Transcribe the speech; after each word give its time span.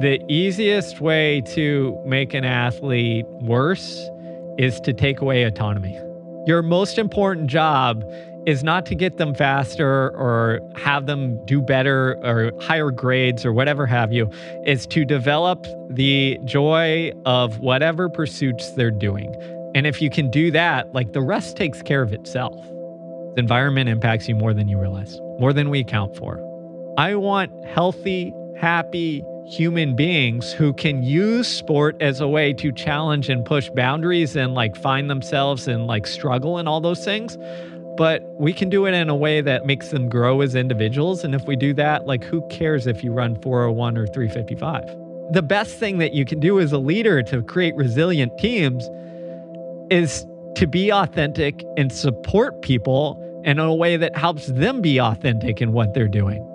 The 0.00 0.20
easiest 0.28 1.00
way 1.00 1.40
to 1.54 2.00
make 2.06 2.32
an 2.32 2.44
athlete 2.44 3.26
worse 3.40 4.08
is 4.56 4.78
to 4.82 4.92
take 4.92 5.20
away 5.20 5.42
autonomy. 5.42 5.98
Your 6.46 6.62
most 6.62 6.98
important 6.98 7.48
job 7.48 8.04
is 8.46 8.62
not 8.62 8.86
to 8.86 8.94
get 8.94 9.16
them 9.16 9.34
faster 9.34 10.10
or 10.16 10.60
have 10.76 11.06
them 11.06 11.44
do 11.46 11.60
better 11.60 12.16
or 12.22 12.52
higher 12.62 12.92
grades 12.92 13.44
or 13.44 13.52
whatever 13.52 13.86
have 13.86 14.12
you, 14.12 14.30
is 14.64 14.86
to 14.86 15.04
develop 15.04 15.66
the 15.90 16.38
joy 16.44 17.10
of 17.26 17.58
whatever 17.58 18.08
pursuits 18.08 18.70
they're 18.74 18.92
doing. 18.92 19.34
And 19.74 19.84
if 19.84 20.00
you 20.00 20.10
can 20.10 20.30
do 20.30 20.52
that, 20.52 20.94
like 20.94 21.12
the 21.12 21.22
rest 21.22 21.56
takes 21.56 21.82
care 21.82 22.02
of 22.02 22.12
itself. 22.12 22.54
The 23.34 23.40
environment 23.40 23.88
impacts 23.88 24.28
you 24.28 24.36
more 24.36 24.54
than 24.54 24.68
you 24.68 24.78
realize, 24.78 25.18
more 25.40 25.52
than 25.52 25.70
we 25.70 25.80
account 25.80 26.16
for. 26.16 26.38
I 26.96 27.16
want 27.16 27.50
healthy, 27.64 28.32
happy 28.56 29.24
human 29.48 29.96
beings 29.96 30.52
who 30.52 30.72
can 30.74 31.02
use 31.02 31.48
sport 31.48 31.96
as 32.00 32.20
a 32.20 32.28
way 32.28 32.52
to 32.52 32.70
challenge 32.70 33.30
and 33.30 33.44
push 33.44 33.70
boundaries 33.70 34.36
and 34.36 34.54
like 34.54 34.76
find 34.76 35.08
themselves 35.08 35.66
and 35.66 35.86
like 35.86 36.06
struggle 36.06 36.58
and 36.58 36.68
all 36.68 36.80
those 36.80 37.04
things. 37.04 37.38
But 37.96 38.22
we 38.38 38.52
can 38.52 38.68
do 38.68 38.86
it 38.86 38.94
in 38.94 39.08
a 39.08 39.16
way 39.16 39.40
that 39.40 39.66
makes 39.66 39.88
them 39.88 40.08
grow 40.08 40.42
as 40.42 40.54
individuals. 40.54 41.24
And 41.24 41.34
if 41.34 41.46
we 41.46 41.56
do 41.56 41.72
that, 41.74 42.06
like 42.06 42.22
who 42.22 42.46
cares 42.48 42.86
if 42.86 43.02
you 43.02 43.10
run 43.10 43.40
401 43.40 43.96
or 43.96 44.06
355? 44.06 45.32
The 45.32 45.42
best 45.42 45.78
thing 45.78 45.98
that 45.98 46.12
you 46.12 46.24
can 46.24 46.40
do 46.40 46.60
as 46.60 46.72
a 46.72 46.78
leader 46.78 47.22
to 47.24 47.42
create 47.42 47.74
resilient 47.74 48.36
teams 48.38 48.88
is 49.90 50.26
to 50.56 50.66
be 50.66 50.92
authentic 50.92 51.64
and 51.76 51.92
support 51.92 52.60
people 52.62 53.24
in 53.44 53.58
a 53.58 53.74
way 53.74 53.96
that 53.96 54.16
helps 54.16 54.46
them 54.46 54.80
be 54.82 55.00
authentic 55.00 55.60
in 55.60 55.72
what 55.72 55.94
they're 55.94 56.08
doing. 56.08 56.47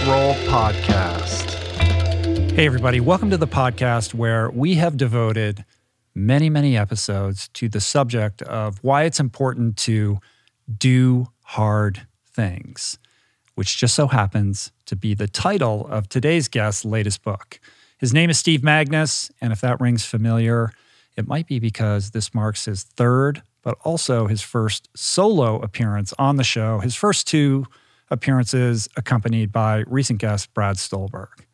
Roll 0.00 0.34
Podcast. 0.46 1.50
Hey, 2.52 2.66
everybody, 2.66 3.00
welcome 3.00 3.30
to 3.30 3.36
the 3.36 3.46
podcast 3.46 4.14
where 4.14 4.50
we 4.50 4.74
have 4.74 4.96
devoted 4.96 5.64
many, 6.14 6.50
many 6.50 6.76
episodes 6.76 7.48
to 7.54 7.68
the 7.68 7.80
subject 7.80 8.42
of 8.42 8.78
why 8.82 9.04
it's 9.04 9.20
important 9.20 9.76
to 9.78 10.18
do 10.76 11.28
hard 11.42 12.06
things, 12.26 12.98
which 13.54 13.78
just 13.78 13.94
so 13.94 14.08
happens 14.08 14.72
to 14.86 14.96
be 14.96 15.14
the 15.14 15.28
title 15.28 15.86
of 15.88 16.08
today's 16.08 16.48
guest's 16.48 16.84
latest 16.84 17.22
book. 17.22 17.60
His 17.98 18.12
name 18.12 18.30
is 18.30 18.38
Steve 18.38 18.62
Magness, 18.62 19.30
and 19.40 19.52
if 19.52 19.60
that 19.60 19.80
rings 19.80 20.04
familiar, 20.04 20.72
it 21.16 21.28
might 21.28 21.46
be 21.46 21.58
because 21.58 22.10
this 22.10 22.34
marks 22.34 22.64
his 22.64 22.82
third, 22.82 23.42
but 23.62 23.78
also 23.84 24.26
his 24.26 24.42
first 24.42 24.88
solo 24.96 25.60
appearance 25.60 26.12
on 26.18 26.36
the 26.36 26.44
show. 26.44 26.80
His 26.80 26.96
first 26.96 27.28
two 27.28 27.66
appearances 28.12 28.88
accompanied 28.96 29.50
by 29.50 29.82
recent 29.88 30.20
guest 30.20 30.52
Brad 30.54 30.78
Stulberg. 30.78 31.44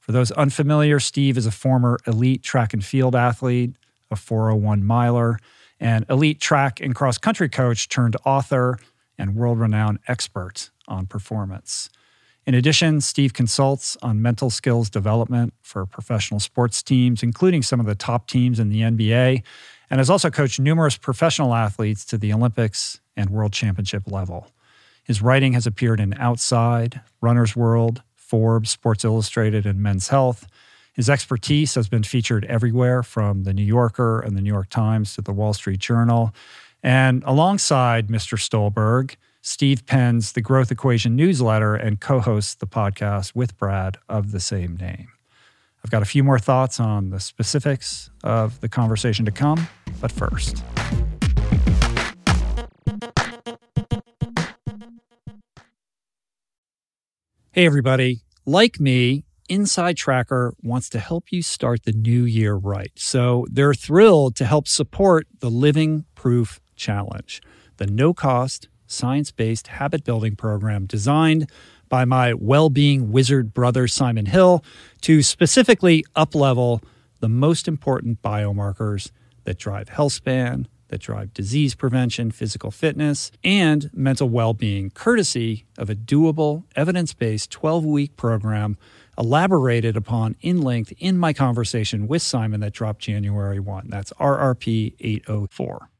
For 0.00 0.12
those 0.12 0.30
unfamiliar, 0.32 0.98
Steve 0.98 1.36
is 1.36 1.46
a 1.46 1.50
former 1.50 1.98
elite 2.06 2.42
track 2.42 2.72
and 2.72 2.84
field 2.84 3.14
athlete, 3.14 3.76
a 4.10 4.16
401 4.16 4.82
miler, 4.82 5.38
and 5.78 6.06
elite 6.08 6.40
track 6.40 6.80
and 6.80 6.94
cross 6.94 7.18
country 7.18 7.48
coach 7.48 7.88
turned 7.88 8.16
author 8.24 8.78
and 9.18 9.36
world 9.36 9.58
renowned 9.60 9.98
expert 10.08 10.70
on 10.88 11.06
performance. 11.06 11.90
In 12.46 12.54
addition, 12.54 13.00
Steve 13.00 13.34
consults 13.34 13.96
on 14.02 14.22
mental 14.22 14.50
skills 14.50 14.88
development 14.88 15.52
for 15.62 15.84
professional 15.84 16.38
sports 16.38 16.82
teams, 16.82 17.22
including 17.22 17.62
some 17.62 17.80
of 17.80 17.86
the 17.86 17.96
top 17.96 18.28
teams 18.28 18.60
in 18.60 18.68
the 18.68 18.82
NBA, 18.82 19.42
and 19.90 19.98
has 19.98 20.08
also 20.08 20.30
coached 20.30 20.60
numerous 20.60 20.96
professional 20.96 21.54
athletes 21.54 22.04
to 22.06 22.16
the 22.16 22.32
Olympics 22.32 23.00
and 23.16 23.30
World 23.30 23.52
Championship 23.52 24.04
level. 24.06 24.48
His 25.06 25.22
writing 25.22 25.52
has 25.52 25.66
appeared 25.66 26.00
in 26.00 26.14
Outside, 26.14 27.00
Runner's 27.20 27.54
World, 27.54 28.02
Forbes, 28.16 28.70
Sports 28.70 29.04
Illustrated, 29.04 29.64
and 29.64 29.80
Men's 29.80 30.08
Health. 30.08 30.48
His 30.94 31.08
expertise 31.08 31.76
has 31.76 31.88
been 31.88 32.02
featured 32.02 32.44
everywhere 32.46 33.04
from 33.04 33.44
the 33.44 33.54
New 33.54 33.62
Yorker 33.62 34.18
and 34.18 34.36
the 34.36 34.40
New 34.40 34.52
York 34.52 34.68
Times 34.68 35.14
to 35.14 35.22
the 35.22 35.32
Wall 35.32 35.52
Street 35.52 35.78
Journal. 35.78 36.34
And 36.82 37.22
alongside 37.24 38.08
Mr. 38.08 38.38
Stulberg, 38.38 39.16
Steve 39.42 39.86
pens 39.86 40.32
the 40.32 40.40
Growth 40.40 40.72
Equation 40.72 41.14
newsletter 41.14 41.76
and 41.76 42.00
co 42.00 42.18
hosts 42.18 42.54
the 42.54 42.66
podcast 42.66 43.36
with 43.36 43.56
Brad 43.56 43.98
of 44.08 44.32
the 44.32 44.40
same 44.40 44.76
name. 44.76 45.08
I've 45.84 45.90
got 45.92 46.02
a 46.02 46.06
few 46.06 46.24
more 46.24 46.40
thoughts 46.40 46.80
on 46.80 47.10
the 47.10 47.20
specifics 47.20 48.10
of 48.24 48.60
the 48.60 48.68
conversation 48.68 49.24
to 49.24 49.30
come, 49.30 49.68
but 50.00 50.10
first. 50.10 50.64
Hey, 57.58 57.64
everybody. 57.64 58.20
Like 58.44 58.78
me, 58.78 59.24
InsideTracker 59.48 60.52
wants 60.62 60.90
to 60.90 60.98
help 60.98 61.32
you 61.32 61.40
start 61.40 61.84
the 61.84 61.92
new 61.92 62.24
year 62.24 62.54
right. 62.54 62.92
So 62.96 63.46
they're 63.50 63.72
thrilled 63.72 64.36
to 64.36 64.44
help 64.44 64.68
support 64.68 65.26
the 65.40 65.48
Living 65.48 66.04
Proof 66.14 66.60
Challenge, 66.74 67.40
the 67.78 67.86
no 67.86 68.12
cost, 68.12 68.68
science 68.86 69.32
based 69.32 69.68
habit 69.68 70.04
building 70.04 70.36
program 70.36 70.84
designed 70.84 71.50
by 71.88 72.04
my 72.04 72.34
well 72.34 72.68
being 72.68 73.10
wizard 73.10 73.54
brother, 73.54 73.88
Simon 73.88 74.26
Hill, 74.26 74.62
to 75.00 75.22
specifically 75.22 76.04
uplevel 76.14 76.82
the 77.20 77.30
most 77.30 77.66
important 77.66 78.20
biomarkers 78.20 79.12
that 79.44 79.56
drive 79.56 79.88
health 79.88 80.12
span, 80.12 80.68
that 80.88 81.00
drive 81.00 81.34
disease 81.34 81.74
prevention, 81.74 82.30
physical 82.30 82.70
fitness, 82.70 83.30
and 83.42 83.90
mental 83.92 84.28
well 84.28 84.54
being, 84.54 84.90
courtesy 84.90 85.66
of 85.78 85.90
a 85.90 85.94
doable, 85.94 86.64
evidence 86.74 87.14
based 87.14 87.50
12 87.50 87.84
week 87.84 88.16
program 88.16 88.76
elaborated 89.18 89.96
upon 89.96 90.36
in 90.40 90.60
length 90.60 90.92
in 90.98 91.16
my 91.18 91.32
conversation 91.32 92.06
with 92.06 92.22
Simon 92.22 92.60
that 92.60 92.72
dropped 92.72 93.00
January 93.00 93.58
1. 93.58 93.86
That's 93.88 94.12
RRP 94.14 94.94
804. 95.00 95.90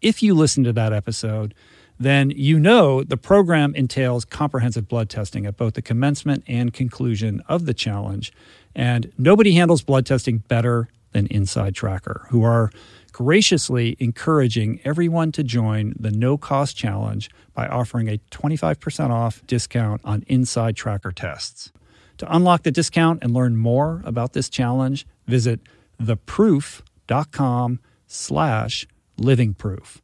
If 0.00 0.22
you 0.22 0.34
listen 0.34 0.64
to 0.64 0.72
that 0.72 0.92
episode, 0.92 1.54
then 1.98 2.30
you 2.30 2.58
know 2.58 3.04
the 3.04 3.16
program 3.16 3.74
entails 3.74 4.24
comprehensive 4.24 4.88
blood 4.88 5.08
testing 5.08 5.46
at 5.46 5.56
both 5.56 5.74
the 5.74 5.82
commencement 5.82 6.42
and 6.46 6.72
conclusion 6.72 7.42
of 7.48 7.66
the 7.66 7.74
challenge. 7.74 8.32
And 8.74 9.12
nobody 9.18 9.52
handles 9.52 9.82
blood 9.82 10.06
testing 10.06 10.38
better 10.38 10.88
than 11.12 11.28
InsideTracker, 11.28 12.28
who 12.28 12.42
are 12.42 12.70
graciously 13.12 13.96
encouraging 13.98 14.80
everyone 14.84 15.32
to 15.32 15.44
join 15.44 15.94
the 15.98 16.10
no 16.10 16.36
cost 16.36 16.76
challenge 16.76 17.30
by 17.54 17.68
offering 17.68 18.08
a 18.08 18.18
25% 18.30 19.10
off 19.10 19.46
discount 19.46 20.00
on 20.04 20.22
InsideTracker 20.22 21.14
tests. 21.14 21.72
To 22.18 22.34
unlock 22.34 22.62
the 22.62 22.70
discount 22.70 23.22
and 23.22 23.32
learn 23.32 23.56
more 23.56 24.02
about 24.04 24.32
this 24.32 24.48
challenge, 24.48 25.06
visit 25.26 25.60
theproof.com 26.00 27.80
slash 28.06 28.86
livingproof. 29.18 29.98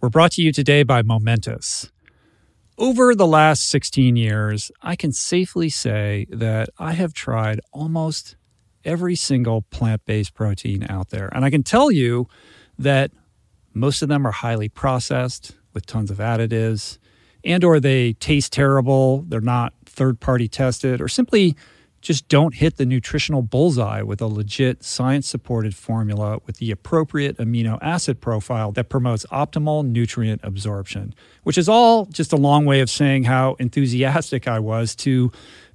We're 0.00 0.08
brought 0.08 0.32
to 0.32 0.42
you 0.42 0.52
today 0.52 0.82
by 0.82 1.02
Momentous. 1.02 1.92
Over 2.78 3.14
the 3.14 3.26
last 3.26 3.68
16 3.68 4.16
years, 4.16 4.72
I 4.82 4.96
can 4.96 5.12
safely 5.12 5.68
say 5.68 6.26
that 6.30 6.70
I 6.78 6.92
have 6.92 7.12
tried 7.12 7.60
almost 7.70 8.34
every 8.84 9.14
single 9.14 9.62
plant 9.62 10.04
based 10.04 10.34
protein 10.34 10.86
out 10.88 11.10
there. 11.10 11.28
And 11.32 11.44
I 11.44 11.50
can 11.50 11.62
tell 11.62 11.90
you 11.90 12.28
that 12.78 13.10
most 13.74 14.02
of 14.02 14.08
them 14.08 14.26
are 14.26 14.32
highly 14.32 14.68
processed 14.68 15.56
with 15.72 15.86
tons 15.86 16.10
of 16.10 16.18
additives 16.18 16.98
and 17.44 17.64
or 17.64 17.80
they 17.80 18.12
taste 18.14 18.52
terrible, 18.52 19.24
they're 19.28 19.40
not 19.40 19.74
third 19.84 20.20
party 20.20 20.48
tested 20.48 21.00
or 21.00 21.08
simply 21.08 21.56
just 22.00 22.26
don't 22.28 22.56
hit 22.56 22.76
the 22.76 22.84
nutritional 22.84 23.42
bullseye 23.42 24.02
with 24.02 24.20
a 24.20 24.26
legit 24.26 24.82
science 24.82 25.28
supported 25.28 25.74
formula 25.74 26.38
with 26.46 26.56
the 26.56 26.70
appropriate 26.72 27.38
amino 27.38 27.78
acid 27.80 28.20
profile 28.20 28.72
that 28.72 28.88
promotes 28.88 29.24
optimal 29.26 29.86
nutrient 29.86 30.40
absorption, 30.42 31.14
which 31.44 31.56
is 31.56 31.68
all 31.68 32.06
just 32.06 32.32
a 32.32 32.36
long 32.36 32.64
way 32.64 32.80
of 32.80 32.90
saying 32.90 33.24
how 33.24 33.54
enthusiastic 33.54 34.48
I 34.48 34.58
was 34.58 34.96
to 34.96 35.30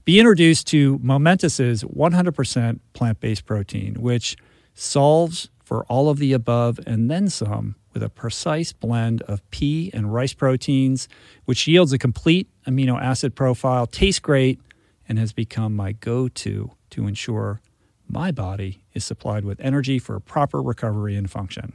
be 0.08 0.22
introduced 0.22 0.68
to 0.68 0.98
Momentous's 1.04 1.84
100% 1.84 2.80
plant 2.94 3.20
based 3.20 3.46
protein, 3.46 3.96
which 3.96 4.38
solves 4.74 5.50
for 5.66 5.84
all 5.88 6.10
of 6.10 6.18
the 6.18 6.32
above 6.32 6.80
and 6.88 7.12
then 7.12 7.28
some 7.28 7.76
with 7.94 8.02
a 8.02 8.08
precise 8.08 8.72
blend 8.72 9.22
of 9.24 9.42
pea 9.52 9.92
and 9.94 10.14
rice 10.14 10.32
proteins, 10.32 11.10
which 11.44 11.68
yields 11.68 11.92
a 11.92 11.98
complete 11.98 12.48
amino 12.66 12.98
acid 12.98 13.36
profile, 13.36 13.86
tastes 13.86 14.22
great, 14.22 14.62
and 15.10 15.20
has 15.20 15.34
become 15.34 15.76
my 15.76 15.92
go 15.92 16.30
to 16.30 16.72
to 16.92 17.06
ensure 17.06 17.60
my 18.08 18.32
body 18.32 18.84
is 18.94 19.04
supplied 19.04 19.44
with 19.44 19.60
energy 19.60 20.00
for 20.00 20.22
proper 20.22 20.62
recovery 20.62 21.18
and 21.18 21.30
function. 21.30 21.74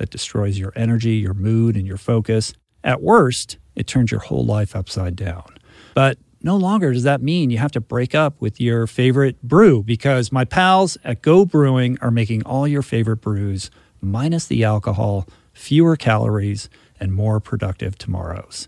that 0.00 0.08
destroys 0.08 0.58
your 0.58 0.72
energy, 0.74 1.16
your 1.16 1.34
mood, 1.34 1.76
and 1.76 1.86
your 1.86 1.98
focus. 1.98 2.54
At 2.82 3.02
worst, 3.02 3.58
it 3.76 3.86
turns 3.86 4.10
your 4.10 4.20
whole 4.20 4.46
life 4.46 4.74
upside 4.74 5.14
down. 5.14 5.58
But 5.94 6.16
no 6.42 6.56
longer 6.56 6.94
does 6.94 7.02
that 7.02 7.20
mean 7.20 7.50
you 7.50 7.58
have 7.58 7.72
to 7.72 7.82
break 7.82 8.14
up 8.14 8.40
with 8.40 8.58
your 8.58 8.86
favorite 8.86 9.40
brew 9.42 9.82
because 9.82 10.32
my 10.32 10.46
pals 10.46 10.96
at 11.04 11.20
Go 11.20 11.44
Brewing 11.44 11.98
are 12.00 12.10
making 12.10 12.42
all 12.44 12.66
your 12.66 12.80
favorite 12.80 13.18
brews 13.18 13.70
minus 14.00 14.46
the 14.46 14.64
alcohol, 14.64 15.28
fewer 15.52 15.96
calories, 15.96 16.70
and 16.98 17.12
more 17.12 17.40
productive 17.40 17.98
tomorrows. 17.98 18.66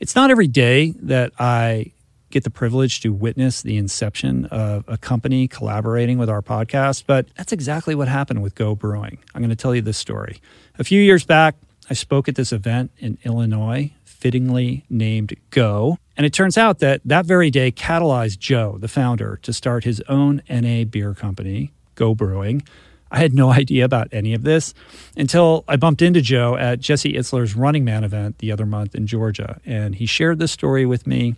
It's 0.00 0.16
not 0.16 0.30
every 0.30 0.48
day 0.48 0.94
that 1.02 1.32
I 1.38 1.92
get 2.30 2.44
the 2.44 2.50
privilege 2.50 3.00
to 3.02 3.12
witness 3.12 3.60
the 3.60 3.76
inception 3.76 4.46
of 4.46 4.84
a 4.88 4.96
company 4.96 5.46
collaborating 5.46 6.16
with 6.16 6.30
our 6.30 6.40
podcast, 6.40 7.04
but 7.06 7.28
that's 7.36 7.52
exactly 7.52 7.94
what 7.94 8.08
happened 8.08 8.42
with 8.42 8.54
Go 8.54 8.74
Brewing. 8.74 9.18
I'm 9.34 9.42
going 9.42 9.50
to 9.50 9.56
tell 9.56 9.74
you 9.74 9.82
this 9.82 9.98
story. 9.98 10.40
A 10.82 10.84
few 10.84 11.00
years 11.00 11.24
back, 11.24 11.54
I 11.88 11.94
spoke 11.94 12.26
at 12.26 12.34
this 12.34 12.52
event 12.52 12.90
in 12.98 13.16
Illinois, 13.22 13.92
fittingly 14.04 14.84
named 14.90 15.32
Go. 15.50 15.96
And 16.16 16.26
it 16.26 16.32
turns 16.32 16.58
out 16.58 16.80
that 16.80 17.00
that 17.04 17.24
very 17.24 17.52
day 17.52 17.70
catalyzed 17.70 18.40
Joe, 18.40 18.78
the 18.80 18.88
founder, 18.88 19.38
to 19.42 19.52
start 19.52 19.84
his 19.84 20.02
own 20.08 20.42
NA 20.50 20.82
beer 20.82 21.14
company, 21.14 21.70
Go 21.94 22.16
Brewing. 22.16 22.64
I 23.12 23.20
had 23.20 23.32
no 23.32 23.50
idea 23.52 23.84
about 23.84 24.08
any 24.10 24.34
of 24.34 24.42
this 24.42 24.74
until 25.16 25.62
I 25.68 25.76
bumped 25.76 26.02
into 26.02 26.20
Joe 26.20 26.56
at 26.56 26.80
Jesse 26.80 27.12
Itzler's 27.12 27.54
Running 27.54 27.84
Man 27.84 28.02
event 28.02 28.38
the 28.38 28.50
other 28.50 28.66
month 28.66 28.96
in 28.96 29.06
Georgia. 29.06 29.60
And 29.64 29.94
he 29.94 30.06
shared 30.06 30.40
this 30.40 30.50
story 30.50 30.84
with 30.84 31.06
me. 31.06 31.36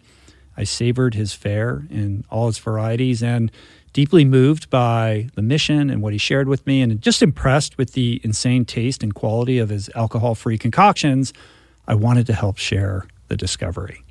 I 0.56 0.64
savored 0.64 1.12
his 1.12 1.34
fare 1.34 1.84
in 1.90 2.24
all 2.30 2.48
its 2.48 2.56
varieties 2.56 3.22
and 3.22 3.52
deeply 3.94 4.24
moved 4.24 4.68
by 4.68 5.28
the 5.36 5.40
mission 5.40 5.88
and 5.88 6.02
what 6.02 6.12
he 6.12 6.18
shared 6.18 6.48
with 6.48 6.66
me, 6.66 6.82
and 6.82 7.00
just 7.00 7.22
impressed 7.22 7.78
with 7.78 7.92
the 7.92 8.20
insane 8.22 8.66
taste 8.66 9.02
and 9.02 9.14
quality 9.14 9.58
of 9.58 9.70
his 9.70 9.88
alcohol 9.94 10.34
free 10.34 10.58
concoctions. 10.58 11.32
I 11.86 11.94
wanted 11.94 12.26
to 12.26 12.34
help 12.34 12.58
share 12.58 13.06
the 13.28 13.36
discovery. 13.36 14.02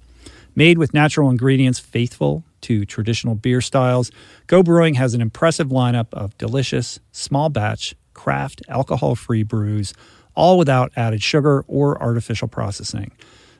Made 0.55 0.77
with 0.77 0.93
natural 0.93 1.29
ingredients 1.29 1.79
faithful 1.79 2.43
to 2.61 2.85
traditional 2.85 3.35
beer 3.35 3.59
styles, 3.59 4.09
Go 4.47 4.63
Brewing 4.63 4.93
has 4.93 5.13
an 5.13 5.21
impressive 5.21 5.67
lineup 5.67 6.07
of 6.13 6.37
delicious, 6.37 6.99
small 7.11 7.49
batch, 7.49 7.93
craft, 8.13 8.61
alcohol 8.69 9.15
free 9.15 9.43
brews, 9.43 9.93
all 10.33 10.57
without 10.57 10.93
added 10.95 11.21
sugar 11.21 11.65
or 11.67 12.01
artificial 12.01 12.47
processing. 12.47 13.11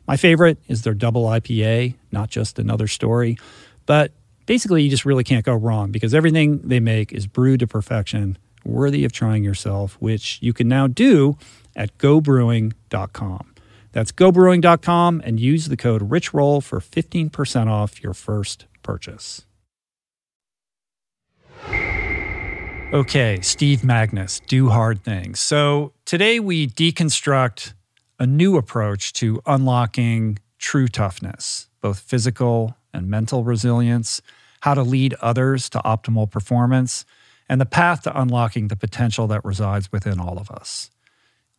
My 0.08 0.16
favorite 0.16 0.58
is 0.70 0.84
their 0.84 0.94
double 0.94 1.26
IPA, 1.26 1.96
not 2.12 2.30
just 2.30 2.60
another 2.60 2.88
story, 2.88 3.38
but 3.86 4.14
basically 4.46 4.84
you 4.84 4.90
just 4.90 5.06
really 5.06 5.24
can't 5.24 5.46
go 5.46 5.54
wrong 5.54 5.92
because 5.92 6.14
everything 6.14 6.60
they 6.60 6.80
make 6.80 7.12
is 7.12 7.28
brewed 7.28 7.60
to 7.62 7.68
perfection, 7.68 8.38
worthy 8.66 9.06
of 9.06 9.12
trying 9.12 9.44
yourself, 9.44 9.98
which 10.00 10.40
you 10.42 10.54
can 10.54 10.68
now 10.68 10.88
do 10.88 11.38
at 11.76 11.98
gobrewing.com. 11.98 13.54
That's 13.92 14.12
gobrewing.com 14.12 15.22
and 15.24 15.40
use 15.40 15.68
the 15.68 15.78
code 15.78 16.10
RICHROLL 16.10 16.64
for 16.64 16.80
15% 16.80 17.68
off 17.68 18.04
your 18.04 18.14
first 18.14 18.66
purchase. 18.82 19.46
Okay, 22.92 23.40
Steve 23.42 23.80
Magness, 23.80 24.40
do 24.46 24.70
hard 24.70 25.04
things. 25.04 25.40
So 25.40 25.94
today 26.06 26.40
we 26.40 26.68
deconstruct 26.68 27.74
a 28.20 28.28
new 28.28 28.56
approach 28.56 29.14
to 29.14 29.42
unlocking 29.48 30.38
true 30.60 30.88
toughness, 30.88 31.70
both 31.82 32.00
physical 32.00 32.78
and 32.94 33.10
mental 33.10 33.44
resilience, 33.44 34.22
how 34.62 34.74
to 34.74 34.84
lead 34.84 35.14
others 35.22 35.70
to 35.70 35.80
optimal 35.80 36.30
performance, 36.30 37.06
and 37.50 37.60
the 37.60 37.66
path 37.66 38.04
to 38.04 38.20
unlocking 38.20 38.68
the 38.68 38.76
potential 38.76 39.28
that 39.28 39.44
resides 39.44 39.92
within 39.92 40.20
all 40.20 40.38
of 40.38 40.50
us. 40.50 40.90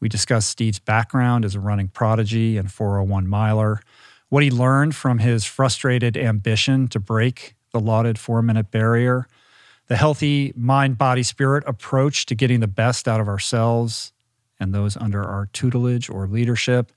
We 0.00 0.08
discuss 0.08 0.46
Steve's 0.46 0.78
background 0.78 1.44
as 1.44 1.54
a 1.54 1.60
running 1.60 1.88
prodigy 1.88 2.56
and 2.56 2.70
401 2.70 3.26
miler, 3.26 3.80
what 4.28 4.42
he 4.42 4.50
learned 4.50 4.94
from 4.94 5.18
his 5.18 5.44
frustrated 5.44 6.16
ambition 6.16 6.88
to 6.88 6.98
break 6.98 7.54
the 7.72 7.80
lauded 7.80 8.18
four 8.18 8.42
minute 8.42 8.70
barrier, 8.70 9.26
the 9.88 9.96
healthy 9.96 10.52
mind 10.56 10.96
body 10.96 11.22
spirit 11.22 11.64
approach 11.66 12.26
to 12.26 12.34
getting 12.34 12.60
the 12.60 12.66
best 12.66 13.06
out 13.06 13.20
of 13.20 13.28
ourselves 13.28 14.12
and 14.58 14.74
those 14.74 14.96
under 14.96 15.22
our 15.22 15.46
tutelage 15.52 16.08
or 16.08 16.26
leadership, 16.26 16.92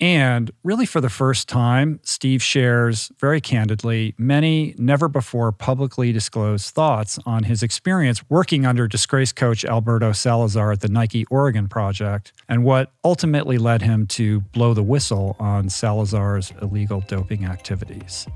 and 0.00 0.50
really, 0.64 0.86
for 0.86 1.02
the 1.02 1.10
first 1.10 1.46
time, 1.46 2.00
Steve 2.02 2.42
shares 2.42 3.12
very 3.18 3.40
candidly 3.40 4.14
many 4.16 4.74
never 4.78 5.08
before 5.08 5.52
publicly 5.52 6.10
disclosed 6.10 6.74
thoughts 6.74 7.18
on 7.26 7.44
his 7.44 7.62
experience 7.62 8.22
working 8.30 8.64
under 8.64 8.88
disgraced 8.88 9.36
coach 9.36 9.64
Alberto 9.64 10.12
Salazar 10.12 10.72
at 10.72 10.80
the 10.80 10.88
Nike 10.88 11.26
Oregon 11.26 11.68
Project 11.68 12.32
and 12.48 12.64
what 12.64 12.92
ultimately 13.04 13.58
led 13.58 13.82
him 13.82 14.06
to 14.08 14.40
blow 14.40 14.72
the 14.72 14.82
whistle 14.82 15.36
on 15.38 15.68
Salazar's 15.68 16.52
illegal 16.62 17.02
doping 17.06 17.44
activities. 17.44 18.26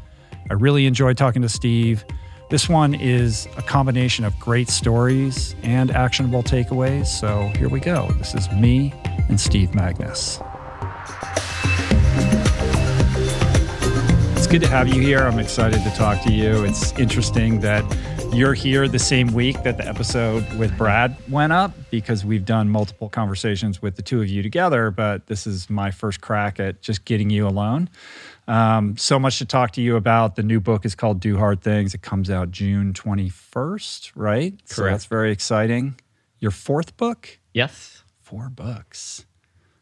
I 0.51 0.55
really 0.55 0.85
enjoyed 0.85 1.17
talking 1.17 1.41
to 1.43 1.49
Steve. 1.49 2.05
This 2.51 2.69
one 2.69 2.95
is 2.95 3.49
a 3.57 3.63
combination 3.63 4.27
of 4.27 4.39
great 4.39 4.69
stories 4.69 5.57
and 5.63 5.91
actionable 5.91 6.43
takeaways. 6.43 7.07
So 7.07 7.51
here 7.57 7.71
we 7.71 7.81
go. 7.81 8.11
This 8.19 8.35
is 8.35 8.51
me 8.53 8.93
and 9.31 9.41
Steve 9.41 9.71
Magness. 9.71 10.43
It's 14.37 14.47
good 14.47 14.63
to 14.63 14.69
have 14.69 14.89
you 14.89 15.01
here. 15.01 15.21
I'm 15.21 15.39
excited 15.39 15.83
to 15.83 15.91
talk 15.91 16.23
to 16.25 16.33
you. 16.33 16.65
It's 16.65 16.93
interesting 16.99 17.61
that 17.61 17.85
you're 18.35 18.55
here 18.55 18.89
the 18.89 18.99
same 18.99 19.29
week 19.29 19.63
that 19.63 19.77
the 19.77 19.87
episode 19.87 20.45
with 20.55 20.77
Brad 20.77 21.17
went 21.31 21.53
up 21.53 21.73
because 21.91 22.25
we've 22.25 22.45
done 22.45 22.69
multiple 22.69 23.09
conversations 23.09 23.81
with 23.81 23.95
the 23.95 24.03
two 24.03 24.21
of 24.21 24.29
you 24.29 24.43
together, 24.43 24.91
but 24.91 25.29
this 25.29 25.47
is 25.47 25.71
my 25.71 25.93
first 25.93 26.21
crack 26.21 26.59
at 26.59 26.83
just 26.83 27.05
getting 27.05 27.31
you 27.31 27.47
alone. 27.47 27.89
Um, 28.49 28.97
so 28.97 29.21
much 29.21 29.39
to 29.39 29.45
talk 29.45 29.71
to 29.73 29.81
you 29.81 29.95
about. 29.95 30.35
The 30.35 30.43
new 30.43 30.61
book 30.61 30.85
is 30.85 30.97
called 30.97 31.21
Do 31.21 31.39
Hard 31.39 31.63
Things. 31.63 31.95
It 31.95 32.03
comes 32.03 32.29
out 32.29 32.51
June 32.51 32.93
21st, 32.93 34.13
right? 34.17 34.53
Correct. 34.53 34.69
So 34.69 34.85
that's 34.85 35.07
very 35.07 35.31
exciting. 35.31 35.95
Your 36.41 36.51
fourth 36.51 36.97
book? 36.97 37.39
Yes. 37.53 38.03
Four 38.21 38.49
books. 38.49 39.27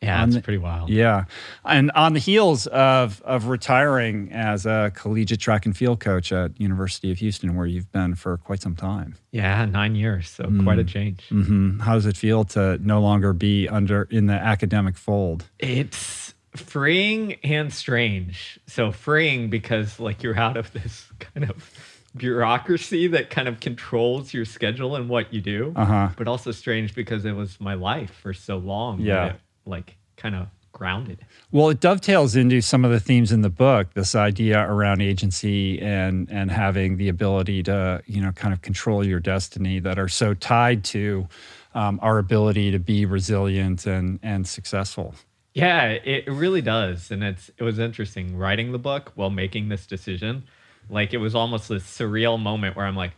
Yeah, 0.02 0.25
it's 0.26 0.38
pretty 0.38 0.59
wild. 0.59 0.90
Yeah, 0.90 1.25
and 1.64 1.92
on 1.94 2.12
the 2.12 2.18
heels 2.18 2.66
of 2.66 3.23
of 3.23 3.47
retiring 3.47 4.32
as 4.32 4.66
a 4.66 4.90
collegiate 4.94 5.40
track 5.40 5.64
and 5.64 5.76
field 5.76 6.00
coach 6.00 6.32
at 6.32 6.61
University 6.61 7.12
of 7.12 7.18
Houston, 7.18 7.54
where 7.56 7.66
you've 7.66 7.90
been 7.92 8.16
for 8.16 8.37
quite 8.38 8.61
some 8.61 8.75
time. 8.75 9.14
Yeah, 9.30 9.64
nine 9.64 9.94
years, 9.94 10.28
so 10.28 10.44
mm. 10.44 10.64
quite 10.64 10.78
a 10.80 10.85
change. 10.85 11.28
Mm-hmm. 11.30 11.80
How 11.80 11.94
does 11.94 12.06
it 12.06 12.16
feel 12.16 12.44
to 12.47 12.78
no 12.78 13.00
longer 13.00 13.32
be 13.32 13.68
under 13.68 14.02
in 14.11 14.26
the 14.26 14.35
academic 14.35 14.97
fold? 14.97 15.44
It's 15.61 16.35
freeing 16.56 17.35
and 17.44 17.73
strange. 17.73 18.59
So 18.66 18.92
freeing 18.92 19.50
because 19.50 20.00
like 20.00 20.23
you're 20.23 20.38
out 20.38 20.56
of 20.56 20.73
this 20.73 21.06
kind 21.21 21.49
of 21.49 21.71
bureaucracy 22.16 23.06
that 23.06 23.30
kind 23.30 23.49
of 23.49 23.61
controls 23.61 24.35
your 24.35 24.44
schedule 24.44 24.97
and 24.97 25.09
what 25.09 25.32
you 25.32 25.40
do. 25.40 25.73
Uh-huh. 25.76 26.11
But 26.16 26.28
also 26.28 26.50
strange 26.50 26.94
because 26.94 27.25
it 27.25 27.32
was 27.32 27.61
my 27.61 27.75
life 27.75 28.11
for 28.11 28.35
so 28.35 28.59
long. 28.59 29.00
Yeah 29.00 29.35
like 29.66 29.97
kind 30.16 30.35
of 30.35 30.49
grounded. 30.73 31.25
Well, 31.50 31.69
it 31.69 31.81
dovetails 31.81 32.35
into 32.35 32.61
some 32.61 32.85
of 32.85 32.90
the 32.90 33.00
themes 33.00 33.31
in 33.31 33.42
the 33.42 33.50
book. 33.50 33.95
This 33.95 34.14
idea 34.14 34.61
around 34.61 35.02
agency 35.02 35.81
and 35.81 36.28
and 36.31 36.50
having 36.50 36.97
the 36.97 37.09
ability 37.09 37.62
to 37.64 38.02
you 38.07 38.21
know 38.21 38.33
kind 38.33 38.54
of 38.54 38.62
control 38.62 39.07
your 39.07 39.21
destiny 39.21 39.78
that 39.81 39.99
are 39.99 40.09
so 40.09 40.35
tied 40.35 40.85
to 40.85 41.28
um, 41.75 41.99
our 42.02 42.19
ability 42.19 42.71
to 42.71 42.78
be 42.78 43.04
resilient 43.07 43.87
and 43.87 44.19
and 44.23 44.47
successful. 44.47 45.14
Yeah, 45.54 45.88
it 45.88 46.26
really 46.28 46.62
does, 46.62 47.11
and 47.11 47.23
it's 47.23 47.50
it 47.59 47.62
was 47.62 47.78
interesting 47.78 48.37
writing 48.37 48.73
the 48.73 48.78
book 48.78 49.12
while 49.14 49.31
making 49.31 49.69
this 49.69 49.87
decision 49.87 50.45
Like 50.88 51.14
it 51.14 51.19
was 51.19 51.35
almost 51.35 51.69
this 51.69 51.85
surreal 51.85 52.40
moment 52.40 52.76
where 52.76 52.87
I'm 52.87 52.97
like, 52.97 53.12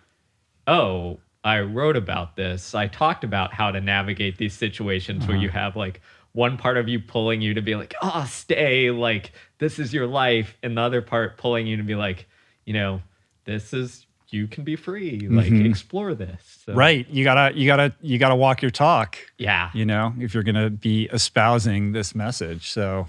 oh, 0.66 1.18
I 1.42 1.60
wrote 1.60 1.96
about 1.96 2.36
this. 2.36 2.74
I 2.74 2.88
talked 2.88 3.24
about 3.24 3.52
how 3.52 3.70
to 3.70 3.80
navigate 3.80 4.38
these 4.38 4.54
situations 4.54 5.26
where 5.26 5.36
you 5.36 5.48
have 5.50 5.76
like 5.76 6.00
one 6.34 6.58
part 6.58 6.76
of 6.76 6.88
you 6.88 7.00
pulling 7.00 7.40
you 7.40 7.54
to 7.54 7.62
be 7.62 7.76
like, 7.76 7.94
oh, 8.02 8.26
stay, 8.28 8.90
like 8.90 9.32
this 9.58 9.78
is 9.78 9.94
your 9.94 10.06
life, 10.06 10.58
and 10.62 10.76
the 10.76 10.82
other 10.82 11.00
part 11.00 11.38
pulling 11.38 11.66
you 11.66 11.78
to 11.78 11.82
be 11.82 11.94
like, 11.94 12.26
you 12.66 12.74
know, 12.74 13.00
this 13.44 13.72
is 13.72 14.04
you 14.28 14.48
can 14.48 14.64
be 14.64 14.74
free, 14.74 15.28
like 15.30 15.46
mm-hmm. 15.46 15.64
explore 15.64 16.12
this. 16.12 16.62
So, 16.66 16.74
Right. 16.74 17.08
You 17.08 17.22
gotta 17.22 17.56
you 17.56 17.66
gotta 17.66 17.94
you 18.00 18.18
gotta 18.18 18.34
walk 18.34 18.62
your 18.62 18.72
talk, 18.72 19.16
Yeah. 19.38 19.70
you 19.72 19.86
know, 19.86 20.12
if 20.18 20.34
you're 20.34 20.42
gonna 20.42 20.70
be 20.70 21.08
espousing 21.12 21.92
this 21.92 22.14
message. 22.14 22.70
So 22.70 23.06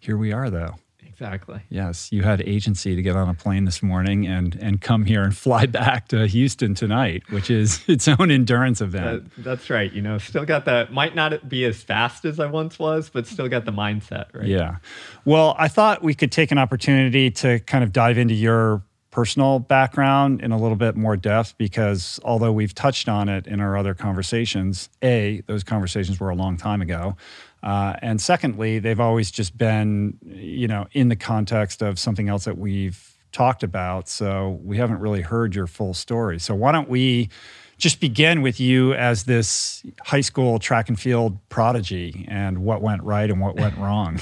here 0.00 0.16
we 0.16 0.32
are 0.32 0.48
though. 0.48 0.76
Exactly. 1.14 1.60
Yes, 1.68 2.10
you 2.10 2.22
had 2.22 2.42
agency 2.42 2.96
to 2.96 3.02
get 3.02 3.14
on 3.14 3.28
a 3.28 3.34
plane 3.34 3.66
this 3.66 3.84
morning 3.84 4.26
and 4.26 4.56
and 4.56 4.80
come 4.80 5.04
here 5.04 5.22
and 5.22 5.36
fly 5.36 5.66
back 5.82 6.08
to 6.08 6.26
Houston 6.26 6.74
tonight, 6.74 7.22
which 7.30 7.50
is 7.50 7.84
its 7.88 8.08
own 8.08 8.32
endurance 8.32 8.80
event. 8.80 9.32
That, 9.36 9.44
that's 9.44 9.70
right. 9.70 9.92
You 9.92 10.02
know, 10.02 10.18
still 10.18 10.44
got 10.44 10.64
the 10.64 10.88
might 10.90 11.14
not 11.14 11.48
be 11.48 11.64
as 11.64 11.80
fast 11.80 12.24
as 12.24 12.40
I 12.40 12.46
once 12.46 12.78
was, 12.80 13.10
but 13.10 13.28
still 13.28 13.48
got 13.48 13.64
the 13.64 13.72
mindset, 13.72 14.26
right? 14.34 14.46
Yeah. 14.46 14.76
Well, 15.24 15.54
I 15.56 15.68
thought 15.68 16.02
we 16.02 16.14
could 16.14 16.32
take 16.32 16.50
an 16.50 16.58
opportunity 16.58 17.30
to 17.30 17.60
kind 17.60 17.84
of 17.84 17.92
dive 17.92 18.18
into 18.18 18.34
your 18.34 18.82
personal 19.14 19.60
background 19.60 20.42
in 20.42 20.50
a 20.50 20.58
little 20.58 20.76
bit 20.76 20.96
more 20.96 21.16
depth 21.16 21.56
because 21.56 22.18
although 22.24 22.50
we've 22.50 22.74
touched 22.74 23.08
on 23.08 23.28
it 23.28 23.46
in 23.46 23.60
our 23.60 23.76
other 23.76 23.94
conversations, 23.94 24.88
A, 25.04 25.40
those 25.46 25.62
conversations 25.62 26.18
were 26.18 26.30
a 26.30 26.34
long 26.34 26.56
time 26.56 26.82
ago. 26.82 27.16
Uh, 27.64 27.94
and 28.02 28.20
secondly, 28.20 28.78
they've 28.78 29.00
always 29.00 29.30
just 29.30 29.56
been, 29.58 30.18
you 30.22 30.68
know, 30.68 30.86
in 30.92 31.08
the 31.08 31.16
context 31.16 31.82
of 31.82 31.98
something 31.98 32.28
else 32.28 32.44
that 32.44 32.58
we've 32.58 33.16
talked 33.32 33.62
about. 33.62 34.08
So 34.08 34.60
we 34.62 34.76
haven't 34.76 35.00
really 35.00 35.22
heard 35.22 35.54
your 35.54 35.66
full 35.66 35.94
story. 35.94 36.38
So 36.38 36.54
why 36.54 36.72
don't 36.72 36.88
we 36.88 37.30
just 37.78 38.00
begin 38.00 38.42
with 38.42 38.60
you 38.60 38.92
as 38.92 39.24
this 39.24 39.82
high 40.02 40.20
school 40.20 40.58
track 40.58 40.88
and 40.88 41.00
field 41.00 41.38
prodigy 41.48 42.26
and 42.28 42.58
what 42.58 42.82
went 42.82 43.02
right 43.02 43.30
and 43.30 43.40
what 43.40 43.56
went 43.56 43.76
wrong? 43.78 44.20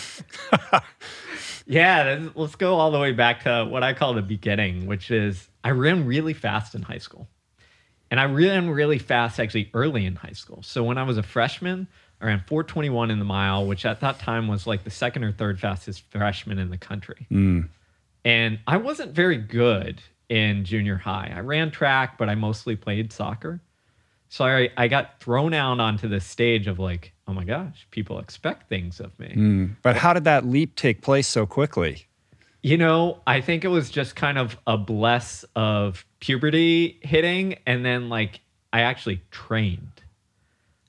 Yeah, 1.67 2.29
let's 2.35 2.57
go 2.57 2.75
all 2.75 2.91
the 2.91 2.99
way 2.99 3.13
back 3.13 3.45
to 3.45 3.67
what 3.69 3.83
I 3.83 3.95
call 3.95 4.15
the 4.15 4.23
beginning, 4.23 4.87
which 4.87 5.11
is 5.11 5.49
I 5.63 5.71
ran 5.71 6.07
really 6.07 6.35
fast 6.35 6.75
in 6.75 6.83
high 6.83 6.99
school. 6.99 7.29
And 8.11 8.21
I 8.21 8.25
ran 8.25 8.69
really 8.69 8.99
fast 8.99 9.41
actually 9.41 9.71
early 9.73 10.05
in 10.05 10.17
high 10.17 10.33
school. 10.33 10.63
So 10.63 10.85
when 10.85 10.99
I 10.99 11.03
was 11.05 11.17
a 11.17 11.23
freshman, 11.23 11.89
I 12.23 12.27
ran 12.27 12.45
421 12.47 13.11
in 13.11 13.19
the 13.19 13.25
mile, 13.25 13.67
which 13.67 13.85
at 13.85 14.01
that 14.01 14.21
time 14.21 14.47
was 14.47 14.67
like 14.67 14.85
the 14.85 14.91
second 14.91 15.25
or 15.25 15.33
third 15.33 15.59
fastest 15.59 16.05
freshman 16.11 16.59
in 16.59 16.71
the 16.71 16.79
country. 16.79 17.27
Mm. 17.31 17.69
And 18.25 18.61
I 18.67 18.77
wasn't 18.77 19.13
very 19.13 19.37
good 19.37 20.01
in 20.29 20.65
junior 20.65 20.97
high. 20.97 21.33
I 21.35 21.41
ran 21.41 21.73
track, 21.73 22.17
but 22.17 22.29
I 22.29 22.37
mostly 22.37 22.77
played 22.77 23.13
soccer. 23.13 23.61
So 24.29 24.45
I, 24.45 24.71
I 24.77 24.89
got 24.89 25.21
thrown 25.21 25.53
out 25.53 25.81
onto 25.81 26.09
the 26.09 26.21
stage 26.21 26.69
of 26.69 26.79
like, 26.79 27.13
oh 27.27 27.33
my 27.33 27.45
gosh, 27.45 27.87
people 27.91 28.21
expect 28.21 28.69
things 28.69 29.01
of 29.01 29.19
me. 29.19 29.35
Mm. 29.37 29.77
But 29.83 29.97
how 29.97 30.13
did 30.13 30.25
that 30.25 30.47
leap 30.47 30.77
take 30.77 31.03
place 31.03 31.27
so 31.27 31.45
quickly? 31.45 32.07
You 32.63 32.79
know, 32.79 33.19
I 33.27 33.41
think 33.41 33.65
it 33.65 33.69
was 33.69 33.91
just 33.91 34.15
kind 34.15 34.39
of 34.39 34.57
a 34.67 34.79
bless 34.79 35.45
of 35.57 36.07
puberty 36.21 37.01
hitting, 37.03 37.59
and 37.67 37.85
then 37.85 38.09
like 38.09 38.41
I 38.73 38.83
actually 38.83 39.21
trained. 39.33 40.02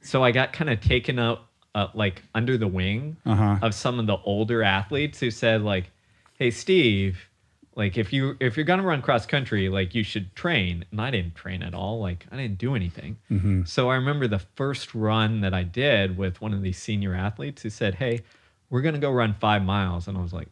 So 0.03 0.24
I 0.24 0.31
got 0.31 0.53
kind 0.53 0.69
of 0.69 0.79
taken 0.81 1.17
up, 1.19 1.50
uh, 1.75 1.88
like 1.93 2.22
under 2.36 2.57
the 2.57 2.67
wing 2.67 3.17
Uh-huh. 3.25 3.57
of 3.62 3.74
some 3.74 4.00
of 4.00 4.05
the 4.07 4.17
older 4.17 4.62
athletes 4.63 5.19
who 5.19 5.31
said 5.31 5.62
like, 5.62 5.91
"Hey, 6.38 6.51
Steve, 6.51 7.29
like 7.75 7.98
if 7.98 8.13
you 8.13 8.36
if 8.39 8.55
you're 8.57 8.65
gonna 8.65 8.83
run 8.83 9.01
cross 9.01 9.25
country, 9.25 9.69
like 9.69 9.95
you 9.95 10.03
should 10.03 10.36
train." 10.36 10.86
And 10.91 11.01
I 11.01 11.10
didn't 11.10 11.36
train 11.36 11.63
at 11.63 11.74
all. 11.74 12.00
Like 12.00 12.27
I 12.31 12.38
didn't 12.38 12.57
do 12.60 12.75
anything. 12.75 13.17
So 13.65 13.89
I 13.89 13.95
remember 13.95 14.27
the 14.27 14.39
first 14.39 14.93
run 14.93 15.41
that 15.41 15.53
I 15.53 15.63
did 15.63 16.17
with 16.17 16.41
one 16.41 16.53
of 16.53 16.62
these 16.62 16.77
senior 16.77 17.15
athletes 17.15 17.63
who 17.63 17.69
said, 17.69 17.95
"Hey, 17.95 18.22
we're 18.69 18.81
gonna 18.81 19.00
go 19.00 19.12
run 19.12 19.33
five 19.33 19.63
miles," 19.63 20.07
and 20.07 20.17
I 20.17 20.22
was 20.22 20.33
like, 20.33 20.50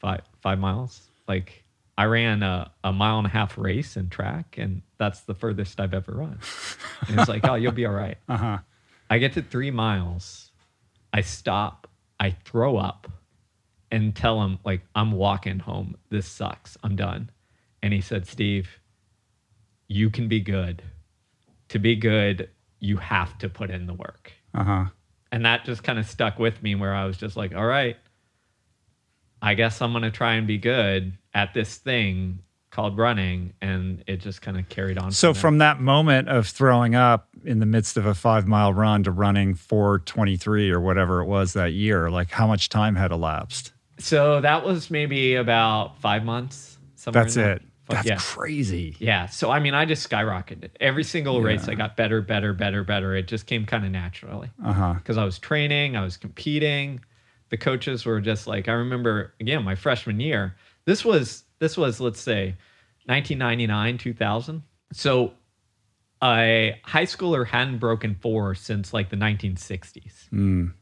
five 0.00 0.22
five 0.42 0.58
miles. 0.58 1.08
Like 1.26 1.64
I 1.96 2.04
ran 2.04 2.42
a, 2.42 2.70
a 2.84 2.92
mile 2.92 3.18
and 3.18 3.26
a 3.26 3.30
half 3.30 3.56
race 3.56 3.96
in 3.96 4.08
track, 4.10 4.56
and 4.58 4.82
that's 4.98 5.20
the 5.20 5.34
furthest 5.34 5.80
I've 5.80 5.94
ever 5.94 6.12
run. 6.12 6.38
And 7.06 7.16
it 7.16 7.18
was 7.18 7.28
like, 7.28 7.44
oh, 7.46 7.54
you'll 7.54 7.72
be 7.72 7.86
all 7.86 7.94
right. 7.94 8.18
Uh-huh. 8.28 8.58
I 9.10 9.18
get 9.18 9.32
to 9.34 9.42
three 9.42 9.70
miles, 9.70 10.52
I 11.12 11.22
stop, 11.22 11.88
I 12.20 12.30
throw 12.44 12.76
up, 12.76 13.10
and 13.90 14.14
tell 14.14 14.42
him 14.42 14.58
like 14.64 14.82
I'm 14.94 15.12
walking 15.12 15.60
home. 15.60 15.96
This 16.10 16.26
sucks. 16.26 16.76
I'm 16.82 16.94
done. 16.96 17.30
And 17.82 17.92
he 17.92 18.00
said, 18.00 18.26
Steve, 18.26 18.68
you 19.88 20.10
can 20.10 20.28
be 20.28 20.40
good. 20.40 20.82
To 21.70 21.78
be 21.78 21.96
good, 21.96 22.50
you 22.80 22.98
have 22.98 23.38
to 23.38 23.48
put 23.48 23.70
in 23.70 23.86
the 23.86 23.94
work 23.94 24.32
Uh-huh. 24.54 24.86
and 25.32 25.44
that 25.44 25.64
just 25.64 25.82
kind 25.82 25.98
of 25.98 26.06
stuck 26.08 26.38
with 26.38 26.62
me 26.62 26.74
where 26.74 26.94
I 26.94 27.04
was 27.06 27.16
just 27.16 27.36
like, 27.36 27.54
all 27.54 27.66
right, 27.66 27.96
I 29.40 29.54
guess 29.54 29.80
I'm 29.80 29.92
going 29.92 30.02
to 30.02 30.10
try 30.10 30.34
and 30.34 30.46
be 30.46 30.58
good 30.58 31.12
at 31.34 31.54
this 31.54 31.76
thing 31.76 32.40
called 32.70 32.98
running. 32.98 33.52
And 33.60 34.04
it 34.06 34.18
just 34.18 34.42
kind 34.42 34.58
of 34.58 34.68
carried 34.68 34.98
on. 34.98 35.12
So 35.12 35.32
there. 35.32 35.40
from 35.40 35.58
that 35.58 35.80
moment 35.80 36.28
of 36.28 36.46
throwing 36.46 36.94
up 36.94 37.28
in 37.44 37.58
the 37.58 37.66
midst 37.66 37.96
of 37.96 38.06
a 38.06 38.14
five 38.14 38.46
mile 38.46 38.72
run 38.72 39.02
to 39.04 39.10
running 39.10 39.54
423 39.54 40.70
or 40.70 40.80
whatever 40.80 41.20
it 41.20 41.26
was 41.26 41.52
that 41.54 41.72
year, 41.72 42.10
like 42.10 42.30
how 42.30 42.46
much 42.46 42.68
time 42.68 42.96
had 42.96 43.12
elapsed? 43.12 43.72
so 43.98 44.40
that 44.40 44.64
was 44.64 44.90
maybe 44.90 45.34
about 45.34 45.98
five 46.00 46.24
months. 46.24 46.78
That's 47.04 47.36
it. 47.36 47.62
But 47.86 47.94
That's 47.94 48.06
yeah. 48.06 48.16
crazy. 48.18 48.96
Yeah. 48.98 49.26
So, 49.26 49.50
I 49.50 49.60
mean, 49.60 49.72
I 49.72 49.86
just 49.86 50.08
skyrocketed. 50.08 50.70
Every 50.78 51.04
single 51.04 51.40
race, 51.40 51.68
I 51.68 51.74
got 51.74 51.96
better, 51.96 52.20
better, 52.20 52.52
better, 52.52 52.84
better. 52.84 53.16
It 53.16 53.28
just 53.28 53.46
came 53.46 53.64
kind 53.64 53.86
of 53.86 53.90
naturally. 53.90 54.50
Uh-huh. 54.62 54.94
because 54.94 55.16
I 55.16 55.24
was 55.24 55.38
training, 55.38 55.96
I 55.96 56.02
was 56.02 56.18
competing. 56.18 57.00
The 57.48 57.56
coaches 57.56 58.04
were 58.04 58.20
just 58.20 58.46
like 58.46 58.68
I 58.68 58.72
remember 58.72 59.32
again 59.40 59.64
my 59.64 59.74
freshman 59.74 60.20
year. 60.20 60.54
This 60.84 61.02
was 61.02 61.44
this 61.58 61.76
was 61.76 62.00
let's 62.00 62.20
say 62.20 62.56
1999 63.06 63.98
2000. 63.98 64.62
So 64.92 65.32
a 66.22 66.80
high 66.84 67.04
schooler 67.04 67.46
hadn't 67.46 67.78
broken 67.78 68.14
four 68.14 68.54
since 68.54 68.92
like 68.92 69.10
the 69.10 69.16
1960s. 69.16 70.28
Mm. 70.32 70.72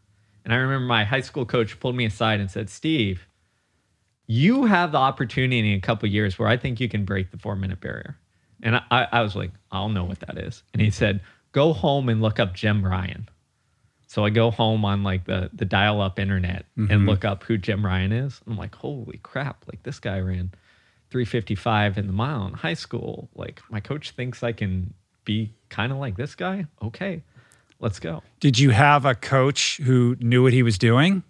And 0.45 0.53
I 0.55 0.57
remember 0.57 0.87
my 0.87 1.05
high 1.05 1.21
school 1.21 1.45
coach 1.45 1.79
pulled 1.81 1.97
me 1.97 2.07
aside 2.07 2.41
and 2.41 2.51
said, 2.51 2.71
"Steve, 2.71 3.27
you 4.27 4.65
have 4.67 4.93
the 4.93 4.99
opportunity 4.99 5.73
in 5.73 5.79
a 5.79 5.81
couple 5.81 6.09
years 6.09 6.39
where 6.39 6.49
I 6.49 6.57
think 6.57 6.81
you 6.81 6.89
can 6.89 7.05
break 7.05 7.31
the 7.31 7.39
four 7.39 7.57
minute 7.57 7.81
barrier." 7.81 8.17
And 8.63 8.77
I, 8.77 9.09
I 9.13 9.23
was 9.23 9.37
like, 9.37 9.51
"I'll 9.71 9.89
know 9.89 10.05
what 10.05 10.21
that 10.21 10.39
is." 10.39 10.63
And 10.73 10.81
he 10.81 10.91
said, 10.91 11.21
"Go 11.53 11.73
home 11.73 12.09
and 12.09 12.23
look 12.23 12.39
up 12.39 12.55
Jim 12.55 12.83
Ryun." 12.83 13.27
So 14.07 14.25
I 14.25 14.31
go 14.31 14.53
home 14.53 14.85
on 14.85 15.03
like 15.03 15.25
the 15.25 15.51
the 15.53 15.65
dial 15.65 16.01
up 16.01 16.19
internet 16.19 16.65
and 16.91 17.07
look 17.07 17.25
up 17.25 17.43
who 17.43 17.59
Jim 17.59 17.83
Ryun 17.83 18.13
is. 18.27 18.41
I'm 18.47 18.57
like, 18.57 18.75
"Holy 18.77 19.19
crap! 19.19 19.65
Like 19.67 19.83
this 19.83 19.99
guy 19.99 20.21
ran 20.21 20.53
355 21.17 21.97
in 21.97 22.07
the 22.07 22.13
mile 22.13 22.47
in 22.47 22.53
high 22.53 22.75
school. 22.75 23.31
Like 23.35 23.63
my 23.71 23.81
coach 23.81 24.11
thinks 24.11 24.43
I 24.43 24.53
can 24.53 24.93
be 25.25 25.55
kind 25.71 25.93
of 25.93 25.99
like 25.99 26.17
this 26.17 26.35
guy. 26.35 26.67
Okay, 26.83 27.23
let's 27.81 27.99
go." 27.99 28.23
Did 28.39 28.59
you 28.59 28.71
have 28.71 29.07
a 29.07 29.15
coach 29.15 29.79
who 29.79 30.17
knew 30.21 30.43
what 30.43 30.53
he 30.53 30.63
was 30.63 30.77
doing? 30.77 31.23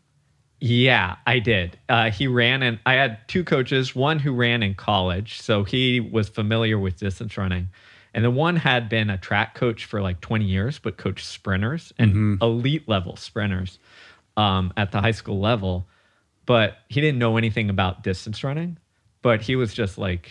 Yeah, 0.59 1.17
I 1.25 1.39
did. 1.39 1.79
Uh, 1.89 2.11
he 2.11 2.27
ran, 2.27 2.65
and 2.65 2.81
I 2.85 2.95
had 2.95 3.29
two 3.29 3.45
coaches. 3.45 3.95
One 3.95 4.19
who 4.19 4.33
ran 4.33 4.65
in 4.65 4.75
college, 4.75 5.41
so 5.41 5.63
he 5.63 6.01
was 6.01 6.29
familiar 6.29 6.81
with 6.81 6.99
distance 6.99 7.37
running, 7.37 7.69
and 8.13 8.25
the 8.25 8.31
one 8.31 8.57
had 8.57 8.89
been 8.89 9.09
a 9.09 9.19
track 9.19 9.55
coach 9.55 9.85
for 9.85 10.03
like 10.03 10.21
20 10.21 10.45
years, 10.45 10.81
but 10.81 10.97
coached 10.97 11.27
sprinters 11.27 11.93
and 11.97 12.43
elite 12.43 12.89
level 12.89 13.15
sprinters 13.15 13.79
um, 14.37 14.73
at 14.77 14.91
the 14.91 15.01
high 15.01 15.13
school 15.13 15.39
level. 15.39 15.87
But 16.45 16.79
he 16.89 17.01
didn't 17.01 17.19
know 17.19 17.37
anything 17.37 17.71
about 17.71 18.03
distance 18.03 18.43
running. 18.43 18.79
But 19.27 19.43
he 19.43 19.57
was 19.57 19.75
just 19.75 19.99
like, 19.99 20.31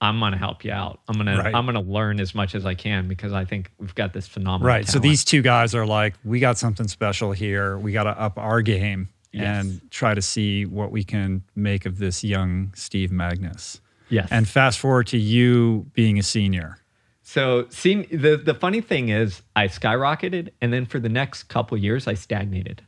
"I'm 0.00 0.18
gonna 0.20 0.38
help 0.38 0.64
you 0.64 0.72
out. 0.72 1.00
I'm 1.06 1.16
gonna 1.16 1.36
Right. 1.36 1.54
I'm 1.54 1.66
gonna 1.66 1.80
learn 1.82 2.18
as 2.18 2.34
much 2.34 2.54
as 2.54 2.64
I 2.64 2.74
can 2.74 3.08
because 3.08 3.32
I 3.34 3.44
think 3.44 3.70
we've 3.78 3.94
got 3.94 4.12
this 4.14 4.26
phenomenal." 4.26 4.66
Right. 4.66 4.88
So 4.88 4.98
these 4.98 5.22
two 5.24 5.42
guys 5.42 5.74
are 5.74 5.84
like, 5.84 6.14
we 6.24 6.40
got 6.40 6.56
something 6.56 6.88
special 6.88 7.32
here. 7.32 7.76
We 7.78 7.92
got 7.92 8.04
to 8.04 8.18
up 8.18 8.38
our 8.38 8.62
game 8.62 9.08
Yes. 9.32 9.44
and 9.66 9.90
try 9.90 10.14
to 10.14 10.22
see 10.22 10.64
what 10.64 10.90
we 10.92 11.04
can 11.04 11.42
make 11.54 11.84
of 11.84 11.98
this 11.98 12.24
young 12.24 12.72
Steve 12.74 13.10
Magness. 13.10 13.80
yes, 14.08 14.28
And 14.30 14.48
fast 14.48 14.78
forward 14.78 15.08
to 15.08 15.18
you 15.18 15.86
being 15.92 16.18
a 16.18 16.22
senior. 16.22 16.78
So, 17.22 17.66
see, 17.70 18.02
the 18.06 18.36
the 18.38 18.54
funny 18.54 18.80
thing 18.80 19.10
is, 19.10 19.42
I 19.54 19.66
skyrocketed, 19.68 20.50
and 20.62 20.72
then 20.72 20.86
for 20.86 20.98
the 21.00 21.08
next 21.10 21.44
couple 21.54 21.76
years, 21.76 22.06
I 22.06 22.14
stagnated. 22.14 22.80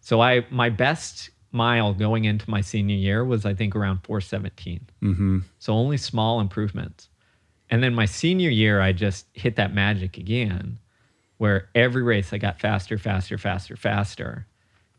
So, 0.00 0.22
I 0.22 0.46
my 0.50 0.70
best 0.70 1.30
mile 1.54 1.94
going 1.94 2.24
into 2.26 2.50
my 2.50 2.60
senior 2.60 2.96
year 2.96 3.24
was, 3.24 3.46
I 3.46 3.54
think, 3.54 3.74
around 3.74 4.00
417. 4.04 4.80
Mm-hmm. 5.02 5.38
So 5.58 5.72
only 5.72 5.96
small 5.96 6.40
improvements. 6.40 7.08
And 7.70 7.82
then 7.82 7.94
my 7.94 8.04
senior 8.06 8.50
year, 8.50 8.80
I 8.80 8.92
just 8.92 9.26
hit 9.32 9.56
that 9.56 9.72
magic 9.72 10.18
again, 10.18 10.78
where 11.38 11.68
every 11.74 12.02
race 12.02 12.32
I 12.32 12.38
got 12.38 12.60
faster, 12.60 12.98
faster, 12.98 13.38
faster, 13.38 13.76
faster. 13.76 14.46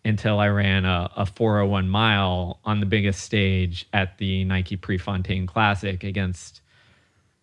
until 0.04 0.40
I 0.40 0.48
ran 0.50 0.86
a, 0.86 1.10
a 1.16 1.26
401 1.26 1.90
mile 1.90 2.60
on 2.64 2.80
the 2.80 2.86
biggest 2.86 3.22
stage 3.22 3.88
at 3.92 4.18
the 4.20 4.44
Nike 4.46 4.78
Prefontaine 4.78 5.48
Classic 5.48 6.04
against, 6.04 6.62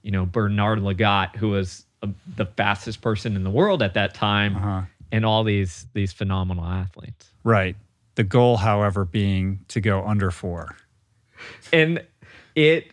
you 0.02 0.10
know, 0.12 0.24
Bernard 0.26 0.78
Lagat, 0.80 1.34
who 1.36 1.48
was 1.50 1.84
a, 2.02 2.08
the 2.36 2.46
fastest 2.46 3.00
person 3.00 3.34
in 3.36 3.42
the 3.44 3.50
world 3.50 3.82
at 3.82 3.94
that 3.94 4.14
time, 4.14 4.56
Uh-huh. 4.56 4.82
and 5.10 5.24
all 5.26 5.42
these 5.44 5.86
these 5.92 6.12
phenomenal 6.12 6.64
athletes. 6.64 7.30
Right. 7.44 7.74
The 8.14 8.24
goal, 8.24 8.58
however, 8.58 9.04
being 9.04 9.64
to 9.68 9.80
go 9.80 10.04
under 10.04 10.30
four. 10.30 10.76
and 11.72 12.04
it 12.54 12.92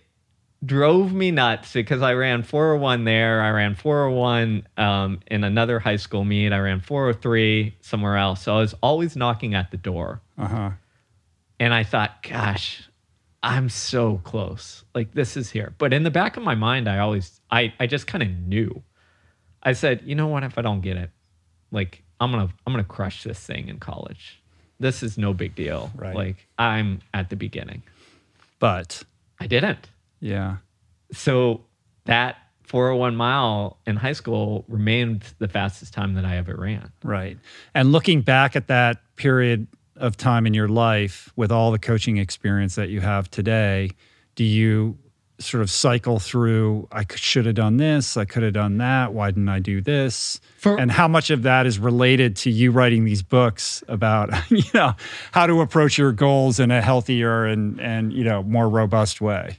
drove 0.66 1.14
me 1.14 1.32
nuts 1.32 1.74
because 1.74 2.02
I 2.02 2.14
ran 2.14 2.44
401 2.44 3.04
there. 3.06 3.42
I 3.42 3.50
ran 3.52 3.76
401 3.76 4.68
um, 4.78 5.20
in 5.28 5.44
another 5.44 5.80
high 5.80 5.96
school 5.96 6.26
meet. 6.26 6.52
I 6.52 6.60
ran 6.60 6.80
403 6.82 7.76
somewhere 7.82 8.18
else. 8.18 8.44
So 8.44 8.56
I 8.56 8.60
was 8.60 8.76
always 8.82 9.16
knocking 9.16 9.54
at 9.54 9.72
the 9.72 9.78
door. 9.78 10.22
Uh 10.38 10.48
huh. 10.48 10.70
And 11.60 11.74
I 11.74 11.84
thought, 11.84 12.24
gosh, 12.24 12.90
I'm 13.44 13.70
so 13.70 14.20
close. 14.24 14.84
Like 14.94 15.14
this 15.14 15.38
is 15.38 15.50
here. 15.50 15.74
But 15.78 15.94
in 15.94 16.04
the 16.04 16.12
back 16.12 16.38
of 16.38 16.44
my 16.44 16.56
mind, 16.56 16.88
I 16.90 17.00
always, 17.00 17.40
I, 17.52 17.74
I 17.80 17.88
just 17.88 18.08
kind 18.08 18.24
of 18.24 18.30
knew. 18.30 18.84
I 19.62 19.74
said, 19.74 20.02
you 20.06 20.16
know 20.16 20.28
what? 20.28 20.44
If 20.44 20.58
I 20.58 20.62
don't 20.62 20.82
get 20.82 20.98
it, 20.98 21.10
like 21.72 22.04
I'm 22.20 22.32
gonna, 22.32 22.50
I'm 22.66 22.74
gonna 22.74 22.84
crush 22.84 23.24
this 23.24 23.40
thing 23.40 23.68
in 23.68 23.80
college. 23.80 24.39
This 24.80 25.04
is 25.04 25.18
no 25.18 25.34
big 25.34 25.56
deal. 25.56 25.92
Right. 25.96 26.16
Like 26.16 26.48
I'm 26.58 27.02
at 27.14 27.30
the 27.30 27.36
beginning. 27.36 27.84
But 28.60 29.04
I 29.40 29.48
didn't. 29.48 29.90
yeah. 30.20 30.58
so 31.14 31.62
that 32.06 32.38
401 32.64 33.16
mile 33.16 33.78
in 33.88 33.96
high 33.96 34.14
school 34.14 34.64
remained 34.68 35.24
the 35.40 35.48
fastest 35.48 35.94
time 35.94 36.14
that 36.16 36.26
I 36.26 36.38
ever 36.38 36.56
ran. 36.56 36.92
Right. 37.04 37.38
And 37.74 37.92
looking 37.92 38.22
back 38.22 38.56
at 38.56 38.68
that 38.68 39.02
period 39.16 39.68
of 39.96 40.18
time 40.18 40.46
in 40.46 40.54
your 40.54 40.68
life 40.68 41.32
with 41.36 41.52
all 41.52 41.72
the 41.72 41.80
coaching 41.80 42.18
experience 42.18 42.76
that 42.76 42.90
you 42.90 43.02
have 43.02 43.30
today, 43.32 43.92
do 44.36 44.44
you 44.44 44.98
sort 45.40 45.62
of 45.62 45.70
cycle 45.70 46.20
through 46.20 46.88
I 46.92 47.06
should 47.16 47.46
have 47.46 47.56
done 47.56 47.78
this, 47.78 48.18
I 48.18 48.26
could 48.26 48.44
have 48.44 48.54
done 48.54 48.78
that, 48.78 49.14
why 49.14 49.32
didn't 49.32 49.50
I 49.50 49.60
do 49.60 49.82
this? 49.82 50.40
For- 50.58 50.80
and 50.80 50.92
how 50.92 51.08
much 51.08 51.30
of 51.30 51.44
that 51.44 51.66
is 51.66 51.80
related 51.80 52.36
to 52.38 52.50
you 52.50 52.72
writing 52.72 53.06
these 53.06 53.24
books 53.24 53.84
about, 53.88 54.30
you 54.52 54.64
know, 54.74 54.94
how 55.32 55.48
to 55.48 55.62
approach 55.62 55.98
your 55.98 56.12
goals 56.12 56.60
in 56.60 56.72
a 56.72 56.82
healthier 56.82 57.46
and 57.46 57.80
and 57.80 58.14
you 58.14 58.24
know, 58.24 58.44
more 58.44 58.70
robust 58.70 59.22
way? 59.22 59.58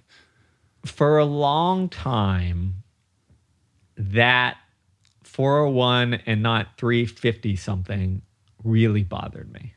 For 0.84 1.18
a 1.18 1.24
long 1.24 1.88
time, 1.88 2.82
that 3.96 4.56
401 5.24 6.14
and 6.26 6.42
not 6.42 6.68
350 6.78 7.56
something 7.56 8.22
really 8.64 9.02
bothered 9.02 9.52
me 9.52 9.74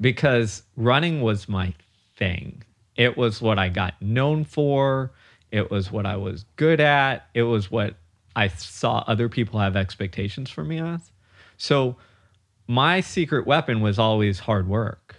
because 0.00 0.62
running 0.76 1.20
was 1.20 1.48
my 1.48 1.74
thing. 2.16 2.62
It 2.98 3.16
was 3.16 3.40
what 3.40 3.58
I 3.58 3.70
got 3.70 3.94
known 4.02 4.44
for. 4.44 5.12
It 5.50 5.70
was 5.70 5.90
what 5.90 6.04
I 6.04 6.16
was 6.16 6.44
good 6.56 6.80
at. 6.80 7.28
It 7.32 7.44
was 7.44 7.70
what 7.70 7.94
I 8.36 8.48
saw 8.48 9.04
other 9.06 9.28
people 9.28 9.58
have 9.60 9.76
expectations 9.76 10.50
for 10.50 10.64
me 10.64 10.80
as. 10.80 11.10
So 11.56 11.96
my 12.66 13.00
secret 13.00 13.46
weapon 13.46 13.80
was 13.80 13.98
always 13.98 14.40
hard 14.40 14.68
work. 14.68 15.16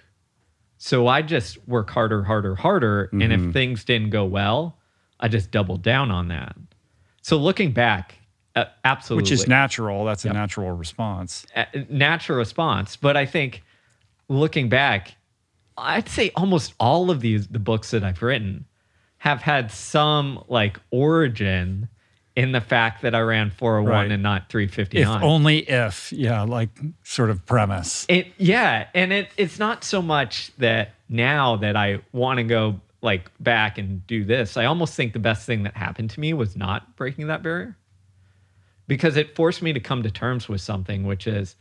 So 0.78 1.08
I 1.08 1.22
just 1.22 1.58
work 1.68 1.90
harder, 1.90 2.24
harder, 2.24 2.56
harder. 2.56 3.10
And 3.12 3.34
if 3.34 3.54
things 3.54 3.84
didn't 3.84 4.12
go 4.12 4.26
well, 4.26 4.78
I 5.20 5.28
just 5.28 5.50
doubled 5.52 5.82
down 5.82 6.12
on 6.12 6.28
that. 6.30 6.56
So 7.22 7.38
looking 7.38 7.72
back, 7.72 8.16
uh, 8.56 8.66
absolutely 8.86 9.24
Which 9.24 9.32
is 9.32 9.48
natural. 9.48 10.06
That's 10.06 10.26
a 10.26 10.34
natural 10.34 10.72
response. 10.72 11.46
a 11.56 11.68
natural 11.90 12.38
response. 12.38 12.96
But 12.96 13.18
I 13.18 13.26
think 13.26 13.64
looking 14.30 14.70
back, 14.70 15.16
I'd 15.80 16.10
say 16.10 16.32
almost 16.36 16.74
all 16.80 17.10
of 17.12 17.22
these 17.22 17.48
the 17.48 17.60
books 17.60 17.92
that 17.92 18.04
I've 18.04 18.22
written 18.22 18.66
have 19.18 19.42
had 19.42 19.72
some 19.72 20.44
like 20.48 20.80
origin 20.92 21.90
in 22.36 22.54
the 22.54 22.62
fact 22.62 23.02
that 23.02 23.14
I 23.14 23.20
ran 23.20 23.50
401 23.50 23.92
Right. 23.92 24.12
and 24.12 24.24
not 24.24 24.50
If 25.18 25.24
only 25.24 25.58
if, 25.60 26.12
yeah, 26.14 26.44
like 26.44 26.70
sort 27.04 27.30
of 27.30 27.46
premise. 27.46 28.06
It 28.08 28.28
yeah, 28.38 28.88
and 28.94 29.12
it 29.12 29.30
it's 29.36 29.60
not 29.60 29.84
so 29.84 30.02
much 30.02 30.52
that 30.58 30.94
now 31.10 31.58
that 31.58 31.76
I 31.76 32.00
want 32.14 32.38
to 32.38 32.44
go 32.44 32.80
like 33.02 33.32
back 33.40 33.78
and 33.78 34.06
do 34.08 34.24
this. 34.24 34.56
I 34.58 34.66
almost 34.66 34.94
think 34.96 35.14
the 35.14 35.20
best 35.20 35.46
thing 35.46 35.64
that 35.64 35.76
happened 35.76 36.12
to 36.12 36.20
me 36.20 36.34
was 36.34 36.56
not 36.56 36.96
breaking 36.96 37.28
that 37.28 37.44
barrier. 37.44 37.76
Because 38.88 39.18
it 39.18 39.36
forced 39.36 39.62
me 39.62 39.72
to 39.74 39.80
come 39.80 40.04
to 40.04 40.12
terms 40.12 40.50
with 40.50 40.62
something 40.62 41.04
which 41.06 41.28
is 41.28 41.56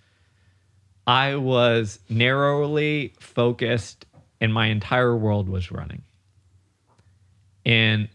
I 1.07 1.37
was 1.37 2.01
narrowly 2.09 3.14
focused 3.19 4.05
and 4.40 4.53
my 4.53 4.66
entire 4.66 5.16
world 5.16 5.48
was 5.48 5.70
running. 5.70 6.03
And 7.64 8.09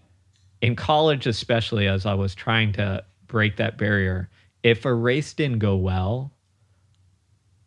in 0.61 0.75
college 0.75 1.27
especially 1.27 1.87
as 1.87 2.05
I 2.05 2.13
was 2.13 2.33
trying 2.33 2.73
to 2.73 3.03
break 3.27 3.57
that 3.57 3.77
barrier, 3.77 4.29
if 4.63 4.85
a 4.85 4.93
race 4.93 5.33
didn't 5.33 5.59
go 5.59 5.75
well, 5.75 6.31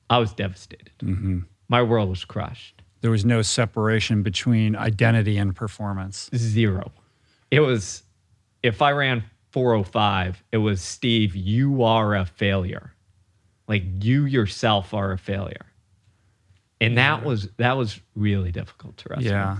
I 0.08 0.18
was 0.18 0.32
devastated. 0.32 0.92
Mm-hmm. 1.00 1.40
My 1.68 1.82
world 1.82 2.08
was 2.08 2.24
crushed. 2.24 2.82
There 3.02 3.10
was 3.10 3.24
no 3.24 3.42
separation 3.42 4.22
between 4.22 4.74
identity 4.74 5.36
and 5.36 5.54
performance. 5.54 6.30
Zero. 6.34 6.90
It 7.50 7.60
was, 7.60 8.02
if 8.62 8.80
I 8.82 8.92
ran 8.92 9.24
405, 9.50 10.42
it 10.52 10.58
was 10.58 10.80
Steve, 10.80 11.36
you 11.36 11.82
are 11.82 12.14
a 12.14 12.24
failure. 12.24 12.92
Like 13.68 13.82
you 14.02 14.24
yourself 14.24 14.94
are 14.94 15.12
a 15.12 15.18
failure. 15.18 15.66
And 16.80 16.98
that 16.98 17.24
was 17.24 17.48
that 17.56 17.76
was 17.76 18.00
really 18.14 18.52
difficult 18.52 18.96
to 18.98 19.08
wrestle. 19.08 19.24
Yeah. 19.24 19.58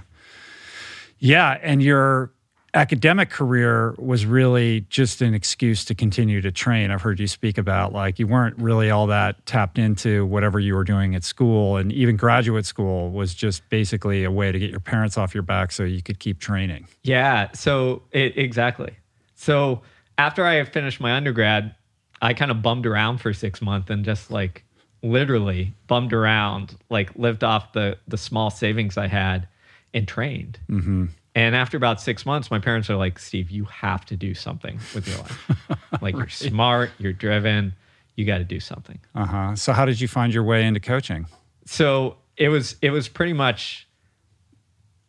Yeah. 1.19 1.59
And 1.63 1.83
your 1.83 2.33
academic 2.75 3.31
career 3.31 3.95
was 3.97 4.27
really 4.27 4.83
just 4.91 5.23
an 5.23 5.33
excuse 5.33 5.83
to 5.87 5.95
continue 5.95 6.43
to 6.43 6.53
train. 6.53 6.91
I've 6.91 7.01
heard 7.01 7.19
you 7.19 7.27
speak 7.27 7.57
about 7.57 7.95
like 7.95 8.19
you 8.19 8.27
weren't 8.27 8.59
really 8.59 8.91
all 8.91 9.07
that 9.07 9.45
tapped 9.47 9.79
into 9.79 10.27
whatever 10.27 10.61
you 10.61 10.75
were 10.75 10.85
doing 10.85 11.15
at 11.15 11.25
school. 11.25 11.79
And 11.79 11.91
even 11.91 12.17
graduate 12.17 12.67
school 12.67 13.11
was 13.11 13.33
just 13.35 13.67
basically 13.71 14.25
a 14.25 14.31
way 14.31 14.53
to 14.53 14.59
get 14.59 14.71
your 14.71 14.81
parents 14.81 15.17
off 15.17 15.33
your 15.33 15.43
back 15.43 15.73
so 15.73 15.85
you 15.85 16.03
could 16.03 16.19
keep 16.19 16.39
training. 16.39 16.87
Yeah. 17.03 17.51
So 17.53 18.03
it 18.13 18.37
exactly. 18.37 18.95
So 19.35 19.81
after 20.19 20.45
I 20.45 20.63
finished 20.65 21.01
my 21.01 21.13
undergrad, 21.13 21.75
I 22.21 22.35
kind 22.35 22.51
of 22.51 22.61
bummed 22.61 22.85
around 22.85 23.19
for 23.19 23.33
six 23.33 23.63
months 23.63 23.89
and 23.89 24.05
just 24.05 24.31
like 24.31 24.66
literally 25.11 25.75
bummed 25.87 26.13
around, 26.13 26.77
like 26.91 27.15
lived 27.17 27.45
off 27.45 27.73
the 27.73 27.99
the 28.09 28.19
small 28.19 28.51
savings 28.51 28.97
I 28.97 29.07
had 29.07 29.49
and 29.95 30.07
trained. 30.07 30.59
Mm-hmm. 30.69 31.07
And 31.35 31.55
after 31.55 31.77
about 31.77 32.01
six 32.01 32.25
months, 32.25 32.51
my 32.51 32.59
parents 32.59 32.89
are 32.91 32.97
like, 32.97 33.19
"Steve, 33.19 33.51
you 33.51 33.65
have 33.65 34.05
to 34.07 34.17
do 34.17 34.35
something 34.35 34.79
with 34.95 35.07
your 35.07 35.19
life. 35.19 35.51
like 36.03 36.17
you're 36.17 36.29
smart, 36.29 36.91
you're 36.99 37.13
driven, 37.13 37.75
you 38.17 38.25
got 38.25 38.39
to 38.39 38.45
do 38.45 38.61
something." 38.61 38.99
Uh 39.15 39.27
huh. 39.27 39.57
So, 39.57 39.73
how 39.73 39.85
did 39.85 40.01
you 40.01 40.09
find 40.09 40.33
your 40.33 40.45
way 40.45 40.65
into 40.65 40.81
coaching? 40.81 41.27
so 41.67 42.17
it 42.37 42.49
was 42.49 42.77
it 42.81 42.91
was 42.91 43.09
pretty 43.09 43.33
much 43.33 43.87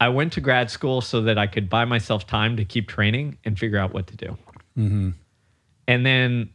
i 0.02 0.10
went 0.10 0.34
to 0.34 0.42
grad 0.42 0.70
school 0.70 1.00
so 1.00 1.22
that 1.22 1.38
i 1.38 1.48
could 1.48 1.70
buy 1.70 1.86
myself 1.86 2.28
time 2.28 2.58
to 2.58 2.66
keep 2.66 2.88
training 2.90 3.38
and 3.46 3.58
figure 3.58 3.78
out 3.78 3.94
what 3.94 4.08
to 4.08 4.16
do 4.18 4.38
and 5.88 6.06
then 6.06 6.50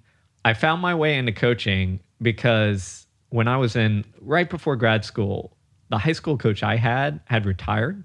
i 0.45 0.53
found 0.53 0.83
my 0.83 0.95
way 0.95 1.17
into 1.17 1.33
coaching 1.33 2.01
because 2.21 3.02
when 3.33 3.49
i 3.49 3.57
was 3.57 3.77
in 3.77 4.05
right 4.21 4.49
before 4.49 4.77
grad 4.77 5.05
school 5.05 5.57
the 5.89 5.99
high 5.99 6.13
school 6.13 6.39
coach 6.39 6.63
i 6.63 6.77
had 6.77 7.21
had 7.27 7.45
retired 7.45 8.05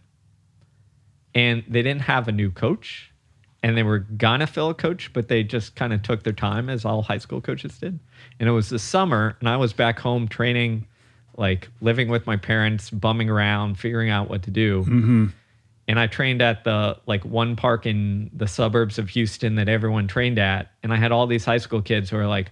and 1.36 1.64
they 1.68 1.84
didn't 1.84 2.02
have 2.02 2.28
a 2.28 2.32
new 2.32 2.50
coach 2.50 3.12
and 3.64 3.78
they 3.78 3.84
were 3.84 4.00
gonna 4.00 4.48
fill 4.48 4.70
a 4.70 4.74
coach 4.74 5.12
but 5.14 5.28
they 5.28 5.44
just 5.44 5.76
kind 5.76 5.94
of 5.94 6.02
took 6.02 6.24
their 6.24 6.34
time 6.34 6.70
as 6.70 6.86
all 6.86 7.02
high 7.02 7.18
school 7.18 7.42
coaches 7.42 7.78
did. 7.78 8.00
And 8.40 8.50
it 8.50 8.52
was 8.52 8.70
the 8.70 8.80
summer 8.80 9.38
and 9.40 9.50
i 9.50 9.58
was 9.58 9.74
back 9.74 10.00
home 10.00 10.28
training 10.28 10.88
like 11.38 11.70
living 11.82 12.10
with 12.10 12.26
my 12.26 12.38
parents 12.38 12.90
bumming 12.90 13.30
around 13.30 13.78
figuring 13.78 14.10
out 14.10 14.30
what 14.30 14.44
to 14.44 14.52
do. 14.52 14.82
Mm-hmm. 14.82 15.26
And 15.88 16.00
i 16.00 16.08
trained 16.08 16.42
at 16.42 16.64
the 16.64 16.98
like 17.06 17.24
one 17.24 17.56
park 17.56 17.86
in 17.86 18.30
the 18.34 18.48
suburbs 18.48 18.98
of 18.98 19.10
houston 19.10 19.56
that 19.56 19.70
everyone 19.70 20.08
trained 20.08 20.40
at 20.40 20.72
and 20.82 20.92
i 20.92 20.98
had 20.98 21.12
all 21.12 21.28
these 21.28 21.46
high 21.46 21.60
school 21.60 21.82
kids 21.82 22.10
who 22.10 22.18
were 22.18 22.28
like 22.28 22.52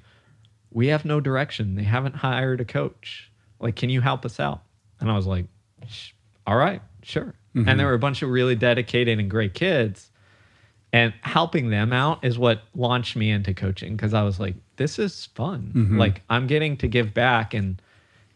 we 0.76 0.88
have 0.88 1.06
no 1.06 1.22
direction. 1.22 1.76
They 1.76 1.84
haven't 1.84 2.16
hired 2.16 2.60
a 2.60 2.66
coach. 2.66 3.32
Like 3.60 3.76
can 3.76 3.90
you 3.90 4.02
help 4.02 4.26
us 4.26 4.40
out? 4.40 4.62
And 5.00 5.10
i 5.10 5.16
was 5.16 5.26
like 5.26 5.46
all 6.46 6.58
right 6.58 6.82
sure. 7.02 7.34
And 7.54 7.66
mm-hmm. 7.66 7.78
there 7.78 7.88
were 7.88 7.94
a 7.94 8.00
bunch 8.00 8.22
of 8.22 8.30
really 8.30 8.56
dedicated 8.56 9.18
and 9.18 9.30
great 9.30 9.54
kids. 9.54 10.12
And 10.92 11.14
helping 11.22 11.70
them 11.70 11.94
out 11.94 12.24
is 12.24 12.38
what 12.38 12.64
launched 12.74 13.16
me 13.16 13.32
into 13.32 13.54
coaching 13.54 13.96
because 13.96 14.14
i 14.14 14.22
was 14.22 14.40
like 14.40 14.56
this 14.76 15.00
is 15.00 15.26
fun. 15.34 15.72
Mm-hmm. 15.74 15.98
Like 15.98 16.22
i'm 16.30 16.46
getting 16.46 16.78
to 16.78 16.88
give 16.88 17.14
back. 17.14 17.54
And 17.54 17.82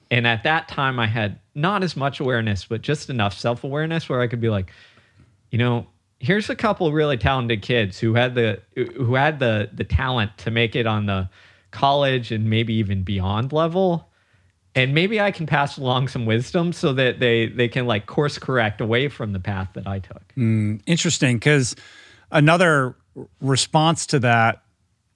and 0.10 0.25
at 0.25 0.43
that 0.43 0.67
time 0.67 0.99
i 0.99 1.06
had 1.06 1.39
not 1.54 1.84
as 1.84 1.95
much 1.95 2.19
awareness 2.19 2.65
but 2.65 2.82
just 2.82 3.10
enough 3.10 3.38
self-awareness 3.38 4.10
where 4.10 4.21
i 4.21 4.28
could 4.28 4.41
be 4.41 4.49
like 4.49 4.71
you 5.52 5.58
know 5.58 5.86
here's 6.19 6.49
a 6.49 6.56
couple 6.56 6.91
really 6.91 7.17
talented 7.17 7.62
kids 7.62 7.99
who 7.99 8.13
had 8.13 8.34
the 8.36 8.60
who 8.75 9.15
had 9.15 9.39
the 9.39 9.69
the 9.73 9.84
talent 9.84 10.32
to 10.38 10.52
make 10.52 10.75
it 10.75 10.88
on 10.88 11.06
the 11.06 11.30
college 11.71 12.32
and 12.32 12.49
maybe 12.49 12.73
even 12.73 13.03
beyond 13.03 13.53
level 13.53 14.10
and 14.75 14.93
maybe 14.93 15.19
I 15.19 15.32
can 15.32 15.45
pass 15.45 15.77
along 15.77 16.08
some 16.10 16.25
wisdom 16.25 16.73
so 16.73 16.93
that 16.93 17.19
they 17.19 17.47
they 17.47 17.67
can 17.67 17.86
like 17.88 18.05
course 18.05 18.38
correct 18.38 18.82
away 18.82 19.08
from 19.08 19.34
the 19.34 19.39
path 19.39 19.69
that 19.73 19.88
I 19.88 19.99
took. 19.99 20.23
Mm, 20.38 20.82
interesting, 20.86 21.38
because 21.38 21.75
another 22.32 22.95
response 23.41 24.05
to 24.08 24.19
that 24.19 24.62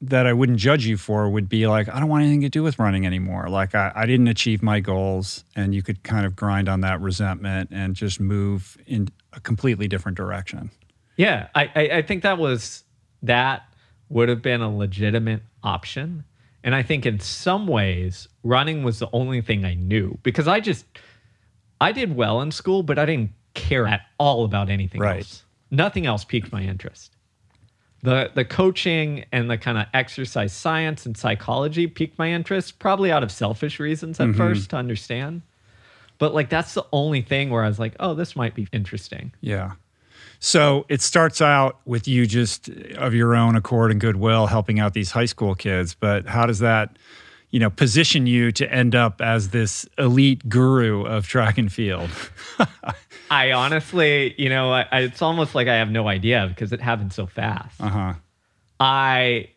that 0.01 0.27
I 0.27 0.33
wouldn't 0.33 0.57
judge 0.57 0.85
you 0.85 0.97
for 0.97 1.29
would 1.29 1.47
be 1.47 1.65
like, 1.65 1.87
I 1.87 1.99
don't 1.99 2.09
want 2.09 2.23
anything 2.23 2.41
to 2.41 2.49
do 2.49 2.61
with 2.61 2.77
running 2.77 3.05
anymore. 3.05 3.47
Like 3.47 3.73
I, 3.73 3.91
I 3.95 4.05
didn't 4.05 4.27
achieve 4.27 4.61
my 4.61 4.79
goals, 4.79 5.45
and 5.55 5.73
you 5.73 5.81
could 5.81 6.03
kind 6.03 6.25
of 6.25 6.35
grind 6.35 6.67
on 6.67 6.81
that 6.81 6.99
resentment 6.99 7.69
and 7.71 7.95
just 7.95 8.19
move 8.19 8.77
in 8.85 9.07
a 9.31 9.39
completely 9.39 9.87
different 9.87 10.17
direction. 10.17 10.71
Yeah, 11.15 11.47
I, 11.55 11.71
I, 11.75 11.81
I 11.97 12.01
think 12.01 12.23
that 12.23 12.37
was 12.37 12.83
that 13.21 13.63
would 14.09 14.29
have 14.29 14.41
been 14.41 14.61
a 14.61 14.75
legitimate 14.75 15.43
option. 15.63 16.25
And 16.63 16.73
I 16.73 16.83
think 16.83 17.05
in 17.05 17.19
some 17.19 17.67
ways, 17.67 18.27
running 18.43 18.83
was 18.83 18.99
the 18.99 19.09
only 19.11 19.41
thing 19.41 19.65
I 19.65 19.73
knew 19.73 20.17
because 20.23 20.47
I 20.47 20.59
just 20.59 20.85
I 21.81 21.91
did 21.91 22.15
well 22.15 22.41
in 22.41 22.51
school, 22.51 22.83
but 22.83 22.97
I 22.97 23.05
didn't 23.05 23.31
care 23.53 23.85
at 23.85 24.01
all 24.17 24.45
about 24.45 24.69
anything 24.69 25.01
Right. 25.01 25.17
else. 25.17 25.43
Nothing 25.69 26.05
else 26.05 26.23
piqued 26.23 26.51
my 26.51 26.61
interest. 26.63 27.15
The 28.01 28.31
the 28.33 28.45
coaching 28.45 29.25
and 29.31 29.49
the 29.49 29.57
kind 29.57 29.77
of 29.77 29.85
exercise 29.93 30.53
science 30.53 31.05
and 31.05 31.17
psychology 31.17 31.87
piqued 31.87 32.17
my 32.17 32.31
interest, 32.31 32.79
probably 32.79 33.11
out 33.11 33.23
of 33.23 33.31
selfish 33.31 33.79
reasons 33.79 34.19
at 34.19 34.27
mm-hmm. 34.27 34.37
first 34.37 34.69
to 34.71 34.77
understand. 34.77 35.41
But 36.19 36.33
like 36.33 36.49
that's 36.49 36.73
the 36.73 36.85
only 36.93 37.21
thing 37.21 37.49
where 37.49 37.63
I 37.63 37.67
was 37.67 37.79
like, 37.79 37.95
oh, 37.99 38.13
this 38.13 38.35
might 38.35 38.55
be 38.55 38.67
interesting. 38.71 39.33
Yeah. 39.41 39.73
So 40.45 40.85
it 40.89 41.01
starts 41.01 41.39
out 41.39 41.79
with 41.85 42.05
you 42.05 42.27
just 42.27 42.67
of 42.97 43.13
your 43.13 43.33
own 43.33 43.55
accord 43.55 43.91
and 43.91 44.01
goodwill 44.01 44.47
helping 44.47 44.77
out 44.77 44.93
these 44.93 45.09
high 45.09 45.23
school 45.23 45.55
kids, 45.55 45.95
but 45.95 46.27
how 46.27 46.45
does 46.45 46.59
that, 46.59 46.97
you 47.49 47.61
know, 47.61 47.69
position 47.69 48.27
you 48.27 48.51
to 48.51 48.69
end 48.69 48.93
up 48.93 49.21
as 49.21 49.51
this 49.51 49.87
elite 49.97 50.49
guru 50.49 51.05
of 51.05 51.25
track 51.29 51.57
and 51.57 51.71
field? 51.71 52.09
I 53.31 53.53
honestly, 53.53 54.35
you 54.37 54.49
know, 54.49 54.73
I, 54.73 54.85
it's 54.91 55.21
almost 55.21 55.55
like 55.55 55.69
I 55.69 55.75
have 55.75 55.89
no 55.89 56.09
idea 56.09 56.47
because 56.49 56.73
it 56.73 56.81
happened 56.81 57.13
so 57.13 57.25
fast. 57.25 57.79
Uh 57.79 57.87
huh. 57.87 58.13
I 58.81 59.47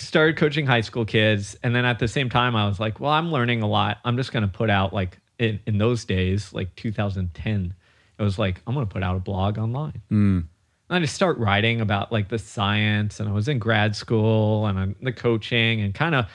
started 0.00 0.36
coaching 0.36 0.66
high 0.66 0.80
school 0.80 1.04
kids, 1.04 1.56
and 1.62 1.76
then 1.76 1.84
at 1.84 2.00
the 2.00 2.08
same 2.08 2.28
time, 2.28 2.56
I 2.56 2.66
was 2.66 2.80
like, 2.80 2.98
well, 2.98 3.12
I'm 3.12 3.30
learning 3.30 3.62
a 3.62 3.68
lot. 3.68 3.98
I'm 4.04 4.16
just 4.16 4.32
going 4.32 4.42
to 4.42 4.48
put 4.48 4.68
out 4.68 4.92
like 4.92 5.20
in, 5.38 5.60
in 5.64 5.78
those 5.78 6.04
days, 6.04 6.52
like 6.52 6.74
2010, 6.74 7.72
it 8.18 8.22
was 8.22 8.38
like 8.38 8.60
I'm 8.66 8.74
going 8.74 8.86
to 8.86 8.92
put 8.92 9.02
out 9.02 9.16
a 9.16 9.20
blog 9.20 9.58
online. 9.58 10.02
Mm. 10.10 10.44
And 10.90 10.96
I 10.96 11.00
just 11.00 11.14
start 11.14 11.38
writing 11.38 11.80
about 11.80 12.10
like 12.12 12.28
the 12.28 12.38
science, 12.38 13.20
and 13.20 13.28
I 13.28 13.32
was 13.32 13.48
in 13.48 13.58
grad 13.58 13.94
school 13.94 14.66
and 14.66 14.94
the 15.02 15.12
coaching 15.12 15.80
and 15.80 15.94
kind 15.94 16.14
of, 16.14 16.26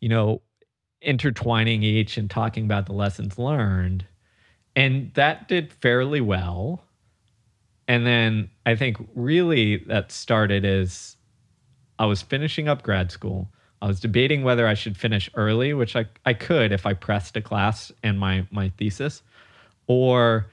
you 0.00 0.08
know, 0.08 0.42
intertwining 1.00 1.82
each 1.82 2.16
and 2.16 2.30
talking 2.30 2.64
about 2.64 2.86
the 2.86 2.92
lessons 2.92 3.38
learned. 3.38 4.04
And 4.76 5.12
that 5.14 5.48
did 5.48 5.72
fairly 5.72 6.20
well. 6.20 6.84
And 7.88 8.06
then 8.06 8.50
I 8.64 8.76
think 8.76 8.96
really 9.14 9.78
that 9.88 10.12
started 10.12 10.64
as 10.64 11.16
I 11.98 12.06
was 12.06 12.22
finishing 12.22 12.68
up 12.68 12.82
grad 12.82 13.10
school. 13.10 13.50
I 13.82 13.86
was 13.86 13.98
debating 13.98 14.44
whether 14.44 14.66
I 14.66 14.74
should 14.74 14.96
finish 14.96 15.28
early, 15.34 15.74
which 15.74 15.96
I, 15.96 16.06
I 16.24 16.34
could 16.34 16.70
if 16.70 16.86
I 16.86 16.94
pressed 16.94 17.36
a 17.36 17.42
class 17.42 17.90
and 18.02 18.18
my, 18.18 18.46
my 18.50 18.68
thesis, 18.78 19.22
or 19.88 20.46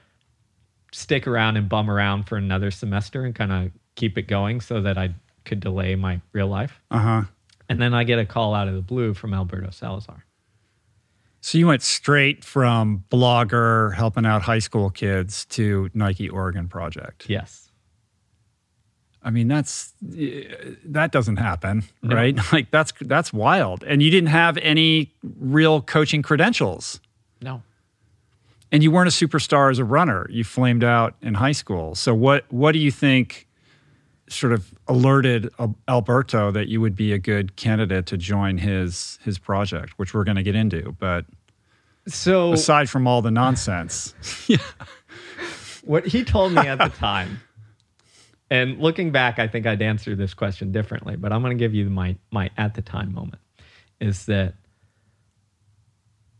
stick 0.92 1.26
around 1.26 1.56
and 1.56 1.68
bum 1.68 1.90
around 1.90 2.24
for 2.24 2.36
another 2.36 2.70
semester 2.70 3.24
and 3.24 3.34
kind 3.34 3.52
of 3.52 3.70
keep 3.94 4.16
it 4.18 4.22
going 4.28 4.60
so 4.60 4.80
that 4.82 4.98
I 4.98 5.14
could 5.44 5.60
delay 5.60 5.94
my 5.94 6.20
real 6.32 6.48
life. 6.48 6.80
Uh 6.90 6.98
huh. 6.98 7.22
And 7.68 7.80
then 7.80 7.94
I 7.94 8.04
get 8.04 8.18
a 8.18 8.26
call 8.26 8.54
out 8.54 8.66
of 8.68 8.74
the 8.74 8.82
blue 8.82 9.14
from 9.14 9.32
Alberto 9.32 9.70
Salazar. 9.70 10.24
So 11.40 11.56
you 11.56 11.68
went 11.68 11.82
straight 11.82 12.44
from 12.44 13.04
blogger 13.10 13.94
helping 13.94 14.26
out 14.26 14.42
high 14.42 14.58
school 14.58 14.90
kids 14.90 15.44
to 15.46 15.88
Nike 15.94 16.28
Oregon 16.28 16.68
Project. 16.68 17.30
Yes. 17.30 17.70
I 19.22 19.30
mean, 19.30 19.48
that's 19.48 19.92
that 20.00 21.12
doesn't 21.12 21.36
happen, 21.36 21.84
No. 22.02 22.16
right? 22.16 22.38
Like 22.52 22.70
that's 22.70 22.92
that's 23.02 23.32
wild. 23.32 23.84
And 23.84 24.02
you 24.02 24.10
didn't 24.10 24.28
have 24.30 24.56
any 24.58 25.12
real 25.38 25.80
coaching 25.82 26.22
credentials. 26.22 27.00
No. 27.42 27.62
And 28.72 28.82
you 28.82 28.90
weren't 28.90 29.08
a 29.08 29.26
superstar 29.26 29.70
as 29.70 29.78
a 29.78 29.84
runner. 29.84 30.26
You 30.30 30.44
flamed 30.44 30.84
out 30.84 31.16
in 31.22 31.34
high 31.34 31.52
school. 31.52 31.94
So 31.94 32.14
what 32.14 32.44
what 32.50 32.72
do 32.72 32.78
you 32.78 32.90
think 32.90 33.48
sort 34.30 34.52
of 34.52 34.72
alerted 34.86 35.48
Alberto 35.88 36.50
that 36.52 36.68
you 36.68 36.80
would 36.80 36.94
be 36.94 37.12
a 37.12 37.18
good 37.18 37.56
candidate 37.56 38.06
to 38.06 38.16
join 38.16 38.58
his 38.58 39.18
his 39.24 39.38
project, 39.38 39.94
which 39.96 40.14
we're 40.14 40.24
going 40.24 40.36
to 40.36 40.42
get 40.42 40.54
into. 40.54 40.92
But 40.98 41.26
So 42.06 42.52
aside 42.52 42.88
from 42.88 43.06
all 43.06 43.22
the 43.22 43.30
nonsense, 43.30 44.14
what 45.84 46.06
he 46.06 46.24
told 46.24 46.52
me 46.52 46.62
at 46.62 46.78
the 46.78 46.88
time, 46.96 47.40
and 48.50 48.78
looking 48.78 49.10
back, 49.10 49.38
I 49.38 49.48
think 49.48 49.66
I'd 49.66 49.82
answer 49.82 50.14
this 50.14 50.32
question 50.32 50.72
differently, 50.72 51.16
but 51.16 51.32
I'm 51.32 51.42
going 51.42 51.56
to 51.56 51.62
give 51.62 51.74
you 51.74 51.90
my 51.90 52.16
my 52.30 52.50
at 52.56 52.74
the 52.74 52.82
time 52.82 53.12
moment 53.12 53.42
is 54.00 54.26
that 54.26 54.54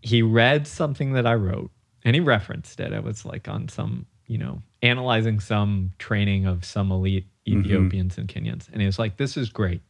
he 0.01 0.23
read 0.23 0.67
something 0.67 1.13
that 1.13 1.27
I 1.27 1.35
wrote 1.35 1.71
and 2.05 2.15
he 2.15 2.21
referenced 2.21 2.81
it. 2.81 2.93
It 2.93 3.05
was 3.05 3.25
like 3.25 3.49
on 3.49 3.69
some, 3.69 4.07
you 4.27 4.39
know, 4.39 4.63
analyzing 4.83 5.41
some 5.41 5.93
training 5.99 6.47
of 6.47 6.65
some 6.65 6.91
elite 6.91 7.27
Ethiopians 7.47 8.17
and 8.19 8.29
Kenyans. 8.29 8.69
And 8.71 8.81
he 8.81 8.87
was 8.87 8.99
like, 8.99 9.17
this 9.17 9.37
is 9.37 9.49
great. 9.51 9.81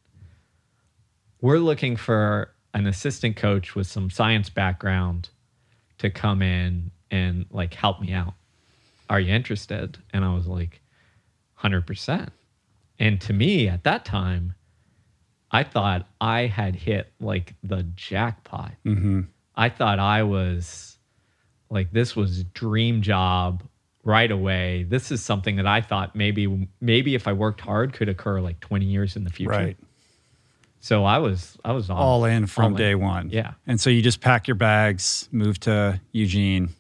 We're 1.41 1.59
looking 1.59 1.97
for 1.97 2.53
an 2.75 2.87
assistant 2.87 3.37
coach 3.37 3.75
with 3.75 3.87
some 3.87 4.11
science 4.11 4.49
background 4.51 5.29
to 5.99 6.11
come 6.11 6.43
in 6.43 6.91
and 7.11 7.47
like 7.51 7.75
help 7.75 8.01
me 8.01 8.13
out. 8.13 8.35
Are 9.09 9.21
you 9.21 9.33
interested? 9.35 9.99
And 10.13 10.25
I 10.25 10.33
was 10.35 10.47
like, 10.47 10.81
100%. 11.63 12.29
And 12.99 13.21
to 13.23 13.33
me 13.33 13.69
at 13.69 13.85
that 13.85 14.05
time, 14.05 14.55
I 15.51 15.65
thought 15.65 16.07
I 16.21 16.47
had 16.47 16.77
hit 16.77 17.13
like 17.21 17.55
the 17.63 17.83
jackpot. 17.83 18.73
Mhm. 18.85 19.27
I 19.57 19.69
thought 19.69 19.99
I 19.99 20.23
was 20.23 20.90
like 21.71 21.93
this 21.93 22.15
was 22.17 22.41
a 22.41 22.45
dream 22.45 23.01
job 23.03 23.63
right 24.03 24.31
away. 24.31 24.85
This 24.89 25.11
is 25.11 25.23
something 25.23 25.57
that 25.57 25.67
I 25.67 25.81
thought 25.81 26.15
maybe 26.17 26.69
maybe 26.81 27.15
if 27.15 27.29
I 27.29 27.33
worked 27.33 27.61
hard 27.61 27.93
could 27.93 28.09
occur 28.09 28.41
like 28.41 28.61
20 28.61 28.85
years 28.87 29.17
in 29.17 29.25
the 29.25 29.31
future. 29.31 29.51
right, 29.51 29.77
So 30.81 31.05
I 31.05 31.19
was 31.19 31.57
I 31.65 31.73
was 31.73 31.91
on 31.91 31.97
all 31.97 32.25
in 32.25 32.47
from 32.47 32.65
all 32.65 32.71
in. 32.73 32.77
day 32.77 32.95
one. 32.95 33.31
Yeah. 33.31 33.53
And 33.67 33.81
so 33.81 33.91
you 33.91 34.03
just 34.03 34.21
pack 34.21 34.49
your 34.49 34.55
bags, 34.57 35.29
move 35.31 35.61
to 35.61 36.01
Eugene, 36.13 36.71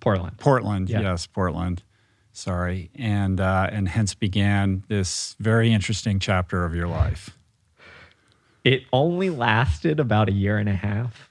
Portland. 0.00 0.38
Portland. 0.38 0.88
Yeah. 0.88 1.00
Yes, 1.00 1.26
Portland. 1.26 1.82
Sorry, 2.32 2.90
and 2.94 3.40
uh, 3.40 3.68
and 3.72 3.88
hence 3.88 4.14
began 4.14 4.84
this 4.86 5.34
very 5.40 5.72
interesting 5.72 6.20
chapter 6.20 6.64
of 6.64 6.72
your 6.72 6.86
life. 6.86 7.30
It 8.62 8.84
only 8.92 9.28
lasted 9.28 9.98
about 9.98 10.28
a 10.28 10.32
year 10.32 10.56
and 10.56 10.68
a 10.68 10.74
half, 10.74 11.30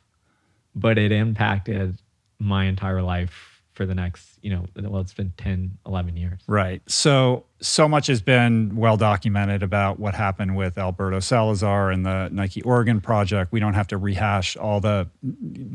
but 0.76 0.98
it 0.98 1.14
impacted 1.14 1.98
my 2.40 2.66
entire 2.66 3.02
life 3.02 3.62
for 3.74 3.86
the 3.86 3.96
next, 3.96 4.37
you 4.48 4.56
know, 4.56 4.66
well, 4.90 5.02
it's 5.02 5.14
been 5.14 5.34
10, 5.36 5.78
11 5.86 6.16
years. 6.16 6.40
Right. 6.48 6.82
So 6.88 7.44
so 7.60 7.88
much 7.88 8.08
has 8.08 8.22
been 8.22 8.78
well 8.78 8.96
documented 8.98 9.64
about 9.64 10.00
what 10.00 10.14
happened 10.14 10.56
with 10.56 10.78
Alberto 10.78 11.20
Salazar 11.20 11.92
and 11.92 12.06
the 12.06 12.30
Nike 12.32 12.62
Oregon 12.62 13.02
project. 13.02 13.52
We 13.52 13.60
don't 13.60 13.74
have 13.74 13.88
to 13.88 13.98
rehash 13.98 14.56
all 14.56 14.80
the 14.80 15.10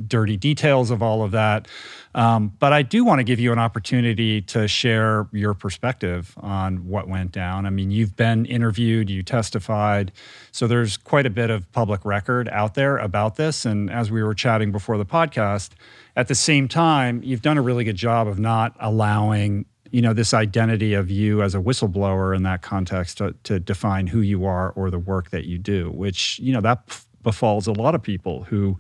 dirty 0.07 0.37
details 0.37 0.91
of 0.91 1.03
all 1.03 1.23
of 1.23 1.33
that. 1.33 1.67
Um, 2.15 2.53
but 2.61 2.73
I 2.73 2.83
do 2.83 3.05
want 3.05 3.19
to 3.19 3.25
give 3.25 3.41
you 3.41 3.53
an 3.53 3.59
opportunity 3.59 4.41
to 4.43 4.69
share 4.69 5.27
your 5.33 5.55
perspective 5.55 6.35
on 6.41 6.87
what 6.89 7.09
went 7.09 7.33
down. 7.33 7.67
I 7.67 7.71
mean, 7.71 7.91
you've 7.91 8.17
been 8.17 8.47
interviewed, 8.47 9.11
you 9.11 9.23
testified. 9.23 10.13
So 10.53 10.67
there's 10.67 10.97
quite 10.97 11.27
a 11.27 11.31
bit 11.31 11.51
of 11.51 11.71
public 11.73 12.05
record 12.05 12.49
out 12.51 12.75
there 12.75 12.97
about 12.97 13.37
this. 13.37 13.67
And 13.67 13.91
as 13.91 14.11
we 14.11 14.23
were 14.23 14.35
chatting 14.35 14.73
before 14.73 14.99
the 14.99 15.07
podcast, 15.07 15.71
at 16.15 16.29
the 16.29 16.35
same 16.35 16.69
time, 16.69 17.23
you've 17.25 17.41
done 17.41 17.57
a 17.57 17.63
really 17.63 17.85
good 17.85 17.97
job 17.97 18.29
of 18.29 18.39
not 18.39 18.62
allowing 18.81 19.65
you 19.91 20.01
know 20.01 20.13
this 20.13 20.33
identity 20.33 20.95
of 20.95 21.11
you 21.11 21.43
as 21.43 21.55
a 21.55 21.59
whistleblower 21.59 22.35
in 22.35 22.43
that 22.45 22.63
context 22.63 23.19
to, 23.19 23.35
to 23.45 23.61
define 23.61 24.07
who 24.07 24.21
you 24.21 24.45
are 24.45 24.71
or 24.71 24.91
the 24.91 24.99
work 24.99 25.31
that 25.31 25.45
you 25.45 25.59
do 25.59 25.91
which 25.91 26.39
you 26.39 26.53
know 26.53 26.61
that 26.61 27.05
befalls 27.23 27.69
a 27.69 27.73
lot 27.73 27.95
of 27.95 28.03
people 28.03 28.43
who 28.45 28.77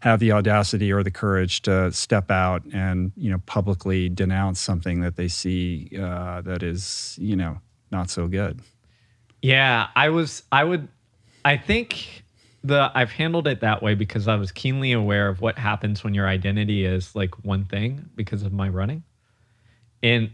have 0.00 0.18
the 0.18 0.32
audacity 0.32 0.92
or 0.92 1.04
the 1.04 1.10
courage 1.10 1.62
to 1.62 1.92
step 1.92 2.30
out 2.30 2.64
and 2.72 3.12
you 3.16 3.30
know 3.30 3.38
publicly 3.46 4.08
denounce 4.08 4.58
something 4.58 5.00
that 5.00 5.16
they 5.16 5.28
see 5.28 5.90
uh, 6.00 6.40
that 6.40 6.62
is 6.62 7.16
you 7.20 7.36
know 7.36 7.58
not 7.90 8.10
so 8.10 8.26
good 8.26 8.60
Yeah, 9.44 9.88
I 9.94 10.08
was 10.08 10.42
I 10.50 10.64
would 10.64 10.88
I 11.44 11.58
think 11.58 12.24
the 12.62 12.90
I've 12.94 13.10
handled 13.10 13.46
it 13.46 13.60
that 13.60 13.82
way 13.82 13.94
because 13.94 14.26
I 14.26 14.36
was 14.36 14.50
keenly 14.50 14.92
aware 14.92 15.28
of 15.28 15.42
what 15.42 15.58
happens 15.58 16.02
when 16.02 16.14
your 16.14 16.26
identity 16.26 16.86
is 16.86 17.14
like 17.14 17.44
one 17.44 17.66
thing 17.66 18.08
because 18.14 18.42
of 18.42 18.54
my 18.54 18.70
running. 18.70 19.02
And 20.04 20.30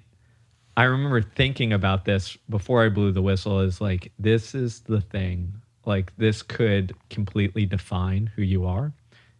I 0.76 0.84
remember 0.84 1.22
thinking 1.22 1.72
about 1.72 2.04
this 2.04 2.36
before 2.48 2.84
I 2.84 2.88
blew 2.90 3.12
the 3.12 3.22
whistle 3.22 3.60
is 3.60 3.80
like 3.80 4.12
this 4.18 4.54
is 4.54 4.80
the 4.80 5.00
thing. 5.00 5.54
Like 5.86 6.12
this 6.18 6.42
could 6.42 6.94
completely 7.08 7.64
define 7.66 8.26
who 8.36 8.42
you 8.42 8.66
are 8.66 8.92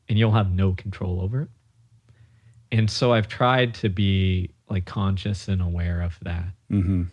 and 0.08 0.18
you'll 0.18 0.32
have 0.32 0.52
no 0.52 0.72
control 0.72 1.20
over 1.20 1.42
it. 1.42 1.48
and 2.72 2.90
so 2.90 3.12
I've 3.12 3.28
tried 3.28 3.74
to 3.74 3.88
be 3.88 4.50
like 4.68 4.84
conscious 4.86 5.48
and 5.48 5.60
aware 5.60 6.00
of 6.00 6.16
that. 6.22 6.44
hmm 6.68 7.04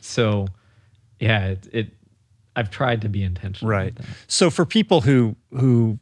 So, 0.00 0.46
yeah, 1.20 1.48
it, 1.48 1.68
it 1.72 1.86
I've 2.56 2.70
tried 2.70 3.02
to 3.02 3.08
be 3.10 3.22
intentional. 3.22 3.70
Right. 3.70 3.94
So 4.26 4.50
for 4.50 4.64
people 4.64 5.02
who 5.02 5.36
who 5.50 5.98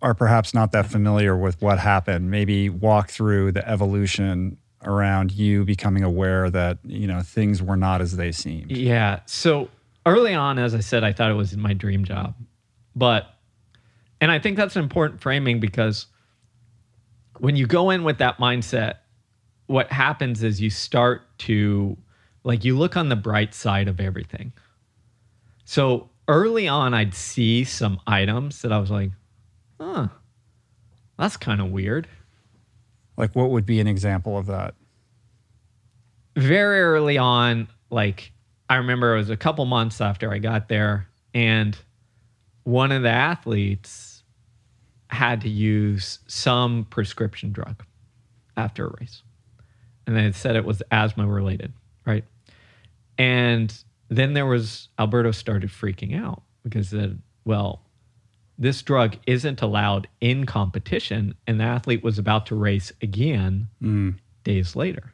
are 0.00 0.14
perhaps 0.14 0.54
not 0.54 0.72
that 0.72 0.86
familiar 0.86 1.36
with 1.36 1.60
what 1.60 1.78
happened, 1.78 2.30
maybe 2.30 2.70
walk 2.70 3.10
through 3.10 3.52
the 3.52 3.68
evolution 3.68 4.56
around 4.84 5.32
you 5.32 5.64
becoming 5.64 6.04
aware 6.04 6.50
that 6.50 6.78
you 6.84 7.06
know 7.06 7.20
things 7.22 7.62
were 7.62 7.76
not 7.76 8.00
as 8.00 8.16
they 8.16 8.32
seemed. 8.32 8.70
Yeah. 8.70 9.20
So 9.26 9.68
early 10.08 10.34
on, 10.34 10.58
as 10.58 10.74
I 10.74 10.80
said, 10.80 11.04
I 11.04 11.12
thought 11.12 11.30
it 11.30 11.34
was 11.34 11.56
my 11.56 11.74
dream 11.74 12.04
job. 12.04 12.34
But, 12.96 13.26
and 14.20 14.30
I 14.32 14.38
think 14.38 14.56
that's 14.56 14.74
an 14.76 14.82
important 14.82 15.20
framing 15.20 15.60
because 15.60 16.06
when 17.38 17.54
you 17.54 17.66
go 17.66 17.90
in 17.90 18.02
with 18.02 18.18
that 18.18 18.38
mindset, 18.38 18.96
what 19.66 19.92
happens 19.92 20.42
is 20.42 20.60
you 20.60 20.70
start 20.70 21.22
to, 21.40 21.96
like, 22.42 22.64
you 22.64 22.76
look 22.76 22.96
on 22.96 23.08
the 23.08 23.16
bright 23.16 23.54
side 23.54 23.86
of 23.86 24.00
everything. 24.00 24.52
So 25.64 26.10
early 26.26 26.66
on, 26.66 26.94
I'd 26.94 27.14
see 27.14 27.64
some 27.64 28.00
items 28.06 28.62
that 28.62 28.72
I 28.72 28.78
was 28.78 28.90
like, 28.90 29.10
huh, 29.78 30.08
that's 31.18 31.36
kind 31.36 31.60
of 31.60 31.70
weird. 31.70 32.08
Like 33.18 33.36
what 33.36 33.50
would 33.50 33.66
be 33.66 33.80
an 33.80 33.86
example 33.86 34.38
of 34.38 34.46
that? 34.46 34.74
very 36.38 36.80
early 36.80 37.18
on, 37.18 37.68
like 37.90 38.32
I 38.68 38.76
remember 38.76 39.14
it 39.14 39.18
was 39.18 39.30
a 39.30 39.36
couple 39.36 39.64
months 39.64 40.00
after 40.00 40.32
I 40.32 40.38
got 40.38 40.68
there, 40.68 41.08
and 41.34 41.76
one 42.64 42.92
of 42.92 43.02
the 43.02 43.10
athletes 43.10 44.22
had 45.10 45.40
to 45.40 45.48
use 45.48 46.20
some 46.26 46.86
prescription 46.90 47.50
drug 47.50 47.82
after 48.56 48.86
a 48.86 48.94
race. 49.00 49.22
And 50.06 50.16
they 50.16 50.32
said 50.32 50.56
it 50.56 50.64
was 50.64 50.82
asthma 50.90 51.26
related, 51.26 51.72
right? 52.06 52.24
And 53.16 53.74
then 54.08 54.34
there 54.34 54.46
was 54.46 54.88
Alberto 54.98 55.32
started 55.32 55.70
freaking 55.70 56.18
out 56.18 56.42
because 56.62 56.88
said, 56.88 57.20
well, 57.44 57.82
this 58.58 58.82
drug 58.82 59.16
isn't 59.26 59.62
allowed 59.62 60.08
in 60.20 60.44
competition, 60.44 61.34
and 61.46 61.60
the 61.60 61.64
athlete 61.64 62.02
was 62.02 62.18
about 62.18 62.46
to 62.46 62.54
race 62.56 62.92
again 63.00 63.68
Mm. 63.82 64.18
days 64.44 64.74
later. 64.74 65.12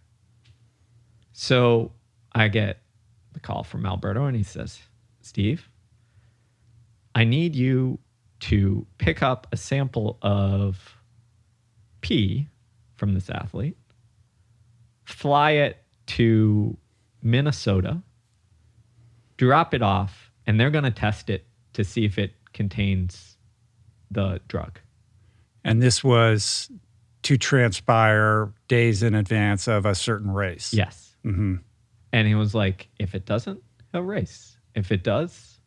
So 1.33 1.93
I 2.33 2.49
get 2.49 2.81
the 3.33 3.41
call 3.41 3.65
from 3.65 3.85
Alberto 3.85 4.25
and 4.27 4.37
he 4.37 4.43
says, 4.45 4.81
Steve, 5.21 5.69
I 7.15 7.25
need 7.25 7.55
you 7.55 7.99
to 8.41 8.87
pick 8.99 9.23
up 9.23 9.47
a 9.53 9.57
sample 9.57 10.19
of 10.23 10.97
pee 12.01 12.49
from 12.97 13.15
this 13.15 13.29
athlete, 13.31 13.77
fly 15.05 15.53
it 15.53 15.83
to 16.07 16.77
Minnesota, 17.23 18.03
drop 19.37 19.75
it 19.75 19.83
off, 19.83 20.31
and 20.47 20.59
they're 20.61 20.71
going 20.71 20.85
to 20.85 20.91
test 20.91 21.31
it 21.31 21.47
to 21.73 21.85
see 21.85 22.05
if 22.05 22.19
it 22.19 22.35
contains 22.53 23.34
the 24.11 24.41
drug. 24.49 24.79
And 25.65 25.83
this 25.83 26.05
was 26.05 26.71
to 27.23 27.37
transpire 27.37 28.53
days 28.69 29.03
in 29.03 29.15
advance 29.15 29.67
of 29.67 29.87
a 29.87 29.95
certain 29.95 30.31
race. 30.31 30.73
Yes. 30.75 31.17
hmm 31.23 31.57
And 32.13 32.29
he 32.29 32.35
was 32.35 32.55
like, 32.55 32.89
if 32.99 33.15
it 33.15 33.25
doesn't, 33.25 33.63
he'll 33.93 34.03
race. 34.03 34.57
If 34.75 34.93
it 34.93 35.03
does, 35.03 35.59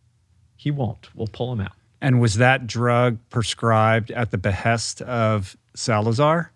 he 0.56 0.72
won't. 0.72 1.16
We'll 1.16 1.28
pull 1.28 1.52
him 1.52 1.62
out. 1.62 1.72
And 2.02 2.22
was 2.22 2.36
that 2.36 2.68
drug 2.68 3.18
prescribed 3.30 4.12
at 4.12 4.30
the 4.30 4.38
behest 4.38 5.02
of 5.02 5.58
Salazar? 5.76 6.52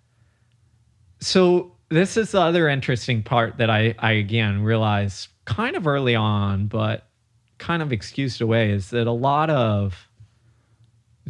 So 1.19 1.71
this 1.89 2.15
is 2.15 2.31
the 2.31 2.41
other 2.41 2.67
interesting 2.67 3.23
part 3.23 3.57
that 3.57 3.69
I, 3.69 3.95
I 3.97 4.13
again 4.13 4.61
realized 4.63 5.29
kind 5.45 5.75
of 5.75 5.87
early 5.87 6.15
on, 6.15 6.67
but 6.67 7.07
kind 7.57 7.81
of 7.81 7.91
excused 7.91 8.41
away 8.41 8.71
is 8.71 8.91
that 8.91 9.07
a 9.07 9.11
lot 9.11 9.49
of 9.49 10.09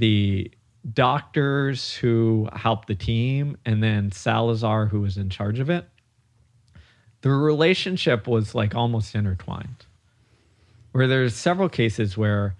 the 0.02 0.52
doctors 0.94 1.94
who 1.94 2.50
helped 2.54 2.88
the 2.88 2.96
team 2.96 3.56
and 3.66 3.84
then 3.84 4.12
Salazar 4.12 4.88
who 4.88 5.00
was 5.02 5.16
in 5.16 5.30
charge 5.30 5.60
of 5.60 5.70
it, 5.70 5.88
the 7.22 7.30
relationship 7.30 8.28
was 8.28 8.56
like 8.56 8.74
almost 8.74 9.14
intertwined. 9.14 9.86
Where 10.92 11.08
there's 11.08 11.36
several 11.36 11.70
cases 11.70 12.18
where 12.18 12.56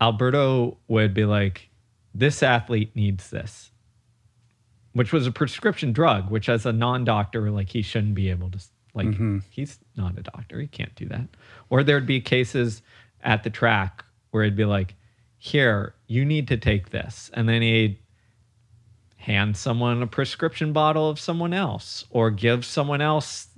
Alberto 0.00 0.78
would 0.86 1.12
be 1.14 1.24
like, 1.24 1.68
this 2.14 2.44
athlete 2.44 2.94
needs 2.94 3.28
this, 3.30 3.72
which 4.92 5.12
was 5.12 5.26
a 5.26 5.32
prescription 5.32 5.92
drug, 5.92 6.30
which 6.30 6.48
as 6.48 6.64
a 6.64 6.72
non-doctor, 6.72 7.50
like 7.50 7.70
he 7.70 7.82
shouldn't 7.82 8.14
be 8.14 8.30
able 8.30 8.50
to, 8.52 8.58
like 8.94 9.08
Mhm. 9.08 9.42
he's 9.50 9.80
not 9.96 10.16
a 10.16 10.22
doctor, 10.22 10.60
he 10.60 10.68
can't 10.68 10.94
do 10.94 11.06
that. 11.06 11.26
Or 11.70 11.82
there'd 11.82 12.06
be 12.06 12.20
cases 12.20 12.82
at 13.20 13.42
the 13.42 13.50
track 13.50 14.04
where 14.30 14.44
it'd 14.44 14.56
be 14.56 14.64
like, 14.64 14.94
here, 15.38 15.94
you 16.06 16.24
need 16.24 16.48
to 16.48 16.56
take 16.56 16.90
this, 16.90 17.30
and 17.34 17.48
then 17.48 17.62
he'd 17.62 17.98
hand 19.16 19.56
someone 19.56 20.02
a 20.02 20.06
prescription 20.06 20.72
bottle 20.72 21.08
of 21.10 21.18
someone 21.18 21.52
else, 21.52 22.04
or 22.10 22.30
give 22.30 22.64
someone 22.64 23.00
else 23.00 23.48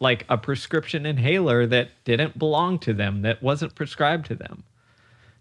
like 0.00 0.24
a 0.28 0.38
prescription 0.38 1.04
inhaler 1.04 1.66
that 1.66 1.90
didn't 2.04 2.38
belong 2.38 2.78
to 2.78 2.94
them, 2.94 3.22
that 3.22 3.42
wasn't 3.42 3.74
prescribed 3.74 4.26
to 4.26 4.34
them. 4.34 4.62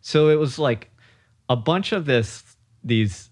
So 0.02 0.30
it 0.30 0.36
was 0.36 0.58
like 0.58 0.90
a 1.50 1.56
bunch 1.56 1.92
of 1.92 2.06
this 2.06 2.44
these 2.84 3.30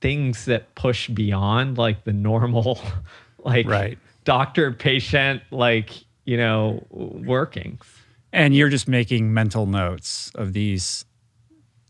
things 0.00 0.44
that 0.46 0.74
push 0.74 1.08
beyond 1.08 1.78
like 1.78 2.04
the 2.04 2.12
normal 2.12 2.80
like 3.44 3.66
Right. 3.66 3.98
doctor 4.24 4.72
patient 4.72 5.42
like, 5.50 5.90
you 6.24 6.36
know, 6.36 6.86
workings. 6.90 7.84
And 8.32 8.54
you're 8.54 8.68
just 8.68 8.88
making 8.88 9.32
mental 9.34 9.66
notes 9.66 10.30
of 10.34 10.52
these 10.52 11.04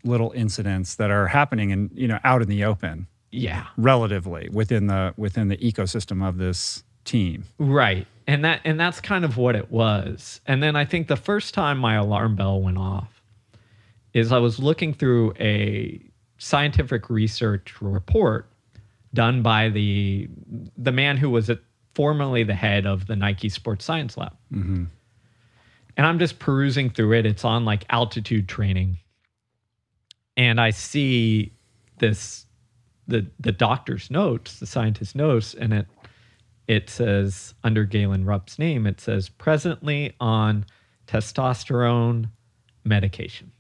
little 0.04 0.32
incidents 0.32 0.94
that 0.96 1.10
are 1.10 1.26
happening 1.28 1.72
and 1.72 1.90
you 1.94 2.08
know 2.08 2.18
out 2.24 2.42
in 2.42 2.48
the 2.48 2.64
open 2.64 3.06
Yeah. 3.30 3.66
relatively 3.76 4.48
within 4.52 4.86
the 4.86 5.14
within 5.16 5.48
the 5.48 5.56
ecosystem 5.58 6.26
of 6.26 6.38
this 6.38 6.82
team. 7.04 7.44
Right. 7.58 8.06
And 8.26 8.44
that 8.44 8.60
and 8.64 8.78
that's 8.78 9.00
kind 9.00 9.24
of 9.24 9.36
what 9.36 9.56
it 9.56 9.70
was. 9.70 10.40
And 10.46 10.62
then 10.62 10.76
I 10.76 10.84
think 10.84 11.08
the 11.08 11.16
first 11.16 11.52
time 11.54 11.78
my 11.78 11.94
alarm 11.94 12.36
bell 12.36 12.60
went 12.60 12.78
off 12.78 13.22
is 14.14 14.32
I 14.32 14.38
was 14.38 14.58
looking 14.58 14.92
through 14.94 15.34
a 15.38 16.00
scientific 16.38 17.10
research 17.10 17.74
report 17.80 18.46
done 19.12 19.42
by 19.42 19.68
the 19.68 20.28
the 20.76 20.92
man 20.92 21.16
who 21.16 21.28
was 21.30 21.50
at, 21.50 21.58
formerly 21.94 22.44
the 22.44 22.54
head 22.54 22.86
of 22.86 23.06
the 23.06 23.16
Nike 23.16 23.48
Sports 23.48 23.84
Science 23.84 24.16
Lab. 24.16 24.32
Mm-hmm. 24.52 24.84
And 25.96 26.06
I'm 26.06 26.18
just 26.18 26.38
perusing 26.38 26.88
through 26.90 27.12
it. 27.18 27.26
It's 27.26 27.44
on 27.44 27.64
like 27.64 27.84
altitude 27.90 28.48
training. 28.48 28.98
And 30.40 30.58
I 30.58 30.70
see 30.70 31.52
this 31.98 32.46
the 33.06 33.26
the 33.38 33.52
doctor's 33.52 34.10
notes, 34.10 34.58
the 34.58 34.64
scientist's 34.64 35.14
notes, 35.14 35.52
and 35.52 35.74
it 35.74 35.86
it 36.66 36.88
says 36.88 37.52
under 37.62 37.84
Galen 37.84 38.24
Rupp's 38.24 38.58
name, 38.58 38.86
it 38.86 39.02
says 39.02 39.28
presently 39.28 40.14
on 40.18 40.64
testosterone 41.06 42.30
medication. 42.84 43.52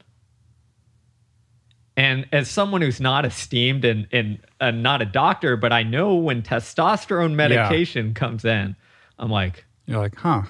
And 1.98 2.26
as 2.32 2.48
someone 2.48 2.80
who's 2.80 3.00
not 3.00 3.26
esteemed 3.26 3.84
and, 3.84 4.08
and 4.10 4.82
not 4.82 5.02
a 5.02 5.04
doctor, 5.04 5.58
but 5.58 5.74
I 5.74 5.82
know 5.82 6.14
when 6.14 6.40
testosterone 6.40 7.34
medication 7.34 8.14
comes 8.14 8.46
in, 8.46 8.74
I'm 9.18 9.28
like, 9.30 9.66
You're 9.84 9.98
like, 9.98 10.16
huh. 10.16 10.44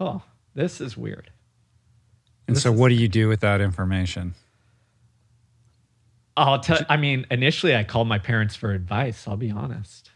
oh, 0.00 0.22
this 0.54 0.80
is 0.80 0.96
weird. 0.96 1.30
And 2.48 2.56
This 2.56 2.64
so 2.64 2.72
is- 2.72 2.80
what 2.80 2.88
do 2.88 2.96
you 2.96 3.06
do 3.06 3.28
with 3.28 3.38
that 3.40 3.60
information? 3.60 4.34
I'll 6.36 6.60
tell. 6.60 6.78
I 6.88 6.96
mean, 6.96 7.26
initially 7.30 7.74
I 7.74 7.84
called 7.84 8.08
my 8.08 8.18
parents 8.18 8.54
for 8.54 8.72
advice. 8.72 9.26
I'll 9.26 9.36
be 9.36 9.50
honest, 9.50 10.10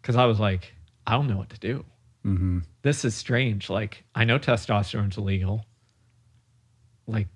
because 0.00 0.16
I 0.16 0.24
was 0.26 0.38
like, 0.38 0.74
I 1.06 1.12
don't 1.12 1.28
know 1.28 1.36
what 1.36 1.50
to 1.50 1.58
do. 1.58 1.84
Mm-hmm. 2.24 2.60
This 2.82 3.04
is 3.04 3.14
strange. 3.14 3.70
Like, 3.70 4.04
I 4.14 4.24
know 4.24 4.38
testosterone's 4.38 5.16
illegal. 5.16 5.64
Like, 7.06 7.28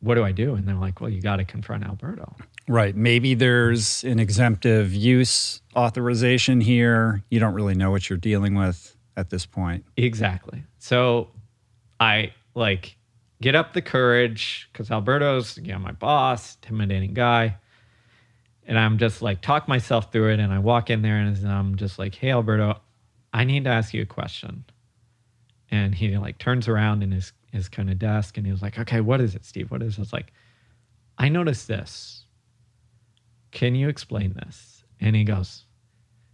what 0.00 0.14
do 0.14 0.24
I 0.24 0.32
do? 0.32 0.54
And 0.54 0.66
they're 0.66 0.76
like, 0.76 1.00
Well, 1.00 1.10
you 1.10 1.20
got 1.20 1.36
to 1.36 1.44
confront 1.44 1.84
Alberto. 1.84 2.36
Right. 2.68 2.96
Maybe 2.96 3.34
there's 3.34 4.02
an 4.04 4.18
exemptive 4.18 4.92
use 4.92 5.62
authorization 5.76 6.60
here. 6.60 7.22
You 7.30 7.38
don't 7.38 7.54
really 7.54 7.74
know 7.74 7.90
what 7.90 8.10
you're 8.10 8.18
dealing 8.18 8.54
with 8.54 8.96
at 9.16 9.30
this 9.30 9.46
point. 9.46 9.84
Exactly. 9.96 10.64
So, 10.78 11.28
I 11.98 12.32
like 12.54 12.96
get 13.40 13.54
up 13.54 13.72
the 13.72 13.82
courage 13.82 14.68
because 14.72 14.90
Alberto's 14.90 15.58
yeah 15.58 15.78
my 15.78 15.92
boss, 15.92 16.56
intimidating 16.62 17.14
guy. 17.14 17.56
And 18.66 18.78
I'm 18.78 18.98
just 18.98 19.22
like 19.22 19.40
talk 19.40 19.68
myself 19.68 20.12
through 20.12 20.32
it, 20.32 20.40
and 20.40 20.52
I 20.52 20.58
walk 20.58 20.90
in 20.90 21.02
there 21.02 21.16
and 21.16 21.46
I'm 21.46 21.76
just 21.76 21.98
like, 21.98 22.14
"Hey, 22.14 22.30
Alberto, 22.30 22.80
I 23.32 23.44
need 23.44 23.64
to 23.64 23.70
ask 23.70 23.94
you 23.94 24.02
a 24.02 24.06
question." 24.06 24.64
And 25.70 25.94
he 25.94 26.16
like 26.18 26.38
turns 26.38 26.68
around 26.68 27.02
in 27.02 27.12
his 27.12 27.32
his 27.52 27.68
kind 27.68 27.90
of 27.90 27.98
desk, 27.98 28.36
and 28.36 28.46
he 28.46 28.52
was 28.52 28.62
like, 28.62 28.78
"Okay, 28.78 29.00
what 29.00 29.20
is 29.20 29.34
it, 29.34 29.44
Steve? 29.44 29.70
What 29.70 29.82
is 29.82 29.94
it?" 29.94 29.98
I 29.98 30.02
was 30.02 30.12
like, 30.12 30.32
"I 31.16 31.28
noticed 31.28 31.68
this. 31.68 32.24
Can 33.52 33.74
you 33.74 33.88
explain 33.88 34.34
this?" 34.34 34.84
And 35.00 35.14
he 35.14 35.24
goes, 35.24 35.66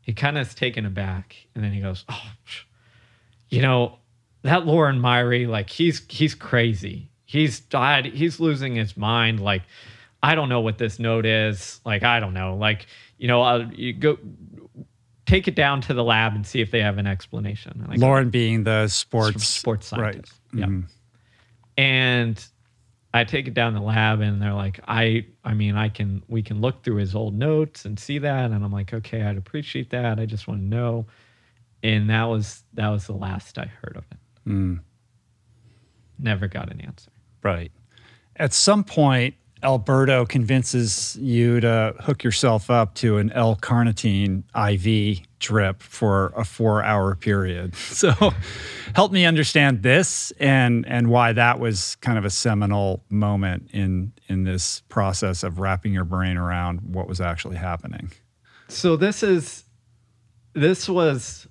he 0.02 0.12
kind 0.12 0.36
of 0.36 0.46
is 0.46 0.54
taken 0.54 0.84
aback, 0.84 1.36
and 1.54 1.64
then 1.64 1.72
he 1.72 1.80
goes, 1.80 2.04
"Oh, 2.08 2.32
you 3.48 3.62
know, 3.62 3.98
that 4.42 4.66
Loren 4.66 5.00
Myhre, 5.00 5.48
like 5.48 5.70
he's 5.70 6.04
he's 6.08 6.34
crazy. 6.34 7.08
He's 7.24 7.60
died. 7.60 8.06
He's 8.06 8.40
losing 8.40 8.74
his 8.74 8.96
mind. 8.96 9.40
Like, 9.40 9.62
I 10.22 10.34
don't 10.34 10.48
know 10.48 10.60
what 10.60 10.78
this 10.78 10.98
note 10.98 11.26
is. 11.26 11.80
Like, 11.84 12.02
I 12.02 12.20
don't 12.20 12.34
know. 12.34 12.56
Like, 12.56 12.86
you 13.18 13.28
know, 13.28 13.42
I'll, 13.42 13.72
you 13.72 13.92
go." 13.92 14.18
Take 15.24 15.46
it 15.46 15.54
down 15.54 15.80
to 15.82 15.94
the 15.94 16.02
lab 16.04 16.34
and 16.34 16.44
see 16.44 16.60
if 16.60 16.72
they 16.72 16.82
have 16.82 16.98
an 16.98 17.06
explanation. 17.06 17.80
And 17.82 17.92
I 17.92 17.96
go, 17.96 18.06
Loren 18.06 18.28
being 18.28 18.64
the 18.64 18.88
sports 18.88 19.46
sports 19.46 19.92
right. 19.92 20.14
scientist. 20.14 20.40
Yeah. 20.52 20.66
And 21.78 22.44
I 23.14 23.24
take 23.24 23.46
it 23.46 23.54
down 23.54 23.74
to 23.74 23.78
the 23.78 23.84
lab 23.84 24.20
and 24.20 24.40
they're 24.42 24.52
like, 24.52 24.80
I 24.88 25.26
I 25.44 25.54
mean, 25.54 25.76
I 25.76 25.88
can 25.88 26.22
we 26.28 26.42
can 26.42 26.60
look 26.60 26.82
through 26.82 26.96
his 26.96 27.14
old 27.14 27.34
notes 27.34 27.84
and 27.84 27.98
see 27.98 28.18
that. 28.18 28.50
And 28.50 28.64
I'm 28.64 28.72
like, 28.72 28.92
okay, 28.92 29.22
I'd 29.22 29.36
appreciate 29.36 29.90
that. 29.90 30.18
I 30.18 30.26
just 30.26 30.48
want 30.48 30.60
to 30.60 30.66
know. 30.66 31.06
And 31.82 32.10
that 32.10 32.24
was 32.24 32.64
that 32.74 32.88
was 32.88 33.06
the 33.06 33.12
last 33.14 33.58
I 33.58 33.66
heard 33.66 33.96
of 33.96 34.04
it. 34.10 34.18
Mm. 34.48 34.80
Never 36.18 36.48
got 36.48 36.70
an 36.70 36.80
answer. 36.80 37.10
Right. 37.42 37.70
At 38.36 38.52
some 38.52 38.82
point, 38.82 39.34
Alberto 39.62 40.26
convinces 40.26 41.16
you 41.20 41.60
to 41.60 41.94
hook 42.00 42.24
yourself 42.24 42.68
up 42.70 42.94
to 42.96 43.18
an 43.18 43.30
L 43.32 43.56
carnitine 43.56 44.42
IV 44.54 45.20
drip 45.38 45.82
for 45.82 46.32
a 46.36 46.44
four 46.44 46.82
hour 46.82 47.14
period. 47.14 47.74
So 47.92 48.32
help 48.96 49.12
me 49.12 49.26
understand 49.26 49.82
this 49.82 50.32
and 50.40 50.84
and 50.88 51.08
why 51.08 51.32
that 51.34 51.60
was 51.60 51.96
kind 51.96 52.18
of 52.18 52.24
a 52.24 52.30
seminal 52.30 53.04
moment 53.10 53.70
in 53.72 54.12
in 54.28 54.44
this 54.44 54.82
process 54.88 55.44
of 55.44 55.60
wrapping 55.60 55.92
your 55.92 56.04
brain 56.04 56.36
around 56.36 56.80
what 56.80 57.06
was 57.06 57.20
actually 57.20 57.56
happening. 57.56 58.10
So 58.68 58.96
this 58.96 59.22
is 59.22 59.64
this 60.54 60.88
was 60.88 61.46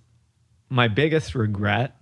my 0.69 0.88
biggest 0.88 1.36
regret 1.36 1.95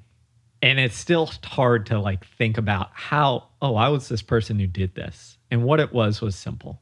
and 0.62 0.80
it's 0.80 0.98
still 0.98 1.32
hard 1.44 1.86
to 1.88 2.00
like 2.00 2.26
think 2.26 2.58
about 2.58 2.90
how 2.94 3.50
oh 3.62 3.76
I 3.76 3.90
was 3.90 4.10
this 4.10 4.22
person 4.22 4.58
who 4.58 4.68
did 4.68 4.96
this 4.96 5.38
and 5.52 5.64
what 5.64 5.80
it 5.80 5.94
was 5.94 6.22
was 6.22 6.36
simple 6.36 6.82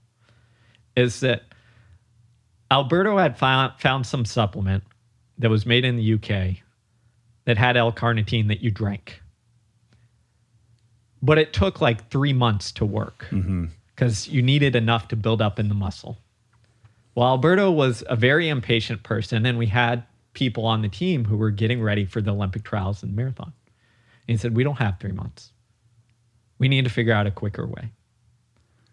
is 0.96 1.20
that 1.22 1.44
Alberto 2.70 3.18
had 3.18 3.38
found, 3.38 3.74
found 3.80 4.06
some 4.06 4.26
supplement 4.26 4.84
that 5.38 5.50
was 5.50 5.66
made 5.66 5.86
in 5.86 5.96
the 5.96 6.14
UK 6.14 6.58
that 7.46 7.58
had 7.58 7.78
L-carnitine 7.78 8.48
that 8.50 8.62
you 8.62 8.72
drank. 8.72 9.22
But 11.22 11.38
it 11.38 11.54
took 11.54 11.82
like 11.82 12.10
3 12.10 12.34
months 12.34 12.72
to 12.74 12.86
work 12.86 13.28
mm-hmm. 13.32 13.66
cuz 13.96 14.28
you 14.28 14.42
needed 14.42 14.76
enough 14.76 15.08
to 15.10 15.16
build 15.16 15.42
up 15.42 15.60
in 15.60 15.70
the 15.70 15.76
muscle. 15.76 16.18
Well, 17.16 17.30
Alberto 17.30 17.72
was 17.72 18.04
a 18.08 18.16
very 18.16 18.48
impatient 18.48 19.02
person, 19.02 19.46
and 19.46 19.58
we 19.58 19.68
had 19.68 20.04
people 20.34 20.66
on 20.66 20.84
the 20.84 20.88
team 20.88 21.26
who 21.26 21.36
were 21.36 21.50
getting 21.50 21.82
ready 21.82 22.06
for 22.06 22.22
the 22.22 22.32
Olympic 22.32 22.64
trials 22.64 23.02
and 23.02 23.16
marathon. 23.16 23.54
And 24.28 24.36
he 24.36 24.38
said, 24.38 24.56
We 24.56 24.64
don't 24.64 24.78
have 24.78 25.00
three 25.00 25.14
months. 25.14 25.52
We 26.60 26.68
need 26.68 26.84
to 26.84 26.92
figure 26.92 27.14
out 27.14 27.26
a 27.26 27.32
quicker 27.32 27.66
way. 27.66 27.92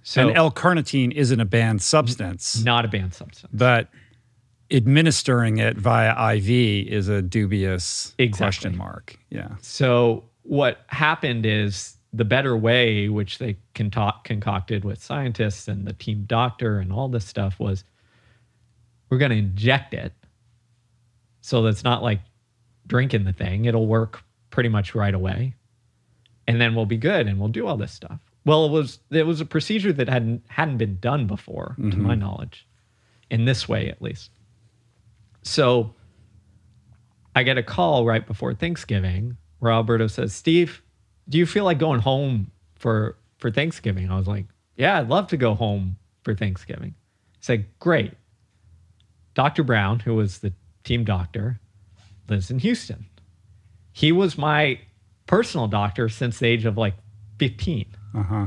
So, 0.07 0.29
and 0.29 0.37
L 0.37 0.51
carnitine 0.53 1.13
isn't 1.13 1.41
a 1.41 1.45
banned 1.47 1.81
substance, 1.83 2.63
not 2.63 2.85
a 2.85 2.89
banned 2.89 3.15
substance. 3.15 3.51
but 3.53 3.89
administering 4.71 5.59
it 5.59 5.77
via 5.77 6.35
IV 6.37 6.49
is 6.89 7.09
a 7.09 7.23
dubious 7.23 8.15
Exactly. 8.19 8.45
question 8.45 8.77
mark. 8.77 9.19
Yeah. 9.31 9.49
So, 9.61 10.25
what 10.43 10.83
happened 10.89 11.47
is 11.47 11.97
the 12.13 12.25
better 12.25 12.57
way, 12.57 13.09
which 13.09 13.39
they 13.39 13.57
concoct- 13.75 14.25
concocted 14.25 14.85
with 14.85 15.03
scientists 15.03 15.69
and 15.69 15.87
the 15.87 15.93
team 15.95 16.25
doctor 16.27 16.79
and 16.79 16.93
all 16.93 17.09
this 17.09 17.25
stuff, 17.25 17.59
was 17.59 17.83
we're 19.11 19.19
going 19.19 19.31
to 19.31 19.37
inject 19.39 19.95
it. 19.95 20.13
So 21.41 21.63
that's 21.63 21.83
not 21.85 22.03
like 22.03 22.21
drinking 22.87 23.25
the 23.25 23.33
thing. 23.33 23.65
It'll 23.65 23.87
work 23.87 24.23
pretty 24.51 24.69
much 24.69 24.95
right 24.95 25.15
away. 25.15 25.55
And 26.47 26.61
then 26.61 26.75
we'll 26.75 26.87
be 26.87 26.97
good 26.97 27.27
and 27.27 27.39
we'll 27.39 27.49
do 27.49 27.67
all 27.67 27.77
this 27.77 27.93
stuff. 27.93 28.21
Well, 28.45 28.67
it 28.67 28.71
was 28.71 28.99
it 29.11 29.27
was 29.27 29.41
a 29.41 29.47
procedure 29.47 29.93
that 29.93 30.09
hadn't 30.09 30.43
hadn't 30.49 30.77
been 30.77 30.99
done 31.01 31.27
before, 31.27 31.75
to 31.79 31.83
my 31.83 32.13
mm-hmm. 32.13 32.21
knowledge, 32.21 32.67
in 33.31 33.47
this 33.47 33.69
way 33.69 33.89
at 33.89 34.03
least. 34.03 34.31
So 35.43 35.95
I 37.35 37.43
get 37.43 37.59
a 37.59 37.63
call 37.63 38.05
right 38.05 38.27
before 38.27 38.55
Thanksgiving 38.55 39.37
where 39.59 39.73
Alberto 39.73 40.07
says, 40.07 40.35
Steve, 40.35 40.83
do 41.29 41.39
you 41.39 41.47
feel 41.47 41.65
like 41.65 41.79
going 41.79 42.01
home 42.01 42.51
for 42.75 43.17
for 43.39 43.51
Thanksgiving? 43.51 44.11
I 44.11 44.17
was 44.17 44.27
like, 44.27 44.47
Yeah, 44.77 44.99
I'd 44.99 45.09
love 45.09 45.29
to 45.29 45.37
go 45.37 45.55
home 45.55 45.97
for 46.23 46.35
Thanksgiving. 46.35 46.95
He 47.37 47.43
said, 47.43 47.67
Great. 47.79 48.13
Dr. 49.35 49.65
Brown, 49.65 50.01
who 50.01 50.15
was 50.15 50.39
the 50.39 50.53
team 50.85 51.03
doctor, 51.03 51.59
lives 52.29 52.51
in 52.51 52.59
Houston. 52.61 53.07
He 53.93 54.13
was 54.13 54.39
my 54.39 54.81
personal 55.27 55.67
doctor 55.67 56.09
since 56.09 56.39
the 56.39 56.47
age 56.47 56.65
of 56.65 56.77
like 56.77 56.95
15 57.39 57.87
Uh 58.15 58.23
huh. 58.23 58.47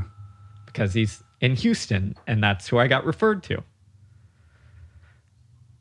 because 0.65 0.93
he's 0.93 1.23
in 1.41 1.55
Houston 1.55 2.15
and 2.25 2.41
that's 2.43 2.67
who 2.67 2.77
I 2.77 2.87
got 2.87 3.05
referred 3.05 3.43
to. 3.43 3.63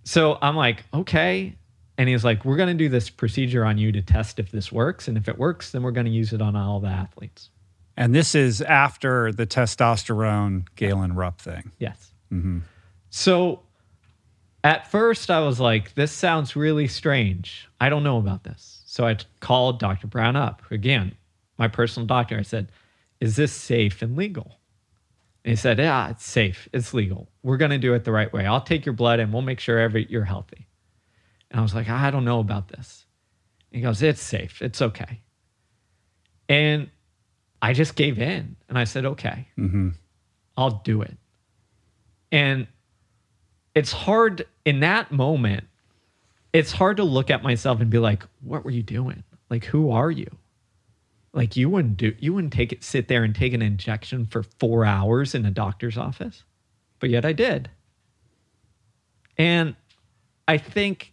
So 0.04 0.38
I'm 0.42 0.56
like, 0.56 0.84
okay. 0.94 1.54
And 1.98 2.08
he's 2.08 2.24
like, 2.24 2.44
we're 2.44 2.56
going 2.56 2.68
to 2.68 2.74
do 2.74 2.88
this 2.88 3.08
procedure 3.10 3.64
on 3.64 3.78
you 3.78 3.90
to 3.92 4.02
test 4.02 4.38
if 4.38 4.50
this 4.50 4.70
works. 4.70 5.08
And 5.08 5.16
if 5.16 5.28
it 5.28 5.38
works, 5.38 5.70
then 5.72 5.82
we're 5.82 5.92
going 5.92 6.06
to 6.06 6.12
use 6.12 6.32
it 6.32 6.42
on 6.42 6.54
all 6.54 6.78
the 6.80 6.88
athletes. 6.88 7.50
And 7.96 8.14
this 8.14 8.34
is 8.34 8.60
after 8.60 9.32
the 9.32 9.46
testosterone 9.46 10.66
Galen 10.76 11.14
Rupp 11.14 11.40
thing. 11.40 11.72
Yes. 11.78 12.12
So 13.08 13.62
at 14.62 14.90
first, 14.90 15.30
I 15.30 15.40
was 15.40 15.58
like, 15.58 15.94
this 15.94 16.12
sounds 16.12 16.54
really 16.54 16.86
strange. 16.88 17.66
I 17.80 17.88
don't 17.88 18.04
know 18.04 18.18
about 18.18 18.44
this. 18.44 18.82
So 18.84 19.06
I 19.06 19.16
called 19.40 19.78
Dr. 19.78 20.06
Brown 20.06 20.36
up 20.36 20.62
again, 20.70 21.16
my 21.56 21.68
personal 21.68 22.06
doctor. 22.06 22.38
I 22.38 22.42
said, 22.42 22.70
is 23.20 23.36
this 23.36 23.52
safe 23.52 24.02
and 24.02 24.16
legal? 24.16 24.60
And 25.44 25.50
he 25.50 25.56
said, 25.56 25.78
yeah, 25.78 26.10
it's 26.10 26.24
safe. 26.24 26.68
It's 26.72 26.92
legal. 26.92 27.30
We're 27.42 27.56
going 27.56 27.70
to 27.70 27.78
do 27.78 27.94
it 27.94 28.04
the 28.04 28.12
right 28.12 28.32
way. 28.32 28.46
I'll 28.46 28.60
take 28.60 28.84
your 28.84 28.94
blood 28.94 29.20
and 29.20 29.32
we'll 29.32 29.42
make 29.42 29.60
sure 29.60 29.78
every, 29.78 30.06
you're 30.10 30.24
healthy. 30.24 30.66
And 31.50 31.60
I 31.60 31.62
was 31.62 31.74
like, 31.74 31.88
I 31.88 32.10
don't 32.10 32.24
know 32.24 32.40
about 32.40 32.68
this. 32.68 33.06
And 33.70 33.78
he 33.78 33.82
goes, 33.82 34.02
it's 34.02 34.20
safe. 34.20 34.60
It's 34.60 34.82
okay. 34.82 35.20
And 36.48 36.90
I 37.62 37.72
just 37.72 37.94
gave 37.94 38.18
in 38.18 38.56
and 38.68 38.78
I 38.78 38.84
said, 38.84 39.04
okay, 39.04 39.48
mm-hmm. 39.56 39.90
I'll 40.56 40.82
do 40.84 41.02
it. 41.02 41.16
And 42.32 42.66
it's 43.74 43.92
hard 43.92 44.46
in 44.64 44.80
that 44.80 45.12
moment, 45.12 45.64
it's 46.52 46.72
hard 46.72 46.96
to 46.96 47.04
look 47.04 47.30
at 47.30 47.42
myself 47.42 47.80
and 47.80 47.90
be 47.90 47.98
like, 47.98 48.24
what 48.40 48.64
were 48.64 48.70
you 48.70 48.82
doing? 48.82 49.22
Like, 49.50 49.64
who 49.64 49.90
are 49.90 50.10
you? 50.10 50.26
Like 51.36 51.54
you 51.54 51.68
wouldn't 51.68 51.98
do 51.98 52.14
you 52.18 52.32
wouldn't 52.32 52.54
take 52.54 52.72
it 52.72 52.82
sit 52.82 53.08
there 53.08 53.22
and 53.22 53.34
take 53.34 53.52
an 53.52 53.60
injection 53.60 54.24
for 54.24 54.42
four 54.42 54.86
hours 54.86 55.34
in 55.34 55.44
a 55.44 55.50
doctor's 55.50 55.98
office. 55.98 56.42
But 56.98 57.10
yet 57.10 57.26
I 57.26 57.34
did. 57.34 57.68
And 59.36 59.76
I 60.48 60.56
think 60.56 61.12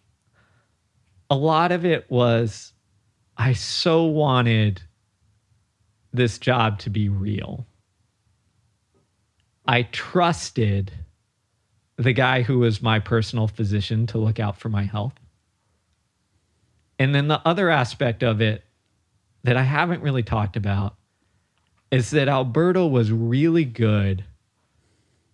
a 1.30 1.36
lot 1.36 1.74
of 1.74 1.84
it 1.84 2.10
was 2.10 2.72
I 3.36 3.52
so 3.52 4.06
wanted 4.06 4.82
this 6.14 6.40
job 6.40 6.80
to 6.80 6.90
be 6.90 7.10
real. 7.10 7.68
I 9.68 9.84
trusted 9.84 10.94
the 11.98 12.14
guy 12.14 12.44
who 12.44 12.60
was 12.60 12.82
my 12.82 13.00
personal 13.00 13.50
physician 13.50 14.08
to 14.08 14.20
look 14.20 14.40
out 14.40 14.58
for 14.58 14.70
my 14.70 14.84
health. 14.84 15.16
And 16.98 17.14
then 17.14 17.28
the 17.28 17.42
other 17.46 17.70
aspect 17.70 18.24
of 18.24 18.40
it 18.40 18.64
that 19.44 19.58
I 19.58 19.64
haven't 19.64 20.02
really 20.02 20.24
talked 20.24 20.56
about 20.56 20.96
is 21.92 22.12
that 22.12 22.28
Alberto 22.28 22.88
was 22.88 23.12
really 23.12 23.66
good 23.66 24.24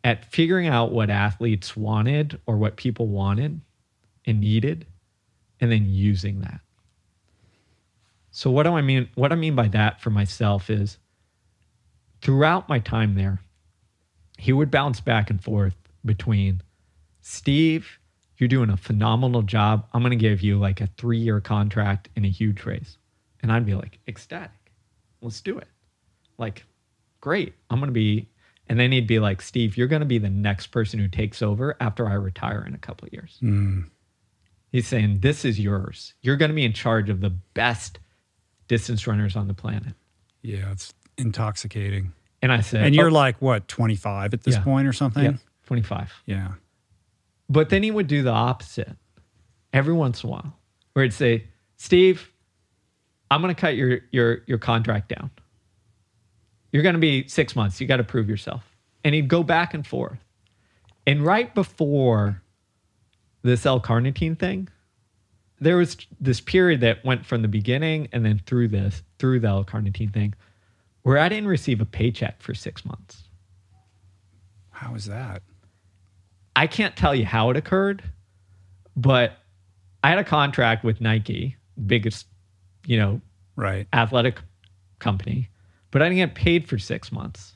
at 0.04 0.26
figuring 0.26 0.68
out 0.68 0.92
what 0.92 1.10
athletes 1.10 1.76
wanted 1.76 2.40
or 2.46 2.58
what 2.58 2.78
people 2.78 3.08
wanted 3.08 3.62
and 4.26 4.42
needed 4.42 4.86
and 5.60 5.72
then 5.72 5.86
using 5.88 6.42
that. 6.42 6.62
So 8.32 8.50
what 8.52 8.64
do 8.64 8.74
I 8.74 8.82
mean 8.82 9.10
what 9.16 9.32
I 9.32 9.36
mean 9.36 9.56
by 9.56 9.68
that 9.70 10.02
for 10.02 10.10
myself 10.10 10.70
is 10.70 10.98
throughout 12.22 12.70
my 12.70 12.80
time 12.80 13.16
there 13.16 13.40
he 14.38 14.54
would 14.54 14.72
bounce 14.72 15.02
back 15.02 15.30
and 15.30 15.44
forth 15.44 15.76
between 16.06 16.62
Steve, 17.22 18.00
you're 18.38 18.48
doing 18.48 18.70
a 18.70 18.78
phenomenal 18.78 19.42
job. 19.42 19.86
I'm 19.94 20.02
going 20.02 20.12
to 20.12 20.16
give 20.16 20.42
you 20.42 20.58
like 20.58 20.80
a 20.80 20.88
three 20.98 21.18
year 21.18 21.42
contract 21.42 22.08
in 22.16 22.24
a 22.24 22.30
huge 22.30 22.64
race. 22.64 22.98
And 23.42 23.52
I'd 23.52 23.66
be 23.66 23.76
like, 23.76 24.00
ecstatic. 24.08 24.52
Let's 25.22 25.42
do 25.42 25.58
it. 25.58 25.68
Like, 26.38 26.66
great. 27.22 27.54
I'm 27.70 27.80
going 27.80 27.88
to 27.90 27.94
be. 27.94 28.30
And 28.68 28.80
then 28.80 28.92
he'd 28.92 29.08
be 29.08 29.20
like, 29.20 29.42
Steve, 29.42 29.78
you're 29.78 29.88
going 29.88 30.02
to 30.02 30.06
be 30.06 30.18
the 30.20 30.30
next 30.30 30.68
person 30.68 31.00
who 31.00 31.08
takes 31.08 31.42
over 31.42 31.76
after 31.80 32.08
I 32.08 32.14
retire 32.14 32.64
in 32.68 32.76
a 32.76 32.78
couple 32.78 33.08
of 33.08 33.14
years. 33.14 33.38
Hmm. 33.40 33.82
He's 34.72 34.88
saying, 34.88 35.22
this 35.22 35.44
is 35.46 35.60
yours. 35.60 36.14
You're 36.22 36.36
going 36.38 36.50
to 36.50 36.56
be 36.56 36.64
in 36.66 36.74
charge 36.74 37.10
of 37.10 37.22
the 37.22 37.32
best 37.32 37.98
distance 38.68 39.08
runners 39.08 39.36
on 39.36 39.48
the 39.48 39.54
planet. 39.56 39.94
Yeah, 40.44 40.72
it's 40.72 40.94
intoxicating. 41.18 42.14
And 42.42 42.52
I 42.52 42.62
said, 42.62 42.86
And 42.86 42.94
you're 42.96 43.10
"Oh, 43.10 43.14
like, 43.14 43.42
what, 43.42 43.68
25 43.68 44.34
at 44.34 44.44
this 44.44 44.56
Yeah. 44.56 44.62
point 44.64 44.88
or 44.88 44.94
something? 44.94 45.24
yeah, 45.24 45.34
25. 45.66 46.14
Yeah. 46.28 46.52
But 47.50 47.70
then 47.70 47.82
he 47.84 47.90
would 47.92 48.08
do 48.08 48.22
the 48.22 48.32
opposite. 48.32 48.96
every 49.74 49.94
once 49.94 50.24
in 50.24 50.30
a 50.30 50.32
while 50.32 50.58
where 50.94 51.06
it'd 51.06 51.16
say, 51.16 51.46
Steve, 51.78 52.32
I'm 53.32 53.42
going 53.42 53.54
to 53.54 53.60
cut 53.60 53.76
your, 53.76 54.00
your, 54.12 54.40
your 54.48 54.58
contract 54.58 55.10
down. 55.10 55.30
You're 56.72 56.84
going 56.84 56.94
to 56.94 57.00
be 57.00 57.28
six 57.28 57.56
months. 57.56 57.80
You 57.80 57.88
got 57.88 57.98
to 57.98 58.04
prove 58.04 58.30
yourself. 58.30 58.64
And 59.04 59.16
he'd 59.16 59.28
go 59.28 59.44
back 59.44 59.74
and 59.74 59.86
forth. 59.86 60.20
And 61.08 61.24
right 61.24 61.54
before 61.56 62.42
this 63.42 63.66
L 63.66 63.80
carnitine 63.80 64.38
thing, 64.38 64.68
there 65.60 65.78
was 65.78 65.98
this 66.20 66.40
period 66.40 66.82
that 66.82 67.04
went 67.04 67.26
from 67.26 67.42
the 67.42 67.48
beginning 67.48 68.08
and 68.12 68.26
then 68.26 68.42
through 68.46 68.70
this, 68.70 69.04
through 69.18 69.40
the 69.42 69.48
L 69.48 69.64
carnitine 69.64 70.14
thing, 70.14 70.34
where 71.04 71.18
I 71.18 71.30
didn't 71.30 71.48
receive 71.48 71.82
a 71.82 71.86
paycheck 71.86 72.42
for 72.42 72.54
six 72.54 72.86
months. 72.86 73.24
How 74.70 74.96
is 74.96 75.06
that? 75.06 75.42
I 76.56 76.68
can't 76.68 76.96
tell 76.96 77.14
you 77.14 77.26
how 77.26 77.50
it 77.50 77.58
occurred, 77.58 78.04
but 78.96 79.38
I 80.04 80.10
had 80.10 80.20
a 80.20 80.24
contract 80.24 80.84
with 80.84 81.02
Nike, 81.02 81.58
biggest, 81.86 82.28
you 82.90 82.98
know, 82.98 83.22
Right. 83.56 83.88
athletic 83.94 84.42
company, 84.98 85.50
but 85.92 86.02
I 86.02 86.06
didn't 86.06 86.18
get 86.18 86.34
paid 86.34 86.68
for 86.68 86.80
six 86.80 87.12
months. 87.12 87.56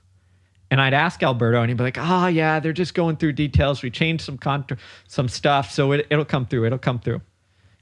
And 0.70 0.80
I'd 0.80 0.94
ask 0.94 1.24
Alberto, 1.24 1.60
and 1.62 1.70
he'd 1.70 1.78
be 1.78 1.84
like, 1.84 1.98
"Oh 2.00 2.28
yeah, 2.28 2.60
they're 2.60 2.72
just 2.72 2.94
going 2.94 3.16
through 3.18 3.34
details. 3.34 3.82
We 3.82 3.90
changed 3.90 4.24
some 4.24 4.38
contra- 4.38 4.78
some 5.08 5.28
stuff, 5.28 5.72
so 5.72 5.92
it, 5.92 6.06
it'll 6.12 6.24
come 6.26 6.46
through. 6.46 6.66
It'll 6.66 6.78
come 6.78 7.00
through." 7.00 7.22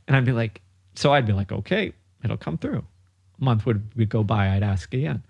And 0.08 0.16
I'd 0.16 0.24
be 0.26 0.32
like, 0.32 0.62
"So 0.96 1.14
I'd 1.14 1.26
be 1.26 1.34
like, 1.34 1.52
okay, 1.52 1.92
it'll 2.24 2.38
come 2.38 2.58
through." 2.58 2.86
A 3.40 3.44
month 3.44 3.66
would, 3.66 3.84
would 3.98 4.10
go 4.10 4.24
by. 4.24 4.56
I'd 4.56 4.64
ask 4.64 4.94
again, 4.94 5.24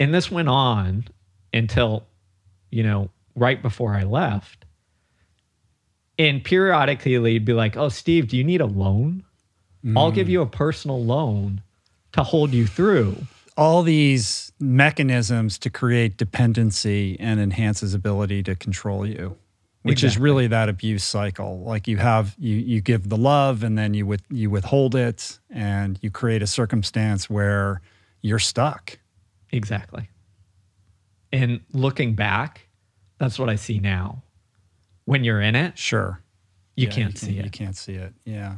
and 0.00 0.12
this 0.12 0.30
went 0.30 0.48
on 0.48 1.06
until, 1.54 2.06
you 2.70 2.82
know, 2.82 3.08
right 3.34 3.60
before 3.62 3.94
I 3.94 4.02
left. 4.02 4.64
And 6.18 6.44
periodically, 6.44 7.32
he'd 7.32 7.44
be 7.46 7.54
like, 7.54 7.76
"Oh, 7.76 7.88
Steve, 7.88 8.28
do 8.28 8.36
you 8.36 8.44
need 8.44 8.60
a 8.60 8.66
loan? 8.66 9.24
I'll 9.96 10.12
mm. 10.12 10.14
give 10.14 10.28
you 10.28 10.42
a 10.42 10.46
personal 10.46 11.02
loan 11.04 11.62
to 12.12 12.22
hold 12.22 12.52
you 12.52 12.66
through." 12.66 13.16
All 13.56 13.82
these 13.82 14.52
mechanisms 14.58 15.58
to 15.58 15.70
create 15.70 16.16
dependency 16.16 17.18
and 17.20 17.38
enhance 17.38 17.80
his 17.80 17.92
ability 17.92 18.42
to 18.44 18.54
control 18.54 19.06
you, 19.06 19.36
which 19.82 20.02
is 20.02 20.16
really 20.16 20.46
that 20.46 20.68
abuse 20.70 21.04
cycle. 21.04 21.60
Like 21.60 21.86
you 21.86 21.98
have 21.98 22.34
you 22.38 22.56
you 22.56 22.80
give 22.80 23.08
the 23.10 23.16
love 23.18 23.62
and 23.62 23.76
then 23.76 23.92
you 23.92 24.06
with 24.06 24.22
you 24.30 24.48
withhold 24.48 24.94
it 24.94 25.38
and 25.50 25.98
you 26.00 26.10
create 26.10 26.42
a 26.42 26.46
circumstance 26.46 27.28
where 27.28 27.82
you're 28.22 28.38
stuck. 28.38 28.98
Exactly. 29.50 30.08
And 31.32 31.60
looking 31.72 32.14
back, 32.14 32.68
that's 33.18 33.38
what 33.38 33.48
I 33.48 33.56
see 33.56 33.78
now. 33.80 34.22
When 35.04 35.24
you're 35.24 35.40
in 35.40 35.56
it, 35.56 35.76
Sure. 35.78 36.20
you 36.76 36.86
Yeah, 36.86 36.92
can't 36.92 37.18
see 37.18 37.38
it. 37.38 37.44
You 37.44 37.50
can't 37.50 37.76
see 37.76 37.94
it. 37.94 38.14
Yeah. 38.24 38.56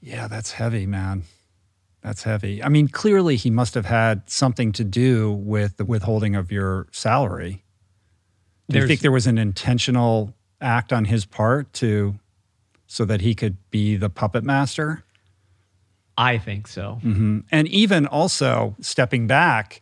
Yeah, 0.00 0.28
that's 0.28 0.52
heavy, 0.52 0.86
man. 0.86 1.24
That's 2.02 2.22
heavy. 2.22 2.62
I 2.62 2.68
mean, 2.68 2.88
clearly 2.88 3.36
he 3.36 3.50
must 3.50 3.74
have 3.74 3.86
had 3.86 4.28
something 4.30 4.72
to 4.72 4.84
do 4.84 5.32
with 5.32 5.76
the 5.76 5.84
withholding 5.84 6.36
of 6.36 6.52
your 6.52 6.86
salary. 6.92 7.64
Do 8.68 8.78
you 8.78 8.86
think 8.86 9.00
there 9.00 9.12
was 9.12 9.26
an 9.26 9.38
intentional 9.38 10.34
act 10.60 10.92
on 10.92 11.06
his 11.06 11.24
part 11.24 11.72
to 11.74 12.18
so 12.86 13.04
that 13.04 13.20
he 13.22 13.34
could 13.34 13.56
be 13.70 13.96
the 13.96 14.10
puppet 14.10 14.44
master? 14.44 15.04
I 16.16 16.38
think 16.38 16.66
so. 16.68 16.98
hmm 17.02 17.40
And 17.50 17.68
even 17.68 18.06
also 18.06 18.76
stepping 18.80 19.26
back, 19.26 19.80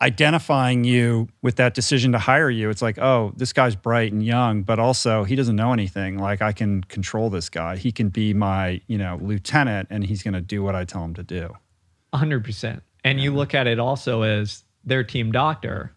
identifying 0.00 0.84
you 0.84 1.28
with 1.42 1.56
that 1.56 1.74
decision 1.74 2.12
to 2.12 2.18
hire 2.18 2.50
you. 2.50 2.70
It's 2.70 2.82
like, 2.82 2.98
oh, 2.98 3.32
this 3.36 3.52
guy's 3.52 3.74
bright 3.74 4.12
and 4.12 4.24
young, 4.24 4.62
but 4.62 4.78
also 4.78 5.24
he 5.24 5.34
doesn't 5.34 5.56
know 5.56 5.72
anything. 5.72 6.18
Like 6.18 6.40
I 6.40 6.52
can 6.52 6.84
control 6.84 7.30
this 7.30 7.48
guy. 7.48 7.76
He 7.76 7.90
can 7.90 8.08
be 8.08 8.32
my, 8.32 8.80
you 8.86 8.96
know, 8.98 9.18
lieutenant 9.20 9.88
and 9.90 10.04
he's 10.04 10.22
going 10.22 10.34
to 10.34 10.40
do 10.40 10.62
what 10.62 10.74
I 10.74 10.84
tell 10.84 11.04
him 11.04 11.14
to 11.14 11.22
do. 11.22 11.56
100%. 12.14 12.80
And 13.04 13.20
you 13.20 13.32
look 13.32 13.54
at 13.54 13.66
it 13.66 13.78
also 13.78 14.22
as 14.22 14.64
their 14.84 15.02
team 15.02 15.32
doctor 15.32 15.92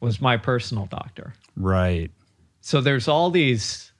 was 0.00 0.20
my 0.20 0.36
personal 0.36 0.86
doctor. 0.86 1.32
Right. 1.56 2.10
So 2.60 2.80
there's 2.80 3.08
all 3.08 3.30
these 3.30 3.92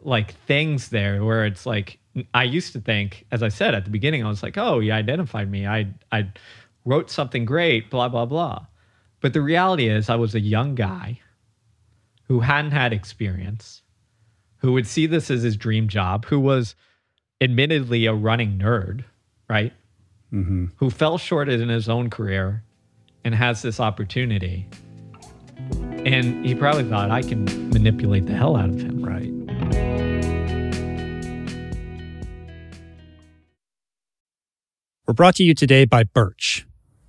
like 0.00 0.34
things 0.46 0.88
there 0.88 1.24
where 1.24 1.44
it's 1.44 1.66
like 1.66 1.98
I 2.32 2.44
used 2.44 2.72
to 2.74 2.80
think, 2.80 3.26
as 3.32 3.42
I 3.42 3.48
said 3.48 3.74
at 3.74 3.84
the 3.84 3.90
beginning, 3.90 4.24
I 4.24 4.28
was 4.28 4.42
like, 4.42 4.56
oh, 4.56 4.78
you 4.80 4.92
identified 4.92 5.50
me. 5.50 5.66
I 5.66 5.88
I 6.12 6.28
wrote 6.84 7.10
something 7.10 7.44
great, 7.44 7.90
blah 7.90 8.08
blah 8.08 8.26
blah. 8.26 8.66
But 9.20 9.32
the 9.32 9.40
reality 9.40 9.88
is, 9.88 10.10
I 10.10 10.16
was 10.16 10.34
a 10.34 10.40
young 10.40 10.74
guy 10.74 11.20
who 12.28 12.40
hadn't 12.40 12.72
had 12.72 12.92
experience, 12.92 13.82
who 14.58 14.72
would 14.72 14.86
see 14.86 15.06
this 15.06 15.30
as 15.30 15.42
his 15.42 15.56
dream 15.56 15.88
job, 15.88 16.26
who 16.26 16.40
was 16.40 16.74
admittedly 17.40 18.06
a 18.06 18.14
running 18.14 18.58
nerd, 18.58 19.04
right? 19.48 19.72
hmm 20.30 20.66
Who 20.76 20.90
fell 20.90 21.18
short 21.18 21.48
in 21.48 21.68
his 21.68 21.88
own 21.88 22.10
career 22.10 22.64
and 23.24 23.34
has 23.34 23.62
this 23.62 23.80
opportunity. 23.80 24.68
And 26.04 26.44
he 26.44 26.54
probably 26.54 26.84
thought 26.84 27.10
I 27.10 27.22
can 27.22 27.44
manipulate 27.70 28.26
the 28.26 28.34
hell 28.34 28.56
out 28.56 28.68
of 28.68 28.80
him. 28.80 29.02
Right. 29.02 29.30
We're 35.06 35.14
brought 35.14 35.36
to 35.36 35.44
you 35.44 35.54
today 35.54 35.84
by 35.84 36.04
Birch. 36.04 36.66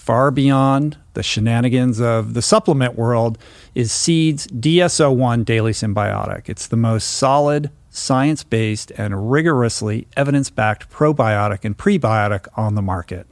far 0.00 0.30
beyond 0.30 0.96
the 1.12 1.22
shenanigans 1.22 2.00
of 2.00 2.32
the 2.32 2.40
supplement 2.40 2.96
world 2.96 3.36
is 3.74 3.92
Seed's 3.92 4.46
DS-01 4.46 5.44
Daily 5.44 5.72
Synbiotic. 5.72 6.48
It's 6.48 6.68
the 6.68 6.76
most 6.76 7.04
solid, 7.04 7.70
science 7.90 8.42
based, 8.42 8.90
and 8.92 9.30
rigorously 9.30 10.08
evidence 10.16 10.48
backed 10.48 10.90
probiotic 10.90 11.66
and 11.66 11.76
prebiotic 11.76 12.48
on 12.56 12.76
the 12.76 12.82
market. 12.82 13.26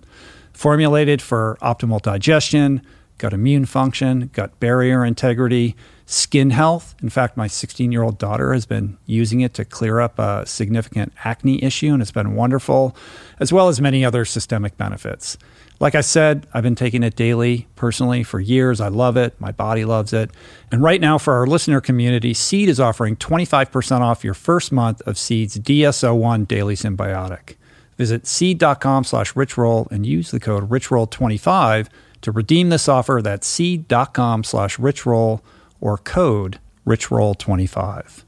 Formulated 0.52 1.22
for 1.22 1.56
optimal 1.62 2.02
digestion, 2.02 2.82
gut 3.16 3.32
immune 3.32 3.64
function, 3.64 4.28
gut 4.34 4.60
barrier 4.60 5.06
integrity, 5.06 5.74
skin 6.04 6.50
health. 6.50 6.94
In 7.02 7.08
fact, 7.08 7.36
my 7.36 7.46
16 7.46 7.92
year 7.92 8.02
old 8.02 8.18
daughter 8.18 8.52
has 8.52 8.66
been 8.66 8.98
using 9.06 9.40
it 9.40 9.54
to 9.54 9.64
clear 9.64 10.00
up 10.00 10.18
a 10.18 10.44
significant 10.44 11.14
acne 11.24 11.64
issue, 11.64 11.94
and 11.94 12.02
it's 12.02 12.10
been 12.10 12.34
wonderful, 12.34 12.94
as 13.40 13.54
well 13.54 13.68
as 13.68 13.80
many 13.80 14.04
other 14.04 14.26
systemic 14.26 14.76
benefits. 14.76 15.38
Like 15.80 15.94
I 15.94 16.00
said, 16.00 16.48
I've 16.52 16.64
been 16.64 16.74
taking 16.74 17.04
it 17.04 17.14
daily 17.14 17.68
personally 17.76 18.24
for 18.24 18.40
years. 18.40 18.80
I 18.80 18.88
love 18.88 19.16
it. 19.16 19.40
My 19.40 19.52
body 19.52 19.84
loves 19.84 20.12
it. 20.12 20.30
And 20.72 20.82
right 20.82 21.00
now, 21.00 21.18
for 21.18 21.34
our 21.34 21.46
listener 21.46 21.80
community, 21.80 22.34
Seed 22.34 22.68
is 22.68 22.80
offering 22.80 23.14
25% 23.14 24.00
off 24.00 24.24
your 24.24 24.34
first 24.34 24.72
month 24.72 25.00
of 25.02 25.16
Seed's 25.16 25.54
DS-01 25.54 26.48
Daily 26.48 26.74
Synbiotic. 26.74 27.54
Visit 27.96 28.26
seed.com 28.26 29.04
slash 29.04 29.34
richroll 29.34 29.90
and 29.90 30.04
use 30.04 30.30
the 30.32 30.40
code 30.40 30.68
richroll25 30.68 31.88
to 32.22 32.32
redeem 32.32 32.70
this 32.70 32.88
offer. 32.88 33.20
That's 33.22 33.46
seed.com 33.46 34.44
slash 34.44 34.78
richroll 34.78 35.42
or 35.80 35.96
code 35.98 36.58
richroll25. 36.86 38.24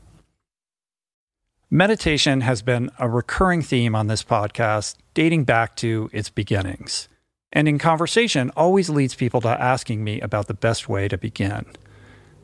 Meditation 1.72 2.40
has 2.42 2.62
been 2.62 2.90
a 2.98 3.08
recurring 3.08 3.62
theme 3.62 3.94
on 3.94 4.08
this 4.08 4.24
podcast 4.24 4.96
dating 5.14 5.44
back 5.44 5.76
to 5.76 6.10
its 6.12 6.28
beginnings 6.28 7.08
and 7.52 7.68
in 7.68 7.78
conversation 7.78 8.50
always 8.56 8.88
leads 8.88 9.14
people 9.14 9.40
to 9.40 9.48
asking 9.48 10.04
me 10.04 10.20
about 10.20 10.46
the 10.46 10.54
best 10.54 10.88
way 10.88 11.08
to 11.08 11.18
begin. 11.18 11.66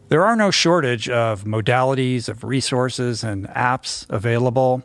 There 0.08 0.24
are 0.24 0.36
no 0.36 0.50
shortage 0.50 1.08
of 1.08 1.44
modalities, 1.44 2.28
of 2.28 2.44
resources, 2.44 3.24
and 3.24 3.48
apps 3.48 4.08
available. 4.08 4.82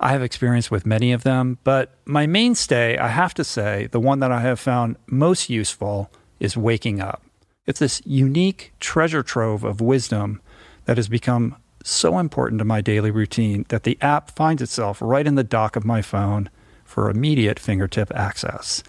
I 0.00 0.12
have 0.12 0.22
experience 0.22 0.70
with 0.70 0.84
many 0.84 1.12
of 1.12 1.22
them, 1.22 1.58
but 1.64 1.94
my 2.04 2.26
mainstay, 2.26 2.98
I 2.98 3.08
have 3.08 3.32
to 3.34 3.44
say, 3.44 3.88
the 3.92 4.00
one 4.00 4.18
that 4.20 4.32
I 4.32 4.40
have 4.40 4.60
found 4.60 4.96
most 5.06 5.48
useful 5.48 6.10
is 6.40 6.56
waking 6.56 7.00
up. 7.00 7.22
It's 7.64 7.80
this 7.80 8.02
unique 8.04 8.72
treasure 8.78 9.22
trove 9.22 9.64
of 9.64 9.80
wisdom 9.80 10.40
that 10.84 10.96
has 10.96 11.08
become 11.08 11.56
so 11.82 12.18
important 12.18 12.58
to 12.58 12.64
my 12.64 12.80
daily 12.80 13.10
routine 13.10 13.64
that 13.68 13.84
the 13.84 13.98
app 14.00 14.30
finds 14.32 14.60
itself 14.60 14.98
right 15.00 15.26
in 15.26 15.36
the 15.36 15.44
dock 15.44 15.76
of 15.76 15.84
my 15.84 16.02
phone 16.02 16.50
for 16.84 17.08
immediate 17.08 17.58
fingertip 17.58 18.12
access. 18.14 18.82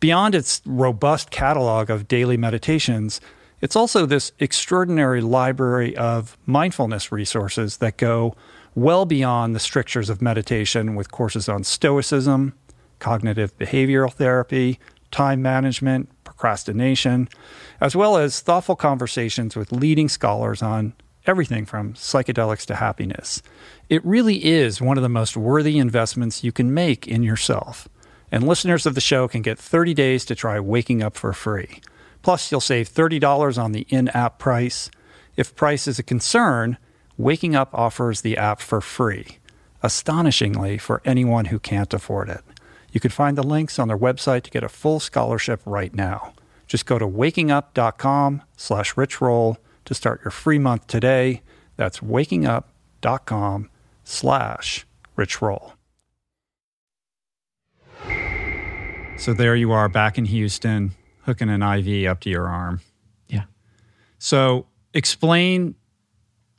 Beyond 0.00 0.34
its 0.34 0.62
robust 0.64 1.30
catalog 1.30 1.90
of 1.90 2.08
daily 2.08 2.38
meditations, 2.38 3.20
it's 3.60 3.76
also 3.76 4.06
this 4.06 4.32
extraordinary 4.38 5.20
library 5.20 5.94
of 5.94 6.38
mindfulness 6.46 7.12
resources 7.12 7.76
that 7.76 7.98
go 7.98 8.34
well 8.74 9.04
beyond 9.04 9.54
the 9.54 9.60
strictures 9.60 10.08
of 10.08 10.22
meditation 10.22 10.94
with 10.94 11.10
courses 11.10 11.50
on 11.50 11.64
stoicism, 11.64 12.54
cognitive 12.98 13.56
behavioral 13.58 14.10
therapy, 14.10 14.78
time 15.10 15.42
management, 15.42 16.08
procrastination, 16.24 17.28
as 17.80 17.94
well 17.94 18.16
as 18.16 18.40
thoughtful 18.40 18.76
conversations 18.76 19.54
with 19.54 19.70
leading 19.70 20.08
scholars 20.08 20.62
on 20.62 20.94
everything 21.26 21.66
from 21.66 21.92
psychedelics 21.92 22.64
to 22.64 22.76
happiness. 22.76 23.42
It 23.90 24.04
really 24.06 24.46
is 24.46 24.80
one 24.80 24.96
of 24.96 25.02
the 25.02 25.10
most 25.10 25.36
worthy 25.36 25.76
investments 25.78 26.42
you 26.42 26.52
can 26.52 26.72
make 26.72 27.06
in 27.06 27.22
yourself. 27.22 27.86
And 28.32 28.46
listeners 28.46 28.86
of 28.86 28.94
the 28.94 29.00
show 29.00 29.26
can 29.28 29.42
get 29.42 29.58
30 29.58 29.94
days 29.94 30.24
to 30.26 30.34
try 30.34 30.60
Waking 30.60 31.02
Up 31.02 31.16
for 31.16 31.32
free. 31.32 31.80
Plus, 32.22 32.50
you'll 32.50 32.60
save 32.60 32.88
$30 32.88 33.62
on 33.62 33.72
the 33.72 33.86
in 33.88 34.08
app 34.08 34.38
price. 34.38 34.90
If 35.36 35.56
price 35.56 35.88
is 35.88 35.98
a 35.98 36.04
concern, 36.04 36.76
Waking 37.16 37.56
Up 37.56 37.70
offers 37.74 38.20
the 38.20 38.36
app 38.36 38.60
for 38.60 38.80
free, 38.80 39.38
astonishingly 39.82 40.78
for 40.78 41.02
anyone 41.04 41.46
who 41.46 41.58
can't 41.58 41.92
afford 41.92 42.28
it. 42.28 42.42
You 42.92 43.00
can 43.00 43.10
find 43.10 43.36
the 43.36 43.42
links 43.42 43.78
on 43.78 43.88
their 43.88 43.98
website 43.98 44.42
to 44.42 44.50
get 44.50 44.64
a 44.64 44.68
full 44.68 45.00
scholarship 45.00 45.60
right 45.64 45.94
now. 45.94 46.34
Just 46.66 46.86
go 46.86 46.98
to 46.98 47.06
wakingup.com 47.06 48.42
slash 48.56 48.94
richroll 48.94 49.56
to 49.84 49.94
start 49.94 50.20
your 50.24 50.30
free 50.30 50.58
month 50.58 50.86
today. 50.86 51.42
That's 51.76 52.00
wakingup.com 52.00 53.70
slash 54.04 54.86
richroll. 55.16 55.72
So 59.20 59.34
there 59.34 59.54
you 59.54 59.70
are 59.72 59.90
back 59.90 60.16
in 60.16 60.24
Houston, 60.24 60.92
hooking 61.26 61.50
an 61.50 61.62
IV 61.62 62.10
up 62.10 62.20
to 62.20 62.30
your 62.30 62.48
arm. 62.48 62.80
Yeah. 63.28 63.44
So 64.18 64.64
explain 64.94 65.74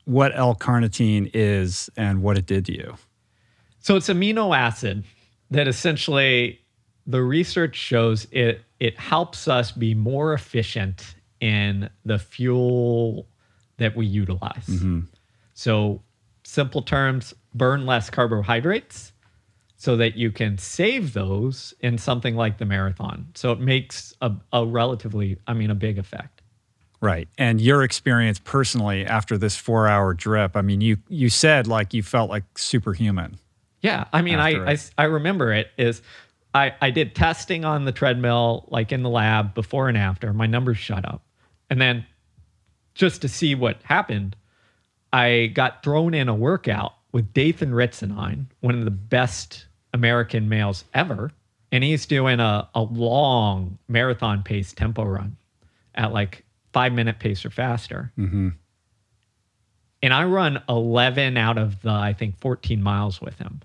what 0.05 0.31
L-carnitine 0.35 1.31
is 1.33 1.89
and 1.97 2.21
what 2.21 2.37
it 2.37 2.45
did 2.45 2.67
to 2.67 2.73
you. 2.73 2.97
So 3.79 3.95
it's 3.95 4.09
amino 4.09 4.55
acid 4.55 5.03
that 5.49 5.67
essentially 5.67 6.61
the 7.07 7.23
research 7.23 7.75
shows 7.75 8.27
it 8.31 8.61
it 8.79 8.97
helps 8.99 9.47
us 9.47 9.71
be 9.71 9.95
more 9.95 10.35
efficient 10.35 11.15
in 11.39 11.89
the 12.05 12.19
fuel 12.19 13.25
that 13.77 13.95
we 13.95 14.05
utilize. 14.05 14.67
Mm-hmm. 14.67 14.99
So 15.55 16.03
simple 16.43 16.83
terms, 16.83 17.33
burn 17.55 17.87
less 17.87 18.11
carbohydrates 18.11 19.13
so 19.81 19.97
that 19.97 20.15
you 20.15 20.31
can 20.31 20.59
save 20.59 21.13
those 21.13 21.73
in 21.79 21.97
something 21.97 22.35
like 22.35 22.59
the 22.59 22.65
marathon. 22.65 23.25
So 23.33 23.51
it 23.51 23.59
makes 23.59 24.13
a, 24.21 24.31
a 24.53 24.63
relatively, 24.63 25.39
I 25.47 25.55
mean, 25.55 25.71
a 25.71 25.75
big 25.75 25.97
effect. 25.97 26.43
Right. 27.01 27.27
And 27.39 27.59
your 27.59 27.81
experience 27.81 28.37
personally 28.37 29.03
after 29.03 29.39
this 29.39 29.55
four 29.55 29.87
hour 29.87 30.13
drip, 30.13 30.55
I 30.55 30.61
mean, 30.61 30.81
you 30.81 30.97
you 31.09 31.29
said 31.29 31.65
like 31.65 31.95
you 31.95 32.03
felt 32.03 32.29
like 32.29 32.43
superhuman. 32.59 33.39
Yeah. 33.81 34.05
I 34.13 34.21
mean, 34.21 34.37
I, 34.37 34.73
I, 34.73 34.77
I 34.99 35.05
remember 35.05 35.51
it 35.51 35.71
is 35.79 36.03
I, 36.53 36.75
I 36.79 36.91
did 36.91 37.15
testing 37.15 37.65
on 37.65 37.85
the 37.85 37.91
treadmill, 37.91 38.67
like 38.69 38.91
in 38.91 39.01
the 39.01 39.09
lab 39.09 39.55
before 39.55 39.89
and 39.89 39.97
after. 39.97 40.31
My 40.31 40.45
numbers 40.45 40.77
shut 40.77 41.05
up. 41.05 41.23
And 41.71 41.81
then 41.81 42.05
just 42.93 43.23
to 43.23 43.27
see 43.27 43.55
what 43.55 43.81
happened, 43.81 44.35
I 45.11 45.47
got 45.55 45.81
thrown 45.81 46.13
in 46.13 46.29
a 46.29 46.35
workout 46.35 46.93
with 47.11 47.33
Dathan 47.33 47.71
Ritzenhein, 47.71 48.45
one 48.59 48.77
of 48.77 48.85
the 48.85 48.91
best 48.91 49.65
American 49.93 50.49
males 50.49 50.85
ever. 50.93 51.31
And 51.71 51.83
he's 51.83 52.05
doing 52.05 52.39
a, 52.39 52.67
a 52.75 52.81
long 52.81 53.77
marathon 53.87 54.43
pace 54.43 54.73
tempo 54.73 55.03
run 55.03 55.37
at 55.95 56.11
like 56.11 56.43
five 56.73 56.91
minute 56.93 57.19
pace 57.19 57.45
or 57.45 57.49
faster. 57.49 58.11
Mm-hmm. 58.17 58.49
And 60.03 60.13
I 60.13 60.23
run 60.25 60.61
11 60.67 61.37
out 61.37 61.57
of 61.57 61.81
the, 61.81 61.91
I 61.91 62.13
think, 62.13 62.39
14 62.39 62.81
miles 62.81 63.21
with 63.21 63.37
him. 63.37 63.61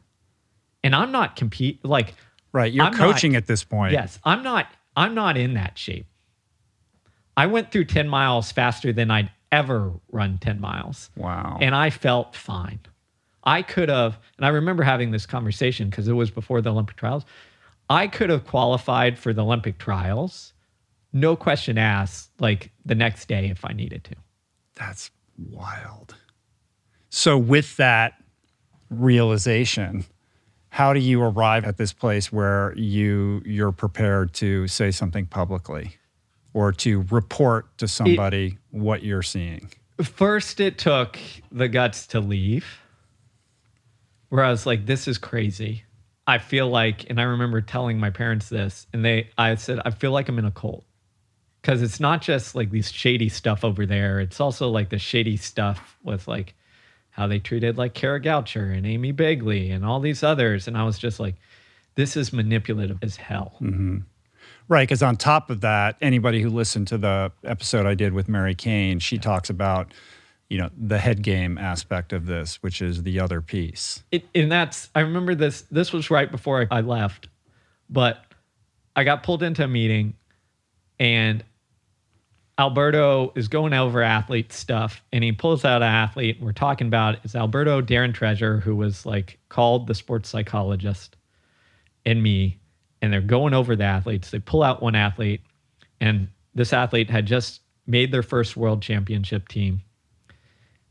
And 0.85 0.95
I'm 0.95 1.11
not 1.11 1.35
compete 1.35 1.85
like, 1.85 2.15
right. 2.53 2.73
You're 2.73 2.85
I'm 2.85 2.95
coaching 2.95 3.33
not- 3.33 3.39
at 3.39 3.47
this 3.47 3.65
point. 3.65 3.93
yes, 3.93 4.19
I'm 4.23 4.43
not, 4.43 4.67
I'm 4.97 5.15
not 5.15 5.37
in 5.37 5.55
that 5.55 5.79
shape. 5.79 6.07
I 7.37 7.47
went 7.47 7.73
through 7.73 7.87
10 7.87 8.09
miles 8.09 8.53
faster 8.53 8.93
than 8.93 9.11
I'd 9.11 9.31
ever 9.51 9.93
run 10.13 10.39
10 10.39 10.61
miles. 10.61 11.11
Wow. 11.17 11.59
and 11.61 11.75
I 11.75 11.91
felt 11.91 12.37
fine. 12.37 12.81
I 13.47 13.63
could 13.63 13.89
have, 13.89 14.19
and 14.37 14.45
I 14.45 14.49
remember 14.51 14.83
having 14.83 15.13
this 15.13 15.25
conversation 15.25 15.89
because 15.89 16.09
it 16.09 16.13
was 16.13 16.31
before 16.31 16.61
the 16.61 16.71
Olympic 16.71 16.97
trials. 16.97 17.25
I 17.89 18.09
could 18.09 18.29
have 18.29 18.45
qualified 18.45 19.19
for 19.19 19.33
the 19.33 19.45
Olympic 19.45 19.79
trials, 19.79 20.53
no 21.13 21.37
question 21.37 21.79
asked, 21.79 22.31
like 22.41 22.73
the 22.85 22.97
next 22.97 23.29
day 23.29 23.49
if 23.49 23.65
I 23.65 23.73
needed 23.73 24.05
to. 24.05 24.17
That's 24.75 25.11
wild. 25.39 26.17
So 27.09 27.39
with 27.39 27.77
that 27.77 28.15
realization, 28.91 30.05
how 30.69 30.93
do 30.93 31.01
you 31.01 31.23
arrive 31.23 31.65
at 31.65 31.79
this 31.79 31.93
place 31.93 32.33
where 32.33 32.75
you 32.77 33.41
you're 33.47 33.73
prepared 33.73 34.35
to 34.35 34.67
say 34.69 34.91
something 34.91 35.27
publicly 35.27 35.97
or 36.53 36.73
to 36.73 37.07
report 37.11 37.79
to 37.79 37.89
somebody 37.89 38.59
what 38.71 39.03
you're 39.03 39.23
seeing? 39.23 39.71
First, 40.03 40.61
it 40.61 40.77
took 40.77 41.19
the 41.51 41.69
guts 41.69 42.07
to 42.09 42.21
leave, 42.21 42.67
where 44.29 44.45
I 44.45 44.51
was 44.51 44.67
like, 44.67 44.87
this 44.87 45.09
is 45.09 45.19
crazy. 45.19 45.85
I 46.27 46.39
feel 46.39 46.69
like, 46.69 47.09
and 47.09 47.21
I 47.21 47.25
remember 47.25 47.61
telling 47.61 47.99
my 47.99 48.11
parents 48.11 48.49
this, 48.49 48.87
and 48.93 49.05
they, 49.05 49.31
I 49.39 49.55
said, 49.55 49.81
I 49.85 49.91
feel 49.91 50.11
like 50.11 50.29
I'm 50.29 50.39
in 50.39 50.45
a 50.45 50.51
cult. 50.51 50.85
Because 51.63 51.83
it's 51.83 51.99
not 51.99 52.23
just 52.23 52.55
like 52.55 52.71
these 52.71 52.93
shady 52.93 53.29
stuff 53.29 53.65
over 53.65 53.87
there. 53.87 54.21
It's 54.21 54.41
also 54.41 54.69
like 54.69 54.91
the 54.91 55.01
shady 55.01 55.37
stuff 55.37 55.97
with 56.05 56.29
like 56.29 56.55
how 57.11 57.27
they 57.27 57.41
treated 57.41 57.77
like 57.77 57.93
Kara 57.93 58.21
Goucher 58.21 58.77
and 58.77 58.87
Amy 58.87 59.13
Begley 59.13 59.75
and 59.75 59.85
all 59.85 59.99
these 59.99 60.23
others. 60.23 60.69
And 60.69 60.79
I 60.79 60.85
was 60.85 60.97
just 60.97 61.19
like, 61.19 61.35
this 61.97 62.17
is 62.17 62.33
manipulative 62.33 62.99
as 63.03 63.17
hell. 63.17 63.57
Mm-hmm. 63.61 63.99
Right, 64.69 64.87
because 64.87 65.03
on 65.03 65.17
top 65.17 65.51
of 65.51 65.61
that, 65.63 65.97
anybody 66.01 66.41
who 66.41 66.51
listened 66.51 66.87
to 66.89 66.99
the 66.99 67.33
episode 67.43 67.87
I 67.87 67.95
did 67.95 68.13
with 68.13 68.29
Mary 68.29 68.55
Cain, 68.55 69.01
she 69.01 69.19
talks 69.19 69.51
about, 69.51 69.93
you 70.49 70.59
know, 70.59 70.71
the 70.77 70.99
head 70.99 71.23
game 71.23 71.59
aspect 71.59 72.13
of 72.13 72.27
this, 72.27 72.63
which 72.63 72.81
is 72.81 73.03
the 73.03 73.21
other 73.21 73.41
piece. 73.41 74.03
it, 74.13 74.25
and 74.35 74.51
that's 74.51 74.91
I 74.95 75.01
remember 75.01 75.35
this. 75.35 75.63
This 75.71 75.93
was 75.93 76.11
right 76.11 76.31
before 76.31 76.69
I, 76.71 76.79
I 76.79 76.81
left, 76.83 77.29
but 77.91 78.25
I 78.95 79.05
got 79.05 79.23
pulled 79.23 79.43
into 79.43 79.65
a 79.65 79.69
meeting, 79.69 80.15
and 80.99 81.45
Alberto 82.59 83.33
is 83.35 83.49
going 83.49 83.75
over 83.75 84.03
athlete 84.03 84.53
stuff, 84.53 85.03
and 85.13 85.23
he 85.23 85.33
pulls 85.33 85.65
out 85.65 85.83
an 85.83 85.89
athlete. 85.89 86.39
We're 86.41 86.53
talking 86.53 86.87
about 86.87 87.19
it's 87.25 87.35
Alberto 87.35 87.83
Darren 87.83 88.15
Treasure, 88.15 88.61
who 88.61 88.77
was 88.77 89.05
like 89.05 89.39
called 89.49 89.87
the 89.89 89.95
sports 89.95 90.29
psychologist, 90.29 91.17
and 92.05 92.23
me, 92.23 92.59
and 93.03 93.13
they're 93.13 93.21
going 93.21 93.53
over 93.53 93.75
the 93.75 93.85
athletes. 93.85 94.31
They 94.31 94.39
pull 94.39 94.63
out 94.63 94.81
one 94.81 94.95
athlete, 94.95 95.43
and 96.01 96.29
this 96.55 96.73
athlete 96.73 97.11
had 97.11 97.27
just 97.27 97.61
made 97.87 98.13
their 98.13 98.23
first 98.23 98.57
world 98.57 98.81
championship 98.81 99.49
team. 99.49 99.83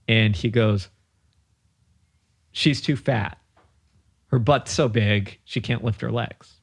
And 0.08 0.36
he 0.36 0.49
goes, 0.49 0.89
She's 2.51 2.80
too 2.80 2.95
fat. 2.95 3.38
Her 4.28 4.39
butt's 4.39 4.72
so 4.72 4.88
big, 4.88 5.39
she 5.43 5.62
can't 5.62 5.84
lift 5.84 6.01
her 6.01 6.12
legs. 6.12 6.53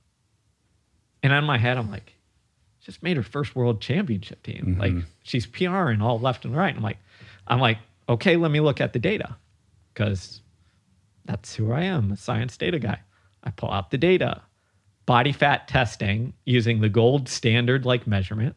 And 1.23 1.33
in 1.33 1.45
my 1.45 1.59
head, 1.59 1.77
I'm 1.77 1.91
like, 1.91 2.15
just 2.81 3.03
made 3.03 3.17
her 3.17 3.23
first 3.23 3.55
world 3.55 3.81
championship 3.81 4.43
team. 4.43 4.65
Mm-hmm. 4.67 4.81
Like 4.81 5.05
she's 5.23 5.47
PRing 5.47 6.03
all 6.03 6.19
left 6.19 6.45
and 6.45 6.57
right. 6.57 6.75
I'm 6.75 6.83
like, 6.83 6.99
I'm 7.47 7.61
like, 7.61 7.79
okay, 8.09 8.37
let 8.37 8.51
me 8.51 8.61
look 8.61 8.81
at 8.81 8.93
the 8.93 8.99
data. 8.99 9.37
Because 9.93 10.41
that's 11.25 11.55
who 11.55 11.73
I 11.73 11.83
am, 11.83 12.13
a 12.13 12.17
science 12.17 12.57
data 12.57 12.79
guy. 12.79 12.99
I 13.45 13.51
pull 13.51 13.71
out 13.71 13.91
the 13.91 13.99
data. 13.99 14.43
Body 15.07 15.33
fat 15.33 15.69
testing 15.69 16.33
using 16.45 16.81
the 16.81 16.89
gold 16.89 17.29
standard 17.29 17.85
like 17.85 18.07
measurement. 18.07 18.57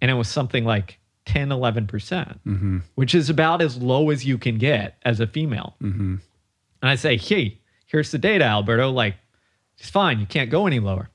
And 0.00 0.10
it 0.10 0.14
was 0.14 0.28
something 0.28 0.64
like 0.64 0.98
10, 1.26 1.50
11%, 1.50 1.88
percent 1.88 2.40
mm-hmm. 2.44 2.78
which 2.94 3.14
is 3.14 3.30
about 3.30 3.62
as 3.62 3.76
low 3.78 4.10
as 4.10 4.24
you 4.24 4.38
can 4.38 4.58
get 4.58 4.96
as 5.04 5.20
a 5.20 5.26
female. 5.26 5.76
Mm-hmm. 5.82 6.16
And 6.82 6.90
I 6.90 6.96
say, 6.96 7.16
hey, 7.16 7.60
here's 7.86 8.10
the 8.10 8.18
data, 8.18 8.44
Alberto. 8.44 8.90
Like, 8.90 9.16
it's 9.78 9.90
fine. 9.90 10.18
You 10.18 10.26
can't 10.26 10.50
go 10.50 10.66
any 10.66 10.80
lower. 10.80 11.10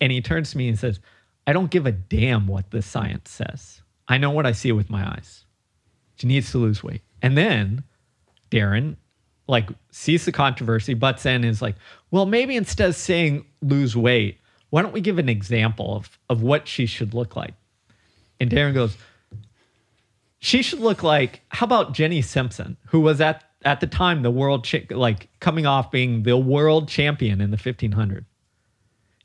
And 0.00 0.12
he 0.12 0.20
turns 0.20 0.52
to 0.52 0.58
me 0.58 0.68
and 0.68 0.78
says, 0.78 1.00
I 1.46 1.52
don't 1.52 1.70
give 1.70 1.86
a 1.86 1.92
damn 1.92 2.46
what 2.46 2.70
the 2.70 2.82
science 2.82 3.30
says. 3.30 3.82
I 4.08 4.18
know 4.18 4.30
what 4.30 4.46
I 4.46 4.52
see 4.52 4.72
with 4.72 4.90
my 4.90 5.06
eyes. 5.08 5.44
She 6.16 6.26
needs 6.26 6.50
to 6.52 6.58
lose 6.58 6.82
weight. 6.82 7.02
And 7.22 7.36
then 7.36 7.82
Darren, 8.50 8.96
like, 9.48 9.68
sees 9.90 10.24
the 10.24 10.32
controversy, 10.32 10.94
butts 10.94 11.26
in, 11.26 11.36
and 11.36 11.46
is 11.46 11.62
like, 11.62 11.76
well, 12.10 12.26
maybe 12.26 12.56
instead 12.56 12.88
of 12.88 12.96
saying 12.96 13.44
lose 13.62 13.96
weight, 13.96 14.40
why 14.70 14.82
don't 14.82 14.92
we 14.92 15.00
give 15.00 15.18
an 15.18 15.28
example 15.28 15.96
of, 15.96 16.18
of 16.28 16.42
what 16.42 16.68
she 16.68 16.86
should 16.86 17.14
look 17.14 17.36
like? 17.36 17.54
And 18.40 18.50
Darren 18.50 18.74
goes, 18.74 18.96
she 20.38 20.62
should 20.62 20.80
look 20.80 21.02
like 21.02 21.40
how 21.48 21.64
about 21.64 21.92
Jenny 21.92 22.22
Simpson, 22.22 22.76
who 22.86 23.00
was 23.00 23.20
at 23.20 23.44
at 23.64 23.80
the 23.80 23.86
time 23.86 24.22
the 24.22 24.30
world 24.30 24.64
cha- 24.64 24.78
like 24.90 25.28
coming 25.40 25.66
off 25.66 25.90
being 25.90 26.22
the 26.22 26.36
world 26.36 26.88
champion 26.88 27.40
in 27.40 27.50
the 27.50 27.56
1500. 27.56 28.24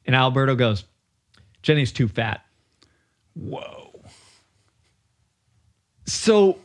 And 0.06 0.16
Alberto 0.16 0.56
goes, 0.56 0.86
Jenny's 1.62 1.92
too 1.92 2.08
fat. 2.08 2.44
Whoa. 3.36 4.04
So 6.06 6.58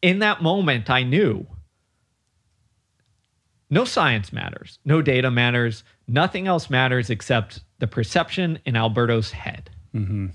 in 0.00 0.20
that 0.20 0.42
moment, 0.42 0.88
I 0.88 1.02
knew 1.02 1.46
no 3.68 3.84
science 3.84 4.32
matters, 4.32 4.78
no 4.84 5.02
data 5.02 5.30
matters, 5.30 5.82
nothing 6.06 6.46
else 6.46 6.70
matters 6.70 7.10
except 7.10 7.60
the 7.80 7.88
perception 7.88 8.60
in 8.64 8.76
Alberto's 8.76 9.32
head. 9.32 9.70
Mm-hmm. 9.92 10.26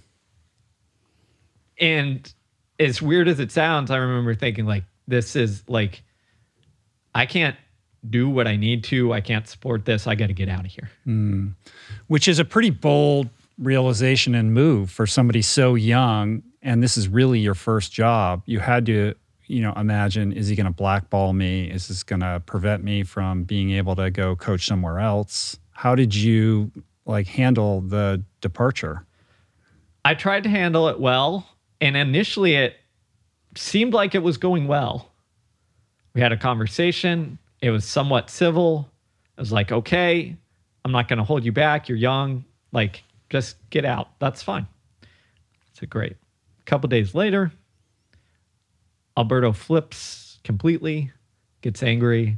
And 1.82 2.34
as 2.80 3.02
weird 3.02 3.28
as 3.28 3.40
it 3.40 3.52
sounds, 3.52 3.92
I 3.92 3.98
remember 3.98 4.36
thinking, 4.36 4.66
like, 4.66 4.84
this 5.08 5.36
is 5.36 5.64
like, 5.68 6.04
I 7.14 7.26
can't 7.26 7.58
do 8.08 8.30
what 8.30 8.48
I 8.48 8.56
need 8.56 8.84
to. 8.86 9.12
I 9.14 9.22
can't 9.22 9.48
support 9.48 9.86
this. 9.86 10.08
I 10.08 10.16
got 10.16 10.28
to 10.28 10.34
get 10.34 10.48
out 10.48 10.62
of 10.62 10.72
here. 10.72 10.90
Hmm. 11.04 11.50
Which 12.08 12.28
is 12.28 12.40
a 12.40 12.46
pretty 12.46 12.70
bold 12.70 13.30
realization 13.58 14.34
and 14.36 14.54
move 14.54 14.90
for 14.90 15.06
somebody 15.06 15.42
so 15.42 15.76
young. 15.76 16.44
And 16.62 16.82
this 16.82 16.98
is 16.98 17.08
really 17.08 17.40
your 17.40 17.56
first 17.56 17.92
job. 17.92 18.44
You 18.46 18.60
had 18.60 18.86
to, 18.86 19.14
you 19.48 19.62
know, 19.62 19.74
imagine 19.74 20.32
is 20.32 20.48
he 20.48 20.56
going 20.56 20.66
to 20.66 20.72
blackball 20.72 21.34
me? 21.34 21.70
Is 21.70 21.88
this 21.88 22.04
going 22.04 22.22
to 22.22 22.42
prevent 22.46 22.84
me 22.84 23.04
from 23.04 23.44
being 23.44 23.72
able 23.72 23.96
to 23.98 24.10
go 24.10 24.36
coach 24.36 24.66
somewhere 24.66 25.00
else? 25.00 25.60
How 25.72 25.96
did 25.96 26.16
you 26.16 26.72
like 27.06 27.28
handle 27.28 27.82
the 27.82 28.24
departure? 28.40 29.06
I 30.04 30.16
tried 30.16 30.44
to 30.44 30.50
handle 30.50 30.88
it 30.88 31.00
well, 31.00 31.48
and 31.82 31.98
initially 31.98 32.56
it 32.56 32.78
seemed 33.58 33.94
like 33.94 34.16
it 34.16 34.24
was 34.24 34.38
going 34.38 34.68
well. 34.68 35.12
We 36.14 36.22
had 36.22 36.32
a 36.32 36.38
conversation. 36.38 37.40
It 37.62 37.72
was 37.72 37.84
somewhat 37.84 38.30
civil. 38.30 38.90
I 39.38 39.42
was 39.42 39.52
like, 39.52 39.72
okay, 39.72 40.36
I'm 40.86 40.92
not 40.92 41.08
going 41.08 41.18
to 41.18 41.26
hold 41.26 41.44
you 41.44 41.52
back. 41.52 41.90
You're 41.90 41.98
young. 41.98 42.46
Like, 42.72 43.04
just 43.30 43.58
get 43.70 43.86
out. 43.86 44.10
That's 44.20 44.42
fine. 44.44 44.68
So 45.74 45.88
great. 45.88 46.14
A 46.14 46.64
couple 46.66 46.88
days 46.90 47.16
later, 47.16 47.52
Alberto 49.18 49.52
flips 49.52 50.40
completely, 50.44 51.12
gets 51.62 51.84
angry, 51.84 52.38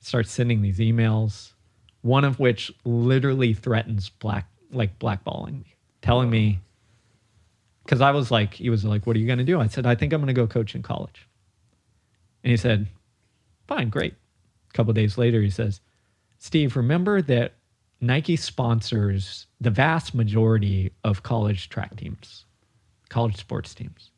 starts 0.00 0.30
sending 0.30 0.62
these 0.62 0.78
emails, 0.78 1.52
one 2.02 2.24
of 2.24 2.38
which 2.38 2.72
literally 2.84 3.54
threatens 3.54 4.08
black, 4.08 4.48
like 4.70 4.98
blackballing 4.98 5.64
me, 5.64 5.74
telling 6.02 6.30
me 6.30 6.60
because 7.86 8.00
I 8.00 8.10
was 8.10 8.32
like, 8.32 8.54
he 8.54 8.68
was 8.68 8.84
like, 8.84 9.06
"What 9.06 9.14
are 9.16 9.20
you 9.20 9.26
going 9.26 9.38
to 9.38 9.44
do?" 9.44 9.60
I 9.60 9.68
said, 9.68 9.86
"I 9.86 9.94
think 9.94 10.12
I'm 10.12 10.20
going 10.20 10.26
to 10.26 10.32
go 10.32 10.46
coach 10.46 10.74
in 10.74 10.82
college." 10.82 11.28
And 12.42 12.50
he 12.50 12.56
said, 12.56 12.88
"Fine, 13.68 13.90
great." 13.90 14.14
A 14.68 14.72
couple 14.72 14.92
days 14.92 15.16
later, 15.16 15.40
he 15.40 15.50
says, 15.50 15.80
"Steve, 16.38 16.76
remember 16.76 17.22
that 17.22 17.54
Nike 18.00 18.36
sponsors 18.36 19.46
the 19.60 19.70
vast 19.70 20.14
majority 20.14 20.92
of 21.04 21.22
college 21.22 21.68
track 21.68 21.96
teams, 21.96 22.44
college 23.08 23.36
sports 23.36 23.72
teams. 23.72 24.10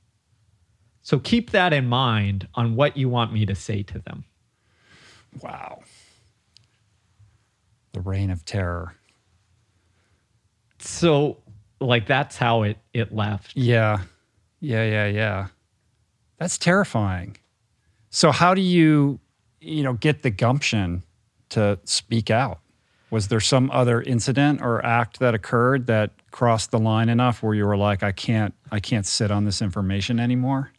So 1.02 1.18
keep 1.18 1.50
that 1.50 1.72
in 1.72 1.86
mind 1.86 2.48
on 2.54 2.74
what 2.74 2.96
you 2.96 3.08
want 3.08 3.32
me 3.32 3.44
to 3.46 3.54
say 3.54 3.82
to 3.82 3.98
them." 3.98 4.24
Wow. 5.42 5.82
The 7.92 8.00
reign 8.00 8.30
of 8.30 8.44
terror. 8.46 8.94
So, 10.78 11.38
like, 11.81 12.07
that's 12.07 12.37
how 12.37 12.62
it 12.62 12.79
it 12.93 13.14
left. 13.14 13.57
Yeah. 13.57 14.03
Yeah, 14.61 14.85
yeah, 14.85 15.07
yeah. 15.07 15.47
That's 16.39 16.59
terrifying. 16.59 17.37
So 18.11 18.33
how 18.33 18.55
do 18.55 18.61
you, 18.61 19.20
you 19.61 19.83
know, 19.83 19.93
get 19.93 20.22
the 20.22 20.31
gumption 20.31 21.03
to 21.51 21.79
speak 21.85 22.31
out? 22.31 22.61
Was 23.11 23.29
there 23.29 23.41
some 23.41 23.70
other 23.70 24.03
incident 24.03 24.61
or 24.61 24.85
act 24.85 25.18
that 25.20 25.35
occurred 25.35 25.87
that 25.87 26.11
crossed 26.31 26.70
the 26.70 26.79
line 26.79 27.09
enough 27.09 27.43
where 27.43 27.55
you 27.55 27.66
were 27.66 27.76
like, 27.76 28.03
I 28.03 28.12
can't 28.12 28.55
I 28.70 28.81
can't 28.81 29.07
sit 29.07 29.31
on 29.31 29.45
this 29.45 29.62
information 29.62 30.20
anymore? 30.20 30.72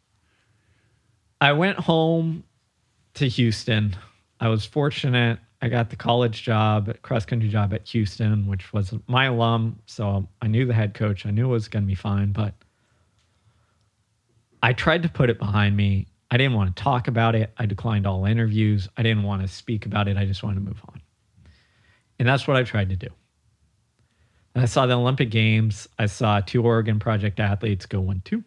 I 1.41 1.53
went 1.53 1.79
home 1.79 2.43
to 3.15 3.27
Houston. 3.27 3.95
I 4.39 4.49
was 4.49 4.65
fortunate. 4.65 5.39
I 5.61 5.67
got 5.67 5.89
the 5.89 5.95
college 5.95 6.43
job, 6.43 6.93
cross 7.01 7.25
country 7.25 7.49
job 7.49 7.73
at 7.73 7.87
Houston, 7.89 8.47
which 8.47 8.71
was 8.71 8.93
my 9.07 9.25
alum. 9.25 9.79
So 9.85 10.27
I 10.41 10.47
knew 10.47 10.65
the 10.65 10.73
head 10.73 10.93
coach. 10.93 11.25
I 11.25 11.31
knew 11.31 11.47
it 11.47 11.51
was 11.51 11.67
going 11.67 11.83
to 11.83 11.87
be 11.87 11.95
fine, 11.95 12.31
but 12.31 12.53
I 14.63 14.73
tried 14.73 15.03
to 15.03 15.09
put 15.09 15.29
it 15.29 15.37
behind 15.37 15.75
me. 15.75 16.07
I 16.31 16.37
didn't 16.37 16.53
want 16.53 16.75
to 16.75 16.81
talk 16.81 17.07
about 17.07 17.35
it. 17.35 17.51
I 17.57 17.65
declined 17.65 18.07
all 18.07 18.25
interviews. 18.25 18.87
I 18.95 19.03
didn't 19.03 19.23
want 19.23 19.41
to 19.41 19.47
speak 19.47 19.85
about 19.85 20.07
it. 20.07 20.15
I 20.15 20.25
just 20.25 20.43
wanted 20.43 20.55
to 20.55 20.61
move 20.61 20.81
on. 20.87 21.01
And 22.19 22.27
that's 22.27 22.47
what 22.47 22.55
I 22.55 22.63
tried 22.63 22.89
to 22.89 22.95
do. 22.95 23.07
And 24.55 24.63
I 24.63 24.65
saw 24.65 24.85
the 24.85 24.93
Olympic 24.93 25.31
Games. 25.31 25.87
I 25.97 26.05
saw 26.05 26.39
two 26.39 26.63
Oregon 26.63 26.99
Project 26.99 27.39
athletes 27.39 27.85
go 27.85 27.99
one, 27.99 28.21
two. 28.23 28.43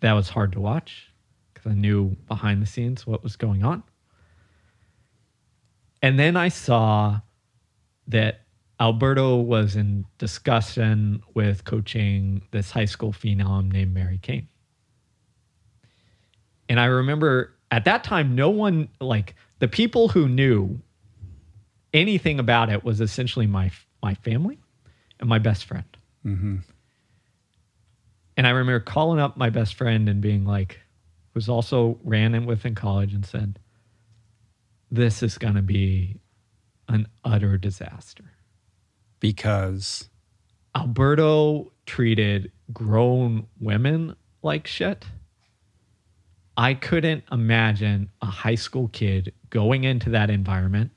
That 0.00 0.12
was 0.12 0.28
hard 0.28 0.52
to 0.52 0.60
watch 0.60 1.10
because 1.52 1.70
I 1.70 1.74
knew 1.74 2.16
behind 2.28 2.62
the 2.62 2.66
scenes 2.66 3.06
what 3.06 3.22
was 3.22 3.36
going 3.36 3.62
on. 3.62 3.82
And 6.02 6.18
then 6.18 6.36
I 6.36 6.48
saw 6.48 7.20
that 8.08 8.40
Alberto 8.80 9.36
was 9.36 9.76
in 9.76 10.04
discussion 10.18 11.22
with 11.34 11.64
coaching 11.64 12.42
this 12.50 12.72
high 12.72 12.86
school 12.86 13.12
phenom 13.12 13.70
named 13.72 13.94
Mary 13.94 14.18
Cain. 14.20 14.48
And 16.68 16.80
I 16.80 16.86
remember 16.86 17.54
at 17.70 17.84
that 17.84 18.02
time, 18.02 18.34
no 18.34 18.50
one, 18.50 18.88
like 19.00 19.36
the 19.60 19.68
people 19.68 20.08
who 20.08 20.28
knew 20.28 20.80
anything 21.94 22.40
about 22.40 22.70
it 22.70 22.82
was 22.82 23.00
essentially 23.00 23.46
my 23.46 23.70
my 24.02 24.14
family 24.14 24.58
and 25.20 25.28
my 25.28 25.38
best 25.38 25.64
friend. 25.64 25.96
Mm-hmm. 26.26 26.56
And 28.36 28.46
I 28.46 28.50
remember 28.50 28.80
calling 28.80 29.20
up 29.20 29.36
my 29.36 29.50
best 29.50 29.74
friend 29.74 30.08
and 30.08 30.20
being 30.20 30.44
like, 30.44 30.80
who's 31.34 31.48
also 31.48 31.98
ran 32.02 32.34
in 32.34 32.46
within 32.46 32.74
college 32.74 33.14
and 33.14 33.24
said, 33.24 33.58
This 34.92 35.22
is 35.22 35.38
gonna 35.38 35.62
be 35.62 36.20
an 36.86 37.08
utter 37.24 37.56
disaster. 37.56 38.24
Because 39.20 40.10
Alberto 40.76 41.72
treated 41.86 42.52
grown 42.74 43.46
women 43.58 44.14
like 44.42 44.66
shit. 44.66 45.06
I 46.58 46.74
couldn't 46.74 47.24
imagine 47.32 48.10
a 48.20 48.26
high 48.26 48.54
school 48.56 48.88
kid 48.88 49.32
going 49.48 49.84
into 49.84 50.10
that 50.10 50.28
environment, 50.28 50.90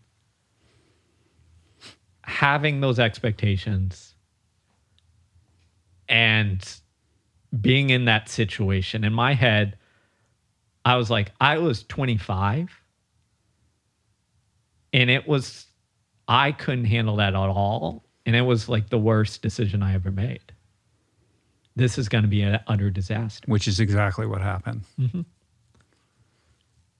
having 2.23 2.81
those 2.81 2.99
expectations, 2.99 4.13
and 6.09 6.61
being 7.61 7.91
in 7.91 8.03
that 8.05 8.27
situation. 8.27 9.05
In 9.05 9.13
my 9.13 9.35
head, 9.35 9.77
I 10.83 10.97
was 10.97 11.09
like, 11.09 11.31
I 11.39 11.59
was 11.59 11.83
25, 11.83 12.81
and 14.95 15.09
it 15.09 15.27
was 15.27 15.67
I 16.27 16.53
couldn't 16.53 16.85
handle 16.85 17.17
that 17.17 17.33
at 17.33 17.35
all. 17.35 18.05
And 18.25 18.35
it 18.35 18.41
was 18.41 18.69
like 18.69 18.89
the 18.89 18.97
worst 18.97 19.41
decision 19.41 19.83
I 19.83 19.93
ever 19.93 20.09
made. 20.09 20.53
This 21.75 21.97
is 21.97 22.07
going 22.07 22.23
to 22.23 22.29
be 22.29 22.41
an 22.41 22.59
utter 22.65 22.89
disaster. 22.89 23.43
Which 23.47 23.67
is 23.67 23.79
exactly 23.79 24.25
what 24.25 24.41
happened. 24.41 24.81
Mm-hmm. 24.97 25.21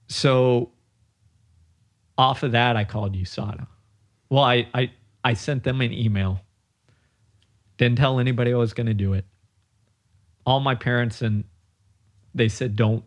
So 0.08 0.70
off 2.18 2.42
of 2.42 2.52
that, 2.52 2.76
I 2.76 2.84
called 2.84 3.16
USADA. 3.16 3.66
Well, 4.28 4.44
I, 4.44 4.68
I, 4.74 4.92
I 5.24 5.32
sent 5.32 5.64
them 5.64 5.80
an 5.80 5.92
email. 5.92 6.40
Didn't 7.78 7.96
tell 7.96 8.20
anybody 8.20 8.52
I 8.52 8.56
was 8.56 8.74
going 8.74 8.86
to 8.86 8.94
do 8.94 9.14
it. 9.14 9.24
All 10.44 10.60
my 10.60 10.74
parents 10.74 11.22
and 11.22 11.44
they 12.34 12.48
said, 12.48 12.76
"Don't. 12.76 13.02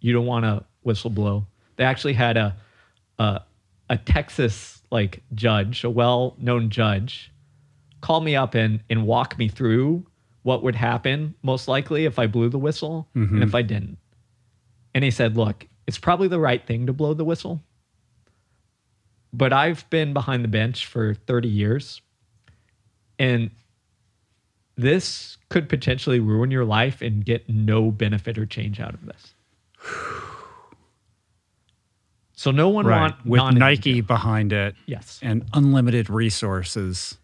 You 0.00 0.12
don't 0.12 0.26
want 0.26 0.44
to 0.44 0.64
whistleblow." 0.84 1.46
They 1.76 1.84
actually 1.84 2.12
had 2.12 2.36
a, 2.36 2.56
a, 3.18 3.40
a 3.90 3.98
Texas 3.98 4.80
like 4.90 5.22
judge, 5.34 5.84
a 5.84 5.90
well-known 5.90 6.70
judge, 6.70 7.30
call 8.00 8.22
me 8.22 8.34
up 8.34 8.54
and 8.54 8.80
and 8.88 9.06
walk 9.06 9.36
me 9.36 9.48
through 9.48 10.06
what 10.42 10.62
would 10.62 10.74
happen 10.74 11.34
most 11.42 11.68
likely 11.68 12.06
if 12.06 12.18
I 12.18 12.26
blew 12.26 12.48
the 12.48 12.58
whistle 12.58 13.06
and 13.14 13.42
if 13.42 13.48
mm-hmm. 13.48 13.56
I 13.56 13.62
didn't. 13.62 13.98
And 14.94 15.04
he 15.04 15.10
said, 15.10 15.36
"Look, 15.36 15.66
it's 15.86 15.98
probably 15.98 16.28
the 16.28 16.40
right 16.40 16.66
thing 16.66 16.86
to 16.86 16.94
blow 16.94 17.12
the 17.12 17.24
whistle." 17.24 17.62
but 19.32 19.52
I've 19.52 19.88
been 19.90 20.12
behind 20.12 20.44
the 20.44 20.48
bench 20.48 20.86
for 20.86 21.14
30 21.14 21.48
years. 21.48 22.02
And 23.18 23.50
this 24.76 25.36
could 25.50 25.68
potentially 25.68 26.20
ruin 26.20 26.50
your 26.50 26.64
life 26.64 27.02
and 27.02 27.24
get 27.24 27.48
no 27.48 27.90
benefit 27.90 28.38
or 28.38 28.46
change 28.46 28.80
out 28.80 28.94
of 28.94 29.06
this. 29.06 29.34
So 32.40 32.50
no 32.50 32.70
one 32.70 32.86
Right. 32.86 33.00
want 33.02 33.26
With 33.26 33.58
Nike 33.58 34.00
behind 34.00 34.54
it 34.54 34.74
Yes. 34.86 35.18
and 35.22 35.44
unlimited 35.52 36.08
resources 36.08 37.18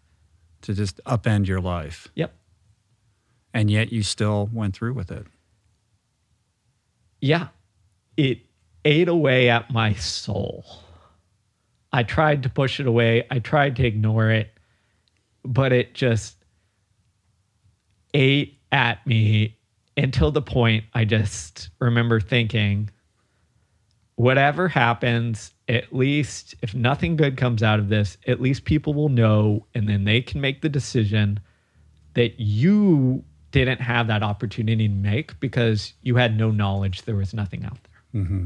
to 0.61 0.75
just 0.75 1.01
upend 1.07 1.47
your 1.47 1.59
life. 1.59 2.07
Yep. 2.13 2.35
And 3.51 3.71
yet 3.71 3.91
you 3.91 4.03
still 4.03 4.47
went 4.53 4.75
through 4.75 4.93
with 4.93 5.11
it. 5.11 5.25
Yeah. 7.19 7.47
It 8.15 8.41
ate 8.85 9.07
away 9.07 9.49
at 9.49 9.71
my 9.71 9.95
soul. 9.95 10.63
I 11.91 12.03
tried 12.03 12.43
to 12.43 12.49
push 12.49 12.79
it 12.79 12.85
away. 12.85 13.25
I 13.31 13.39
tried 13.39 13.75
to 13.77 13.87
ignore 13.87 14.29
it, 14.29 14.53
but 15.43 15.73
it 15.73 15.95
just 15.95 16.37
ate 18.13 18.59
at 18.71 19.07
me 19.07 19.57
until 19.97 20.29
the 20.31 20.43
point 20.43 20.85
I 20.93 21.05
just 21.05 21.71
remember 21.79 22.19
thinking, 22.19 22.91
whatever 24.17 24.67
happens, 24.67 25.51
at 25.69 25.93
least 25.93 26.55
if 26.63 26.73
nothing 26.73 27.15
good 27.15 27.37
comes 27.37 27.61
out 27.61 27.79
of 27.79 27.87
this, 27.87 28.17
at 28.25 28.41
least 28.41 28.65
people 28.65 28.93
will 28.93 29.09
know 29.09 29.65
and 29.75 29.87
then 29.87 30.03
they 30.03 30.21
can 30.21 30.41
make 30.41 30.61
the 30.61 30.69
decision 30.69 31.39
that 32.15 32.39
you 32.39 33.23
didn't 33.51 33.79
have 33.79 34.07
that 34.07 34.23
opportunity 34.23 34.87
to 34.87 34.93
make 34.93 35.39
because 35.39 35.93
you 36.01 36.15
had 36.15 36.35
no 36.35 36.49
knowledge 36.49 37.03
there 37.03 37.15
was 37.15 37.33
nothing 37.33 37.63
out 37.63 37.77
there. 37.83 38.23
Mm-hmm. 38.23 38.45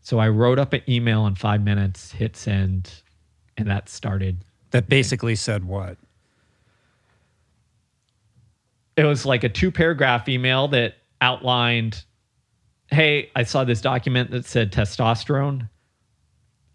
So 0.00 0.20
I 0.20 0.28
wrote 0.28 0.60
up 0.60 0.72
an 0.72 0.82
email 0.88 1.26
in 1.26 1.34
five 1.34 1.60
minutes, 1.62 2.12
hit 2.12 2.36
send, 2.36 3.02
and 3.56 3.68
that 3.68 3.88
started. 3.88 4.38
That 4.70 4.88
basically 4.88 5.34
said 5.34 5.64
what? 5.64 5.98
It 8.96 9.04
was 9.04 9.26
like 9.26 9.42
a 9.42 9.48
two 9.48 9.72
paragraph 9.72 10.28
email 10.28 10.68
that 10.68 10.94
outlined 11.20 12.04
Hey, 12.90 13.30
I 13.36 13.44
saw 13.44 13.64
this 13.64 13.80
document 13.80 14.30
that 14.32 14.44
said 14.44 14.72
testosterone. 14.72 15.68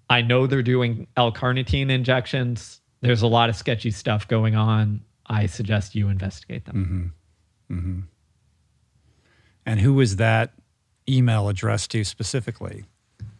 I 0.09 0.21
know 0.21 0.47
they're 0.47 0.61
doing 0.63 1.07
L 1.17 1.31
carnitine 1.31 1.89
injections. 1.89 2.79
There's 3.01 3.21
a 3.21 3.27
lot 3.27 3.49
of 3.49 3.55
sketchy 3.55 3.91
stuff 3.91 4.27
going 4.27 4.55
on. 4.55 5.01
I 5.25 5.47
suggest 5.47 5.95
you 5.95 6.07
investigate 6.09 6.65
them. 6.65 7.13
And 9.65 9.79
who 9.79 9.93
was 9.95 10.17
that 10.17 10.53
email 11.09 11.49
addressed 11.49 11.91
to 11.91 12.03
specifically? 12.03 12.85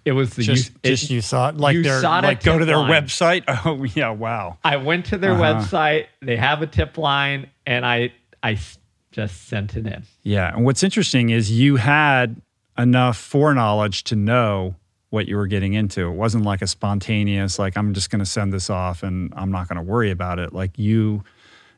It 0.03 0.11
was 0.11 0.36
the 0.36 0.43
Just, 0.43 0.71
U- 0.71 0.80
just 0.84 1.09
you 1.09 1.21
saw 1.21 1.49
it 1.49 1.57
like 1.57 1.82
they're 1.82 2.01
like 2.01 2.43
go 2.43 2.59
to 2.59 2.65
their 2.65 2.78
line. 2.78 2.91
website. 2.91 3.43
Oh 3.65 3.84
yeah, 3.84 4.09
wow. 4.09 4.57
I 4.63 4.78
went 4.78 5.05
to 5.07 5.17
their 5.17 5.34
Uh-huh. 5.34 5.43
website. 5.61 6.05
They 6.21 6.36
have 6.38 6.61
a 6.61 6.67
tip 6.67 6.97
line, 6.97 7.47
and 7.65 7.86
I 7.86 8.13
I 8.43 8.59
just 9.11 9.47
sent 9.47 9.76
it 9.76 9.88
in. 9.88 10.03
Yeah, 10.23 10.53
and 10.55 10.63
what's 10.65 10.84
interesting 10.84 11.30
is 11.32 11.51
you 11.51 11.78
had 11.78 12.39
enough 12.78 13.17
foreknowledge 13.17 14.03
to 14.05 14.15
know 14.15 14.76
what 15.09 15.28
you 15.28 15.38
were 15.38 15.47
getting 15.47 15.73
into. 15.73 16.07
It 16.07 16.15
wasn't 16.15 16.43
like 16.43 16.61
a 16.61 16.67
spontaneous 16.67 17.57
like 17.57 17.78
I'm 17.78 17.93
just 17.93 18.09
going 18.09 18.19
to 18.19 18.26
send 18.26 18.51
this 18.51 18.69
off 18.69 19.03
and 19.03 19.34
I'm 19.36 19.51
not 19.51 19.69
going 19.69 19.78
to 19.78 19.84
worry 19.84 20.11
about 20.11 20.39
it. 20.39 20.53
Like 20.53 20.78
you 20.78 21.23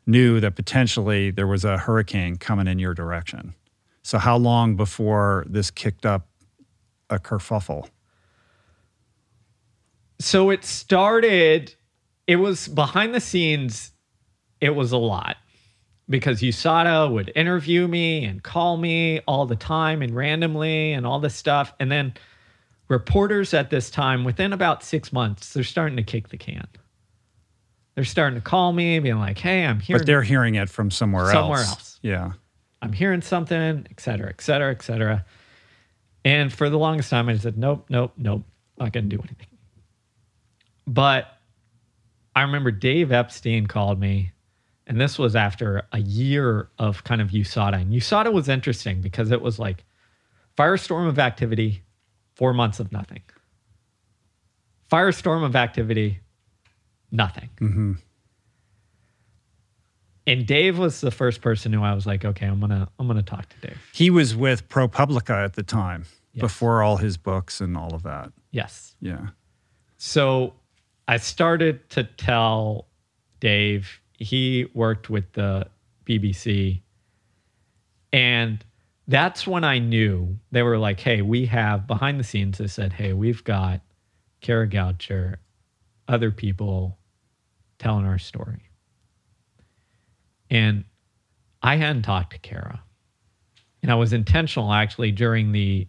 knew 0.06 0.40
that 0.40 0.56
potentially 0.56 1.32
there 1.32 1.48
was 1.48 1.64
a 1.64 1.78
hurricane 1.78 2.38
coming 2.38 2.68
in 2.68 2.80
your 2.80 2.94
direction. 2.94 3.54
So 4.02 4.18
how 4.18 4.38
long 4.38 4.76
before 4.76 5.46
this 5.48 5.70
kicked 5.70 6.06
up 6.06 6.28
a 7.10 7.20
kerfuffle? 7.20 7.90
So 10.20 10.50
it 10.50 10.64
started. 10.64 11.76
It 12.26 12.38
was 12.38 12.68
behind 12.68 13.14
the 13.14 13.20
scenes. 13.20 13.92
It 14.60 14.76
was 14.76 14.92
a 14.92 14.98
lot 14.98 15.38
because 16.10 16.42
USADA 16.42 17.12
would 17.12 17.32
interview 17.36 17.88
me 17.88 18.24
and 18.26 18.42
call 18.42 18.78
me 18.78 19.20
all 19.28 19.46
the 19.46 19.56
time 19.56 20.02
and 20.02 20.16
randomly 20.16 20.94
and 20.94 21.06
all 21.06 21.20
this 21.20 21.36
stuff, 21.36 21.74
and 21.80 21.92
then 21.92 22.14
reporters 22.88 23.54
at 23.54 23.70
this 23.70 23.90
time, 23.90 24.24
within 24.24 24.54
about 24.54 24.84
six 24.84 25.12
months, 25.12 25.54
they're 25.54 25.64
starting 25.64 25.98
to 25.98 26.04
kick 26.04 26.30
the 26.30 26.38
can. 26.38 26.68
They're 27.96 28.06
starting 28.06 28.40
to 28.40 28.44
call 28.44 28.74
me, 28.74 29.00
being 29.00 29.18
like, 29.20 29.40
"Hey, 29.40 29.66
I'm 29.66 29.80
here." 29.80 29.98
But 29.98 30.06
they're 30.06 30.22
hearing 30.22 30.56
it 30.56 30.70
from 30.70 30.92
somewhere, 30.92 31.26
Somewhere 31.32 31.60
else. 31.60 31.68
Somewhere 31.68 31.78
else. 31.78 32.00
Yeah. 32.04 32.32
I'm 32.82 32.94
hearing 32.94 33.22
something, 33.22 33.88
et 33.90 34.00
cetera, 34.00 34.30
et 34.30 34.40
cetera, 34.40 34.72
et 34.72 34.84
cetera. 34.84 35.26
And 36.24 36.54
for 36.54 36.70
the 36.70 36.78
longest 36.78 37.10
time, 37.10 37.28
I 37.28 37.34
just 37.34 37.44
said, 37.44 37.58
nope, 37.58 37.86
nope, 37.90 38.14
nope, 38.18 38.44
not 38.78 38.94
going 38.94 39.10
to 39.10 39.16
do 39.16 39.22
anything. 39.22 39.48
But 40.86 41.28
I 42.36 42.44
remember 42.44 42.70
Dave 42.70 43.12
Epstein 43.12 43.66
called 43.66 44.00
me, 44.00 44.32
and 44.88 45.00
this 45.00 45.20
was 45.20 45.36
after 45.36 45.84
a 45.92 46.00
year 46.00 46.70
of 46.80 47.04
kind 47.04 47.22
of 47.22 47.30
USADA. 47.30 47.82
And 47.82 47.94
USADA 47.94 48.32
was 48.34 48.50
interesting 48.50 49.02
because 49.02 49.30
it 49.32 49.42
was 49.42 49.60
like 49.60 49.84
firestorm 50.58 51.08
of 51.08 51.20
activity, 51.20 51.84
four 52.36 52.54
months 52.54 52.80
of 52.80 52.92
nothing. 52.92 53.22
Firestorm 54.92 55.44
of 55.46 55.56
activity, 55.56 56.22
nothing. 57.12 57.50
Mm-hmm. 57.60 57.94
And 60.26 60.46
Dave 60.46 60.78
was 60.78 61.00
the 61.02 61.12
first 61.12 61.42
person 61.42 61.72
who 61.72 61.82
I 61.84 61.94
was 61.94 62.06
like, 62.06 62.26
okay, 62.26 62.46
I'm 62.46 62.60
gonna 62.60 62.90
I'm 63.00 63.08
gonna 63.08 63.22
talk 63.24 63.48
to 63.50 63.68
Dave. 63.68 63.78
He 63.94 64.10
was 64.10 64.36
with 64.36 64.68
ProPublica 64.70 65.44
at 65.44 65.54
the 65.54 65.64
time 65.64 66.06
Yes. 66.34 66.42
before 66.42 66.84
all 66.84 66.98
his 66.98 67.18
books 67.18 67.62
and 67.62 67.76
all 67.76 67.96
of 67.96 68.04
that. 68.04 68.32
Yes. 68.52 68.96
Yeah. 69.02 69.30
So 69.98 70.54
I 71.08 71.18
started 71.18 71.90
to 71.92 72.04
tell 72.04 72.88
Dave, 73.40 74.02
he 74.18 74.68
worked 74.74 75.10
with 75.10 75.32
the 75.34 75.68
BBC. 76.06 76.82
And 78.12 78.64
that's 79.08 79.48
when 79.48 79.64
I 79.64 79.80
knew 79.80 80.38
they 80.52 80.64
were 80.64 80.78
like, 80.78 81.00
hey, 81.00 81.22
we 81.22 81.46
have 81.46 81.88
behind 81.88 82.20
the 82.20 82.24
scenes, 82.24 82.58
they 82.58 82.68
said, 82.68 82.94
hey, 82.94 83.14
we've 83.14 83.44
got 83.44 83.82
Kara 84.42 84.68
Goucher, 84.68 85.38
other 86.08 86.32
people 86.32 86.98
telling 87.80 88.06
our 88.06 88.20
story. 88.20 88.64
And 90.50 90.84
I 91.62 91.76
hadn't 91.76 92.04
talked 92.04 92.34
to 92.34 92.40
Kara. 92.40 92.84
And 93.82 93.92
I 93.92 93.96
was 93.96 94.14
intentional 94.14 94.74
actually 94.74 95.12
during 95.12 95.52
the 95.52 95.88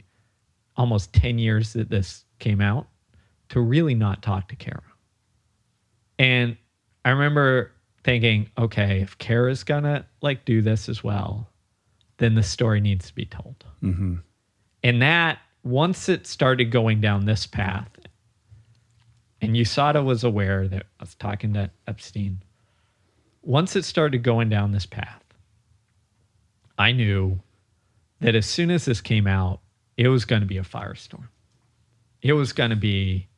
almost 0.76 1.12
10 1.12 1.38
years 1.38 1.72
that 1.72 1.90
this 1.90 2.24
came 2.38 2.60
out 2.60 2.86
to 3.48 3.60
really 3.60 3.94
not 3.94 4.22
talk 4.22 4.48
to 4.48 4.56
Kara. 4.56 4.82
And 6.18 6.56
I 7.04 7.10
remember 7.10 7.72
thinking, 8.05 8.51
okay, 8.57 9.01
if 9.01 9.18
Kara's 9.18 9.64
gonna 9.64 10.07
like 10.22 10.44
do 10.44 10.62
this 10.62 10.88
as 10.88 11.03
well, 11.05 11.49
then 12.18 12.34
the 12.34 12.42
story 12.42 12.80
needs 12.80 13.09
to 13.09 13.14
be 13.14 13.24
told. 13.24 13.64
Mm-hmm. 13.82 14.16
And 14.82 15.03
that 15.03 15.38
once 15.62 16.09
it 16.09 16.26
started 16.26 16.70
going 16.70 17.01
down 17.01 17.24
this 17.24 17.46
path, 17.46 17.88
and 19.40 19.55
USADA 19.55 20.05
was 20.05 20.24
aware 20.24 20.66
that 20.68 20.86
I 20.99 21.03
was 21.03 21.14
talking 21.14 21.55
to 21.55 21.70
Epstein. 21.86 22.42
Once 23.42 23.76
it 23.76 23.84
started 23.84 24.22
going 24.22 24.49
down 24.49 24.72
this 24.72 24.86
path, 24.86 25.22
I 26.76 26.92
knew 26.92 27.40
that 28.20 28.34
as 28.34 28.46
soon 28.46 28.70
as 28.70 28.84
this 28.84 29.01
came 29.01 29.26
out, 29.26 29.61
it 29.96 30.09
was 30.09 30.24
going 30.24 30.42
to 30.42 30.46
be 30.46 30.59
a 30.59 30.62
firestorm. 30.62 31.28
It 32.20 32.32
was 32.32 32.53
going 32.53 32.70
to 32.70 32.76
be 32.76 33.28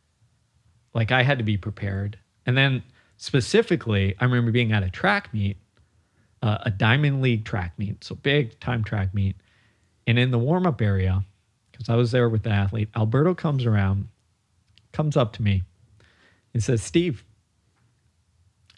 like 0.94 1.12
I 1.12 1.22
had 1.22 1.38
to 1.38 1.44
be 1.44 1.56
prepared. 1.56 2.18
And 2.46 2.56
then 2.56 2.82
specifically, 3.20 4.16
I 4.18 4.24
remember 4.24 4.50
being 4.50 4.72
at 4.72 4.82
a 4.82 4.88
track 4.88 5.32
meet, 5.34 5.58
uh, 6.42 6.56
a 6.62 6.70
Diamond 6.70 7.20
League 7.20 7.44
track 7.44 7.74
meet, 7.76 8.02
so 8.02 8.14
big 8.14 8.58
time 8.60 8.82
track 8.82 9.12
meet. 9.12 9.36
And 10.06 10.18
in 10.18 10.30
the 10.30 10.38
warm 10.38 10.66
up 10.66 10.80
area, 10.80 11.22
because 11.70 11.90
I 11.90 11.96
was 11.96 12.12
there 12.12 12.30
with 12.30 12.44
the 12.44 12.50
athlete, 12.50 12.88
Alberto 12.96 13.34
comes 13.34 13.66
around, 13.66 14.08
comes 14.92 15.18
up 15.18 15.34
to 15.34 15.42
me 15.42 15.64
and 16.54 16.64
says, 16.64 16.82
Steve, 16.82 17.22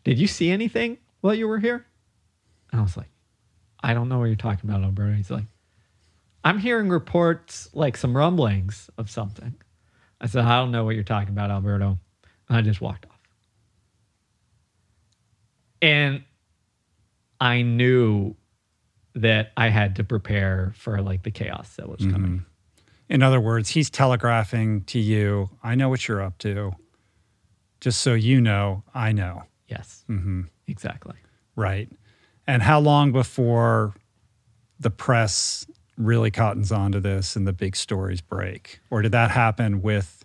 Did 0.03 0.19
you 0.19 0.27
see 0.27 0.51
anything 0.51 0.99
while 1.21 1.35
you 1.35 1.47
were 1.47 1.61
here? 1.61 1.87
And 2.73 2.81
I 2.81 2.83
was 2.83 2.97
like, 2.97 3.11
I 3.81 3.95
don't 3.95 4.09
know 4.09 4.19
what 4.19 4.25
you're 4.25 4.35
talking 4.35 4.69
about, 4.69 4.83
Alberto. 4.83 5.15
He's 5.15 5.31
like, 5.31 5.47
I'm 6.43 6.59
hearing 6.59 6.89
reports 6.89 7.69
like 7.73 7.97
some 7.97 8.17
rumblings 8.17 8.91
of 8.99 9.09
something. 9.09 9.55
I 10.21 10.27
said, 10.27 10.45
I 10.45 10.59
don't 10.59 10.73
know 10.73 10.85
what 10.85 10.97
you're 10.97 11.05
talking 11.05 11.31
about, 11.31 11.53
Alberto. 11.53 11.99
And 12.49 12.59
I 12.59 12.63
just 12.63 12.81
walked 12.81 13.07
off. 13.07 13.12
And 15.83 16.23
I 17.41 17.63
knew 17.63 18.37
that 19.15 19.53
I 19.57 19.69
had 19.69 19.97
to 19.97 20.05
prepare 20.05 20.73
for 20.77 21.03
like 21.03 21.25
the 21.25 21.31
chaos 21.31 21.77
that 21.77 21.89
was 21.89 22.01
coming. 22.07 22.47
In 23.09 23.23
other 23.23 23.41
words, 23.41 23.69
he's 23.69 23.91
telegraphing 23.91 24.85
to 24.85 24.99
you, 24.99 25.51
I 25.63 25.75
know 25.75 25.91
what 25.91 26.09
you're 26.09 26.23
up 26.23 26.39
to. 26.39 26.73
Just 27.81 28.01
so 28.01 28.15
you 28.15 28.41
know, 28.41 28.85
I 28.95 29.13
know. 29.13 29.43
Yes. 29.67 30.05
Mm-hmm. 30.09 30.43
Exactly. 30.67 31.17
Right. 31.57 31.91
And 32.47 32.63
how 32.63 32.81
long 32.81 33.13
before 33.13 33.95
the 34.81 34.91
press 34.91 35.67
really 35.99 36.31
cottons 36.31 36.73
onto 36.73 37.01
this 37.01 37.37
and 37.37 37.47
the 37.47 37.53
big 37.53 37.77
stories 37.77 38.21
break? 38.21 38.81
Or 38.89 39.03
did 39.03 39.13
that 39.13 39.31
happen 39.31 39.83
with 39.83 40.25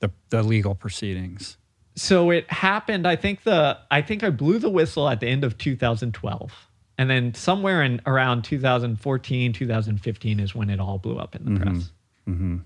the, 0.00 0.10
the 0.30 0.42
legal 0.42 0.74
proceedings? 0.74 1.56
So 1.96 2.30
it 2.30 2.50
happened, 2.50 3.06
I 3.06 3.16
think 3.16 3.44
the 3.44 3.78
I 3.90 4.02
think 4.02 4.24
I 4.24 4.30
blew 4.30 4.58
the 4.58 4.70
whistle 4.70 5.08
at 5.08 5.20
the 5.20 5.28
end 5.28 5.44
of 5.44 5.58
2012. 5.58 6.52
And 6.96 7.10
then 7.10 7.34
somewhere 7.34 7.82
in 7.82 8.00
around 8.06 8.42
2014, 8.42 9.52
2015 9.52 10.40
is 10.40 10.54
when 10.54 10.70
it 10.70 10.80
all 10.80 10.98
blew 10.98 11.18
up 11.18 11.34
in 11.34 11.44
the 11.44 11.60
press. 11.60 11.90
Mm-hmm. 12.28 12.58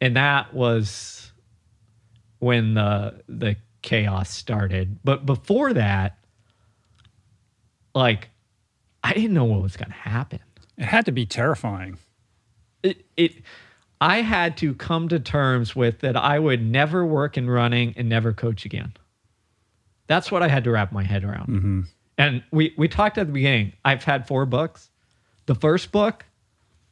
And 0.00 0.16
that 0.16 0.52
was 0.54 1.32
when 2.38 2.74
the 2.74 3.22
the 3.28 3.56
chaos 3.82 4.30
started. 4.30 4.98
But 5.04 5.24
before 5.26 5.72
that, 5.72 6.18
like 7.94 8.30
I 9.02 9.12
didn't 9.12 9.34
know 9.34 9.44
what 9.44 9.62
was 9.62 9.76
going 9.76 9.90
to 9.90 9.94
happen. 9.94 10.40
It 10.76 10.84
had 10.84 11.04
to 11.06 11.12
be 11.12 11.26
terrifying. 11.26 11.98
It, 12.82 13.04
it 13.16 13.42
I 14.04 14.20
had 14.20 14.58
to 14.58 14.74
come 14.74 15.08
to 15.08 15.18
terms 15.18 15.74
with 15.74 16.00
that 16.00 16.14
I 16.14 16.38
would 16.38 16.62
never 16.62 17.06
work 17.06 17.38
in 17.38 17.48
running 17.48 17.94
and 17.96 18.06
never 18.06 18.34
coach 18.34 18.66
again. 18.66 18.92
That's 20.08 20.30
what 20.30 20.42
I 20.42 20.48
had 20.48 20.64
to 20.64 20.70
wrap 20.70 20.92
my 20.92 21.02
head 21.02 21.24
around. 21.24 21.48
Mm-hmm. 21.48 21.80
And 22.18 22.42
we 22.52 22.74
we 22.76 22.86
talked 22.86 23.16
at 23.16 23.28
the 23.28 23.32
beginning. 23.32 23.72
I've 23.82 24.04
had 24.04 24.28
four 24.28 24.44
books. 24.44 24.90
The 25.46 25.54
first 25.54 25.90
book, 25.90 26.26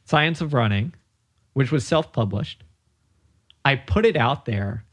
Science 0.05 0.41
of 0.41 0.55
Running, 0.55 0.95
which 1.53 1.71
was 1.71 1.85
self-published. 1.85 2.63
I 3.63 3.75
put 3.75 4.07
it 4.07 4.17
out 4.17 4.45
there 4.45 4.83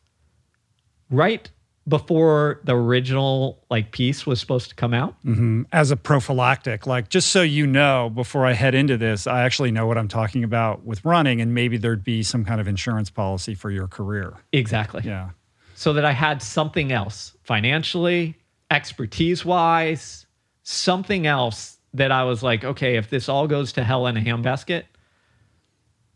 right 1.10 1.50
before 1.88 2.60
the 2.62 2.76
original 2.76 3.64
like 3.70 3.90
piece 3.90 4.26
was 4.26 4.38
supposed 4.38 4.68
to 4.68 4.74
come 4.74 4.94
out. 4.94 5.14
Mm-hmm. 5.24 5.62
As 5.72 5.90
a 5.90 5.96
prophylactic, 5.96 6.86
like 6.86 7.08
just 7.08 7.30
so 7.30 7.42
you 7.42 7.66
know, 7.66 8.10
before 8.14 8.46
I 8.46 8.52
head 8.52 8.74
into 8.74 8.96
this, 8.96 9.26
I 9.26 9.42
actually 9.42 9.72
know 9.72 9.86
what 9.86 9.98
I'm 9.98 10.06
talking 10.08 10.44
about 10.44 10.84
with 10.84 11.04
running, 11.04 11.40
and 11.40 11.54
maybe 11.54 11.78
there'd 11.78 12.04
be 12.04 12.22
some 12.22 12.44
kind 12.44 12.60
of 12.60 12.68
insurance 12.68 13.10
policy 13.10 13.54
for 13.54 13.70
your 13.70 13.88
career. 13.88 14.34
Exactly. 14.52 15.02
Yeah. 15.04 15.30
so 15.74 15.94
that 15.94 16.04
I 16.04 16.12
had 16.12 16.42
something 16.42 16.92
else 16.92 17.34
financially, 17.42 18.36
expertise 18.70 19.46
wise, 19.46 20.26
something 20.62 21.26
else 21.26 21.78
that 21.94 22.12
I 22.12 22.24
was 22.24 22.42
like, 22.42 22.62
okay, 22.64 22.96
if 22.96 23.08
this 23.08 23.30
all 23.30 23.48
goes 23.48 23.72
to 23.72 23.82
hell 23.82 24.06
in 24.06 24.18
a 24.18 24.20
handbasket, 24.20 24.84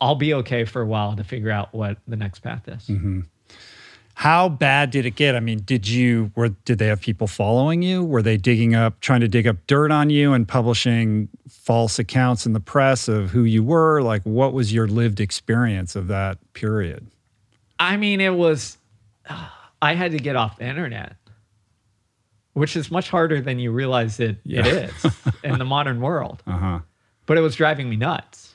I'll 0.02 0.16
be 0.16 0.34
okay 0.34 0.66
for 0.66 0.82
a 0.82 0.86
while 0.86 1.16
to 1.16 1.24
figure 1.24 1.50
out 1.50 1.72
what 1.72 1.96
the 2.06 2.16
next 2.16 2.40
path 2.40 2.68
is. 2.68 2.88
Mm-hmm. 2.88 3.20
How 4.16 4.48
bad 4.48 4.90
did 4.92 5.06
it 5.06 5.16
get? 5.16 5.34
I 5.34 5.40
mean, 5.40 5.62
did 5.64 5.88
you 5.88 6.30
were 6.36 6.50
did 6.64 6.78
they 6.78 6.86
have 6.86 7.00
people 7.00 7.26
following 7.26 7.82
you? 7.82 8.04
Were 8.04 8.22
they 8.22 8.36
digging 8.36 8.74
up 8.74 9.00
trying 9.00 9.20
to 9.20 9.28
dig 9.28 9.46
up 9.46 9.56
dirt 9.66 9.90
on 9.90 10.08
you 10.08 10.32
and 10.32 10.46
publishing 10.46 11.28
false 11.48 11.98
accounts 11.98 12.46
in 12.46 12.52
the 12.52 12.60
press 12.60 13.08
of 13.08 13.30
who 13.30 13.42
you 13.42 13.62
were? 13.64 14.02
Like 14.02 14.22
what 14.22 14.52
was 14.52 14.72
your 14.72 14.86
lived 14.86 15.20
experience 15.20 15.96
of 15.96 16.06
that 16.08 16.38
period? 16.52 17.06
I 17.80 17.96
mean, 17.96 18.20
it 18.20 18.34
was, 18.34 18.78
I 19.82 19.94
had 19.94 20.12
to 20.12 20.18
get 20.18 20.36
off 20.36 20.58
the 20.58 20.64
internet, 20.66 21.16
which 22.52 22.76
is 22.76 22.92
much 22.92 23.10
harder 23.10 23.40
than 23.40 23.58
you 23.58 23.72
realize 23.72 24.20
it, 24.20 24.30
it 24.30 24.40
Yeah. 24.44 24.64
is 24.66 25.06
in 25.42 25.58
the 25.58 25.64
modern 25.64 26.00
world. 26.00 26.40
Uh-huh. 26.54 26.78
But 27.26 27.36
it 27.36 27.40
was 27.40 27.56
driving 27.56 27.90
me 27.90 27.96
nuts 27.96 28.54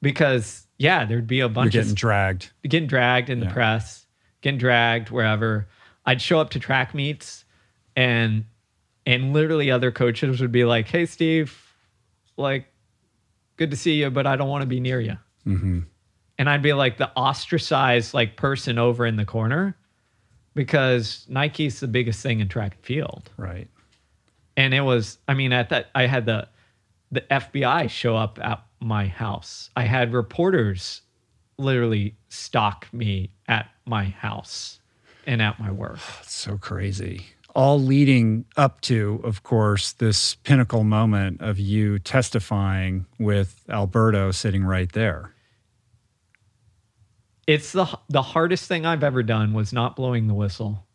because, 0.00 0.66
yeah, 0.78 1.04
there'd 1.04 1.26
be 1.26 1.40
a 1.40 1.42
You're 1.42 1.48
bunch 1.50 1.68
of 1.74 1.82
getting 1.82 1.94
dragged. 1.94 2.50
getting 2.66 2.88
dragged 2.88 3.30
in 3.30 3.40
the 3.40 3.46
press, 3.46 4.01
getting 4.42 4.58
dragged 4.58 5.08
wherever. 5.10 5.66
I'd 6.04 6.20
show 6.20 6.38
up 6.40 6.50
to 6.50 6.60
track 6.60 6.94
meets 6.94 7.44
and 7.96 8.44
and 9.06 9.32
literally 9.32 9.70
other 9.70 9.90
coaches 9.90 10.40
would 10.40 10.52
be 10.52 10.64
like, 10.64 10.86
"Hey 10.88 11.06
Steve, 11.06 11.74
like 12.36 12.66
good 13.56 13.70
to 13.70 13.76
see 13.76 13.94
you, 13.94 14.10
but 14.10 14.26
I 14.26 14.36
don't 14.36 14.48
want 14.48 14.62
to 14.62 14.66
be 14.68 14.80
near 14.80 15.00
you." 15.00 15.16
Mm-hmm. 15.46 15.80
And 16.38 16.50
I'd 16.50 16.62
be 16.62 16.72
like 16.72 16.98
the 16.98 17.10
ostracized 17.16 18.14
like 18.14 18.36
person 18.36 18.78
over 18.78 19.06
in 19.06 19.16
the 19.16 19.24
corner 19.24 19.76
because 20.54 21.24
Nike's 21.28 21.80
the 21.80 21.88
biggest 21.88 22.22
thing 22.22 22.40
in 22.40 22.48
track 22.48 22.74
and 22.74 22.84
field 22.84 23.30
Right. 23.36 23.68
and 24.56 24.74
it 24.74 24.82
was 24.82 25.16
i 25.26 25.32
mean 25.34 25.50
at 25.52 25.70
that 25.70 25.86
i 25.94 26.06
had 26.06 26.26
the 26.26 26.46
the 27.10 27.22
fbi 27.22 27.88
show 27.88 28.16
up 28.16 28.38
at 28.42 28.62
my 28.80 29.06
house 29.06 29.70
i 29.76 29.82
had 29.84 30.12
reporters 30.12 31.00
literally 31.58 32.16
stalk 32.28 32.86
me 32.92 33.30
at 33.48 33.70
my 33.86 34.04
house 34.06 34.80
and 35.26 35.40
at 35.42 35.58
my 35.60 35.70
work 35.70 35.98
It's 36.22 36.32
so 36.34 36.58
crazy. 36.58 37.26
All 37.54 37.78
leading 37.80 38.46
up 38.56 38.80
to, 38.82 39.20
of 39.24 39.42
course, 39.42 39.92
this 39.92 40.36
pinnacle 40.36 40.84
moment 40.84 41.42
of 41.42 41.58
you 41.58 41.98
testifying 41.98 43.04
with 43.18 43.62
Alberto 43.68 44.30
sitting 44.30 44.64
right 44.64 44.90
there. 44.92 45.34
it's 47.46 47.72
the 47.72 47.86
the 48.08 48.22
hardest 48.22 48.66
thing 48.68 48.86
i've 48.86 49.02
ever 49.02 49.22
done 49.22 49.52
was 49.52 49.72
not 49.72 49.96
blowing 49.96 50.28
the 50.28 50.34
whistle 50.34 50.86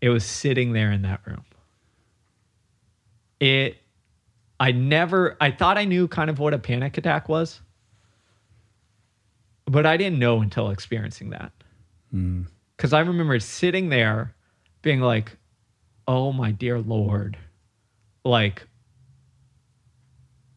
it 0.00 0.08
was 0.08 0.24
sitting 0.24 0.72
there 0.72 0.90
in 0.90 1.02
that 1.02 1.20
room 1.24 1.44
it 3.40 3.76
i 4.58 4.72
never 4.72 5.36
i 5.40 5.50
thought 5.50 5.78
i 5.78 5.84
knew 5.84 6.08
kind 6.08 6.28
of 6.28 6.38
what 6.40 6.52
a 6.52 6.58
panic 6.58 6.98
attack 6.98 7.28
was 7.28 7.60
but 9.66 9.86
i 9.86 9.96
didn't 9.96 10.18
know 10.18 10.40
until 10.42 10.70
experiencing 10.70 11.30
that 11.30 11.52
Mm. 12.14 12.46
because 12.76 12.92
i 12.92 13.00
remember 13.00 13.38
sitting 13.40 13.88
there 13.88 14.34
being 14.82 15.00
like 15.00 15.36
oh 16.06 16.32
my 16.32 16.50
dear 16.50 16.78
lord. 16.78 17.38
Like 18.24 18.66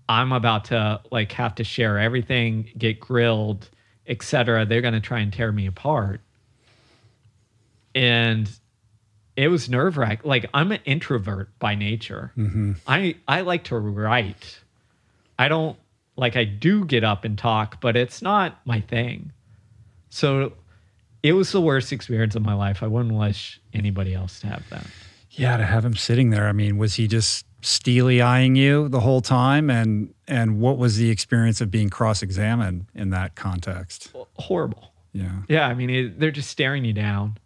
i'm 0.07 0.31
about 0.31 0.65
to 0.65 1.01
like 1.11 1.31
have 1.31 1.55
to 1.55 1.63
share 1.63 1.97
everything 1.97 2.69
get 2.77 2.99
grilled 2.99 3.69
etc 4.05 4.65
they're 4.65 4.81
going 4.81 4.93
to 4.93 4.99
try 4.99 5.19
and 5.19 5.33
tear 5.33 5.51
me 5.51 5.65
apart. 5.65 6.21
And 7.95 8.49
it 9.35 9.47
was 9.47 9.69
nerve 9.69 9.97
wracking 9.97 10.29
like 10.29 10.45
i'm 10.53 10.71
an 10.71 10.81
introvert 10.85 11.57
by 11.59 11.73
nature. 11.75 12.31
Mm-hmm. 12.37 12.73
I 12.85 13.15
i 13.27 13.41
like 13.41 13.63
to 13.65 13.77
write. 13.77 14.59
I 15.39 15.47
don't 15.47 15.77
like 16.17 16.35
i 16.35 16.43
do 16.43 16.85
get 16.85 17.03
up 17.03 17.25
and 17.25 17.37
talk 17.37 17.81
but 17.81 17.95
it's 17.95 18.21
not 18.21 18.59
my 18.65 18.81
thing. 18.81 19.31
So 20.09 20.53
it 21.26 21.34
was 21.34 21.51
the 21.51 21.61
worst 21.61 21.91
experience 21.91 22.36
of 22.36 22.43
my 22.43 22.53
life 22.53 22.84
i 22.84 22.88
wouldn't 22.88 23.15
wish 23.15 23.59
anybody 23.73 24.13
else 24.13 24.39
to 24.39 24.47
have 24.47 24.63
that 24.69 24.86
Yeah, 25.30 25.57
to 25.57 25.65
have 25.65 25.84
him 25.84 25.95
sitting 25.97 26.30
there. 26.30 26.47
I 26.47 26.53
mean, 26.53 26.78
was 26.78 26.93
he 26.95 27.07
just 27.09 27.45
steely 27.61 28.21
eyeing 28.21 28.55
you 28.55 28.88
the 28.88 29.01
whole 29.01 29.19
time? 29.21 29.69
And 29.69 30.13
and 30.30 30.61
what 30.61 30.78
was 30.78 30.95
the 30.95 31.09
experience 31.09 31.59
of 31.59 31.69
being 31.69 31.89
cross-examined 31.89 32.86
in 32.95 33.09
that 33.09 33.36
context? 33.36 34.13
horrible 34.38 34.93
Yeah. 35.11 35.41
Yeah, 35.49 35.67
I 35.67 35.73
mean, 35.73 35.89
it, 35.89 36.19
they're 36.19 36.32
just 36.32 36.49
staring 36.49 36.86
you 36.86 36.93
down 36.93 37.38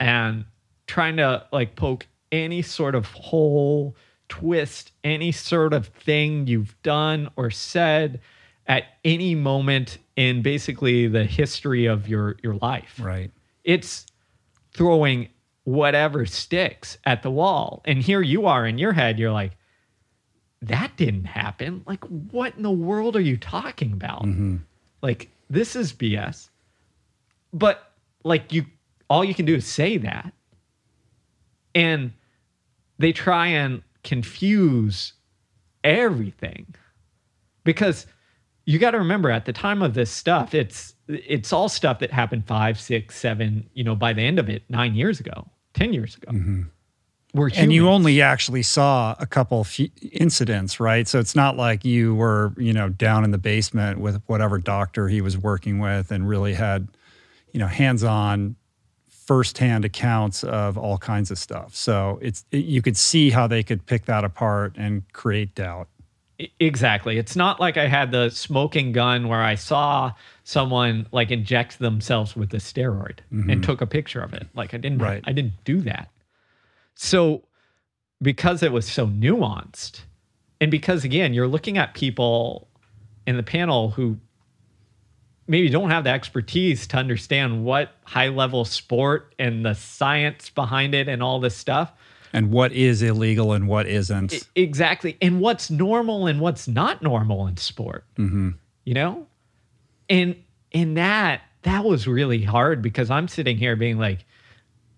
and 0.00 0.46
trying 0.88 1.16
to 1.18 1.46
like 1.52 1.76
poke 1.76 2.06
any 2.32 2.62
sort 2.62 2.94
of 2.96 3.06
hole, 3.06 3.94
twist 4.28 4.90
any 5.04 5.30
sort 5.32 5.72
of 5.72 5.86
thing 5.88 6.48
you've 6.48 6.74
done 6.82 7.28
or 7.36 7.50
said 7.52 8.20
at 8.66 8.82
any 9.04 9.34
moment 9.36 9.98
in 10.16 10.42
basically 10.42 11.06
the 11.06 11.24
history 11.24 11.86
of 11.86 12.08
your 12.08 12.36
your 12.42 12.54
life. 12.56 12.98
Right. 13.02 13.30
It's 13.64 14.06
throwing 14.74 15.28
whatever 15.64 16.26
sticks 16.26 16.98
at 17.04 17.22
the 17.22 17.30
wall. 17.30 17.82
And 17.84 18.00
here 18.00 18.22
you 18.22 18.46
are 18.46 18.66
in 18.66 18.78
your 18.78 18.92
head, 18.92 19.18
you're 19.18 19.32
like, 19.32 19.52
that 20.62 20.96
didn't 20.96 21.24
happen. 21.24 21.82
Like, 21.86 22.04
what 22.04 22.54
in 22.56 22.62
the 22.62 22.70
world 22.70 23.16
are 23.16 23.20
you 23.20 23.36
talking 23.36 23.92
about? 23.92 24.22
Mm-hmm. 24.22 24.56
Like, 25.02 25.28
this 25.50 25.74
is 25.76 25.92
BS. 25.92 26.48
But 27.52 27.90
like 28.24 28.52
you 28.52 28.66
all 29.08 29.24
you 29.24 29.34
can 29.34 29.46
do 29.46 29.54
is 29.54 29.66
say 29.66 29.98
that. 29.98 30.32
And 31.74 32.12
they 32.98 33.12
try 33.12 33.48
and 33.48 33.82
confuse 34.02 35.12
everything. 35.84 36.74
Because 37.64 38.06
you 38.66 38.78
got 38.78 38.90
to 38.90 38.98
remember 38.98 39.30
at 39.30 39.46
the 39.46 39.52
time 39.52 39.80
of 39.80 39.94
this 39.94 40.10
stuff, 40.10 40.52
it's 40.52 40.94
it's 41.08 41.52
all 41.52 41.68
stuff 41.68 42.00
that 42.00 42.10
happened 42.10 42.46
five, 42.46 42.78
six, 42.78 43.16
seven, 43.16 43.68
you 43.74 43.84
know, 43.84 43.94
by 43.94 44.12
the 44.12 44.22
end 44.22 44.38
of 44.38 44.48
it, 44.48 44.64
nine 44.68 44.94
years 44.94 45.20
ago, 45.20 45.46
ten 45.72 45.92
years 45.92 46.16
ago. 46.16 46.32
Mm-hmm. 46.32 46.62
we're 47.32 47.50
And 47.54 47.72
you 47.72 47.88
only 47.88 48.20
actually 48.20 48.62
saw 48.62 49.14
a 49.20 49.26
couple 49.26 49.62
few 49.62 49.88
incidents, 50.12 50.80
right? 50.80 51.06
So 51.06 51.20
it's 51.20 51.36
not 51.36 51.56
like 51.56 51.84
you 51.84 52.14
were, 52.16 52.52
you 52.56 52.72
know, 52.72 52.88
down 52.88 53.24
in 53.24 53.30
the 53.30 53.38
basement 53.38 54.00
with 54.00 54.20
whatever 54.26 54.58
doctor 54.58 55.08
he 55.08 55.20
was 55.20 55.38
working 55.38 55.78
with 55.78 56.10
and 56.10 56.28
really 56.28 56.54
had, 56.54 56.88
you 57.52 57.60
know, 57.60 57.68
hands-on 57.68 58.56
firsthand 59.08 59.84
accounts 59.84 60.44
of 60.44 60.76
all 60.76 60.98
kinds 60.98 61.30
of 61.30 61.38
stuff. 61.38 61.74
So 61.74 62.18
it's 62.20 62.44
it, 62.50 62.64
you 62.64 62.82
could 62.82 62.96
see 62.96 63.30
how 63.30 63.46
they 63.46 63.62
could 63.62 63.86
pick 63.86 64.06
that 64.06 64.24
apart 64.24 64.74
and 64.76 65.02
create 65.12 65.54
doubt. 65.54 65.88
Exactly. 66.60 67.16
It's 67.18 67.34
not 67.34 67.60
like 67.60 67.76
I 67.76 67.86
had 67.86 68.10
the 68.10 68.28
smoking 68.30 68.92
gun 68.92 69.28
where 69.28 69.42
I 69.42 69.54
saw 69.54 70.12
someone 70.44 71.06
like 71.10 71.30
inject 71.30 71.78
themselves 71.78 72.36
with 72.36 72.52
a 72.52 72.58
steroid 72.58 73.20
and 73.30 73.44
mm-hmm. 73.44 73.60
took 73.62 73.80
a 73.80 73.86
picture 73.86 74.20
of 74.20 74.34
it. 74.34 74.46
Like 74.54 74.74
I 74.74 74.76
didn't 74.76 74.98
Right. 74.98 75.22
I 75.26 75.32
didn't 75.32 75.54
do 75.64 75.80
that. 75.82 76.10
So 76.94 77.44
because 78.20 78.62
it 78.62 78.72
was 78.72 78.86
so 78.86 79.06
nuanced 79.06 80.00
and 80.60 80.70
because 80.70 81.04
again, 81.04 81.34
you're 81.34 81.48
looking 81.48 81.78
at 81.78 81.94
people 81.94 82.68
in 83.26 83.36
the 83.36 83.42
panel 83.42 83.90
who 83.90 84.18
maybe 85.48 85.68
don't 85.68 85.90
have 85.90 86.04
the 86.04 86.10
expertise 86.10 86.86
to 86.88 86.96
understand 86.96 87.64
what 87.64 87.92
high 88.04 88.28
level 88.28 88.64
sport 88.64 89.34
and 89.38 89.64
the 89.64 89.74
science 89.74 90.50
behind 90.50 90.94
it 90.94 91.08
and 91.08 91.22
all 91.22 91.40
this 91.40 91.56
stuff. 91.56 91.92
And 92.32 92.50
what 92.50 92.72
is 92.72 93.02
illegal 93.02 93.52
and 93.52 93.68
what 93.68 93.86
isn't. 93.86 94.48
Exactly. 94.54 95.16
And 95.20 95.40
what's 95.40 95.70
normal 95.70 96.26
and 96.26 96.40
what's 96.40 96.68
not 96.68 97.02
normal 97.02 97.46
in 97.46 97.56
sport. 97.56 98.04
Mm-hmm. 98.16 98.50
You 98.84 98.94
know? 98.94 99.26
And 100.08 100.36
in 100.70 100.94
that, 100.94 101.42
that 101.62 101.84
was 101.84 102.06
really 102.06 102.42
hard 102.42 102.82
because 102.82 103.10
I'm 103.10 103.28
sitting 103.28 103.56
here 103.56 103.76
being 103.76 103.98
like, 103.98 104.24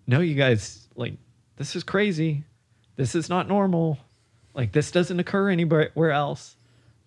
no, 0.07 0.19
you 0.19 0.35
guys, 0.35 0.87
like, 0.95 1.13
this 1.57 1.75
is 1.75 1.83
crazy. 1.83 2.43
This 2.95 3.15
is 3.15 3.29
not 3.29 3.47
normal. 3.47 3.97
Like, 4.53 4.71
this 4.71 4.91
doesn't 4.91 5.19
occur 5.19 5.49
anywhere 5.49 6.11
else. 6.11 6.55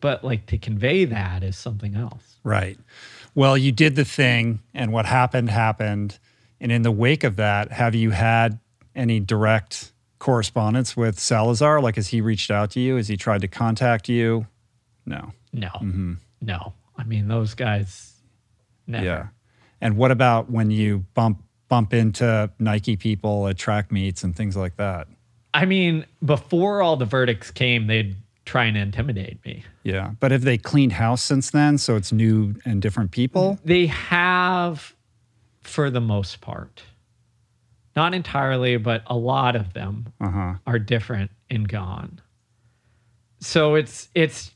But 0.00 0.24
like 0.24 0.46
to 0.46 0.58
convey 0.58 1.04
that 1.04 1.44
is 1.44 1.56
something 1.56 1.94
else. 1.94 2.36
Right. 2.42 2.76
Well, 3.36 3.56
you 3.56 3.70
did 3.70 3.94
the 3.94 4.04
thing, 4.04 4.58
and 4.74 4.92
what 4.92 5.06
happened 5.06 5.48
happened. 5.48 6.18
And 6.60 6.72
in 6.72 6.82
the 6.82 6.90
wake 6.90 7.22
of 7.22 7.36
that, 7.36 7.70
have 7.70 7.94
you 7.94 8.10
had 8.10 8.58
any 8.96 9.20
direct 9.20 9.91
correspondence 10.22 10.96
with 10.96 11.18
Salazar? 11.18 11.80
Like, 11.80 11.96
has 11.96 12.08
he 12.08 12.20
reached 12.20 12.48
out 12.52 12.70
to 12.70 12.80
you? 12.80 12.94
Has 12.94 13.08
he 13.08 13.16
tried 13.16 13.40
to 13.40 13.48
contact 13.48 14.08
you? 14.08 14.46
No. 15.04 15.32
No, 15.52 15.66
mm-hmm. 15.66 16.14
no. 16.40 16.74
I 16.96 17.02
mean, 17.02 17.26
those 17.26 17.54
guys, 17.54 18.12
never. 18.86 19.04
Yeah. 19.04 19.26
And 19.80 19.96
what 19.96 20.12
about 20.12 20.48
when 20.48 20.70
you 20.70 21.04
bump 21.14 21.42
bump 21.68 21.92
into 21.92 22.50
Nike 22.60 22.96
people 22.96 23.48
at 23.48 23.58
track 23.58 23.90
meets 23.90 24.22
and 24.22 24.36
things 24.36 24.56
like 24.56 24.76
that? 24.76 25.08
I 25.54 25.64
mean, 25.64 26.06
before 26.24 26.82
all 26.82 26.96
the 26.96 27.04
verdicts 27.04 27.50
came, 27.50 27.88
they'd 27.88 28.14
try 28.44 28.66
and 28.66 28.76
intimidate 28.76 29.44
me. 29.44 29.64
Yeah. 29.82 30.12
But 30.20 30.30
have 30.30 30.42
they 30.42 30.56
cleaned 30.56 30.92
house 30.92 31.22
since 31.22 31.50
then? 31.50 31.78
So 31.78 31.96
it's 31.96 32.12
new 32.12 32.54
and 32.64 32.80
different 32.80 33.10
people? 33.10 33.58
They 33.64 33.86
have, 33.86 34.94
for 35.62 35.90
the 35.90 36.00
most 36.00 36.40
part. 36.40 36.82
Not 37.94 38.14
entirely, 38.14 38.76
but 38.78 39.02
a 39.06 39.16
lot 39.16 39.54
of 39.56 39.72
them 39.74 40.06
Uh 40.20 40.30
huh. 40.30 40.54
are 40.66 40.78
different 40.78 41.30
and 41.50 41.68
gone. 41.68 42.20
So 43.40 43.74
it's 43.74 44.08
it's 44.14 44.52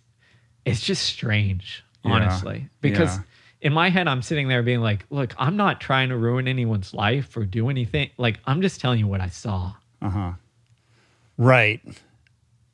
it's 0.64 0.80
just 0.80 1.02
strange, 1.04 1.84
Yeah. 2.04 2.12
honestly. 2.12 2.68
Because 2.80 3.16
Yeah. 3.16 3.22
in 3.62 3.72
my 3.72 3.90
head 3.90 4.08
I'm 4.08 4.22
sitting 4.22 4.48
there 4.48 4.62
being 4.62 4.80
like, 4.80 5.04
look, 5.10 5.34
I'm 5.38 5.56
not 5.56 5.80
trying 5.80 6.08
to 6.10 6.16
ruin 6.16 6.48
anyone's 6.48 6.94
life 6.94 7.36
or 7.36 7.44
do 7.44 7.68
anything. 7.68 8.10
Like 8.16 8.40
I'm 8.46 8.62
just 8.62 8.80
telling 8.80 8.98
you 9.00 9.06
what 9.06 9.20
I 9.20 9.28
saw. 9.28 9.74
Uh 10.00 10.10
huh. 10.10 10.32
Right. 11.36 11.80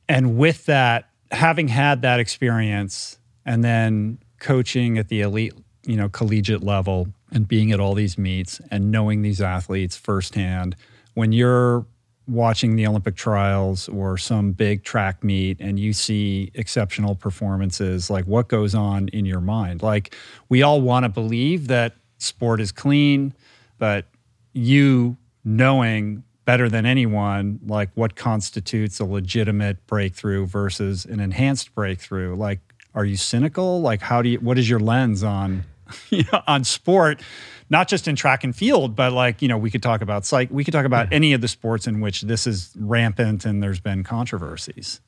And 0.07 0.37
with 0.37 0.65
that, 0.65 1.09
having 1.31 1.67
had 1.67 2.01
that 2.03 2.19
experience 2.19 3.17
and 3.45 3.63
then 3.63 4.19
coaching 4.39 4.97
at 4.97 5.07
the 5.09 5.21
elite, 5.21 5.53
you 5.85 5.97
know, 5.97 6.09
collegiate 6.09 6.63
level 6.63 7.07
and 7.33 7.47
being 7.47 7.71
at 7.71 7.79
all 7.79 7.93
these 7.93 8.17
meets 8.17 8.61
and 8.71 8.91
knowing 8.91 9.21
these 9.21 9.41
athletes 9.41 9.97
firsthand, 9.97 10.75
when 11.15 11.31
you're 11.31 11.85
watching 12.27 12.75
the 12.75 12.87
Olympic 12.87 13.15
trials 13.15 13.89
or 13.89 14.17
some 14.17 14.53
big 14.53 14.83
track 14.83 15.23
meet 15.23 15.57
and 15.59 15.77
you 15.77 15.91
see 15.91 16.51
exceptional 16.53 17.15
performances, 17.15 18.09
like 18.09 18.25
what 18.25 18.47
goes 18.47 18.73
on 18.73 19.09
in 19.09 19.25
your 19.25 19.41
mind? 19.41 19.81
Like 19.81 20.15
we 20.47 20.61
all 20.61 20.79
want 20.79 21.03
to 21.03 21.09
believe 21.09 21.67
that 21.67 21.95
sport 22.19 22.61
is 22.61 22.71
clean, 22.71 23.33
but 23.77 24.05
you 24.53 25.17
knowing 25.43 26.23
better 26.45 26.69
than 26.69 26.85
anyone 26.85 27.59
like 27.65 27.89
what 27.95 28.15
constitutes 28.15 28.99
a 28.99 29.05
legitimate 29.05 29.85
breakthrough 29.87 30.45
versus 30.45 31.05
an 31.05 31.19
enhanced 31.19 31.73
breakthrough 31.73 32.35
like 32.35 32.59
are 32.93 33.05
you 33.05 33.15
cynical 33.15 33.81
like 33.81 34.01
how 34.01 34.21
do 34.21 34.29
you 34.29 34.37
what 34.39 34.57
is 34.57 34.69
your 34.69 34.79
lens 34.79 35.23
on 35.23 35.63
you 36.09 36.23
know, 36.31 36.41
on 36.47 36.63
sport 36.63 37.21
not 37.69 37.87
just 37.87 38.07
in 38.07 38.15
track 38.15 38.43
and 38.43 38.55
field 38.55 38.95
but 38.95 39.13
like 39.13 39.41
you 39.41 39.47
know 39.47 39.57
we 39.57 39.71
could 39.71 39.83
talk 39.83 40.01
about 40.01 40.25
psych 40.25 40.49
we 40.51 40.63
could 40.63 40.73
talk 40.73 40.85
about 40.85 41.11
any 41.11 41.33
of 41.33 41.41
the 41.41 41.47
sports 41.47 41.87
in 41.87 42.01
which 42.01 42.21
this 42.21 42.45
is 42.45 42.73
rampant 42.77 43.45
and 43.45 43.63
there's 43.63 43.79
been 43.79 44.03
controversies 44.03 45.01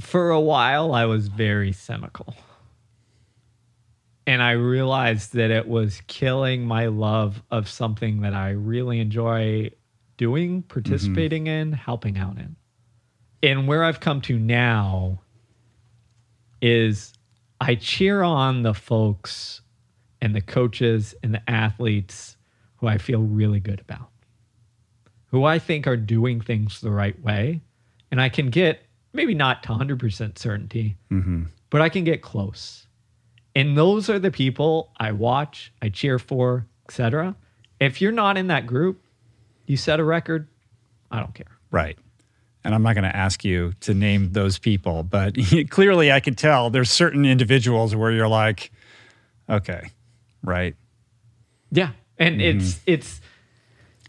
For 0.00 0.30
a 0.30 0.40
while 0.40 0.94
I 0.94 1.04
was 1.04 1.28
very 1.28 1.72
cynical. 1.72 2.34
And 4.26 4.42
I 4.42 4.52
realized 4.52 5.34
that 5.34 5.50
it 5.50 5.68
was 5.68 6.02
killing 6.06 6.64
my 6.64 6.86
love 6.86 7.42
of 7.50 7.68
something 7.68 8.22
that 8.22 8.32
I 8.32 8.50
really 8.50 9.00
enjoy 9.00 9.70
doing, 10.16 10.62
participating 10.62 11.44
mm-hmm. 11.44 11.72
in, 11.72 11.72
helping 11.72 12.16
out 12.16 12.38
in. 12.38 12.56
And 13.42 13.68
where 13.68 13.84
I've 13.84 14.00
come 14.00 14.20
to 14.22 14.38
now 14.38 15.20
is 16.62 17.12
I 17.60 17.74
cheer 17.74 18.22
on 18.22 18.62
the 18.62 18.74
folks 18.74 19.60
and 20.20 20.34
the 20.34 20.40
coaches 20.40 21.14
and 21.22 21.34
the 21.34 21.50
athletes 21.50 22.36
who 22.76 22.86
I 22.86 22.98
feel 22.98 23.20
really 23.20 23.60
good 23.60 23.80
about, 23.80 24.10
who 25.26 25.44
I 25.44 25.58
think 25.58 25.86
are 25.86 25.96
doing 25.96 26.40
things 26.40 26.80
the 26.80 26.90
right 26.90 27.20
way. 27.22 27.60
And 28.10 28.20
I 28.20 28.28
can 28.28 28.50
get 28.50 28.82
maybe 29.12 29.34
not 29.34 29.62
to 29.64 29.70
100% 29.70 30.38
certainty, 30.38 30.96
mm-hmm. 31.10 31.44
but 31.68 31.80
I 31.80 31.88
can 31.88 32.04
get 32.04 32.22
close. 32.22 32.86
And 33.54 33.76
those 33.76 34.08
are 34.08 34.18
the 34.18 34.30
people 34.30 34.92
I 34.98 35.12
watch, 35.12 35.72
I 35.82 35.90
cheer 35.90 36.18
for, 36.18 36.66
etc. 36.88 37.36
If 37.78 38.00
you're 38.00 38.12
not 38.12 38.38
in 38.38 38.46
that 38.46 38.66
group, 38.66 39.02
you 39.66 39.76
set 39.76 40.00
a 40.00 40.04
record, 40.04 40.48
I 41.10 41.18
don't 41.18 41.34
care. 41.34 41.58
right 41.70 41.98
and 42.64 42.74
i'm 42.74 42.82
not 42.82 42.94
going 42.94 43.04
to 43.04 43.16
ask 43.16 43.44
you 43.44 43.72
to 43.80 43.94
name 43.94 44.32
those 44.32 44.58
people 44.58 45.02
but 45.02 45.36
clearly 45.70 46.10
i 46.12 46.20
can 46.20 46.34
tell 46.34 46.70
there's 46.70 46.90
certain 46.90 47.24
individuals 47.24 47.94
where 47.96 48.10
you're 48.10 48.28
like 48.28 48.70
okay 49.48 49.90
right 50.42 50.74
Yeah. 51.70 51.90
And 52.18 52.40
mm-hmm. 52.40 52.58
it's 52.58 52.80
it's 52.86 53.20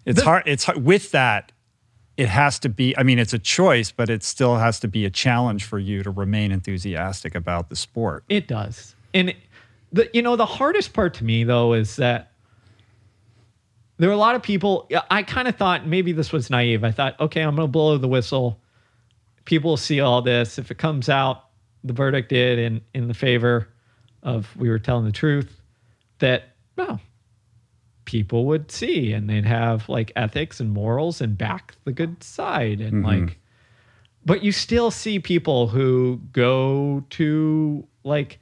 It's 0.05 0.19
The- 0.19 0.25
hard. 0.25 0.43
It's 0.45 0.63
hard. 0.65 0.83
with 0.83 1.11
that. 1.11 1.51
It 2.17 2.27
has 2.29 2.59
to 2.59 2.69
be. 2.69 2.95
I 2.97 3.03
mean, 3.03 3.19
it's 3.19 3.33
a 3.33 3.39
choice, 3.39 3.91
but 3.91 4.09
it 4.09 4.21
still 4.23 4.57
has 4.57 4.79
to 4.81 4.87
be 4.87 5.05
a 5.05 5.09
challenge 5.09 5.63
for 5.63 5.79
you 5.79 6.03
to 6.03 6.09
remain 6.11 6.51
enthusiastic 6.51 7.35
about 7.35 7.69
the 7.69 7.75
sport. 7.75 8.23
It 8.29 8.47
does. 8.47 8.95
And 9.13 9.29
it- 9.29 9.37
the 9.93 10.09
you 10.13 10.21
know 10.21 10.35
the 10.35 10.45
hardest 10.45 10.93
part 10.93 11.13
to 11.15 11.23
me 11.23 11.43
though 11.43 11.73
is 11.73 11.95
that 11.97 12.30
there 14.01 14.09
are 14.09 14.13
a 14.13 14.17
lot 14.17 14.33
of 14.33 14.41
people 14.41 14.89
I 15.11 15.21
kind 15.21 15.47
of 15.47 15.55
thought 15.55 15.85
maybe 15.85 16.11
this 16.11 16.31
was 16.31 16.49
naive. 16.49 16.83
I 16.83 16.89
thought, 16.89 17.19
okay, 17.19 17.41
I'm 17.41 17.55
going 17.55 17.67
to 17.67 17.71
blow 17.71 17.99
the 17.99 18.07
whistle. 18.07 18.59
People 19.45 19.71
will 19.71 19.77
see 19.77 19.99
all 19.99 20.23
this. 20.23 20.57
If 20.57 20.71
it 20.71 20.79
comes 20.79 21.07
out 21.07 21.45
the 21.83 21.93
verdict 21.93 22.29
did 22.29 22.57
in 22.57 22.81
in 22.95 23.07
the 23.07 23.13
favor 23.13 23.67
of 24.23 24.55
we 24.57 24.69
were 24.69 24.79
telling 24.79 25.05
the 25.05 25.11
truth 25.11 25.61
that 26.17 26.55
well 26.75 26.99
people 28.05 28.45
would 28.45 28.71
see 28.71 29.13
and 29.13 29.29
they'd 29.29 29.45
have 29.45 29.87
like 29.87 30.11
ethics 30.15 30.59
and 30.59 30.71
morals 30.71 31.21
and 31.21 31.37
back 31.37 31.75
the 31.85 31.91
good 31.91 32.23
side 32.23 32.81
and 32.81 33.03
mm-hmm. 33.03 33.05
like 33.05 33.39
but 34.25 34.43
you 34.43 34.51
still 34.51 34.91
see 34.91 35.19
people 35.19 35.67
who 35.67 36.19
go 36.31 37.03
to 37.11 37.87
like 38.03 38.39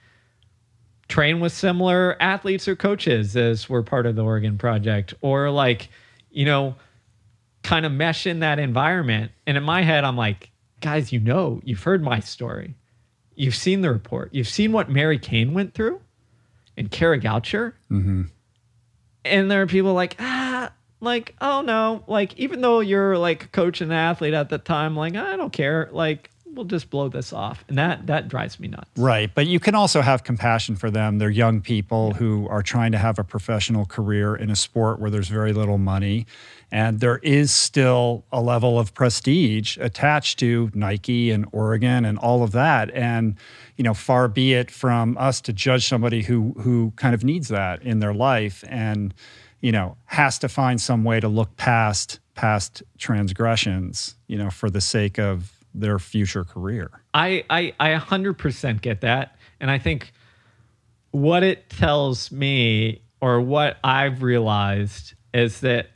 train 1.09 1.39
with 1.39 1.51
similar 1.51 2.15
athletes 2.21 2.67
or 2.67 2.75
coaches 2.75 3.35
as 3.35 3.67
were 3.67 3.83
part 3.83 4.05
of 4.05 4.15
the 4.15 4.23
Oregon 4.23 4.57
project 4.57 5.13
or 5.21 5.49
like 5.49 5.89
you 6.31 6.45
know 6.45 6.75
kind 7.63 7.85
of 7.85 7.91
mesh 7.91 8.25
in 8.25 8.39
that 8.39 8.59
environment. 8.59 9.31
And 9.45 9.57
in 9.57 9.63
my 9.63 9.81
head 9.81 10.05
I'm 10.05 10.15
like 10.15 10.51
guys 10.79 11.11
you 11.11 11.19
know 11.19 11.59
you've 11.65 11.83
heard 11.83 12.01
my 12.01 12.19
story. 12.21 12.75
You've 13.35 13.55
seen 13.55 13.81
the 13.81 13.89
report. 13.89 14.33
You've 14.33 14.47
seen 14.47 14.71
what 14.71 14.89
Mary 14.89 15.17
Cain 15.17 15.53
went 15.53 15.73
through 15.73 15.99
and 16.77 16.91
Kara 16.91 17.19
Goucher. 17.19 17.73
And 19.25 19.51
there 19.51 19.61
are 19.63 19.67
people 19.67 19.93
like 19.93 20.15
ah 20.19 20.71
like 21.01 21.35
oh 21.41 21.61
no. 21.61 22.03
Like 22.05 22.37
even 22.37 22.61
though 22.61 22.81
you're 22.81 23.17
like 23.17 23.45
a 23.45 23.47
coach 23.47 23.81
and 23.81 23.91
athlete 23.91 24.33
at 24.35 24.49
the 24.49 24.59
time 24.59 24.95
like 24.95 25.15
i 25.15 25.35
don't 25.35 25.51
care. 25.51 25.89
Like 25.91 26.29
we'll 26.53 26.65
just 26.65 26.89
blow 26.89 27.09
this 27.09 27.31
off. 27.31 27.63
And 27.67 27.77
that 27.77 28.07
that 28.07 28.27
drives 28.27 28.59
me 28.59 28.67
nuts. 28.67 28.89
Right. 28.97 29.31
But 29.33 29.47
you 29.47 29.59
can 29.59 29.75
also 29.75 30.01
have 30.01 30.23
compassion 30.23 30.75
for 30.75 30.91
them. 30.91 31.17
They're 31.17 31.29
young 31.29 31.61
people 31.61 32.13
who 32.13 32.47
are 32.49 32.61
trying 32.61 32.91
to 32.91 32.97
have 32.97 33.19
a 33.19 33.23
professional 33.23 33.85
career 33.85 34.35
in 34.35 34.49
a 34.49 34.55
sport 34.55 34.99
where 34.99 35.09
there's 35.09 35.27
very 35.27 35.53
little 35.53 35.77
money. 35.77 36.25
And 36.71 36.99
there 36.99 37.17
is 37.19 37.51
still 37.51 38.25
a 38.31 38.41
level 38.41 38.77
of 38.77 38.93
prestige 38.93 39.77
attached 39.77 40.37
to 40.39 40.69
Nike 40.75 41.31
and 41.31 41.47
Oregon 41.51 42.05
and 42.05 42.17
all 42.19 42.43
of 42.43 42.51
that. 42.51 42.91
And, 42.91 43.35
you 43.75 43.83
know, 43.83 43.95
far 43.95 44.27
be 44.27 44.53
it 44.53 44.69
from 44.69 45.17
us 45.17 45.41
to 45.41 45.53
judge 45.53 45.87
somebody 45.87 46.23
who 46.23 46.53
who 46.61 46.93
kind 46.95 47.15
of 47.15 47.23
needs 47.23 47.47
that 47.47 47.81
in 47.81 47.99
their 47.99 48.13
life 48.13 48.63
and, 48.67 49.13
you 49.61 49.71
know, 49.71 49.97
has 50.05 50.37
to 50.39 50.49
find 50.49 50.79
some 50.79 51.03
way 51.03 51.19
to 51.19 51.27
look 51.27 51.55
past 51.57 52.19
past 52.35 52.83
transgressions, 52.97 54.15
you 54.27 54.37
know, 54.37 54.49
for 54.49 54.69
the 54.69 54.79
sake 54.79 55.19
of 55.19 55.58
their 55.73 55.99
future 55.99 56.43
career. 56.43 56.89
I, 57.13 57.43
I, 57.49 57.73
I 57.79 57.97
100% 57.97 58.81
get 58.81 59.01
that. 59.01 59.37
And 59.59 59.69
I 59.69 59.77
think 59.79 60.11
what 61.11 61.43
it 61.43 61.69
tells 61.69 62.31
me 62.31 63.01
or 63.21 63.41
what 63.41 63.77
I've 63.83 64.23
realized 64.23 65.13
is 65.33 65.61
that 65.61 65.89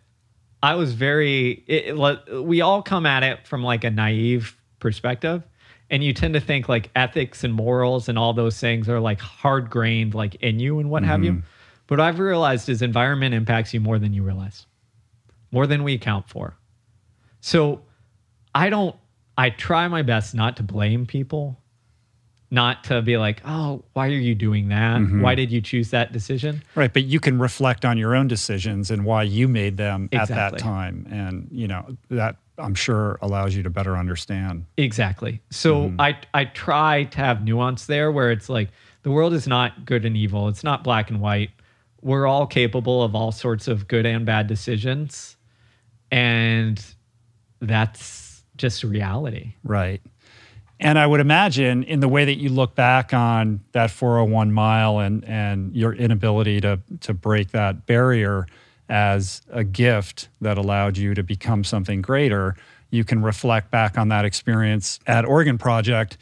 I 0.62 0.76
was 0.76 0.94
very, 0.94 1.64
it, 1.68 1.98
it, 1.98 2.44
we 2.44 2.62
all 2.62 2.82
come 2.82 3.06
at 3.06 3.24
it 3.24 3.48
from 3.48 3.64
like 3.64 3.84
a 3.84 3.90
naive 3.90 4.56
perspective. 4.80 5.44
And 5.90 6.04
you 6.04 6.14
tend 6.14 6.34
to 6.34 6.40
think 6.40 6.70
like 6.70 6.90
ethics 6.96 7.44
and 7.44 7.54
morals 7.54 8.10
and 8.10 8.18
all 8.18 8.34
those 8.34 8.60
things 8.60 8.90
are 8.90 9.00
like 9.00 9.20
hard 9.20 9.70
grained, 9.70 10.16
like 10.16 10.36
in 10.36 10.60
you 10.60 10.80
and 10.80 10.90
what 10.90 11.04
mm-hmm. 11.04 11.12
have 11.12 11.24
you. 11.24 11.32
Mm-hmm. 11.34 11.48
But 11.88 12.00
I've 12.00 12.20
realized 12.20 12.70
is 12.70 12.82
environment 12.82 13.36
impacts 13.36 13.74
you 13.74 13.80
more 13.80 14.00
than 14.00 14.14
you 14.14 14.24
realize, 14.24 14.66
more 15.52 15.68
than 15.68 15.84
we 15.84 15.94
account 15.94 16.30
for. 16.30 16.56
So 17.42 17.82
I 18.56 18.70
don't 18.70 18.96
I 19.38 19.50
try 19.50 19.88
my 19.88 20.02
best 20.02 20.36
not 20.36 20.58
to 20.58 20.64
blame 20.64 21.06
people, 21.06 21.60
not 22.52 22.84
to 22.86 23.02
be 23.02 23.18
like, 23.18 23.42
oh, 23.46 23.84
why 23.94 24.08
are 24.08 24.12
you 24.12 24.36
doing 24.36 24.70
that? 24.70 25.02
Mm-hmm. 25.02 25.22
Why 25.22 25.34
did 25.34 25.52
you 25.52 25.60
choose 25.60 25.90
that 25.90 26.12
decision? 26.12 26.64
Right. 26.76 26.94
But 26.94 27.06
you 27.06 27.20
can 27.20 27.40
reflect 27.40 27.84
on 27.84 27.98
your 27.98 28.16
own 28.16 28.28
decisions 28.28 28.92
and 28.92 29.06
why 29.06 29.24
you 29.24 29.48
made 29.48 29.78
them 29.78 30.08
exactly. 30.12 30.36
at 30.36 30.52
that 30.52 30.60
time. 30.60 31.08
And, 31.10 31.48
you 31.52 31.68
know, 31.68 31.98
that 32.12 32.36
I'm 32.60 32.76
sure 32.76 33.18
allows 33.24 33.56
you 33.56 33.64
to 33.64 33.72
better 33.72 33.98
understand. 33.98 34.66
Exactly. 34.78 35.42
So 35.50 35.86
mm-hmm. 35.86 36.00
I, 36.00 36.18
I 36.36 36.46
try 36.46 37.06
to 37.06 37.18
have 37.18 37.44
nuance 37.44 37.88
there 37.88 38.12
where 38.12 38.32
it's 38.32 38.50
like 38.50 38.70
the 39.02 39.10
world 39.10 39.34
is 39.34 39.48
not 39.48 39.86
good 39.86 40.06
and 40.06 40.16
evil, 40.16 40.48
it's 40.48 40.64
not 40.64 40.84
black 40.84 41.10
and 41.10 41.20
white. 41.20 41.50
We're 42.04 42.28
all 42.28 42.46
capable 42.46 43.02
of 43.02 43.16
all 43.16 43.32
sorts 43.32 43.68
of 43.68 43.88
good 43.88 44.06
and 44.06 44.26
bad 44.26 44.46
decisions. 44.46 45.38
And 46.12 46.84
that's 47.62 48.33
just 48.58 48.84
reality. 48.84 49.54
Right. 49.64 50.01
And 50.80 50.99
I 50.99 51.08
would 51.08 51.22
imagine 51.22 51.84
in 51.84 52.01
the 52.01 52.10
way 52.10 52.26
that 52.26 52.36
you 52.36 52.49
look 52.49 52.76
back 52.76 53.14
on 53.14 53.62
that 53.72 53.89
401 53.89 54.51
mile 54.51 54.99
and 54.99 55.24
and 55.26 55.76
your 55.76 55.93
inability 55.93 56.60
to 56.62 56.80
to 57.01 57.14
break 57.14 57.51
that 57.51 57.86
barrier 57.86 58.47
as 58.89 59.41
a 59.49 59.64
gift 59.64 60.28
that 60.41 60.58
allowed 60.58 60.97
you 60.97 61.14
to 61.14 61.24
become 61.24 61.64
something 61.64 62.01
greater, 62.01 62.56
you 62.89 63.04
can 63.04 63.22
reflect 63.24 63.72
back 63.72 63.97
on 63.97 64.10
that 64.10 64.26
experience 64.26 64.99
at 65.08 65.26
Oregon 65.26 65.58
Project 65.58 66.18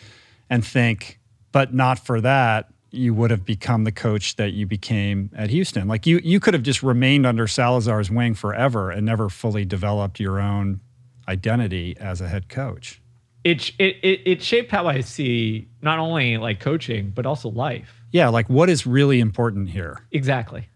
and 0.50 0.66
think, 0.66 1.20
but 1.52 1.74
not 1.74 1.98
for 1.98 2.22
that, 2.22 2.70
you 2.92 3.14
would 3.14 3.32
have 3.32 3.46
become 3.46 3.84
the 3.84 3.92
coach 3.92 4.36
that 4.36 4.54
you 4.54 4.66
became 4.68 5.32
at 5.36 5.50
Houston. 5.50 5.88
Like 5.88 6.06
you 6.06 6.20
you 6.24 6.40
could 6.40 6.54
have 6.54 6.64
just 6.64 6.84
remained 6.84 7.26
under 7.26 7.48
Salazar's 7.48 8.12
wing 8.12 8.36
forever 8.36 8.92
and 8.92 9.06
never 9.06 9.30
fully 9.30 9.66
developed 9.66 10.20
your 10.20 10.40
own 10.40 10.82
identity 11.28 11.96
as 12.00 12.22
a 12.22 12.28
head 12.28 12.50
coach. 12.50 13.02
It, 13.44 13.70
it, 13.80 13.98
it, 14.04 14.22
it 14.26 14.44
shaped 14.44 14.72
how 14.72 14.88
I 14.88 15.02
see 15.02 15.68
not 15.82 16.00
only 16.00 16.38
like 16.38 16.60
coaching, 16.60 17.10
but 17.10 17.26
also 17.26 17.50
life. 17.50 18.02
Yeah, 18.12 18.30
like 18.30 18.50
what 18.50 18.70
is 18.70 18.86
really 18.86 19.20
important 19.20 19.70
here? 19.70 20.06
Exactly. 20.12 20.68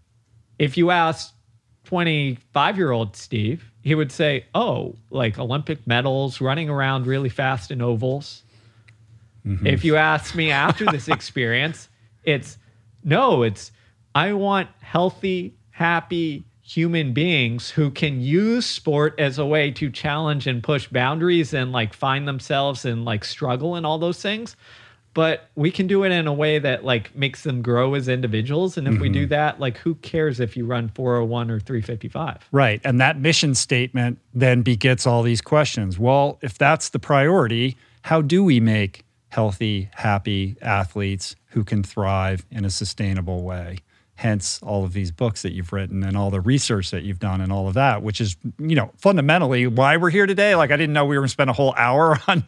If 0.58 0.78
you 0.78 0.90
ask 0.90 1.34
25 1.84 2.78
year 2.78 2.92
old 2.92 3.16
Steve, 3.16 3.72
he 3.82 3.94
would 3.94 4.12
say, 4.12 4.46
Oh, 4.56 4.96
like 5.12 5.38
Olympic 5.38 5.86
medals, 5.86 6.42
running 6.42 6.70
around 6.70 7.06
really 7.06 7.30
fast 7.30 7.72
in 7.72 7.82
ovals. 7.82 8.44
Mm-hmm. 9.46 9.68
If 9.68 9.86
you 9.86 9.96
ask 9.96 10.36
me 10.36 10.52
after 10.52 10.86
this 10.86 11.08
experience, 11.08 11.90
it's 12.24 12.58
no, 13.04 13.44
it's 13.44 13.72
I 14.16 14.34
want 14.34 14.70
healthy, 14.82 15.56
happy, 15.70 16.46
human 16.68 17.14
beings 17.14 17.70
who 17.70 17.92
can 17.92 18.20
use 18.20 18.66
sport 18.66 19.14
as 19.20 19.38
a 19.38 19.46
way 19.46 19.70
to 19.70 19.92
challenge 19.92 20.48
and 20.48 20.64
push 20.64 20.88
boundaries 20.88 21.54
and 21.54 21.72
like 21.72 21.94
find 21.94 22.28
themselves 22.28 22.86
and 22.86 23.06
like 23.06 23.24
struggle 23.24 23.76
and 23.76 23.86
all 23.86 24.00
those 24.00 24.20
things. 24.20 24.56
But 25.14 25.48
we 25.56 25.70
can 25.70 25.86
do 25.86 26.04
it 26.04 26.12
in 26.12 26.26
a 26.26 26.34
way 26.34 26.58
that 26.58 26.84
like 26.84 27.16
makes 27.16 27.44
them 27.44 27.62
grow 27.62 27.94
as 27.94 28.08
individuals. 28.08 28.78
And 28.78 28.88
if 28.88 28.96
mm-hmm. 28.96 29.02
we 29.04 29.10
do 29.10 29.22
mm-hmm. 29.22 29.30
that 29.30 29.60
like 29.60 29.78
who 29.78 29.94
cares 29.96 30.40
if 30.40 30.58
you 30.58 30.66
run 30.66 30.90
401 30.90 31.52
or 31.52 31.60
355 31.60 32.48
right. 32.52 32.82
And 32.84 33.00
that 33.00 33.20
mission 33.20 33.54
statement 33.54 34.18
then 34.34 34.64
begets 34.64 35.06
all 35.06 35.22
these 35.22 35.42
questions. 35.42 36.00
Well 36.00 36.40
if 36.42 36.58
that's 36.58 36.90
the 36.90 37.00
priority 37.00 37.78
how 38.02 38.22
do 38.22 38.44
we 38.44 38.60
make 38.60 39.06
healthy 39.30 39.90
happy 39.94 40.56
athletes 40.62 41.36
who 41.50 41.64
can 41.64 41.84
thrive 41.84 42.44
in 42.50 42.66
a 42.66 42.70
sustainable 42.72 43.44
way 43.44 43.78
hence 44.16 44.62
all 44.64 44.86
of 44.86 44.94
these 44.94 45.12
books 45.12 45.42
that 45.42 45.52
you've 45.52 45.74
written 45.74 46.04
and 46.04 46.16
all 46.16 46.30
the 46.32 46.40
research 46.40 46.92
that 46.92 47.04
you've 47.04 47.20
done 47.20 47.42
and 47.42 47.52
all 47.52 47.68
of 47.68 47.74
that 47.74 48.02
which 48.02 48.22
is 48.22 48.38
you 48.60 48.76
know 48.76 48.92
fundamentally 48.98 49.68
why 49.68 49.98
we're 49.98 50.10
here 50.10 50.26
today. 50.26 50.56
Like 50.56 50.72
i 50.72 50.78
didn't 50.78 50.94
know 50.94 51.06
we 51.06 51.16
were 51.18 51.22
going 51.22 51.28
to 51.28 51.32
spend 51.32 51.50
a 51.50 51.54
whole 51.54 51.74
hour 51.76 52.18
on 52.28 52.44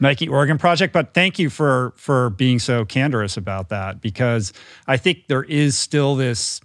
nike 0.00 0.28
oregon 0.28 0.58
project 0.58 0.92
but 0.92 1.14
thank 1.14 1.38
you 1.38 1.50
for 1.50 1.92
for 1.96 2.30
being 2.30 2.58
so 2.58 2.84
candorous 2.84 3.36
about 3.36 3.68
that 3.68 4.00
because 4.00 4.52
i 4.86 4.96
think 4.96 5.26
there 5.28 5.44
is 5.44 5.76
still 5.76 6.16
this 6.16 6.60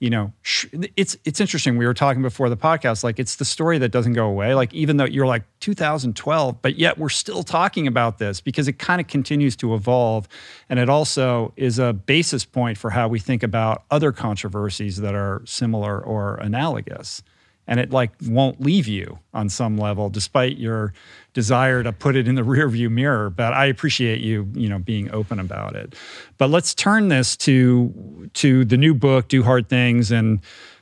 you 0.00 0.10
know 0.10 0.32
sh- 0.42 0.66
it's 0.96 1.16
it's 1.24 1.40
interesting. 1.40 1.76
We 1.76 1.86
were 1.86 1.94
talking 1.94 2.22
before 2.22 2.48
the 2.48 2.56
podcast 2.56 3.02
like 3.02 3.18
it's 3.18 3.36
the 3.36 3.44
story 3.44 3.78
that 3.78 3.90
doesn't 3.90 4.12
go 4.12 4.26
away. 4.26 4.54
Like 4.54 4.72
even 4.72 4.96
though 4.96 5.04
you're 5.04 5.26
like 5.26 5.44
2012 5.60 6.62
but 6.62 6.78
yet 6.78 6.98
we're 6.98 7.08
still 7.08 7.42
talking 7.42 7.86
about 7.86 8.18
this 8.18 8.40
because 8.40 8.68
it 8.68 8.78
kind 8.78 9.00
of 9.00 9.06
continues 9.06 9.56
to 9.56 9.74
evolve. 9.74 10.28
And 10.68 10.78
it 10.78 10.88
also 10.88 11.52
is 11.56 11.78
a 11.78 11.92
basis 11.92 12.44
point 12.44 12.78
for 12.78 12.90
how 12.90 13.08
we 13.08 13.18
think 13.18 13.42
about 13.42 13.84
other 13.90 14.12
controversies 14.12 14.98
that 14.98 15.14
are 15.14 15.42
similar 15.44 16.00
or 16.00 16.36
analogous 16.36 17.22
and 17.68 17.78
it 17.78 17.92
like 17.92 18.10
won't 18.26 18.60
leave 18.60 18.88
you 18.88 19.18
on 19.34 19.48
some 19.48 19.76
level 19.76 20.08
despite 20.08 20.56
your 20.56 20.92
desire 21.34 21.82
to 21.84 21.92
put 21.92 22.16
it 22.16 22.26
in 22.26 22.34
the 22.34 22.42
rearview 22.54 22.90
mirror. 22.90 23.30
But 23.30 23.52
i 23.52 23.66
appreciate 23.66 24.20
you 24.20 24.48
you 24.54 24.68
know 24.68 24.80
being 24.80 25.12
open 25.12 25.38
about 25.38 25.76
it. 25.76 25.94
But 26.38 26.50
let's 26.50 26.74
turn 26.74 27.08
this 27.08 27.36
to 27.38 28.30
to 28.34 28.64
the 28.64 28.76
new 28.76 28.94
book 28.94 29.28
do 29.28 29.44
hard 29.44 29.68
things 29.68 30.10
and 30.10 30.40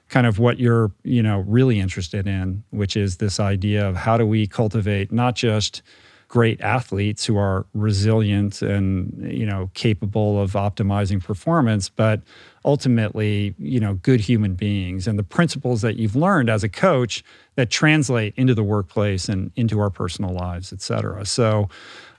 kind 0.08 0.26
of 0.26 0.38
what 0.38 0.58
you're 0.58 0.92
you 1.02 1.22
know 1.22 1.40
really 1.40 1.80
interested 1.80 2.26
in 2.26 2.62
which 2.70 2.96
is 2.96 3.16
this 3.16 3.40
idea 3.40 3.86
of 3.86 3.96
how 3.96 4.16
do 4.16 4.24
we 4.24 4.46
cultivate 4.46 5.10
not 5.10 5.34
just 5.34 5.82
great 6.28 6.60
athletes 6.60 7.24
who 7.24 7.36
are 7.36 7.66
resilient 7.74 8.62
and 8.62 9.32
you 9.32 9.46
know 9.46 9.70
capable 9.74 10.40
of 10.40 10.52
optimizing 10.52 11.22
performance 11.22 11.88
but 11.88 12.20
ultimately 12.66 13.54
you 13.58 13.80
know 13.80 13.94
good 13.94 14.20
human 14.20 14.54
beings 14.54 15.06
and 15.06 15.18
the 15.18 15.22
principles 15.22 15.80
that 15.80 15.96
you've 15.96 16.16
learned 16.16 16.50
as 16.50 16.62
a 16.64 16.68
coach 16.68 17.24
that 17.54 17.70
translate 17.70 18.34
into 18.36 18.54
the 18.54 18.64
workplace 18.64 19.28
and 19.28 19.50
into 19.56 19.80
our 19.80 19.90
personal 19.90 20.34
lives 20.34 20.72
et 20.72 20.82
cetera. 20.82 21.24
So 21.24 21.68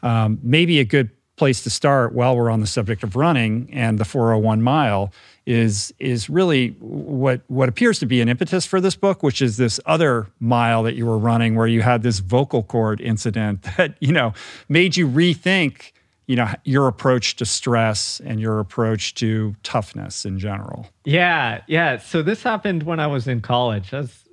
um, 0.02 0.40
maybe 0.42 0.80
a 0.80 0.86
good 0.86 1.12
place 1.36 1.62
to 1.64 1.70
start 1.70 2.14
while 2.14 2.36
we're 2.36 2.50
on 2.50 2.62
the 2.62 2.68
subject 2.68 3.04
of 3.04 3.16
running 3.16 3.70
and 3.72 4.00
the 4.00 4.06
401 4.06 4.62
mile 4.62 5.14
is 5.46 5.94
is 6.00 6.30
really 6.30 6.70
what 6.80 7.42
what 7.48 7.70
appears 7.70 8.00
to 8.00 8.06
be 8.06 8.20
an 8.22 8.28
impetus 8.28 8.66
for 8.66 8.82
this 8.82 8.96
book, 8.96 9.24
which 9.24 9.42
is 9.42 9.56
this 9.56 9.80
other 9.86 10.28
mile 10.40 10.84
that 10.84 10.96
you 10.96 11.06
were 11.06 11.18
running 11.18 11.56
where 11.56 11.68
you 11.68 11.82
had 11.82 12.04
this 12.04 12.20
vocal 12.20 12.64
cord 12.64 13.00
incident 13.00 13.62
that 13.78 13.96
you 14.02 14.12
know 14.12 14.34
made 14.68 14.98
you 14.98 15.08
rethink 15.08 15.94
you 16.28 16.36
know 16.36 16.48
your 16.66 16.88
approach 16.88 17.38
to 17.38 17.46
stress 17.46 18.22
and 18.24 18.40
your 18.40 18.60
approach 18.60 19.16
to 19.16 19.56
toughness 19.64 20.26
in 20.26 20.38
general. 20.38 20.88
Yeah, 21.06 21.62
yeah. 21.68 21.98
So 21.98 22.22
this 22.22 22.44
happened 22.44 22.84
when 22.84 23.00
I 23.00 23.08
was 23.08 23.28
in 23.28 23.42
college. 23.42 23.94
I 23.94 24.02
was, 24.02 24.24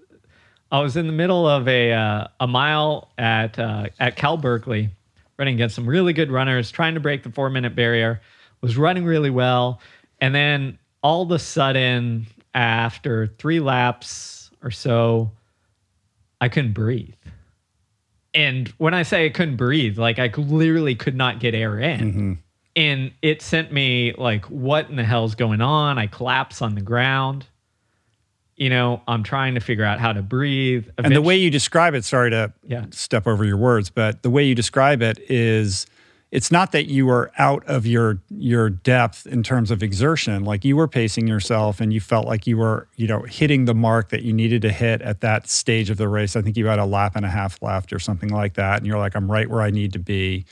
I 0.72 0.80
was 0.80 0.96
in 0.96 1.06
the 1.06 1.12
middle 1.12 1.48
of 1.48 1.66
a 1.68 1.92
uh, 1.92 2.26
a 2.40 2.46
mile 2.46 3.12
at 3.16 3.58
uh, 3.58 3.86
at 4.00 4.16
Cal 4.16 4.36
Berkeley, 4.36 4.90
running 5.38 5.54
against 5.54 5.76
some 5.76 5.86
really 5.86 6.12
good 6.12 6.30
runners, 6.30 6.70
trying 6.70 6.94
to 6.94 7.00
break 7.00 7.22
the 7.22 7.30
four 7.30 7.48
minute 7.48 7.74
barrier. 7.74 8.20
Was 8.60 8.76
running 8.76 9.04
really 9.04 9.30
well, 9.30 9.80
and 10.20 10.34
then 10.34 10.78
all 11.02 11.22
of 11.22 11.30
a 11.30 11.38
sudden, 11.38 12.26
after 12.54 13.26
three 13.38 13.60
laps 13.60 14.50
or 14.62 14.70
so, 14.70 15.30
I 16.40 16.48
couldn't 16.48 16.72
breathe. 16.72 17.14
And 18.34 18.68
when 18.78 18.94
I 18.94 19.02
say 19.04 19.26
I 19.26 19.28
couldn't 19.28 19.56
breathe, 19.56 19.98
like 19.98 20.18
I 20.18 20.26
literally 20.36 20.94
could 20.94 21.14
not 21.16 21.38
get 21.40 21.54
air 21.54 21.78
in. 21.78 22.00
Mm-hmm. 22.00 22.32
And 22.76 23.12
it 23.22 23.40
sent 23.42 23.72
me 23.72 24.12
like, 24.18 24.44
what 24.46 24.90
in 24.90 24.96
the 24.96 25.04
hell's 25.04 25.36
going 25.36 25.60
on? 25.60 25.96
I 25.98 26.08
collapse 26.08 26.60
on 26.60 26.74
the 26.74 26.80
ground. 26.80 27.46
you 28.56 28.70
know, 28.70 29.02
I'm 29.08 29.24
trying 29.24 29.54
to 29.54 29.60
figure 29.60 29.84
out 29.84 29.98
how 29.98 30.12
to 30.12 30.22
breathe. 30.22 30.86
And 30.98 31.14
the 31.16 31.20
way 31.20 31.36
you 31.36 31.50
describe 31.50 31.92
it, 31.94 32.04
sorry 32.04 32.30
to 32.30 32.52
Yeah. 32.62 32.84
step 32.90 33.26
over 33.26 33.44
your 33.44 33.56
words, 33.56 33.90
but 33.90 34.22
the 34.22 34.30
way 34.30 34.44
you 34.44 34.54
describe 34.54 35.02
it 35.02 35.18
is 35.28 35.86
it's 36.34 36.50
not 36.50 36.72
that 36.72 36.86
you 36.86 37.06
were 37.06 37.30
out 37.38 37.64
of 37.68 37.86
your 37.86 38.20
your 38.28 38.68
depth 38.68 39.24
in 39.24 39.44
terms 39.44 39.70
of 39.70 39.84
exertion. 39.84 40.44
Like 40.44 40.64
you 40.64 40.74
were 40.74 40.88
pacing 40.88 41.28
yourself 41.28 41.80
and 41.80 41.92
you 41.92 42.00
felt 42.00 42.26
like 42.26 42.44
you 42.44 42.56
were, 42.56 42.88
you 42.96 43.06
know, 43.06 43.22
hitting 43.22 43.66
the 43.66 43.74
mark 43.74 44.08
that 44.08 44.22
you 44.22 44.32
needed 44.32 44.60
to 44.62 44.72
hit 44.72 45.00
at 45.02 45.20
that 45.20 45.48
stage 45.48 45.90
of 45.90 45.96
the 45.96 46.08
race. 46.08 46.34
I 46.34 46.42
think 46.42 46.56
you 46.56 46.66
had 46.66 46.80
a 46.80 46.86
lap 46.86 47.14
and 47.14 47.24
a 47.24 47.30
half 47.30 47.62
left 47.62 47.92
or 47.92 48.00
something 48.00 48.30
like 48.30 48.54
that. 48.54 48.78
And 48.78 48.86
you're 48.86 48.98
like, 48.98 49.14
I'm 49.14 49.30
right 49.30 49.48
where 49.48 49.62
I 49.62 49.70
need 49.70 49.92
to 49.92 50.00
be. 50.00 50.44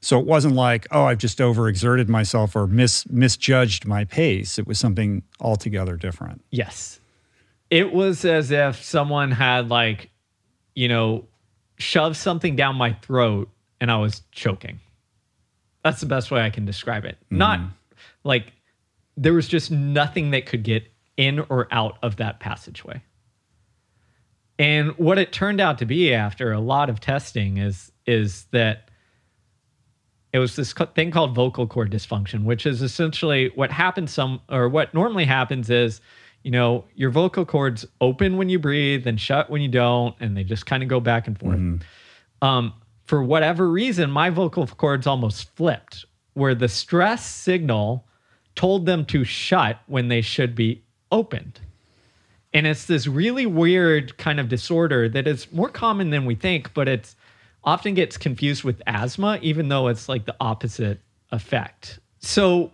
So 0.00 0.18
it 0.18 0.26
wasn't 0.26 0.56
like, 0.56 0.88
oh, 0.90 1.04
I've 1.04 1.18
just 1.18 1.38
overexerted 1.38 2.08
myself 2.08 2.56
or 2.56 2.66
mis- 2.66 3.08
misjudged 3.08 3.86
my 3.86 4.06
pace. 4.06 4.58
It 4.58 4.66
was 4.66 4.80
something 4.80 5.22
altogether 5.40 5.94
different. 5.94 6.44
Yes. 6.50 6.98
It 7.70 7.92
was 7.92 8.24
as 8.24 8.50
if 8.50 8.82
someone 8.82 9.30
had 9.30 9.68
like, 9.68 10.10
you 10.74 10.88
know, 10.88 11.28
shoved 11.78 12.16
something 12.16 12.56
down 12.56 12.74
my 12.74 12.94
throat 12.94 13.48
and 13.80 13.92
I 13.92 13.98
was 13.98 14.22
choking. 14.32 14.80
That's 15.82 16.00
the 16.00 16.06
best 16.06 16.30
way 16.30 16.42
I 16.42 16.50
can 16.50 16.64
describe 16.64 17.04
it. 17.04 17.18
Not 17.30 17.60
like 18.24 18.52
there 19.16 19.32
was 19.32 19.48
just 19.48 19.70
nothing 19.70 20.30
that 20.30 20.46
could 20.46 20.62
get 20.62 20.90
in 21.16 21.40
or 21.48 21.68
out 21.70 21.98
of 22.02 22.16
that 22.16 22.40
passageway. 22.40 23.02
And 24.58 24.90
what 24.98 25.18
it 25.18 25.32
turned 25.32 25.60
out 25.60 25.78
to 25.78 25.86
be 25.86 26.12
after 26.12 26.52
a 26.52 26.60
lot 26.60 26.90
of 26.90 27.00
testing 27.00 27.56
is 27.56 27.92
is 28.06 28.44
that 28.52 28.90
it 30.32 30.38
was 30.38 30.56
this 30.56 30.72
thing 30.94 31.10
called 31.10 31.34
vocal 31.34 31.66
cord 31.66 31.90
dysfunction, 31.90 32.44
which 32.44 32.66
is 32.66 32.82
essentially 32.82 33.50
what 33.54 33.70
happens 33.70 34.12
some 34.12 34.40
or 34.48 34.68
what 34.68 34.92
normally 34.94 35.24
happens 35.24 35.70
is, 35.70 36.00
you 36.42 36.50
know, 36.50 36.84
your 36.94 37.10
vocal 37.10 37.44
cords 37.44 37.84
open 38.00 38.36
when 38.36 38.48
you 38.48 38.58
breathe 38.58 39.06
and 39.06 39.20
shut 39.20 39.50
when 39.50 39.60
you 39.60 39.68
don't, 39.68 40.14
and 40.20 40.36
they 40.36 40.44
just 40.44 40.66
kind 40.66 40.82
of 40.82 40.88
go 40.88 41.00
back 41.00 41.26
and 41.26 41.38
forth. 41.38 41.56
Um, 42.42 42.74
for 43.10 43.24
whatever 43.24 43.68
reason, 43.68 44.08
my 44.08 44.30
vocal 44.30 44.68
cords 44.68 45.04
almost 45.04 45.52
flipped, 45.56 46.04
where 46.34 46.54
the 46.54 46.68
stress 46.68 47.26
signal 47.26 48.06
told 48.54 48.86
them 48.86 49.04
to 49.06 49.24
shut 49.24 49.80
when 49.88 50.06
they 50.06 50.20
should 50.20 50.54
be 50.54 50.84
opened. 51.10 51.58
And 52.54 52.68
it's 52.68 52.84
this 52.84 53.08
really 53.08 53.46
weird 53.46 54.16
kind 54.16 54.38
of 54.38 54.48
disorder 54.48 55.08
that 55.08 55.26
is 55.26 55.50
more 55.50 55.68
common 55.68 56.10
than 56.10 56.24
we 56.24 56.36
think, 56.36 56.72
but 56.72 56.86
it's 56.86 57.16
often 57.64 57.94
gets 57.94 58.16
confused 58.16 58.62
with 58.62 58.80
asthma, 58.86 59.40
even 59.42 59.66
though 59.66 59.88
it's 59.88 60.08
like 60.08 60.24
the 60.24 60.36
opposite 60.40 61.00
effect. 61.32 61.98
So, 62.20 62.70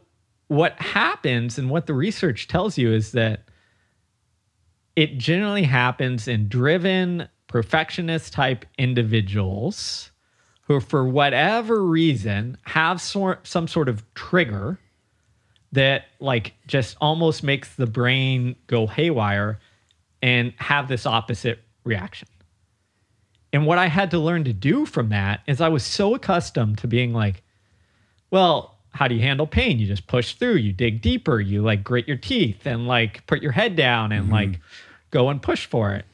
what 0.48 0.78
happens 0.78 1.56
and 1.56 1.70
what 1.70 1.86
the 1.86 1.94
research 1.94 2.46
tells 2.46 2.76
you 2.76 2.92
is 2.92 3.12
that 3.12 3.44
it 4.96 5.16
generally 5.16 5.62
happens 5.62 6.28
in 6.28 6.50
driven, 6.50 7.26
perfectionist 7.46 8.34
type 8.34 8.66
individuals 8.76 10.10
who, 10.66 10.80
for 10.80 11.06
whatever 11.06 11.82
reason, 11.82 12.58
have 12.64 13.00
sort, 13.00 13.46
some 13.46 13.68
sort 13.68 13.88
of 13.88 14.02
trigger 14.14 14.78
that 15.72 16.06
like 16.20 16.54
just 16.66 16.96
almost 17.00 17.42
makes 17.42 17.74
the 17.74 17.86
brain 17.86 18.56
go 18.66 18.86
haywire 18.86 19.58
and 20.22 20.52
have 20.56 20.88
this 20.88 21.06
opposite 21.06 21.60
reaction. 21.84 22.28
And 23.52 23.66
what 23.66 23.78
I 23.78 23.86
had 23.86 24.10
to 24.10 24.18
learn 24.18 24.44
to 24.44 24.52
do 24.52 24.86
from 24.86 25.10
that 25.10 25.40
is 25.46 25.60
I 25.60 25.68
was 25.68 25.84
so 25.84 26.14
accustomed 26.14 26.78
to 26.78 26.88
being 26.88 27.12
like, 27.12 27.42
well, 28.30 28.76
how 28.90 29.06
do 29.06 29.14
you 29.14 29.20
handle 29.20 29.46
pain? 29.46 29.78
You 29.78 29.86
just 29.86 30.06
push 30.06 30.34
through, 30.34 30.56
you 30.56 30.72
dig 30.72 31.00
deeper, 31.00 31.40
you 31.40 31.62
like 31.62 31.84
grit 31.84 32.08
your 32.08 32.16
teeth 32.16 32.66
and 32.66 32.88
like 32.88 33.24
put 33.26 33.40
your 33.40 33.52
head 33.52 33.76
down 33.76 34.10
and 34.10 34.24
mm-hmm. 34.24 34.32
like 34.32 34.60
go 35.10 35.28
and 35.28 35.40
push 35.40 35.66
for 35.66 35.92
it. 35.94 36.06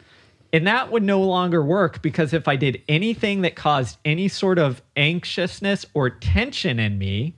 And 0.52 0.66
that 0.66 0.92
would 0.92 1.02
no 1.02 1.20
longer 1.22 1.64
work 1.64 2.02
because 2.02 2.34
if 2.34 2.46
I 2.46 2.56
did 2.56 2.82
anything 2.88 3.40
that 3.42 3.56
caused 3.56 3.98
any 4.04 4.28
sort 4.28 4.58
of 4.58 4.82
anxiousness 4.96 5.86
or 5.94 6.10
tension 6.10 6.78
in 6.78 6.98
me, 6.98 7.34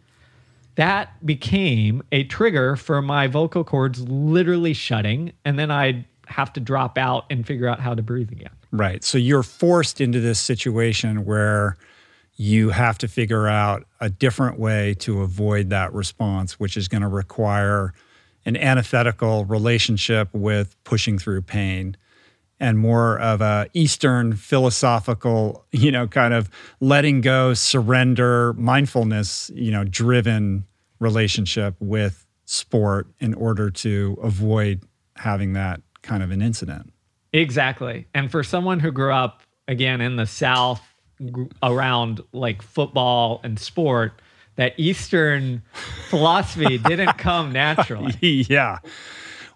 that 0.74 1.24
became 1.24 2.02
a 2.10 2.24
trigger 2.24 2.74
for 2.74 3.00
my 3.00 3.28
vocal 3.28 3.62
cords 3.62 4.00
literally 4.08 4.72
shutting. 4.72 5.32
And 5.44 5.56
then 5.58 5.70
I'd 5.70 6.04
have 6.26 6.52
to 6.54 6.60
drop 6.60 6.98
out 6.98 7.26
and 7.30 7.46
figure 7.46 7.68
out 7.68 7.78
how 7.78 7.94
to 7.94 8.02
breathe 8.02 8.32
again. 8.32 8.50
Right. 8.72 9.04
So 9.04 9.18
you're 9.18 9.44
forced 9.44 10.00
into 10.00 10.20
this 10.20 10.40
situation 10.40 11.24
where 11.24 11.76
you 12.36 12.70
have 12.70 12.98
to 12.98 13.06
figure 13.06 13.46
out 13.46 13.86
a 14.00 14.10
different 14.10 14.58
way 14.58 14.94
to 14.94 15.22
avoid 15.22 15.70
that 15.70 15.92
response, 15.92 16.58
which 16.58 16.76
is 16.76 16.88
going 16.88 17.02
to 17.02 17.08
require 17.08 17.94
an 18.44 18.56
antithetical 18.56 19.44
relationship 19.44 20.28
with 20.32 20.74
pushing 20.82 21.18
through 21.18 21.42
pain 21.42 21.96
and 22.60 22.78
more 22.78 23.18
of 23.18 23.40
a 23.40 23.68
eastern 23.74 24.34
philosophical 24.34 25.64
you 25.72 25.90
know 25.90 26.06
kind 26.06 26.34
of 26.34 26.48
letting 26.80 27.20
go 27.20 27.54
surrender 27.54 28.52
mindfulness 28.54 29.50
you 29.54 29.70
know 29.70 29.84
driven 29.84 30.64
relationship 31.00 31.74
with 31.80 32.26
sport 32.44 33.06
in 33.20 33.34
order 33.34 33.70
to 33.70 34.18
avoid 34.22 34.82
having 35.16 35.52
that 35.52 35.80
kind 36.02 36.22
of 36.22 36.30
an 36.30 36.42
incident 36.42 36.94
Exactly. 37.34 38.06
And 38.14 38.30
for 38.30 38.44
someone 38.44 38.78
who 38.78 38.92
grew 38.92 39.12
up 39.12 39.42
again 39.66 40.00
in 40.00 40.14
the 40.14 40.26
South 40.26 40.80
around 41.62 42.20
like 42.32 42.62
football 42.62 43.40
and 43.42 43.58
sport, 43.58 44.22
that 44.54 44.72
Eastern 44.76 45.60
philosophy 46.08 46.78
didn't 46.78 47.18
come 47.18 47.52
naturally. 47.52 48.14
yeah. 48.48 48.78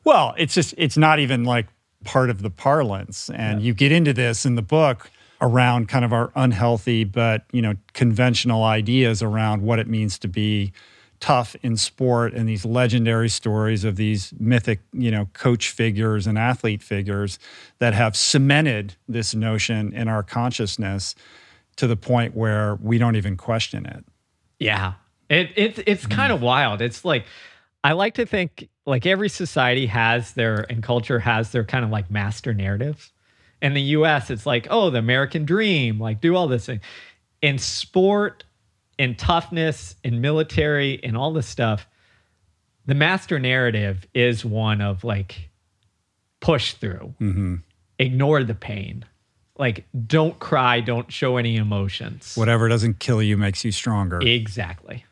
Well, 0.02 0.34
it's 0.36 0.54
just 0.54 0.74
it's 0.76 0.96
not 0.96 1.20
even 1.20 1.44
like 1.44 1.66
part 2.04 2.30
of 2.30 2.42
the 2.42 2.50
parlance. 2.50 3.30
And 3.30 3.62
you 3.62 3.74
get 3.74 3.92
into 3.92 4.12
this 4.12 4.46
in 4.46 4.54
the 4.54 4.62
book 4.62 5.10
around 5.40 5.88
kind 5.88 6.04
of 6.04 6.12
our 6.12 6.32
unhealthy 6.34 7.04
but, 7.04 7.44
you 7.52 7.62
know, 7.62 7.74
conventional 7.92 8.64
ideas 8.64 9.22
around 9.22 9.62
what 9.62 9.78
it 9.78 9.86
means 9.86 10.18
to 10.18 10.28
be 10.28 10.72
tough 11.20 11.56
in 11.62 11.76
sport 11.76 12.32
and 12.32 12.48
these 12.48 12.64
legendary 12.64 13.28
stories 13.28 13.84
of 13.84 13.96
these 13.96 14.32
mythic, 14.38 14.80
you 14.92 15.10
know, 15.10 15.28
coach 15.32 15.70
figures 15.70 16.26
and 16.26 16.38
athlete 16.38 16.82
figures 16.82 17.38
that 17.78 17.94
have 17.94 18.16
cemented 18.16 18.94
this 19.08 19.34
notion 19.34 19.92
in 19.92 20.08
our 20.08 20.22
consciousness 20.22 21.14
to 21.76 21.86
the 21.86 21.96
point 21.96 22.36
where 22.36 22.76
we 22.76 22.98
don't 22.98 23.16
even 23.16 23.36
question 23.36 23.86
it. 23.86 24.04
Yeah. 24.58 24.94
It, 25.28 25.50
it 25.56 25.84
it's 25.86 26.06
mm. 26.06 26.10
kind 26.10 26.32
of 26.32 26.40
wild. 26.40 26.80
It's 26.80 27.04
like 27.04 27.24
I 27.84 27.92
like 27.92 28.14
to 28.14 28.26
think 28.26 28.68
like 28.86 29.06
every 29.06 29.28
society 29.28 29.86
has 29.86 30.32
their 30.32 30.66
and 30.70 30.82
culture 30.82 31.18
has 31.18 31.52
their 31.52 31.64
kind 31.64 31.84
of 31.84 31.90
like 31.90 32.10
master 32.10 32.54
narratives. 32.54 33.12
In 33.60 33.74
the 33.74 33.82
US, 33.82 34.30
it's 34.30 34.46
like, 34.46 34.66
oh, 34.70 34.90
the 34.90 34.98
American 34.98 35.44
dream, 35.44 35.98
like 36.00 36.20
do 36.20 36.36
all 36.36 36.48
this 36.48 36.66
thing. 36.66 36.80
In 37.42 37.58
sport, 37.58 38.44
in 38.98 39.14
toughness, 39.14 39.96
in 40.02 40.20
military, 40.20 40.94
in 40.94 41.16
all 41.16 41.32
this 41.32 41.46
stuff, 41.46 41.86
the 42.86 42.94
master 42.94 43.38
narrative 43.38 44.06
is 44.14 44.44
one 44.44 44.80
of 44.80 45.04
like 45.04 45.50
push 46.40 46.74
through, 46.74 47.14
mm-hmm. 47.20 47.56
ignore 47.98 48.42
the 48.44 48.54
pain, 48.54 49.04
like 49.58 49.86
don't 50.06 50.38
cry, 50.38 50.80
don't 50.80 51.12
show 51.12 51.36
any 51.36 51.56
emotions. 51.56 52.34
Whatever 52.36 52.68
doesn't 52.68 52.98
kill 52.98 53.22
you 53.22 53.36
makes 53.36 53.64
you 53.64 53.72
stronger. 53.72 54.20
Exactly. 54.20 55.04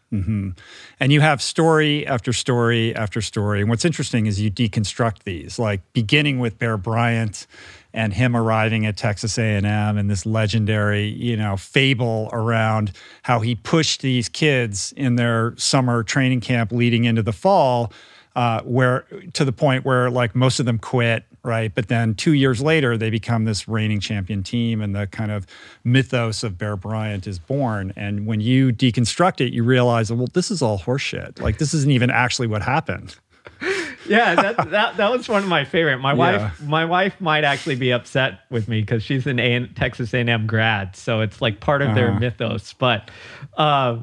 And 1.00 1.12
you 1.12 1.20
have 1.20 1.42
story 1.42 2.06
after 2.06 2.32
story 2.32 2.94
after 2.94 3.20
story. 3.20 3.60
And 3.60 3.70
what's 3.70 3.84
interesting 3.84 4.26
is 4.26 4.40
you 4.40 4.50
deconstruct 4.50 5.24
these, 5.24 5.58
like 5.58 5.80
beginning 5.92 6.38
with 6.38 6.58
Bear 6.58 6.76
Bryant 6.76 7.46
and 7.92 8.12
him 8.12 8.36
arriving 8.36 8.84
at 8.84 8.96
Texas 8.96 9.38
A&M 9.38 9.64
and 9.64 10.10
this 10.10 10.26
legendary, 10.26 11.06
you 11.06 11.36
know, 11.36 11.56
fable 11.56 12.28
around 12.32 12.92
how 13.22 13.40
he 13.40 13.54
pushed 13.54 14.02
these 14.02 14.28
kids 14.28 14.92
in 14.96 15.16
their 15.16 15.54
summer 15.56 16.02
training 16.02 16.40
camp 16.40 16.72
leading 16.72 17.04
into 17.04 17.22
the 17.22 17.32
fall, 17.32 17.92
uh, 18.36 18.60
where 18.62 19.06
to 19.32 19.44
the 19.44 19.52
point 19.52 19.84
where 19.84 20.10
like 20.10 20.34
most 20.34 20.60
of 20.60 20.66
them 20.66 20.78
quit. 20.78 21.24
Right. 21.46 21.72
But 21.72 21.86
then 21.86 22.14
two 22.14 22.32
years 22.32 22.60
later, 22.60 22.96
they 22.98 23.08
become 23.08 23.44
this 23.44 23.68
reigning 23.68 24.00
champion 24.00 24.42
team, 24.42 24.82
and 24.82 24.96
the 24.96 25.06
kind 25.06 25.30
of 25.30 25.46
mythos 25.84 26.42
of 26.42 26.58
Bear 26.58 26.76
Bryant 26.76 27.26
is 27.28 27.38
born. 27.38 27.92
And 27.96 28.26
when 28.26 28.40
you 28.40 28.72
deconstruct 28.72 29.40
it, 29.40 29.52
you 29.52 29.62
realize, 29.62 30.10
well, 30.12 30.26
this 30.32 30.50
is 30.50 30.60
all 30.60 30.80
horseshit. 30.80 31.40
Like, 31.40 31.58
this 31.58 31.72
isn't 31.72 31.92
even 31.92 32.10
actually 32.10 32.48
what 32.48 32.62
happened. 32.62 33.14
yeah, 34.08 34.34
that, 34.34 34.70
that 34.70 34.96
that 34.96 35.10
was 35.12 35.28
one 35.28 35.42
of 35.44 35.48
my 35.48 35.64
favorite. 35.64 35.98
My 35.98 36.12
Yeah. 36.14 36.16
wife, 36.48 36.62
my 36.62 36.84
wife 36.84 37.20
might 37.20 37.44
actually 37.44 37.76
be 37.76 37.92
upset 37.92 38.40
with 38.50 38.66
me 38.66 38.80
because 38.80 39.04
she's 39.04 39.24
an 39.28 39.38
A- 39.38 39.68
Texas 39.68 40.12
A&M 40.12 40.48
grad, 40.48 40.96
so 40.96 41.20
it's 41.20 41.40
like 41.40 41.60
part 41.60 41.80
of 41.80 41.94
their 41.94 42.10
Uh-huh. 42.10 42.18
mythos. 42.18 42.72
But 42.72 43.08
uh, 43.56 44.02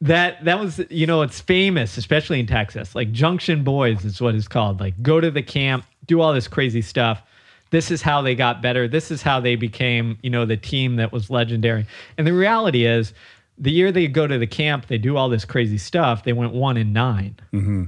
that 0.00 0.44
that 0.44 0.58
was, 0.58 0.80
you 0.90 1.06
know, 1.06 1.22
it's 1.22 1.40
famous, 1.40 1.96
especially 1.96 2.40
in 2.40 2.46
Texas. 2.46 2.94
Like 2.94 3.12
Junction 3.12 3.64
Boys 3.64 4.04
is 4.04 4.20
what 4.20 4.34
it's 4.34 4.48
called. 4.48 4.80
Like 4.80 5.00
go 5.02 5.20
to 5.20 5.30
the 5.30 5.42
camp, 5.42 5.84
do 6.06 6.20
all 6.20 6.32
this 6.32 6.48
crazy 6.48 6.82
stuff. 6.82 7.22
This 7.70 7.90
is 7.90 8.02
how 8.02 8.20
they 8.22 8.34
got 8.34 8.62
better. 8.62 8.88
This 8.88 9.10
is 9.10 9.22
how 9.22 9.40
they 9.40 9.54
became, 9.54 10.18
you 10.22 10.30
know, 10.30 10.44
the 10.44 10.56
team 10.56 10.96
that 10.96 11.12
was 11.12 11.30
legendary. 11.30 11.86
And 12.18 12.26
the 12.26 12.32
reality 12.32 12.84
is, 12.84 13.12
the 13.58 13.70
year 13.70 13.92
they 13.92 14.08
go 14.08 14.26
to 14.26 14.38
the 14.38 14.46
camp, 14.46 14.86
they 14.86 14.98
do 14.98 15.16
all 15.16 15.28
this 15.28 15.44
crazy 15.44 15.78
stuff. 15.78 16.24
They 16.24 16.32
went 16.32 16.52
one 16.52 16.76
in 16.76 16.92
9 16.92 17.36
mm-hmm. 17.52 17.84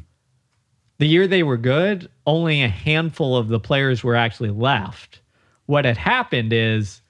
The 0.98 1.08
year 1.08 1.26
they 1.26 1.42
were 1.42 1.56
good, 1.56 2.08
only 2.26 2.62
a 2.62 2.68
handful 2.68 3.36
of 3.36 3.48
the 3.48 3.58
players 3.58 4.04
were 4.04 4.14
actually 4.14 4.50
left. 4.50 5.20
What 5.66 5.84
had 5.84 5.96
happened 5.96 6.52
is 6.52 7.00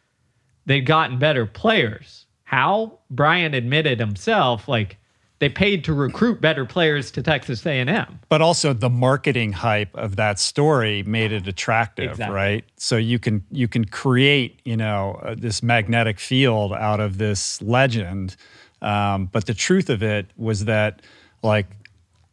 they'd 0.64 0.86
gotten 0.86 1.18
better 1.18 1.44
players. 1.44 2.21
How? 2.52 2.98
Bryant 3.10 3.54
admitted 3.54 3.98
himself, 3.98 4.68
like 4.68 4.98
they 5.38 5.48
paid 5.48 5.82
to 5.84 5.94
recruit 5.94 6.40
better 6.40 6.64
players 6.64 7.10
to 7.12 7.22
Texas 7.22 7.66
A&M. 7.66 8.20
But 8.28 8.42
also 8.42 8.72
the 8.74 8.90
marketing 8.90 9.52
hype 9.52 9.92
of 9.96 10.16
that 10.16 10.38
story 10.38 11.02
made 11.02 11.32
it 11.32 11.48
attractive, 11.48 12.10
Exactly. 12.12 12.34
right? 12.36 12.64
So 12.76 12.96
you 12.98 13.18
can 13.18 13.42
you 13.50 13.66
can 13.68 13.86
create, 13.86 14.60
you 14.64 14.76
know, 14.76 15.18
uh, 15.24 15.34
this 15.36 15.62
magnetic 15.62 16.20
field 16.20 16.72
out 16.74 17.00
of 17.00 17.18
this 17.18 17.60
legend. 17.62 18.36
Um, 18.82 19.26
but 19.32 19.46
the 19.46 19.54
truth 19.54 19.88
of 19.90 20.02
it 20.02 20.26
was 20.36 20.66
that 20.66 21.02
like 21.42 21.66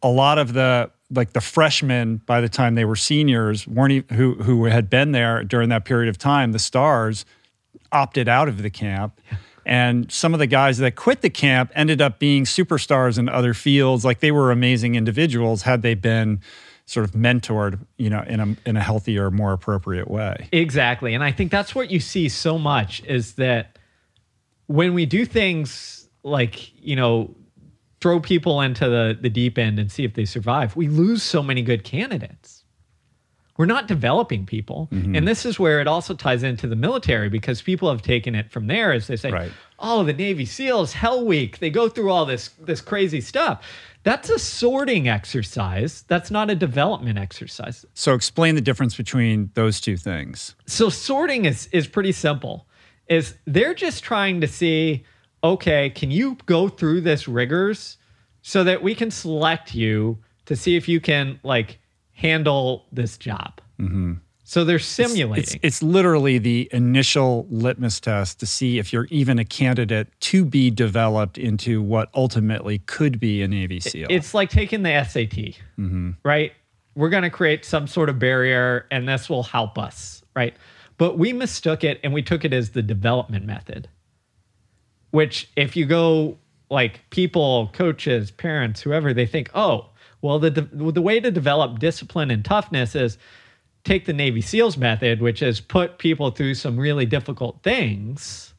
a 0.02 0.08
lot 0.08 0.38
of 0.38 0.52
the 0.52 0.90
like 1.10 1.32
the 1.32 1.40
freshmen 1.40 2.18
by 2.26 2.40
the 2.40 2.48
time 2.48 2.74
they 2.76 2.84
were 2.84 2.94
seniors 2.96 3.66
weren't 3.66 3.92
e- 3.92 4.14
who 4.14 4.34
who 4.34 4.66
had 4.66 4.88
been 4.90 5.12
there 5.12 5.42
during 5.44 5.70
that 5.70 5.84
period 5.84 6.08
of 6.10 6.18
time, 6.18 6.52
the 6.52 6.58
stars 6.58 7.24
opted 7.90 8.28
out 8.28 8.48
of 8.48 8.62
the 8.62 8.70
camp. 8.70 9.18
And 9.70 10.10
some 10.10 10.34
of 10.34 10.40
the 10.40 10.48
guys 10.48 10.78
that 10.78 10.96
quit 10.96 11.20
the 11.20 11.30
camp 11.30 11.70
ended 11.76 12.02
up 12.02 12.18
being 12.18 12.44
superstars 12.44 13.18
in 13.18 13.28
other 13.28 13.54
fields. 13.54 14.04
Like 14.04 14.18
they 14.18 14.32
were 14.32 14.50
amazing 14.50 14.96
individuals 14.96 15.62
had 15.62 15.82
they 15.82 15.94
been 15.94 16.40
sort 16.86 17.04
of 17.04 17.12
mentored, 17.12 17.78
you 17.96 18.10
know, 18.10 18.24
in 18.26 18.40
a 18.40 18.56
in 18.66 18.76
a 18.76 18.80
healthier, 18.80 19.30
more 19.30 19.52
appropriate 19.52 20.10
way. 20.10 20.48
Exactly. 20.50 21.14
And 21.14 21.22
I 21.22 21.30
think 21.30 21.52
that's 21.52 21.72
what 21.72 21.88
you 21.88 22.00
see 22.00 22.28
so 22.28 22.58
much 22.58 23.04
is 23.04 23.34
that 23.34 23.78
when 24.66 24.92
we 24.92 25.06
do 25.06 25.24
things 25.24 26.08
like, 26.24 26.72
you 26.84 26.96
know, 26.96 27.32
throw 28.00 28.18
people 28.18 28.60
into 28.62 28.88
the, 28.88 29.16
the 29.20 29.30
deep 29.30 29.56
end 29.56 29.78
and 29.78 29.92
see 29.92 30.02
if 30.02 30.14
they 30.14 30.24
survive, 30.24 30.74
we 30.74 30.88
lose 30.88 31.22
so 31.22 31.44
many 31.44 31.62
good 31.62 31.84
candidates. 31.84 32.59
We're 33.60 33.66
not 33.66 33.86
developing 33.88 34.46
people. 34.46 34.88
Mm-hmm. 34.90 35.16
And 35.16 35.28
this 35.28 35.44
is 35.44 35.58
where 35.58 35.82
it 35.82 35.86
also 35.86 36.14
ties 36.14 36.42
into 36.42 36.66
the 36.66 36.76
military 36.76 37.28
because 37.28 37.60
people 37.60 37.90
have 37.90 38.00
taken 38.00 38.34
it 38.34 38.50
from 38.50 38.68
there 38.68 38.90
as 38.90 39.06
they 39.06 39.16
say, 39.16 39.30
Right. 39.30 39.52
oh, 39.78 40.02
the 40.02 40.14
Navy 40.14 40.46
SEALs, 40.46 40.94
Hell 40.94 41.26
Week, 41.26 41.58
they 41.58 41.68
go 41.68 41.86
through 41.90 42.10
all 42.10 42.24
this 42.24 42.48
this 42.64 42.80
crazy 42.80 43.20
stuff. 43.20 43.62
That's 44.02 44.30
a 44.30 44.38
sorting 44.38 45.08
exercise. 45.10 46.04
That's 46.08 46.30
not 46.30 46.48
a 46.48 46.54
development 46.54 47.18
exercise. 47.18 47.84
So 47.92 48.14
explain 48.14 48.54
the 48.54 48.62
difference 48.62 48.96
between 48.96 49.50
those 49.52 49.78
two 49.78 49.98
things. 49.98 50.54
so 50.66 50.88
sorting 50.88 51.44
is 51.44 51.66
is 51.70 51.86
pretty 51.86 52.12
simple 52.12 52.66
is 53.08 53.34
they're 53.46 53.74
just 53.74 54.02
trying 54.02 54.40
to 54.40 54.46
see 54.48 55.04
okay 55.44 55.90
can 55.90 56.10
you 56.10 56.38
go 56.46 56.68
through 56.70 57.02
this 57.02 57.28
rigors 57.28 57.98
so 58.40 58.64
that 58.64 58.82
we 58.82 58.94
can 58.94 59.10
select 59.10 59.74
you 59.74 60.16
to 60.46 60.56
see 60.56 60.76
if 60.76 60.88
you 60.88 60.98
can 60.98 61.38
like 61.42 61.79
handle 62.20 62.86
this 62.92 63.16
job 63.16 63.60
so 64.50 64.64
they're 64.64 64.80
simulating 64.80 65.44
It's, 65.44 65.56
it's 65.62 65.80
literally 65.80 66.38
the 66.38 66.68
initial 66.72 67.46
litmus 67.50 68.00
test 68.00 68.40
to 68.40 68.46
see 68.46 68.80
if 68.80 68.92
you're 68.92 69.06
even 69.08 69.38
a 69.38 69.44
candidate 69.44 70.08
to 70.22 70.44
be 70.44 70.72
developed 70.72 71.38
into 71.38 71.80
what 71.80 72.10
ultimately 72.16 72.80
could 72.80 73.20
be 73.20 73.42
a 73.42 73.46
Navy 73.48 73.78
SEAL. 73.78 74.08
it's 74.10 74.34
like 74.34 74.50
taking 74.50 74.82
the 74.82 75.04
SAT, 75.04 75.30
mm-hmm. 75.78 76.10
right? 76.24 76.52
We're 76.96 77.10
going 77.10 77.22
to 77.22 77.30
create 77.30 77.64
some 77.64 77.86
sort 77.86 78.08
of 78.08 78.18
barrier 78.18 78.88
and 78.90 79.08
this 79.08 79.30
will 79.30 79.44
help 79.44 79.78
us, 79.78 80.24
right? 80.34 80.56
But 80.98 81.16
we 81.16 81.32
mistook 81.32 81.84
it 81.84 82.00
and 82.02 82.12
we 82.12 82.20
took 82.20 82.44
it 82.44 82.52
as 82.52 82.70
the 82.70 82.82
development 82.82 83.46
method, 83.46 83.88
which 85.12 85.48
if 85.54 85.76
you 85.76 85.86
go 85.86 86.38
like 86.70 87.08
people, 87.10 87.70
coaches, 87.72 88.32
parents, 88.32 88.80
whoever, 88.80 89.14
they 89.14 89.26
think, 89.26 89.48
oh, 89.54 89.89
well, 90.22 90.38
the, 90.38 90.50
the 90.50 91.02
way 91.02 91.20
to 91.20 91.30
develop 91.30 91.78
discipline 91.78 92.30
and 92.30 92.44
toughness 92.44 92.94
is 92.94 93.18
take 93.84 94.04
the 94.04 94.12
Navy 94.12 94.40
SEALs 94.40 94.76
method, 94.76 95.20
which 95.20 95.42
is 95.42 95.60
put 95.60 95.98
people 95.98 96.30
through 96.30 96.54
some 96.54 96.78
really 96.78 97.06
difficult 97.06 97.62
things 97.62 98.50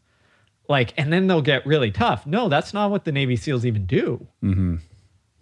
like 0.72 0.94
and 0.98 1.14
then 1.14 1.28
they'll 1.28 1.42
get 1.42 1.66
really 1.68 1.92
tough. 1.92 2.26
No 2.26 2.50
that's 2.50 2.74
not 2.74 2.90
what 2.90 3.06
the 3.06 3.12
navy 3.12 3.36
seals 3.36 3.66
even 3.66 3.86
do. 3.86 4.26
Mm-hmm. 4.42 4.78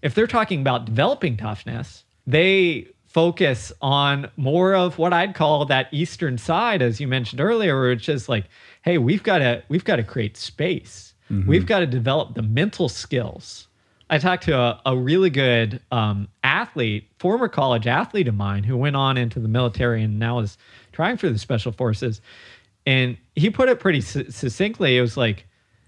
If 0.02 0.16
they're 0.16 0.28
talking 0.28 0.60
about 0.60 0.84
developing 0.86 1.38
toughness 1.38 2.04
they 2.28 2.88
focus 3.06 3.72
on 3.82 4.30
more 4.38 4.76
of 4.76 5.00
what 5.00 5.14
i'd 5.14 5.34
call 5.34 5.66
that 5.66 5.88
eastern 5.92 6.38
side 6.38 6.80
as 6.80 7.00
you 7.00 7.08
mentioned 7.08 7.42
earlier 7.42 7.90
which 7.90 8.08
is 8.08 8.30
like 8.30 8.46
hey 8.84 9.00
we've 9.00 9.24
got 9.24 9.40
to 9.40 9.64
we've 9.68 9.86
got 9.86 9.96
to 9.96 10.04
create 10.04 10.36
space. 10.36 11.14
Mm-hmm. 11.32 11.48
We've 11.48 11.66
got 11.66 11.80
to 11.80 11.86
develop 11.86 12.34
the 12.34 12.42
mental 12.42 12.90
skills 12.90 13.68
i 14.10 14.18
talked 14.18 14.44
to 14.44 14.58
a, 14.58 14.82
a 14.86 14.98
really 14.98 15.30
good 15.30 15.82
um, 15.92 16.28
athlete 16.44 17.08
former 17.20 17.48
college 17.48 17.88
athlete 17.88 18.28
of 18.28 18.36
mine 18.36 18.64
who 18.64 18.78
went 18.78 18.96
on 18.96 19.18
into 19.18 19.40
the 19.40 19.48
military 19.48 20.04
and 20.04 20.20
now 20.20 20.40
is 20.40 20.58
trying 20.92 21.18
for 21.18 21.30
the 21.30 21.40
special 21.40 21.72
forces 21.72 22.22
and 22.86 23.18
he 23.36 23.50
put 23.52 23.70
it 23.70 23.80
pretty 23.80 24.02
su- 24.02 24.32
succinctly. 24.32 24.98
It 24.98 25.02
was 25.02 25.16
like, 25.16 25.46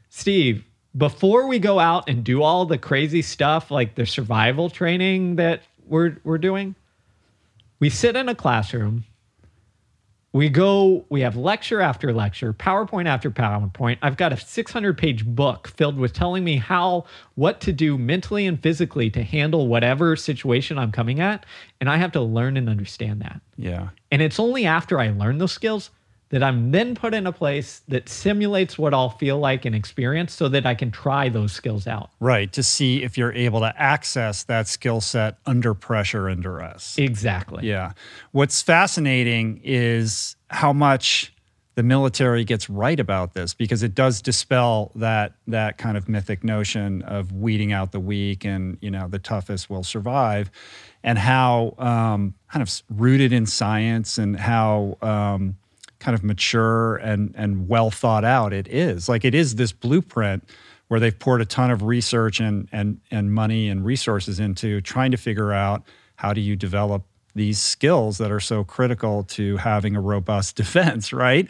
Steve, 0.10 0.64
before 0.96 1.48
we 1.48 1.58
go 1.58 1.80
out 1.80 2.08
and 2.08 2.24
do 2.24 2.44
all 2.44 2.66
the 2.66 2.78
crazy 2.78 3.24
stuff 3.24 3.72
like 3.72 3.96
the 3.96 4.06
survival 4.06 4.70
training 4.70 5.38
that 5.38 5.64
we're 5.88 6.18
we're 6.24 6.38
doing, 6.38 6.76
we 7.80 7.90
sit 7.90 8.16
in 8.16 8.30
a 8.30 8.36
classroom. 8.36 9.06
We 10.34 10.48
go, 10.48 11.06
we 11.10 11.22
have 11.22 11.36
lecture 11.36 11.82
after 11.82 12.14
lecture, 12.14 12.54
PowerPoint 12.54 13.06
after 13.06 13.30
PowerPoint. 13.30 13.98
I've 14.02 14.16
got 14.16 14.32
a 14.32 14.38
600 14.38 14.98
page 14.98 15.26
book 15.26 15.68
filled 15.68 15.98
with 15.98 16.14
telling 16.14 16.46
me 16.46 16.56
how, 16.56 17.06
what 17.36 17.60
to 17.62 17.74
do 17.74 17.98
mentally 17.98 18.48
and 18.48 18.62
physically 18.62 19.10
to 19.10 19.24
handle 19.24 19.68
whatever 19.68 20.16
situation 20.16 20.78
I'm 20.78 20.94
coming 20.94 21.20
at. 21.20 21.46
And 21.82 21.90
I 21.90 21.98
have 21.98 22.14
to 22.14 22.22
learn 22.22 22.56
and 22.56 22.70
understand 22.70 23.22
that. 23.22 23.42
yeah. 23.58 23.90
And 24.10 24.22
it's 24.22 24.40
only 24.40 24.66
after 24.66 25.00
I 25.00 25.10
learn 25.10 25.38
those 25.38 25.52
skills 25.52 25.90
that 26.32 26.42
I'm 26.42 26.72
then 26.72 26.96
put 26.96 27.14
in 27.14 27.28
a 27.28 27.32
place 27.32 27.82
that 27.90 28.10
simulates 28.10 28.78
what 28.78 28.94
I'll 28.94 29.10
feel 29.10 29.38
like 29.38 29.66
and 29.66 29.76
experience 29.76 30.34
so 30.34 30.48
that 30.50 30.66
I 30.66 30.74
can 30.74 30.90
try 30.90 31.30
those 31.30 31.52
skills 31.52 31.88
out. 31.88 32.10
Right, 32.20 32.52
to 32.54 32.64
see 32.64 33.04
if 33.04 33.18
you're 33.18 33.34
able 33.34 33.60
to 33.60 33.74
access 33.80 34.44
that 34.44 34.68
skill 34.68 35.02
set 35.02 35.38
under 35.46 35.74
pressure 35.74 36.28
and 36.28 36.42
duress. 36.42 36.98
Exactly. 36.98 37.68
Yeah. 37.68 37.92
What's 38.32 38.62
fascinating 38.62 39.62
is 39.64 40.36
how 40.50 40.74
much 40.74 41.34
the 41.76 41.84
military 41.84 42.44
gets 42.44 42.70
right 42.70 43.00
about 43.00 43.34
this 43.34 43.54
because 43.54 43.82
it 43.82 43.96
does 43.96 44.22
dispel 44.22 44.92
that 44.96 45.34
that 45.48 45.78
kind 45.78 45.98
of 45.98 46.10
mythic 46.10 46.44
notion 46.44 47.02
of 47.04 47.32
weeding 47.32 47.72
out 47.72 47.92
the 47.92 48.00
weak 48.00 48.46
and 48.46 48.78
you 48.82 48.92
know 48.92 49.08
the 49.08 49.20
toughest 49.20 49.70
will 49.70 49.84
survive, 49.84 50.52
and 51.04 51.18
how 51.18 51.74
um, 51.78 52.36
kind 52.52 52.62
of 52.62 52.84
rooted 52.90 53.32
in 53.32 53.46
science 53.46 54.18
and 54.18 54.38
how 54.38 54.98
um, 55.02 55.56
kind 56.02 56.16
of 56.16 56.24
mature 56.24 56.98
and 56.98 57.34
and 57.38 57.70
well 57.70 57.92
thought 57.92 58.26
out 58.26 58.52
it 58.52 58.68
is. 58.68 59.08
Like 59.08 59.24
it 59.24 59.34
is 59.34 59.56
this 59.56 59.72
blueprint 59.72 60.44
where 60.90 61.00
they've 61.00 61.18
poured 61.18 61.40
a 61.40 61.46
ton 61.46 61.72
of 61.72 61.84
research 61.84 62.42
and 62.42 62.68
and 62.74 63.00
and 63.10 63.34
money 63.34 63.70
and 63.70 63.86
resources 63.86 64.40
into 64.40 64.82
trying 64.82 65.12
to 65.12 65.18
figure 65.18 65.54
out 65.54 65.84
how 66.16 66.34
do 66.34 66.42
you 66.42 66.56
develop 66.58 67.06
these 67.34 67.60
skills 67.60 68.18
that 68.18 68.32
are 68.32 68.40
so 68.40 68.64
critical 68.64 69.24
to 69.24 69.58
having 69.58 69.96
a 69.96 70.02
robust 70.02 70.56
defense, 70.58 71.14
right? 71.14 71.50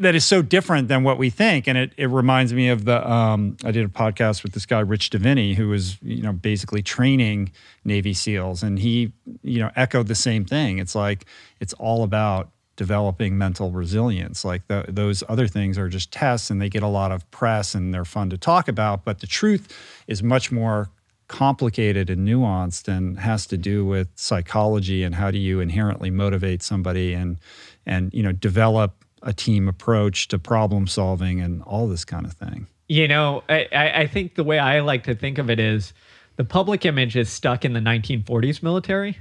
That 0.00 0.14
is 0.14 0.24
so 0.24 0.42
different 0.42 0.88
than 0.88 1.04
what 1.04 1.18
we 1.18 1.30
think. 1.30 1.68
And 1.68 1.78
it, 1.78 1.92
it 1.96 2.06
reminds 2.06 2.52
me 2.52 2.68
of 2.68 2.84
the, 2.84 3.08
um, 3.08 3.56
I 3.64 3.70
did 3.70 3.84
a 3.84 3.88
podcast 3.88 4.42
with 4.42 4.52
this 4.52 4.66
guy, 4.66 4.80
Rich 4.80 5.10
Diviney, 5.10 5.54
who 5.54 5.68
was, 5.68 6.02
you 6.02 6.20
know, 6.20 6.32
basically 6.32 6.82
training 6.82 7.52
Navy 7.84 8.12
SEALs. 8.12 8.62
And 8.62 8.78
he, 8.78 9.12
you 9.42 9.60
know, 9.60 9.70
echoed 9.76 10.08
the 10.08 10.16
same 10.16 10.44
thing. 10.44 10.78
It's 10.78 10.96
like, 10.96 11.26
it's 11.60 11.74
all 11.74 12.02
about 12.02 12.50
developing 12.78 13.36
mental 13.36 13.72
resilience. 13.72 14.44
Like 14.44 14.66
the, 14.68 14.84
those 14.88 15.24
other 15.28 15.48
things 15.48 15.76
are 15.76 15.88
just 15.88 16.12
tests 16.12 16.48
and 16.48 16.62
they 16.62 16.70
get 16.70 16.84
a 16.84 16.88
lot 16.88 17.10
of 17.10 17.28
press 17.32 17.74
and 17.74 17.92
they're 17.92 18.06
fun 18.06 18.30
to 18.30 18.38
talk 18.38 18.68
about. 18.68 19.04
But 19.04 19.18
the 19.18 19.26
truth 19.26 19.76
is 20.06 20.22
much 20.22 20.50
more 20.52 20.88
complicated 21.26 22.08
and 22.08 22.26
nuanced 22.26 22.88
and 22.88 23.18
has 23.18 23.46
to 23.48 23.58
do 23.58 23.84
with 23.84 24.08
psychology 24.14 25.02
and 25.02 25.16
how 25.16 25.30
do 25.30 25.38
you 25.38 25.60
inherently 25.60 26.08
motivate 26.08 26.62
somebody 26.62 27.12
and 27.12 27.36
and 27.84 28.14
you 28.14 28.22
know 28.22 28.32
develop 28.32 29.04
a 29.22 29.32
team 29.32 29.68
approach 29.68 30.28
to 30.28 30.38
problem 30.38 30.86
solving 30.86 31.40
and 31.40 31.62
all 31.64 31.88
this 31.88 32.04
kind 32.04 32.24
of 32.24 32.32
thing. 32.32 32.68
You 32.88 33.08
know, 33.08 33.42
I, 33.48 33.66
I 33.72 34.00
I 34.02 34.06
think 34.06 34.36
the 34.36 34.44
way 34.44 34.58
I 34.60 34.80
like 34.80 35.02
to 35.04 35.14
think 35.16 35.38
of 35.38 35.50
it 35.50 35.58
is 35.58 35.92
the 36.36 36.44
public 36.44 36.86
image 36.86 37.16
is 37.16 37.28
stuck 37.28 37.64
in 37.64 37.72
the 37.72 37.80
1940s 37.80 38.62
military, 38.62 39.18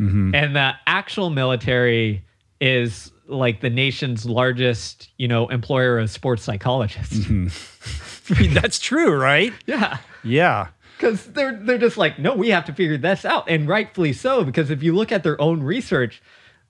mm-hmm. 0.00 0.34
and 0.34 0.56
the 0.56 0.72
actual 0.86 1.28
military 1.28 2.23
is 2.60 3.12
like 3.26 3.60
the 3.60 3.70
nation's 3.70 4.26
largest, 4.26 5.10
you 5.18 5.28
know, 5.28 5.48
employer 5.48 5.98
of 5.98 6.10
sports 6.10 6.42
psychologists. 6.42 7.14
I 7.14 7.28
mm-hmm. 7.28 8.42
mean, 8.42 8.54
that's 8.60 8.78
true, 8.78 9.14
right? 9.14 9.52
Yeah. 9.66 9.98
Yeah. 10.22 10.68
because 10.96 11.26
they're 11.26 11.56
they're 11.56 11.78
just 11.78 11.96
like 11.96 12.18
no 12.18 12.34
we 12.34 12.50
have 12.50 12.64
to 12.64 12.72
figure 12.72 12.96
this 12.96 13.24
out 13.24 13.48
and 13.48 13.68
rightfully 13.68 14.12
so 14.12 14.44
because 14.44 14.70
if 14.70 14.82
you 14.82 14.94
look 14.94 15.12
at 15.12 15.22
their 15.22 15.40
own 15.40 15.62
research 15.62 16.22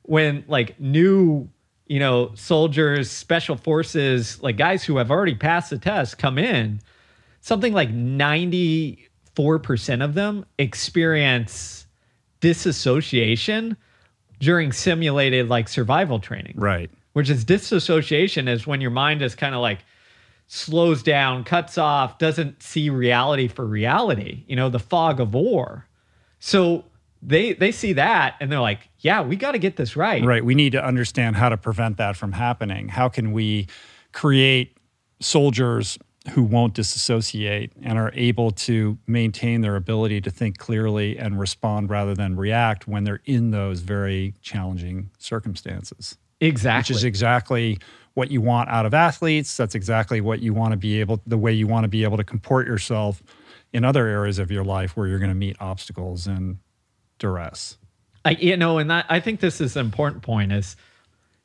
when 0.03 0.45
like 0.49 0.79
new 0.81 1.49
you 1.87 2.01
know 2.01 2.33
soldiers 2.35 3.11
special 3.11 3.57
forces 3.57 4.43
like 4.43 4.57
guys 4.57 4.83
who 4.83 4.97
have 4.97 5.11
already 5.11 5.35
passed 5.35 5.71
the 5.71 5.79
test 5.79 6.19
come 6.19 6.39
in 6.39 6.81
something 7.41 7.73
like 7.73 7.91
94% 7.91 10.03
of 10.03 10.15
them 10.15 10.45
experience 10.59 11.87
disassociation 12.41 13.77
during 14.41 14.73
simulated 14.73 15.49
like 15.49 15.69
survival 15.69 16.19
training. 16.19 16.55
Right. 16.57 16.91
Which 17.13 17.31
is 17.31 17.45
disassociation 17.45 18.49
is 18.49 18.67
when 18.67 18.81
your 18.81 18.91
mind 18.91 19.23
is 19.23 19.35
kind 19.35 19.55
of 19.55 19.61
like 19.61 19.81
slows 20.47 21.03
down, 21.03 21.45
cuts 21.45 21.79
off, 21.79 22.19
doesn't 22.19 22.63
see 22.63 22.91
reality 22.91 23.49
for 23.49 23.65
reality, 23.65 24.45
you 24.47 24.57
know, 24.57 24.69
the 24.69 24.79
fog 24.79 25.21
of 25.21 25.35
war. 25.35 25.87
So 26.41 26.85
they 27.23 27.55
they 27.55 27.73
see 27.73 27.95
that 27.95 28.37
and 28.41 28.51
they're 28.51 28.61
like, 28.61 28.89
yeah, 28.99 29.23
we 29.23 29.37
got 29.37 29.53
to 29.53 29.59
get 29.59 29.77
this 29.77 29.97
right. 29.97 30.25
Right. 30.25 30.45
We 30.45 30.55
need 30.55 30.73
to 30.73 30.85
understand 30.85 31.37
how 31.37 31.49
to 31.49 31.57
prevent 31.57 31.97
that 31.97 32.17
from 32.17 32.33
happening. 32.33 32.89
How 32.89 33.09
can 33.09 33.33
we 33.33 33.69
create 34.13 34.77
soldiers 35.21 35.99
who 36.31 36.43
won't 36.43 36.75
disassociate 36.75 37.73
and 37.83 37.99
are 37.99 38.11
able 38.15 38.51
to 38.51 38.99
maintain 39.07 39.61
their 39.61 39.77
ability 39.77 40.21
to 40.23 40.31
think 40.31 40.57
clearly 40.59 41.19
and 41.19 41.39
respond 41.39 41.91
rather 41.91 42.15
than 42.15 42.37
react 42.37 42.89
when 42.89 43.05
they're 43.05 43.21
in 43.27 43.51
those 43.51 43.81
very 43.81 44.35
challenging 44.41 45.11
circumstances. 45.19 46.17
Exactly. 46.41 46.95
Which 46.95 46.99
is 46.99 47.05
exactly 47.05 47.79
what 48.15 48.31
you 48.31 48.41
want 48.41 48.71
out 48.71 48.87
of 48.87 48.95
athletes. 48.95 49.55
That's 49.57 49.75
exactly 49.75 50.21
what 50.21 50.41
you 50.41 50.55
want 50.55 50.73
to 50.73 50.79
be 50.79 51.01
able, 51.01 51.21
the 51.27 51.37
way 51.37 51.53
you 51.53 51.67
want 51.67 51.85
to 51.85 51.89
be 51.89 52.05
able 52.05 52.17
to 52.17 52.25
comport 52.25 52.67
yourself 52.67 53.23
in 53.73 53.85
other 53.85 54.07
areas 54.07 54.39
of 54.39 54.51
your 54.51 54.65
life 54.65 54.97
where 54.97 55.07
you're 55.07 55.19
going 55.19 55.31
to 55.31 55.35
meet 55.35 55.57
obstacles 55.61 56.27
and 56.27 56.59
duress. 57.19 57.77
I, 58.25 58.31
you 58.31 58.57
know, 58.57 58.79
and 58.79 58.91
that, 58.91 59.05
I 59.11 59.21
think 59.21 59.41
this 59.41 59.61
is 59.61 59.77
an 59.77 59.85
important 59.85 60.23
point 60.23 60.53
is 60.53 60.77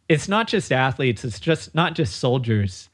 it's 0.08 0.30
not 0.30 0.48
just 0.48 0.72
athletes, 0.72 1.26
it's 1.26 1.40
just 1.40 1.76
not 1.76 1.96
just 1.96 2.18
soldiers. 2.18 2.90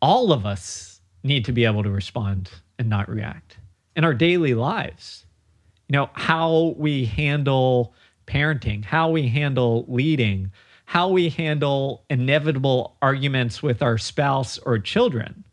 All 0.00 0.32
of 0.32 0.46
us 0.46 0.89
need 1.22 1.44
to 1.44 1.52
be 1.52 1.64
able 1.64 1.82
to 1.82 1.90
respond 1.90 2.50
and 2.78 2.88
not 2.88 3.08
react 3.08 3.58
in 3.96 4.04
our 4.04 4.14
daily 4.14 4.54
lives. 4.54 5.24
You 5.88 5.94
know, 5.94 6.10
how 6.14 6.74
we 6.78 7.04
handle 7.04 7.94
parenting, 8.26 8.84
how 8.84 9.10
we 9.10 9.28
handle 9.28 9.84
leading, 9.88 10.52
how 10.84 11.08
we 11.08 11.28
handle 11.28 12.04
inevitable 12.08 12.96
arguments 13.02 13.62
with 13.62 13.82
our 13.82 13.98
spouse 13.98 14.58
or 14.58 14.78
children. 14.78 15.44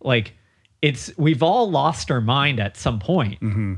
Like, 0.00 0.34
it's 0.80 1.16
we've 1.16 1.42
all 1.42 1.70
lost 1.70 2.10
our 2.10 2.20
mind 2.20 2.60
at 2.60 2.76
some 2.76 2.98
point. 2.98 3.40
Mm-hmm. 3.40 3.74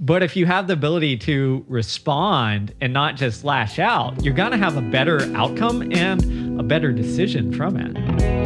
But 0.00 0.22
if 0.22 0.36
you 0.36 0.46
have 0.46 0.68
the 0.68 0.74
ability 0.74 1.16
to 1.18 1.64
respond 1.68 2.72
and 2.80 2.92
not 2.92 3.16
just 3.16 3.44
lash 3.44 3.78
out, 3.78 4.22
you're 4.24 4.34
going 4.34 4.52
to 4.52 4.58
have 4.58 4.76
a 4.76 4.82
better 4.82 5.22
outcome 5.36 5.90
and 5.92 6.60
a 6.60 6.62
better 6.62 6.92
decision 6.92 7.52
from 7.52 7.76
it. 7.76 8.37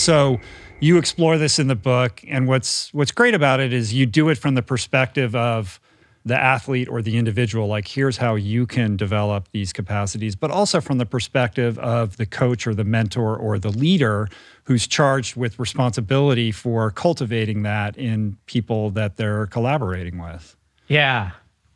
So 0.00 0.40
you 0.80 0.96
explore 0.96 1.36
this 1.38 1.58
in 1.58 1.68
the 1.68 1.76
book, 1.76 2.22
and 2.26 2.48
what's 2.48 2.92
what's 2.94 3.12
great 3.12 3.34
about 3.34 3.60
it 3.60 3.72
is 3.72 3.92
you 3.92 4.06
do 4.06 4.28
it 4.30 4.38
from 4.38 4.54
the 4.54 4.62
perspective 4.62 5.36
of 5.36 5.78
the 6.24 6.38
athlete 6.38 6.88
or 6.88 7.00
the 7.00 7.16
individual. 7.16 7.66
Like, 7.66 7.88
here's 7.88 8.18
how 8.18 8.34
you 8.34 8.66
can 8.66 8.96
develop 8.96 9.48
these 9.52 9.72
capacities, 9.72 10.36
but 10.36 10.50
also 10.50 10.80
from 10.80 10.98
the 10.98 11.06
perspective 11.06 11.78
of 11.78 12.18
the 12.18 12.26
coach 12.26 12.66
or 12.66 12.74
the 12.74 12.84
mentor 12.84 13.36
or 13.36 13.58
the 13.58 13.70
leader 13.70 14.28
who's 14.64 14.86
charged 14.86 15.36
with 15.36 15.58
responsibility 15.58 16.52
for 16.52 16.90
cultivating 16.90 17.62
that 17.62 17.96
in 17.96 18.36
people 18.46 18.90
that 18.90 19.16
they're 19.16 19.46
collaborating 19.46 20.18
with. 20.18 20.56
Yeah. 20.88 21.30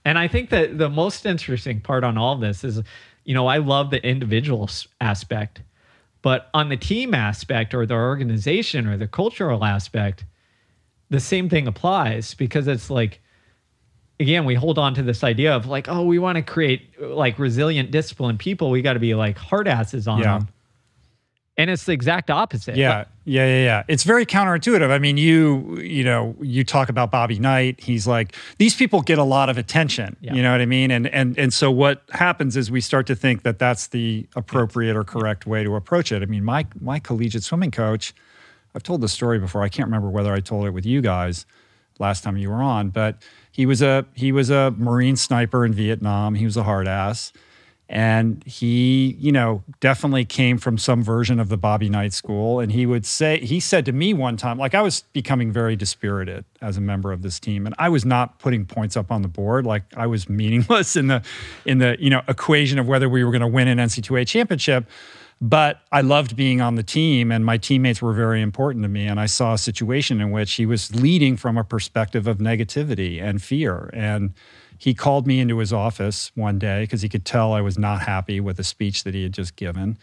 And 0.05 0.19
I 0.19 0.29
think 0.29 0.51
that 0.51 0.77
the 0.77 0.91
most 0.91 1.25
interesting 1.25 1.81
part 1.81 2.05
on 2.05 2.19
all 2.19 2.37
this 2.37 2.65
is, 2.65 2.83
you 3.25 3.33
know, 3.33 3.47
I 3.47 3.59
love 3.59 3.91
the 3.91 4.07
individual 4.07 4.69
aspect 5.01 5.63
but 6.25 6.49
on 6.55 6.71
the 6.71 6.77
team 6.79 7.13
aspect 7.13 7.75
or 7.75 7.85
the 7.85 7.93
organization 7.93 8.87
or 8.89 8.97
the 8.97 9.07
cultural 9.07 9.63
aspect, 9.63 10.25
the 11.11 11.21
same 11.21 11.51
thing 11.51 11.69
applies 11.69 12.33
because 12.33 12.67
it's 12.67 12.89
like, 12.89 13.21
again, 14.19 14.47
we 14.47 14.55
hold 14.55 14.79
on 14.79 14.95
to 14.95 15.03
this 15.03 15.23
idea 15.23 15.55
of 15.55 15.67
like, 15.67 15.87
oh, 15.87 16.03
we 16.03 16.19
want 16.19 16.37
to 16.37 16.43
create 16.43 16.99
like 16.99 17.39
resilient, 17.39 17.91
disciplined 17.91 18.39
people. 18.39 18.71
We 18.71 18.81
got 18.81 18.95
to 18.95 19.01
be 19.01 19.15
like 19.15 19.37
hard 19.37 19.69
asses 19.69 20.09
on 20.09 20.21
yeah. 20.21 20.39
them 20.39 20.49
and 21.57 21.71
it's 21.71 21.85
the 21.85 21.93
exact 21.93 22.31
opposite. 22.31 22.77
Yeah, 22.77 23.05
yeah, 23.25 23.47
yeah, 23.47 23.65
yeah. 23.65 23.83
It's 23.87 24.03
very 24.03 24.27
counterintuitive. 24.27 24.91
I 24.91 24.99
mean, 24.99 25.17
you 25.17 25.79
you 25.79 26.03
know, 26.03 26.35
you 26.41 26.65
talk 26.65 26.89
about 26.89 27.11
Bobby 27.11 27.39
Knight. 27.39 27.81
He's 27.81 28.07
like 28.07 28.35
these 28.59 28.75
people 28.75 29.03
get 29.03 29.19
a 29.19 29.25
lot 29.25 29.49
of 29.49 29.57
attention. 29.57 30.17
Yeah. 30.21 30.35
You 30.35 30.43
know 30.43 30.51
what 30.53 30.61
I 30.61 30.67
mean? 30.67 30.91
And 30.91 31.07
and 31.07 31.39
and 31.39 31.53
so 31.53 31.71
what 31.71 32.03
happens 32.11 32.57
is 32.57 32.71
we 32.71 32.81
start 32.81 33.07
to 33.07 33.15
think 33.15 33.43
that 33.43 33.59
that's 33.59 33.89
the 33.89 34.27
appropriate 34.35 34.97
or 34.97 35.05
correct 35.05 35.47
way 35.47 35.63
to 35.63 35.77
approach 35.77 36.11
it. 36.11 36.23
I 36.23 36.27
mean, 36.27 36.45
my 36.45 36.67
my 36.81 36.99
collegiate 36.99 37.45
swimming 37.45 37.71
coach. 37.71 38.15
I've 38.75 38.83
told 38.83 39.03
this 39.03 39.13
story 39.13 39.39
before. 39.39 39.63
I 39.63 39.69
can't 39.69 39.87
remember 39.87 40.11
whether 40.11 40.33
I 40.33 40.41
told 40.41 40.67
it 40.67 40.71
with 40.71 40.85
you 40.85 41.01
guys 41.01 41.47
last 42.01 42.25
time 42.25 42.37
you 42.37 42.51
were 42.51 42.63
on, 42.63 42.91
but 42.91 43.23
he 43.53 43.67
was 43.67 43.81
a 43.83 44.05
he 44.15 44.33
was 44.33 44.51
a 44.51 44.73
Marine 44.77 45.15
sniper 45.15 45.65
in 45.65 45.73
Vietnam. 45.73 46.35
He 46.35 46.45
was 46.45 46.57
a 46.57 46.65
hard 46.65 46.89
ass 46.89 47.33
and 47.89 48.43
he 48.45 49.17
you 49.19 49.31
know 49.31 49.63
definitely 49.81 50.25
came 50.25 50.57
from 50.57 50.79
some 50.79 51.03
version 51.03 51.39
of 51.39 51.49
the 51.49 51.57
bobby 51.57 51.89
knight 51.89 52.13
school 52.13 52.61
and 52.61 52.73
he 52.73 52.87
would 52.87 53.05
say 53.05 53.39
he 53.41 53.61
said 53.61 53.85
to 53.85 53.93
me 53.93 54.15
one 54.15 54.37
time 54.37 54.59
like 54.59 54.75
i 54.75 54.81
was 54.81 55.03
becoming 55.13 55.53
very 55.53 55.77
dispirited 55.77 56.45
as 56.63 56.77
a 56.77 56.81
member 56.81 57.13
of 57.13 57.23
this 57.23 57.39
team 57.39 57.67
and 57.67 57.75
i 57.79 57.89
was 57.89 58.05
not 58.05 58.39
putting 58.39 58.65
points 58.65 58.97
up 58.97 59.13
on 59.13 59.23
the 59.23 59.29
board 59.29 59.67
like 59.67 59.83
i 59.97 60.07
was 60.07 60.29
meaningless 60.29 60.97
in 60.97 61.09
the 61.09 61.23
in 61.67 61.79
the 61.79 61.97
you 62.01 62.09
know 62.09 62.23
equation 62.27 62.79
of 62.79 62.87
whether 62.87 63.09
we 63.09 63.23
were 63.23 63.31
going 63.31 63.43
to 63.43 63.47
win 63.47 63.69
an 63.69 63.79
NCAA 63.79 64.27
championship 64.27 64.87
but 65.41 65.81
I 65.93 66.01
loved 66.01 66.37
being 66.37 66.61
on 66.61 66.77
the 66.77 66.83
team, 66.83 67.31
and 67.31 67.45
my 67.45 67.59
teammates 67.59 68.01
were 68.01 68.13
very 68.13 68.41
important 68.41 68.83
to 68.85 68.89
me. 68.89 69.07
And 69.07 69.19
I 69.19 69.27
saw 69.27 69.55
a 69.55 69.59
situation 69.59 70.21
in 70.21 70.31
which 70.31 70.55
he 70.55 70.65
was 70.65 70.95
leading 70.95 71.37
from 71.37 71.59
a 71.59 71.65
perspective 71.65 72.27
of 72.27 72.39
negativity 72.39 73.21
and 73.21 73.43
fear. 73.43 73.91
And 73.93 74.33
he 74.79 74.95
called 74.95 75.27
me 75.27 75.41
into 75.41 75.59
his 75.59 75.73
office 75.73 76.31
one 76.35 76.59
day 76.59 76.83
because 76.83 77.03
he 77.03 77.09
could 77.09 77.25
tell 77.25 77.53
I 77.53 77.61
was 77.61 77.79
not 77.79 78.03
happy 78.03 78.41
with 78.41 78.57
the 78.57 78.65
speech 78.65 79.05
that 79.05 79.15
he 79.15 79.23
had 79.23 79.33
just 79.33 79.57
given, 79.57 79.99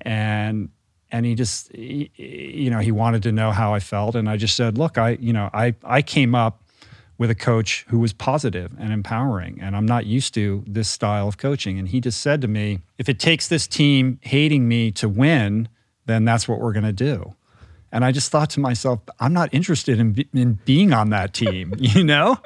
and 0.00 0.70
and 1.10 1.26
he 1.26 1.34
just 1.34 1.72
he, 1.74 2.10
you 2.16 2.70
know 2.70 2.78
he 2.78 2.92
wanted 2.92 3.22
to 3.24 3.32
know 3.32 3.52
how 3.52 3.74
I 3.74 3.80
felt, 3.80 4.14
and 4.14 4.28
I 4.28 4.36
just 4.36 4.56
said, 4.56 4.78
look, 4.78 4.98
I 4.98 5.10
you 5.20 5.32
know 5.32 5.50
I 5.52 5.74
I 5.84 6.02
came 6.02 6.34
up 6.34 6.62
with 7.18 7.30
a 7.30 7.34
coach 7.34 7.86
who 7.88 7.98
was 7.98 8.12
positive 8.12 8.72
and 8.78 8.92
empowering, 8.92 9.58
and 9.60 9.74
I'm 9.74 9.86
not 9.86 10.06
used 10.06 10.34
to 10.34 10.62
this 10.66 10.88
style 10.88 11.28
of 11.28 11.38
coaching, 11.38 11.78
and 11.78 11.88
he 11.88 12.00
just 12.00 12.20
said 12.20 12.40
to 12.42 12.48
me, 12.48 12.80
if 12.98 13.08
it 13.08 13.18
takes 13.18 13.48
this 13.48 13.66
team 13.66 14.18
hating 14.22 14.68
me 14.68 14.90
to 14.92 15.08
win, 15.08 15.68
then 16.04 16.24
that's 16.24 16.46
what 16.46 16.60
we're 16.60 16.72
going 16.72 16.84
to 16.84 16.92
do. 16.92 17.34
And 17.92 18.04
I 18.04 18.12
just 18.12 18.30
thought 18.30 18.50
to 18.50 18.60
myself, 18.60 19.00
I'm 19.20 19.32
not 19.32 19.52
interested 19.54 19.98
in, 19.98 20.24
in 20.34 20.58
being 20.64 20.92
on 20.92 21.10
that 21.10 21.32
team, 21.32 21.72
you 21.78 22.04
know? 22.04 22.38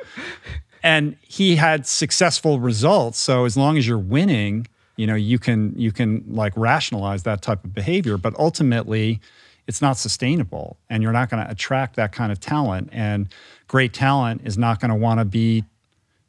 And 0.82 1.16
he 1.22 1.56
had 1.56 1.86
successful 1.86 2.60
results. 2.60 3.18
So 3.18 3.44
as 3.44 3.56
long 3.56 3.76
as 3.78 3.86
you're 3.86 3.98
winning, 3.98 4.66
you 4.96 5.06
know, 5.06 5.14
you 5.14 5.38
can 5.38 5.74
you 5.76 5.92
can 5.92 6.24
like 6.28 6.52
rationalize 6.56 7.22
that 7.24 7.42
type 7.42 7.64
of 7.64 7.74
behavior, 7.74 8.16
but 8.16 8.34
ultimately 8.38 9.20
it's 9.66 9.80
not 9.80 9.96
sustainable 9.96 10.78
and 10.88 11.02
you're 11.02 11.12
not 11.12 11.30
going 11.30 11.44
to 11.44 11.50
attract 11.50 11.96
that 11.96 12.12
kind 12.12 12.32
of 12.32 12.40
talent 12.40 12.88
and 12.92 13.28
great 13.68 13.92
talent 13.92 14.42
is 14.44 14.58
not 14.58 14.80
going 14.80 14.88
to 14.88 14.96
want 14.96 15.20
to 15.20 15.24
be 15.24 15.64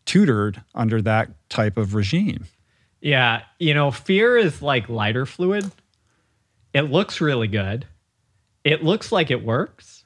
tutored 0.06 0.62
under 0.76 1.02
that 1.02 1.30
type 1.50 1.78
of 1.78 1.96
regime. 1.96 2.46
Yeah, 3.00 3.42
you 3.58 3.74
know, 3.74 3.90
fear 3.90 4.38
is 4.38 4.62
like 4.62 4.90
lighter 4.90 5.26
fluid. 5.26 5.72
It 6.74 6.84
looks 6.84 7.20
really 7.20 7.48
good. 7.48 7.88
It 8.64 8.84
looks 8.84 9.12
like 9.12 9.32
it 9.32 9.44
works 9.44 10.01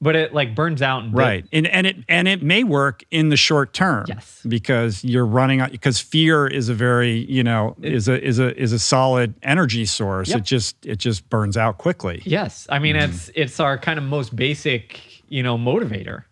but 0.00 0.14
it 0.14 0.32
like 0.32 0.54
burns 0.54 0.80
out 0.80 1.02
and 1.02 1.14
right. 1.14 1.44
And 1.52 1.66
and 1.66 1.86
it 1.86 1.96
and 2.08 2.28
it 2.28 2.42
may 2.42 2.62
work 2.64 3.04
in 3.10 3.30
the 3.30 3.36
short 3.36 3.72
term. 3.72 4.06
Yes. 4.08 4.40
Because 4.46 5.02
you're 5.02 5.26
running 5.26 5.60
out 5.60 5.72
because 5.72 6.00
fear 6.00 6.46
is 6.46 6.68
a 6.68 6.74
very 6.74 7.24
you 7.30 7.42
know 7.42 7.74
it, 7.82 7.92
is 7.92 8.08
a 8.08 8.22
is 8.22 8.38
a 8.38 8.56
is 8.60 8.72
a 8.72 8.78
solid 8.78 9.34
energy 9.42 9.86
source. 9.86 10.28
Yep. 10.28 10.38
it 10.38 10.44
just 10.44 10.86
it 10.86 10.98
just 10.98 11.28
burns 11.30 11.56
out 11.56 11.78
quickly. 11.78 12.22
Yes. 12.24 12.66
I 12.70 12.78
mean 12.78 12.94
mm-hmm. 12.94 13.12
it's 13.12 13.30
it's 13.34 13.60
our 13.60 13.76
kind 13.76 13.98
of 13.98 14.04
most 14.04 14.36
basic 14.36 15.00
you 15.28 15.42
know 15.42 15.58
motivator. 15.58 16.24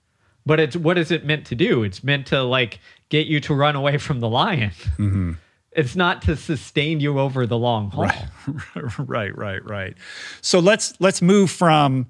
But 0.44 0.60
it's 0.60 0.76
what 0.76 0.96
is 0.96 1.10
it 1.10 1.24
meant 1.24 1.46
to 1.46 1.56
do? 1.56 1.82
It's 1.82 2.04
meant 2.04 2.26
to 2.28 2.42
like 2.44 2.78
get 3.08 3.26
you 3.26 3.40
to 3.40 3.54
run 3.54 3.74
away 3.74 3.98
from 3.98 4.20
the 4.20 4.28
lion. 4.28 4.70
Mm-hmm. 4.96 5.32
it's 5.72 5.96
not 5.96 6.22
to 6.22 6.36
sustain 6.36 7.00
you 7.00 7.18
over 7.18 7.46
the 7.46 7.58
long 7.58 7.90
haul. 7.90 8.04
Right. 8.04 8.26
Right 8.98 9.36
right 9.36 9.64
right. 9.68 9.96
So 10.40 10.60
let's 10.60 10.94
let's 11.00 11.20
move 11.20 11.50
from 11.50 12.06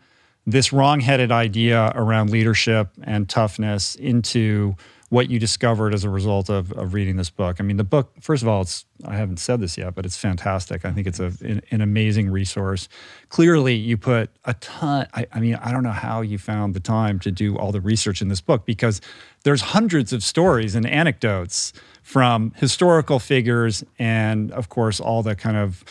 this 0.47 0.73
wrong-headed 0.73 1.33
idea 1.33 1.93
around 1.95 2.31
leadership 2.31 2.91
and 3.03 3.29
toughness 3.29 3.97
into 3.97 4.77
what 5.09 5.31
you 5.31 5.39
discovered 5.39 5.95
as 5.95 6.03
a 6.03 6.11
result 6.11 6.49
of, 6.49 6.73
of 6.73 6.93
reading 6.93 7.17
this 7.17 7.31
book. 7.31 7.57
I 7.61 7.63
mean, 7.63 7.77
the 7.77 7.85
book, 7.85 8.13
first 8.21 8.43
of 8.43 8.49
all, 8.49 8.63
it's 8.63 8.85
I 9.05 9.15
haven't 9.15 9.39
said 9.39 9.61
this 9.61 9.79
yet, 9.79 9.95
but 9.95 10.05
it's 10.05 10.17
fantastic. 10.17 10.85
I 10.85 10.91
think 10.91 11.07
it's 11.07 11.21
a, 11.21 11.33
an, 11.43 11.63
an 11.71 11.81
amazing 11.81 12.29
resource. 12.29 12.89
Clearly, 13.29 13.75
you 13.75 13.97
put 13.97 14.31
a 14.45 14.55
ton. 14.55 15.07
I, 15.15 15.27
I, 15.33 15.39
mean, 15.39 15.55
I 15.57 15.71
don't 15.71 15.85
know 15.85 15.91
how 15.91 16.23
you 16.23 16.39
found 16.39 16.75
the 16.75 16.81
time 16.81 17.21
to 17.21 17.31
do 17.31 17.57
all 17.57 17.71
the 17.71 17.81
research 17.81 18.21
in 18.21 18.29
this 18.29 18.41
book 18.41 18.67
because 18.67 19.01
there's 19.45 19.61
hundreds 19.61 20.13
of 20.13 20.25
stories 20.25 20.75
and 20.75 20.87
anecdotes 20.87 21.73
from 22.03 22.53
historical 22.57 23.19
figures 23.21 23.85
and, 23.99 24.51
of 24.53 24.69
course, 24.71 24.99
all 24.99 25.23
the 25.23 25.37
kind 25.37 25.57
of 25.57 25.85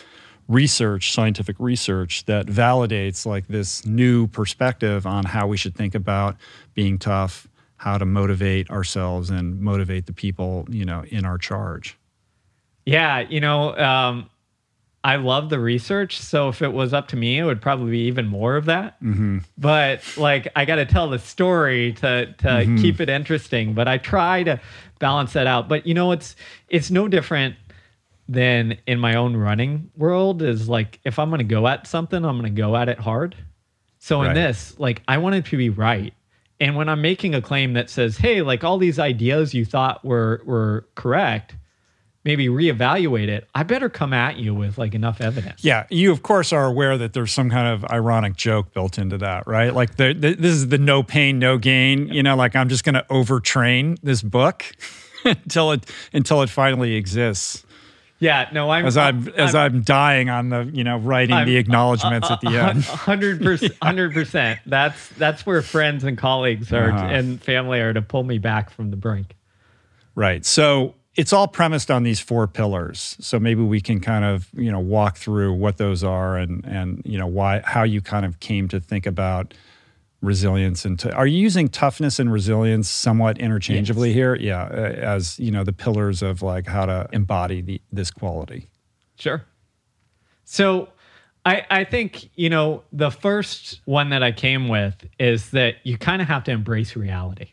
research, 0.48 1.12
scientific 1.12 1.56
research 1.60 2.26
that 2.26 2.46
validates 2.46 3.26
like 3.26 3.48
this 3.48 3.86
new 3.86 4.28
perspective 4.28 5.06
on 5.08 5.26
how 5.26 5.48
we 5.48 5.58
should 5.58 5.76
think 5.76 5.96
about 5.96 6.36
being 6.76 7.00
tough, 7.00 7.48
how 7.78 7.98
to 7.98 8.06
motivate 8.06 8.70
ourselves 8.70 9.30
and 9.30 9.60
motivate 9.60 10.06
the 10.06 10.14
people, 10.14 10.66
you 10.70 10.86
know, 10.86 11.04
in 11.10 11.26
our 11.26 11.38
charge. 11.38 11.98
Yeah, 12.86 13.22
you 13.22 13.40
know, 13.40 13.76
um, 13.78 14.30
I 15.04 15.18
love 15.18 15.50
the 15.50 15.60
research. 15.60 16.20
So 16.20 16.50
if 16.50 16.62
it 16.62 16.74
was 16.74 16.94
up 16.94 17.08
to 17.10 17.16
me, 17.16 17.38
it 17.40 17.44
would 17.44 17.62
probably 17.62 17.92
be 17.92 18.00
even 18.08 18.28
more 18.28 18.56
of 18.56 18.66
that. 18.66 19.02
Mm-hmm. 19.04 19.40
But 19.58 20.02
like, 20.18 20.48
I 20.56 20.66
got 20.66 20.76
to 20.78 20.86
tell 20.86 21.10
the 21.10 21.20
story 21.20 21.94
to 21.94 22.34
to 22.40 22.48
Mhm. 22.48 22.82
keep 22.82 23.00
it 23.00 23.10
interesting. 23.10 23.74
But 23.74 23.88
I 23.88 23.98
try 24.00 24.44
to 24.44 24.60
balance 25.00 25.34
that 25.34 25.46
out. 25.48 25.68
But 25.70 25.86
you 25.86 25.94
know, 25.94 26.12
it's 26.12 26.36
it's 26.70 26.90
no 26.90 27.08
different 27.08 27.56
than 28.28 28.78
in 28.88 29.00
my 29.00 29.16
own 29.16 29.36
running 29.36 29.92
world. 29.96 30.42
Is 30.42 30.68
like 30.70 31.00
if 31.04 31.20
I'm 31.20 31.30
going 31.30 31.40
to 31.40 31.44
go 31.44 31.68
at 31.68 31.88
something, 31.88 32.24
I'm 32.24 32.40
going 32.40 32.54
to 32.54 32.62
go 32.62 32.76
at 32.76 32.90
it 32.90 33.00
hard. 33.00 33.36
So 34.00 34.22
in 34.22 34.36
this, 34.36 34.76
like, 34.78 35.02
I 35.08 35.18
wanted 35.18 35.46
to 35.46 35.58
be 35.58 35.70
right. 35.70 36.14
And 36.60 36.76
when 36.76 36.90
I'm 36.90 37.02
making 37.02 37.34
a 37.34 37.42
claim 37.42 37.74
that 37.74 37.90
says, 37.90 38.18
"Hey, 38.18 38.42
like 38.42 38.64
all 38.64 38.78
these 38.78 39.00
ideas 39.00 39.54
you 39.54 39.66
thought 39.66 40.06
were 40.06 40.42
were 40.46 40.88
correct," 40.96 41.56
maybe 42.26 42.48
reevaluate 42.48 43.28
it. 43.28 43.48
I 43.54 43.64
better 43.64 43.88
come 43.88 44.12
at 44.12 44.38
you 44.38 44.54
with 44.54 44.78
like 44.78 44.96
enough 44.96 45.22
evidence. 45.22 45.64
Yeah, 45.64 45.86
you 45.90 46.12
of 46.12 46.24
course 46.24 46.52
are 46.52 46.66
aware 46.66 46.98
that 46.98 47.14
there's 47.14 47.32
some 47.32 47.50
kind 47.50 47.68
of 47.68 47.86
ironic 47.90 48.36
joke 48.36 48.74
built 48.74 48.98
into 48.98 49.18
that, 49.20 49.48
right? 49.48 49.74
Like 49.74 49.96
the, 49.96 50.14
the, 50.14 50.36
this 50.36 50.54
is 50.54 50.68
the 50.70 50.78
no 50.78 51.04
pain, 51.04 51.40
no 51.40 51.58
gain. 51.58 52.08
You 52.08 52.24
know, 52.24 52.36
like 52.36 52.56
I'm 52.56 52.68
just 52.68 52.84
going 52.84 52.96
to 52.96 53.06
overtrain 53.10 53.98
this 54.02 54.22
book 54.22 54.66
until 55.26 55.72
it 55.72 55.90
until 56.14 56.42
it 56.42 56.50
finally 56.50 56.96
exists. 56.96 57.65
Yeah, 58.20 58.48
no, 58.54 58.70
I'm 58.70 58.86
As 58.86 58.96
I'm 58.96 59.28
as 59.30 59.54
I'm, 59.56 59.82
dying 59.82 60.30
on 60.30 60.50
the 60.50 60.70
you 60.74 60.84
know 60.86 60.98
writing 60.98 61.36
I'm- 61.36 61.48
the 61.48 61.58
acknowledgments 61.58 62.32
at 62.32 62.40
the 62.42 62.50
end. 62.58 62.84
hundred 62.84 63.42
percent, 63.42 63.74
hundred 63.82 64.14
percent. 64.14 64.60
That's 64.66 65.10
that's 65.10 65.46
where 65.46 65.62
friends 65.62 66.04
and 66.06 66.18
colleagues 66.18 66.72
are 66.72 66.92
Uh-huh. 66.92 67.06
and 67.06 67.42
family 67.44 67.80
are 67.82 67.94
to 67.94 68.02
pull 68.02 68.24
me 68.24 68.38
back 68.38 68.70
from 68.70 68.90
the 68.90 68.98
brink. 68.98 69.36
Right. 70.16 70.46
So 70.46 70.96
it's 71.16 71.34
all 71.34 71.48
premised 71.48 71.92
on 71.92 72.04
these 72.04 72.20
four 72.22 72.48
pillars. 72.48 73.18
So 73.20 73.40
maybe 73.40 73.62
we 73.62 73.80
can 73.82 74.00
kind 74.02 74.24
of, 74.26 74.50
you 74.54 74.72
know, 74.72 74.80
walk 74.80 75.18
through 75.18 75.54
what 75.54 75.78
those 75.78 76.04
are 76.04 76.38
and 76.38 76.64
and 76.66 77.02
you 77.06 77.18
know 77.18 77.28
why 77.28 77.62
how 77.66 77.84
you 77.84 78.02
kind 78.02 78.26
of 78.26 78.40
came 78.40 78.68
to 78.70 78.80
think 78.80 79.06
about 79.06 79.54
resilience 80.26 80.86
and 80.86 81.00
to, 81.00 81.14
are 81.14 81.28
you 81.28 81.40
using 81.40 81.70
toughness 81.70 82.20
and 82.20 82.32
resilience 82.32 82.90
somewhat 82.90 83.38
interchangeably 83.38 84.14
here? 84.14 84.36
Yeah, 84.36 84.64
uh, 84.64 84.76
as, 84.76 85.40
you 85.40 85.52
know, 85.52 85.64
the 85.64 85.74
pillars 85.74 86.22
of 86.22 86.42
like 86.42 86.68
how 86.68 86.86
to 86.86 87.08
embody 87.12 87.62
the, 87.62 87.82
this 87.92 88.12
quality. 88.12 88.68
Sure. 89.18 89.44
So 90.44 90.90
I 91.46 91.66
I 91.70 91.84
think, 91.84 92.30
you 92.36 92.50
know, 92.50 92.84
the 92.92 93.12
first 93.12 93.82
one 93.86 94.10
that 94.10 94.24
I 94.24 94.32
came 94.32 94.68
with 94.68 95.08
is 95.20 95.52
that 95.52 95.76
you 95.84 95.98
kind 95.98 96.22
of 96.22 96.28
have 96.28 96.44
to 96.46 96.52
embrace 96.52 96.96
reality. 96.96 97.52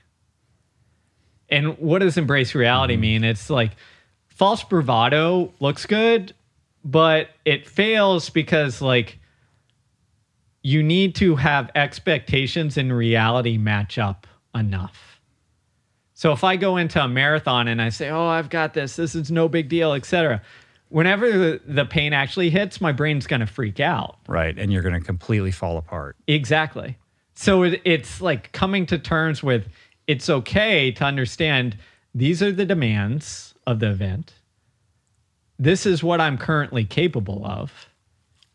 And 1.49 1.79
what 1.79 2.01
does 2.01 2.17
embrace 2.17 2.55
reality 2.55 2.97
mean? 2.97 3.25
It's 3.25 3.51
like 3.51 3.73
false 4.29 4.65
bravado 4.65 5.53
looks 5.61 5.87
good, 5.87 6.35
but 6.85 7.29
it 7.45 7.69
fails 7.69 8.31
because 8.31 8.81
like 8.81 9.19
you 10.63 10.83
need 10.83 11.15
to 11.17 11.37
have 11.37 11.71
expectations 11.75 12.77
and 12.77 12.97
reality 12.97 13.59
match 13.59 13.99
up 13.99 14.27
enough. 14.55 15.21
So 16.15 16.33
if 16.33 16.45
I 16.45 16.57
go 16.57 16.77
into 16.77 17.03
a 17.03 17.09
marathon 17.09 17.67
and 17.69 17.83
I 17.83 17.89
say, 17.89 18.09
"Oh, 18.11 18.27
I've 18.27 18.49
got 18.49 18.75
this. 18.75 18.97
This 18.97 19.15
is 19.15 19.31
no 19.31 19.49
big 19.49 19.69
deal," 19.69 19.93
etc. 19.93 20.41
Whenever 20.89 21.31
the, 21.31 21.61
the 21.67 21.85
pain 21.85 22.13
actually 22.13 22.51
hits, 22.51 22.81
my 22.81 22.93
brain's 22.93 23.27
going 23.27 23.41
to 23.41 23.47
freak 23.47 23.81
out. 23.81 24.19
Right. 24.29 24.57
And 24.59 24.73
you're 24.73 24.83
going 24.83 24.95
to 24.95 25.01
completely 25.01 25.51
fall 25.51 25.79
apart. 25.79 26.17
Exactly. 26.29 26.99
So 27.35 27.63
it, 27.63 27.81
it's 27.85 28.21
like 28.21 28.53
coming 28.53 28.87
to 28.87 28.99
terms 28.99 29.43
with 29.43 29.69
it's 30.07 30.29
okay 30.29 30.93
to 30.93 31.05
understand 31.05 31.77
these 32.15 32.43
are 32.43 32.53
the 32.53 32.67
demands 32.67 33.55
of 33.67 33.81
the 33.81 33.91
event. 33.91 34.35
This 35.59 35.87
is 35.87 36.03
what 36.03 36.21
I'm 36.21 36.37
currently 36.37 36.85
capable 36.85 37.45
of. 37.47 37.89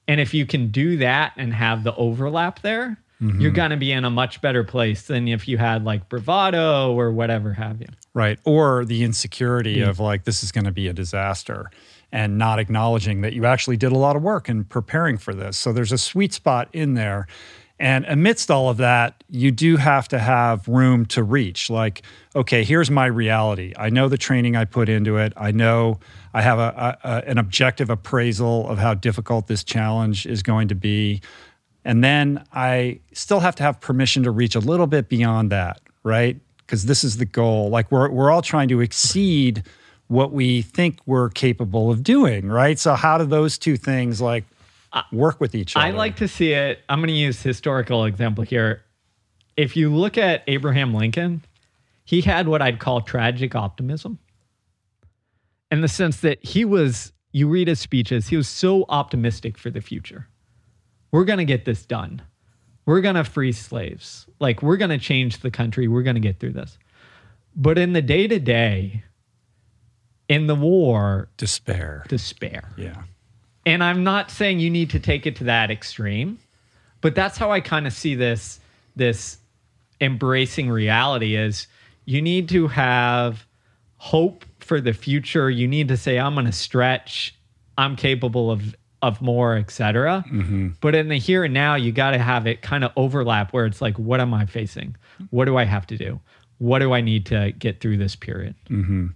And 0.07 0.21
if 0.21 0.33
you 0.33 0.45
can 0.45 0.69
do 0.69 0.97
that 0.97 1.33
and 1.37 1.53
have 1.53 1.83
the 1.83 1.93
overlap 1.95 2.61
there, 2.61 2.97
mm-hmm. 3.21 3.41
you're 3.41 3.51
going 3.51 3.71
to 3.71 3.77
be 3.77 3.91
in 3.91 4.05
a 4.05 4.09
much 4.09 4.41
better 4.41 4.63
place 4.63 5.03
than 5.03 5.27
if 5.27 5.47
you 5.47 5.57
had 5.57 5.83
like 5.83 6.07
bravado 6.09 6.93
or 6.93 7.11
whatever 7.11 7.53
have 7.53 7.81
you. 7.81 7.87
Right. 8.13 8.39
Or 8.45 8.85
the 8.85 9.03
insecurity 9.03 9.81
of 9.81 9.99
like, 9.99 10.23
this 10.23 10.43
is 10.43 10.51
going 10.51 10.65
to 10.65 10.71
be 10.71 10.87
a 10.87 10.93
disaster 10.93 11.69
and 12.11 12.37
not 12.37 12.57
acknowledging 12.57 13.21
that 13.21 13.33
you 13.33 13.45
actually 13.45 13.77
did 13.77 13.91
a 13.91 13.97
lot 13.97 14.15
of 14.15 14.23
work 14.23 14.47
in 14.47 14.63
preparing 14.63 15.17
for 15.17 15.33
this. 15.33 15.57
So 15.57 15.73
there's 15.73 15.91
a 15.91 15.97
sweet 15.97 16.33
spot 16.33 16.69
in 16.71 16.93
there. 16.93 17.27
And 17.79 18.05
amidst 18.05 18.49
all 18.49 18.69
of 18.69 18.77
that, 18.77 19.23
you 19.29 19.51
do 19.51 19.77
have 19.77 20.07
to 20.07 20.17
have 20.17 20.67
room 20.67 21.05
to 21.07 21.23
reach. 21.23 21.69
Like, 21.69 22.01
okay, 22.35 22.63
here's 22.63 22.89
my 22.89 23.05
reality. 23.05 23.73
I 23.77 23.89
know 23.89 24.09
the 24.09 24.17
training 24.17 24.55
I 24.55 24.65
put 24.65 24.89
into 24.89 25.17
it. 25.17 25.33
I 25.37 25.51
know 25.51 25.99
I 26.33 26.41
have 26.41 26.57
a, 26.57 26.97
a, 27.03 27.29
an 27.29 27.37
objective 27.37 27.89
appraisal 27.89 28.67
of 28.67 28.79
how 28.79 28.95
difficult 28.95 29.47
this 29.47 29.63
challenge 29.63 30.25
is 30.25 30.41
going 30.41 30.69
to 30.69 30.75
be. 30.75 31.21
And 31.85 32.03
then 32.03 32.43
I 32.51 32.99
still 33.13 33.39
have 33.41 33.55
to 33.57 33.63
have 33.63 33.79
permission 33.79 34.23
to 34.23 34.31
reach 34.31 34.55
a 34.55 34.59
little 34.59 34.87
bit 34.87 35.07
beyond 35.07 35.51
that, 35.51 35.79
right? 36.03 36.37
Because 36.57 36.85
this 36.85 37.03
is 37.03 37.17
the 37.17 37.25
goal. 37.25 37.69
Like 37.69 37.91
we're, 37.91 38.09
we're 38.09 38.31
all 38.31 38.41
trying 38.41 38.69
to 38.69 38.81
exceed 38.81 39.63
what 40.07 40.31
we 40.31 40.63
think 40.63 40.99
we're 41.05 41.29
capable 41.29 41.91
of 41.91 42.01
doing, 42.01 42.47
right? 42.47 42.79
So 42.79 42.95
how 42.95 43.17
do 43.17 43.25
those 43.25 43.57
two 43.57 43.77
things 43.77 44.19
like 44.19 44.45
work 45.11 45.39
with 45.39 45.55
each 45.55 45.75
other? 45.75 45.85
I 45.85 45.91
like 45.91 46.17
to 46.17 46.27
see 46.27 46.53
it. 46.53 46.79
I'm 46.89 46.99
going 46.99 47.07
to 47.07 47.13
use 47.13 47.41
historical 47.41 48.05
example 48.05 48.43
here. 48.43 48.83
If 49.55 49.75
you 49.75 49.93
look 49.93 50.17
at 50.17 50.43
Abraham 50.47 50.93
Lincoln, 50.93 51.43
he 52.03 52.21
had 52.21 52.47
what 52.47 52.61
I'd 52.61 52.79
call 52.79 53.01
tragic 53.01 53.55
optimism. 53.55 54.19
In 55.71 55.81
the 55.81 55.87
sense 55.87 56.21
that 56.21 56.43
he 56.45 56.63
was, 56.63 57.11
you 57.31 57.49
read 57.49 57.67
his 57.67 57.79
speeches, 57.79 58.27
he 58.27 58.37
was 58.37 58.47
so 58.47 58.85
optimistic 58.87 59.57
for 59.57 59.69
the 59.69 59.81
future. 59.81 60.27
We're 61.11 61.25
going 61.25 61.39
to 61.39 61.45
get 61.45 61.65
this 61.65 61.85
done. 61.85 62.21
We're 62.85 63.01
going 63.01 63.15
to 63.15 63.23
free 63.25 63.51
slaves. 63.51 64.27
Like, 64.39 64.61
we're 64.61 64.77
going 64.77 64.91
to 64.91 64.97
change 64.97 65.39
the 65.39 65.51
country. 65.51 65.87
We're 65.87 66.03
going 66.03 66.15
to 66.15 66.21
get 66.21 66.39
through 66.39 66.53
this. 66.53 66.77
But 67.55 67.77
in 67.77 67.93
the 67.93 68.01
day 68.01 68.27
to 68.27 68.39
day, 68.39 69.03
in 70.29 70.47
the 70.47 70.55
war, 70.55 71.29
despair. 71.37 72.05
despair. 72.07 72.71
Yeah. 72.77 73.03
And 73.67 73.83
I'm 73.83 74.01
not 74.01 74.31
saying 74.31 74.61
you 74.61 74.69
need 74.69 74.91
to 74.91 74.99
take 74.99 75.27
it 75.27 75.35
to 75.35 75.43
that 75.43 75.69
extreme, 75.69 76.39
but 77.01 77.15
that's 77.15 77.37
how 77.37 77.51
I 77.51 77.59
kind 77.59 77.85
of 77.85 77.91
see 77.91 78.15
this 78.15 78.61
this 78.95 79.39
embracing 79.99 80.69
reality 80.69 81.35
is 81.35 81.67
you 82.05 82.21
need 82.21 82.47
to 82.49 82.69
have 82.69 83.45
hope 83.97 84.45
for 84.59 84.79
the 84.79 84.93
future. 84.93 85.49
You 85.49 85.67
need 85.67 85.89
to 85.89 85.97
say 85.97 86.17
I'm 86.17 86.33
going 86.33 86.45
to 86.45 86.53
stretch, 86.53 87.35
I'm 87.77 87.97
capable 87.97 88.49
of 88.49 88.73
of 89.01 89.21
more, 89.21 89.57
etc. 89.57 90.23
Mm-hmm. 90.31 90.69
But 90.79 90.95
in 90.95 91.09
the 91.09 91.17
here 91.17 91.43
and 91.43 91.53
now, 91.53 91.75
you 91.75 91.91
got 91.91 92.11
to 92.11 92.19
have 92.19 92.47
it 92.47 92.61
kind 92.61 92.85
of 92.85 92.93
overlap 92.95 93.51
where 93.51 93.65
it's 93.65 93.81
like 93.81 93.99
what 93.99 94.21
am 94.21 94.33
I 94.33 94.45
facing? 94.45 94.95
What 95.29 95.43
do 95.43 95.57
I 95.57 95.65
have 95.65 95.85
to 95.87 95.97
do? 95.97 96.21
What 96.59 96.79
do 96.79 96.93
I 96.93 97.01
need 97.01 97.25
to 97.25 97.51
get 97.51 97.81
through 97.81 97.97
this 97.97 98.15
period? 98.15 98.55
Mm-hmm. 98.69 99.07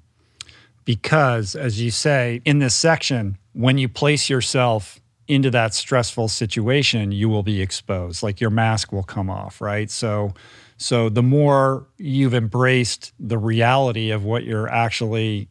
Because 0.85 1.55
as 1.55 1.81
you 1.81 1.91
say 1.91 2.41
in 2.45 2.59
this 2.59 2.75
section 2.75 3.37
when 3.53 3.77
you 3.77 3.87
place 3.87 4.29
yourself 4.29 4.99
into 5.27 5.49
that 5.51 5.73
stressful 5.73 6.27
situation 6.27 7.11
you 7.11 7.29
will 7.29 7.43
be 7.43 7.61
exposed 7.61 8.23
like 8.23 8.41
your 8.41 8.49
mask 8.49 8.91
will 8.91 9.03
come 9.03 9.29
off 9.29 9.61
right 9.61 9.89
so 9.89 10.33
so 10.77 11.09
the 11.09 11.23
more 11.23 11.87
you've 11.97 12.33
embraced 12.33 13.13
the 13.19 13.37
reality 13.37 14.09
of 14.09 14.23
what 14.23 14.43
you're 14.43 14.69
actually 14.69 15.47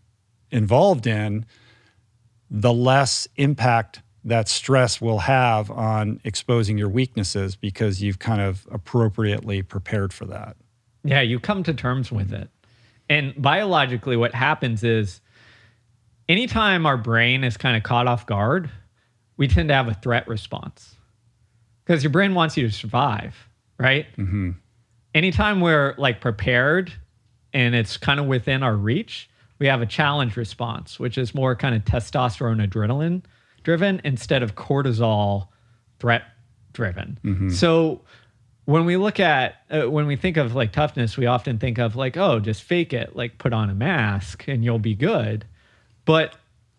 involved 0.50 1.06
in 1.06 1.46
the 2.50 2.72
less 2.72 3.28
impact 3.36 4.02
that 4.24 4.48
stress 4.48 5.00
will 5.00 5.20
have 5.20 5.70
on 5.70 6.20
exposing 6.24 6.76
your 6.76 6.88
weaknesses 6.88 7.56
because 7.56 8.02
you've 8.02 8.18
kind 8.18 8.40
of 8.40 8.66
appropriately 8.70 9.62
prepared 9.62 10.12
for 10.12 10.26
that 10.26 10.56
Yeah, 11.04 11.22
you 11.22 11.40
come 11.40 11.62
to 11.62 11.72
terms 11.74 12.12
with 12.12 12.32
it. 12.32 12.50
And 13.10 13.34
biologically, 13.36 14.16
what 14.16 14.34
happens 14.34 14.82
is 14.84 15.20
anytime 16.28 16.86
our 16.86 16.96
brain 16.96 17.44
is 17.44 17.58
kind 17.58 17.76
of 17.76 17.82
caught 17.82 18.06
off 18.06 18.24
guard, 18.24 18.70
we 19.36 19.48
tend 19.48 19.68
to 19.68 19.74
have 19.74 19.88
a 19.88 19.94
threat 19.94 20.28
response 20.28 20.94
because 21.84 22.04
your 22.04 22.10
brain 22.10 22.34
wants 22.34 22.56
you 22.56 22.66
to 22.66 22.72
survive, 22.72 23.48
right? 23.78 24.06
Mm-hmm. 24.16 24.52
Anytime 25.12 25.60
we're 25.60 25.94
like 25.98 26.20
prepared 26.20 26.92
and 27.52 27.74
it's 27.74 27.96
kind 27.96 28.20
of 28.20 28.26
within 28.26 28.62
our 28.62 28.76
reach, 28.76 29.28
we 29.58 29.66
have 29.66 29.82
a 29.82 29.86
challenge 29.86 30.36
response, 30.36 31.00
which 31.00 31.18
is 31.18 31.34
more 31.34 31.56
kind 31.56 31.74
of 31.74 31.84
testosterone, 31.84 32.64
adrenaline 32.64 33.22
driven 33.64 34.00
instead 34.04 34.42
of 34.42 34.54
cortisol 34.54 35.48
threat 35.98 36.22
driven. 36.72 37.18
So 37.50 38.02
when 38.64 38.84
we 38.84 38.96
look 38.96 39.18
at 39.18 39.56
uh, 39.70 39.82
when 39.90 40.06
we 40.06 40.16
think 40.16 40.36
of 40.36 40.54
like 40.54 40.72
toughness 40.72 41.16
we 41.16 41.26
often 41.26 41.58
think 41.58 41.78
of 41.78 41.96
like 41.96 42.16
oh 42.16 42.38
just 42.38 42.62
fake 42.62 42.92
it 42.92 43.16
like 43.16 43.38
put 43.38 43.52
on 43.52 43.70
a 43.70 43.74
mask 43.74 44.46
and 44.48 44.64
you'll 44.64 44.78
be 44.78 44.94
good 44.94 45.44
but 46.04 46.34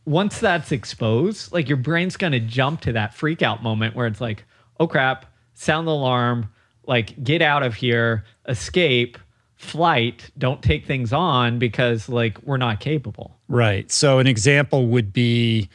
once 0.05 0.39
that's 0.39 0.71
exposed, 0.71 1.51
like 1.51 1.67
your 1.67 1.77
brain's 1.77 2.17
going 2.17 2.33
to 2.33 2.39
jump 2.39 2.81
to 2.81 2.93
that 2.93 3.13
freak 3.13 3.41
out 3.41 3.61
moment 3.61 3.95
where 3.95 4.07
it's 4.07 4.21
like, 4.21 4.43
oh 4.79 4.87
crap, 4.87 5.25
sound 5.53 5.87
the 5.87 5.91
alarm, 5.91 6.49
like 6.87 7.21
get 7.23 7.41
out 7.41 7.63
of 7.63 7.75
here, 7.75 8.25
escape, 8.47 9.17
flight, 9.55 10.31
don't 10.37 10.63
take 10.63 10.85
things 10.85 11.13
on 11.13 11.59
because 11.59 12.09
like 12.09 12.41
we're 12.43 12.57
not 12.57 12.79
capable. 12.79 13.37
Right. 13.47 13.91
So 13.91 14.19
an 14.19 14.27
example 14.27 14.87
would 14.87 15.13
be 15.13 15.69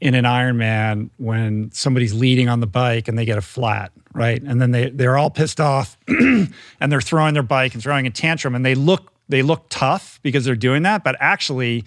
in 0.00 0.14
an 0.14 0.24
Ironman 0.24 1.10
when 1.16 1.70
somebody's 1.72 2.14
leading 2.14 2.48
on 2.48 2.60
the 2.60 2.66
bike 2.66 3.08
and 3.08 3.18
they 3.18 3.24
get 3.24 3.38
a 3.38 3.42
flat, 3.42 3.92
right? 4.12 4.40
And 4.40 4.60
then 4.60 4.70
they 4.70 4.90
they're 4.90 5.16
all 5.16 5.30
pissed 5.30 5.60
off 5.60 5.98
and 6.08 6.52
they're 6.80 7.00
throwing 7.00 7.34
their 7.34 7.42
bike 7.42 7.74
and 7.74 7.82
throwing 7.82 8.06
a 8.06 8.10
tantrum 8.10 8.54
and 8.54 8.64
they 8.64 8.74
look 8.74 9.12
they 9.28 9.42
look 9.42 9.66
tough 9.68 10.20
because 10.22 10.44
they're 10.44 10.56
doing 10.56 10.82
that, 10.84 11.04
but 11.04 11.16
actually 11.20 11.84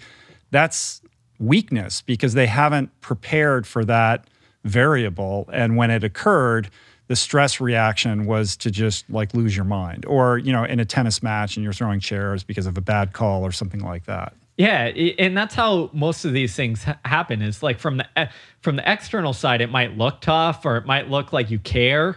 that's 0.50 1.00
weakness 1.38 2.02
because 2.02 2.34
they 2.34 2.46
haven't 2.46 3.00
prepared 3.00 3.66
for 3.66 3.84
that 3.84 4.28
variable 4.64 5.48
and 5.52 5.76
when 5.76 5.90
it 5.90 6.04
occurred 6.04 6.70
the 7.08 7.16
stress 7.16 7.60
reaction 7.60 8.26
was 8.26 8.56
to 8.56 8.70
just 8.70 9.08
like 9.10 9.34
lose 9.34 9.56
your 9.56 9.64
mind 9.64 10.06
or 10.06 10.38
you 10.38 10.52
know 10.52 10.62
in 10.62 10.78
a 10.78 10.84
tennis 10.84 11.20
match 11.20 11.56
and 11.56 11.64
you're 11.64 11.72
throwing 11.72 11.98
chairs 11.98 12.44
because 12.44 12.64
of 12.64 12.78
a 12.78 12.80
bad 12.80 13.12
call 13.12 13.44
or 13.44 13.50
something 13.50 13.80
like 13.80 14.04
that 14.04 14.32
yeah, 14.56 14.84
and 15.18 15.36
that's 15.36 15.54
how 15.54 15.90
most 15.92 16.24
of 16.24 16.32
these 16.32 16.54
things 16.54 16.84
happen. 17.04 17.40
Is 17.40 17.62
like 17.62 17.78
from 17.78 17.98
the 17.98 18.28
from 18.60 18.76
the 18.76 18.90
external 18.90 19.32
side, 19.32 19.60
it 19.60 19.70
might 19.70 19.96
look 19.96 20.20
tough, 20.20 20.66
or 20.66 20.76
it 20.76 20.86
might 20.86 21.08
look 21.08 21.32
like 21.32 21.50
you 21.50 21.58
care, 21.58 22.16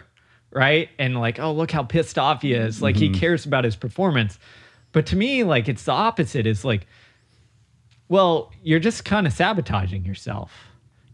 right? 0.51 0.89
And 0.99 1.17
like, 1.17 1.39
oh, 1.39 1.53
look 1.53 1.71
how 1.71 1.83
pissed 1.83 2.17
off 2.17 2.41
he 2.41 2.53
is. 2.53 2.81
Like 2.81 2.95
mm-hmm. 2.95 3.13
he 3.13 3.19
cares 3.19 3.45
about 3.45 3.63
his 3.63 3.75
performance. 3.75 4.37
But 4.91 5.05
to 5.07 5.15
me, 5.15 5.43
like 5.43 5.69
it's 5.69 5.83
the 5.83 5.93
opposite. 5.93 6.45
Is 6.45 6.65
like, 6.65 6.87
well, 8.09 8.51
you're 8.61 8.79
just 8.79 9.05
kind 9.05 9.25
of 9.25 9.33
sabotaging 9.33 10.05
yourself. 10.05 10.51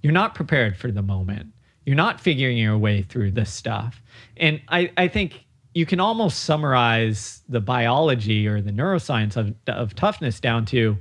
You're 0.02 0.14
not 0.14 0.34
prepared 0.34 0.76
for 0.76 0.92
the 0.92 1.04
moment. 1.04 1.54
You're 1.86 1.96
not 1.96 2.20
figuring 2.20 2.58
your 2.58 2.78
way 2.78 3.04
through 3.04 3.32
this 3.32 3.52
stuff. 3.52 4.02
And 4.38 4.62
I, 4.68 4.92
I 4.98 5.08
think 5.08 5.46
you 5.74 5.86
can 5.86 6.00
almost 6.00 6.44
summarize 6.44 7.42
the 7.48 7.62
biology 7.62 8.48
or 8.48 8.62
the 8.62 8.72
neuroscience 8.72 9.38
of, 9.38 9.56
of 9.68 9.96
toughness 9.96 10.40
down 10.40 10.66
to 10.66 10.98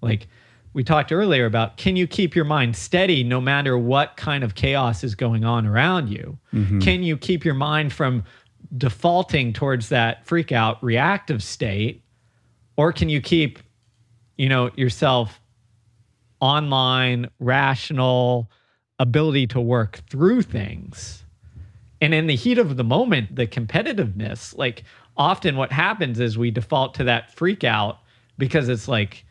like 0.00 0.28
we 0.72 0.82
talked 0.82 1.12
earlier 1.12 1.46
about 1.46 1.76
can 1.76 1.96
you 1.96 2.06
keep 2.06 2.34
your 2.34 2.44
mind 2.44 2.76
steady 2.76 3.22
no 3.22 3.40
matter 3.40 3.78
what 3.78 4.16
kind 4.16 4.42
of 4.42 4.54
chaos 4.54 5.04
is 5.04 5.14
going 5.14 5.44
on 5.44 5.66
around 5.66 6.08
you? 6.08 6.38
Mm-hmm. 6.52 6.80
Can 6.80 7.02
you 7.02 7.16
keep 7.16 7.44
your 7.44 7.54
mind 7.54 7.92
from 7.92 8.24
defaulting 8.76 9.52
towards 9.52 9.88
that 9.90 10.26
freak 10.26 10.52
out 10.52 10.82
reactive 10.82 11.42
state? 11.42 12.02
Or 12.76 12.92
can 12.92 13.08
you 13.08 13.20
keep, 13.20 13.60
you 14.36 14.48
know, 14.48 14.70
yourself 14.74 15.40
online, 16.40 17.30
rational, 17.38 18.50
ability 18.98 19.46
to 19.48 19.60
work 19.60 20.00
through 20.10 20.42
things? 20.42 21.23
And 22.04 22.12
in 22.12 22.26
the 22.26 22.36
heat 22.36 22.58
of 22.58 22.76
the 22.76 22.84
moment, 22.84 23.34
the 23.34 23.46
competitiveness, 23.46 24.54
like 24.58 24.84
often 25.16 25.56
what 25.56 25.72
happens 25.72 26.20
is 26.20 26.36
we 26.36 26.50
default 26.50 26.92
to 26.96 27.04
that 27.04 27.34
freak 27.34 27.64
out 27.64 28.00
because 28.36 28.68
it's 28.68 28.88
like 28.88 29.24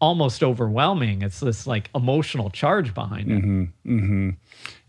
almost 0.00 0.44
overwhelming. 0.44 1.22
It's 1.22 1.40
this 1.40 1.66
like 1.66 1.90
emotional 1.92 2.48
charge 2.48 2.94
behind 2.94 3.32
it. 3.32 3.42
Mm-hmm, 3.42 3.62
mm-hmm. 3.84 4.30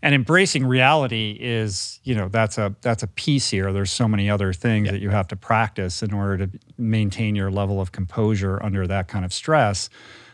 And 0.04 0.16
embracing 0.16 0.64
reality 0.64 1.38
is, 1.42 2.00
you 2.04 2.14
know, 2.14 2.30
that's 2.30 2.60
a 2.60 2.76
that's 2.82 3.02
a 3.02 3.08
piece 3.08 3.50
here. 3.50 3.74
There's 3.74 3.92
so 3.92 4.08
many 4.08 4.30
other 4.30 4.54
things 4.54 4.86
yeah. 4.86 4.92
that 4.92 5.02
you 5.02 5.10
have 5.10 5.28
to 5.30 5.36
practice 5.36 6.04
in 6.04 6.14
order 6.14 6.46
to 6.46 6.60
maintain 6.78 7.36
your 7.36 7.50
level 7.50 7.82
of 7.82 7.92
composure 7.92 8.62
under 8.64 8.86
that 8.86 9.08
kind 9.08 9.26
of 9.26 9.34
stress. 9.34 9.90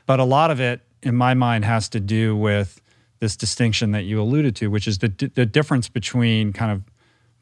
But 0.06 0.20
a 0.20 0.26
lot 0.26 0.52
of 0.52 0.60
it, 0.60 0.82
in 1.02 1.16
my 1.16 1.34
mind, 1.34 1.64
has 1.64 1.88
to 1.90 2.02
do 2.02 2.36
with 2.36 2.82
this 3.20 3.36
distinction 3.36 3.92
that 3.92 4.04
you 4.04 4.22
alluded 4.22 4.56
to, 4.58 4.68
which 4.68 4.88
is 4.88 5.00
the, 5.00 5.10
the 5.34 5.46
difference 5.46 5.90
between 5.90 6.54
kind 6.54 6.72
of 6.72 6.84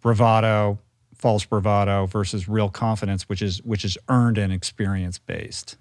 bravado, 0.02 0.80
false 1.14 1.46
bravado 1.46 2.06
versus 2.06 2.48
real 2.48 2.70
confidence, 2.70 3.28
which 3.28 3.42
is 3.42 3.62
which 3.64 3.84
is 3.84 3.98
earned 4.10 4.38
and 4.38 4.54
experience 4.54 5.18
based. 5.18 5.78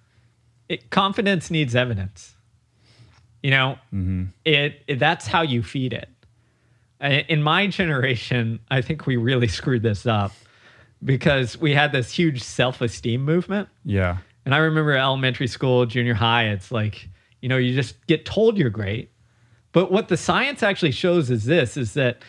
It, 0.68 0.90
confidence 0.90 1.50
needs 1.50 1.74
evidence. 1.74 2.34
You 3.42 3.50
know, 3.50 3.78
mm-hmm. 3.92 4.24
it, 4.44 4.82
it 4.86 4.98
that's 4.98 5.26
how 5.26 5.42
you 5.42 5.62
feed 5.62 5.92
it. 5.92 6.08
In 7.28 7.42
my 7.42 7.66
generation, 7.66 8.60
I 8.70 8.80
think 8.80 9.06
we 9.06 9.16
really 9.16 9.48
screwed 9.48 9.82
this 9.82 10.06
up 10.06 10.32
because 11.04 11.58
we 11.58 11.74
had 11.74 11.92
this 11.92 12.10
huge 12.10 12.42
self-esteem 12.42 13.22
movement. 13.22 13.68
Yeah. 13.84 14.18
And 14.46 14.54
I 14.54 14.58
remember 14.58 14.92
elementary 14.92 15.46
school, 15.48 15.84
junior 15.84 16.14
high, 16.14 16.44
it's 16.44 16.72
like, 16.72 17.08
you 17.42 17.48
know, 17.50 17.58
you 17.58 17.74
just 17.74 18.06
get 18.06 18.24
told 18.24 18.56
you're 18.56 18.70
great 18.70 19.10
but 19.74 19.90
what 19.90 20.06
the 20.06 20.16
science 20.16 20.62
actually 20.62 20.92
shows 20.92 21.30
is 21.30 21.44
this 21.44 21.76
is 21.76 21.94
that, 21.94 22.22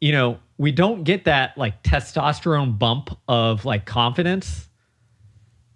you 0.00 0.10
know, 0.10 0.40
we 0.58 0.72
don't 0.72 1.04
get 1.04 1.24
that 1.24 1.56
like 1.56 1.82
testosterone 1.84 2.76
bump 2.76 3.16
of 3.28 3.64
like 3.64 3.86
confidence 3.86 4.68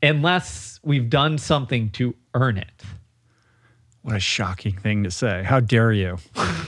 unless 0.02 0.80
we've 0.82 1.08
done 1.08 1.38
something 1.38 1.90
to 1.90 2.14
earn 2.34 2.58
it. 2.58 2.82
What 4.02 4.16
a 4.16 4.20
shocking 4.20 4.76
thing 4.76 5.04
to 5.04 5.10
say. 5.12 5.44
How 5.44 5.60
dare 5.60 5.92
you? 5.92 6.18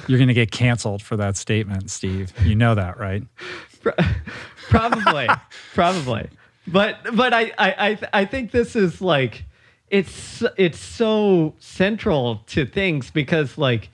You're 0.06 0.18
going 0.18 0.28
to 0.28 0.34
get 0.34 0.52
canceled 0.52 1.02
for 1.02 1.16
that 1.16 1.36
statement, 1.36 1.90
Steve. 1.90 2.32
You 2.44 2.54
know 2.54 2.76
that, 2.76 2.96
right? 2.96 3.24
probably. 4.68 5.28
probably. 5.74 6.28
But 6.68 6.98
but 7.14 7.34
I 7.34 7.52
I 7.58 7.98
I 8.12 8.24
think 8.24 8.52
this 8.52 8.76
is 8.76 9.00
like 9.00 9.44
it's 9.90 10.44
it's 10.56 10.78
so 10.78 11.54
central 11.58 12.42
to 12.46 12.66
things 12.66 13.10
because 13.10 13.58
like 13.58 13.90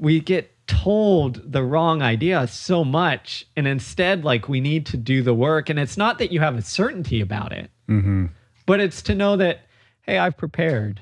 we 0.00 0.18
get 0.18 0.56
told 0.66 1.52
the 1.52 1.62
wrong 1.62 2.00
idea 2.00 2.46
so 2.46 2.84
much 2.84 3.46
and 3.56 3.66
instead 3.66 4.24
like 4.24 4.48
we 4.48 4.60
need 4.60 4.86
to 4.86 4.96
do 4.96 5.22
the 5.22 5.34
work 5.34 5.68
and 5.68 5.78
it's 5.78 5.96
not 5.96 6.18
that 6.18 6.32
you 6.32 6.40
have 6.40 6.56
a 6.56 6.62
certainty 6.62 7.20
about 7.20 7.52
it 7.52 7.70
mm-hmm. 7.88 8.26
but 8.66 8.80
it's 8.80 9.02
to 9.02 9.14
know 9.14 9.36
that 9.36 9.60
hey 10.02 10.18
i've 10.18 10.36
prepared. 10.36 11.00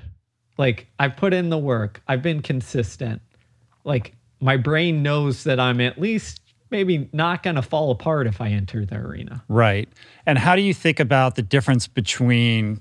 Like 0.56 0.88
i've 0.98 1.16
put 1.16 1.32
in 1.32 1.50
the 1.50 1.58
work. 1.58 2.02
I've 2.08 2.22
been 2.22 2.42
consistent. 2.42 3.22
Like 3.84 4.14
my 4.40 4.56
brain 4.56 5.02
knows 5.02 5.44
that 5.44 5.60
i'm 5.60 5.80
at 5.80 6.00
least 6.00 6.40
maybe 6.70 7.08
not 7.12 7.42
going 7.42 7.56
to 7.56 7.62
fall 7.62 7.90
apart 7.90 8.26
if 8.26 8.40
i 8.40 8.48
enter 8.48 8.84
the 8.84 8.96
arena. 8.96 9.44
Right. 9.48 9.88
And 10.26 10.38
how 10.38 10.56
do 10.56 10.62
you 10.62 10.74
think 10.74 10.98
about 10.98 11.34
the 11.36 11.42
difference 11.42 11.86
between 11.86 12.80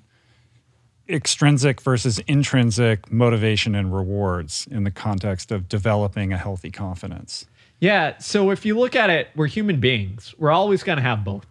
extrinsic 1.10 1.82
versus 1.82 2.20
intrinsic 2.28 3.12
motivation 3.12 3.76
and 3.76 3.96
rewards 3.96 4.68
in 4.72 4.84
the 4.84 4.92
context 4.92 5.52
of 5.52 5.70
developing 5.70 6.34
a 6.34 6.38
healthy 6.38 6.72
confidence? 6.72 7.46
Yeah. 7.80 8.18
So 8.18 8.50
if 8.52 8.66
you 8.66 8.78
look 8.78 8.96
at 8.96 9.10
it, 9.10 9.30
we're 9.36 9.48
human 9.48 9.80
beings. 9.80 10.34
We're 10.38 10.52
always 10.52 10.84
going 10.84 10.98
to 10.98 11.04
have 11.04 11.24
both. 11.24 11.46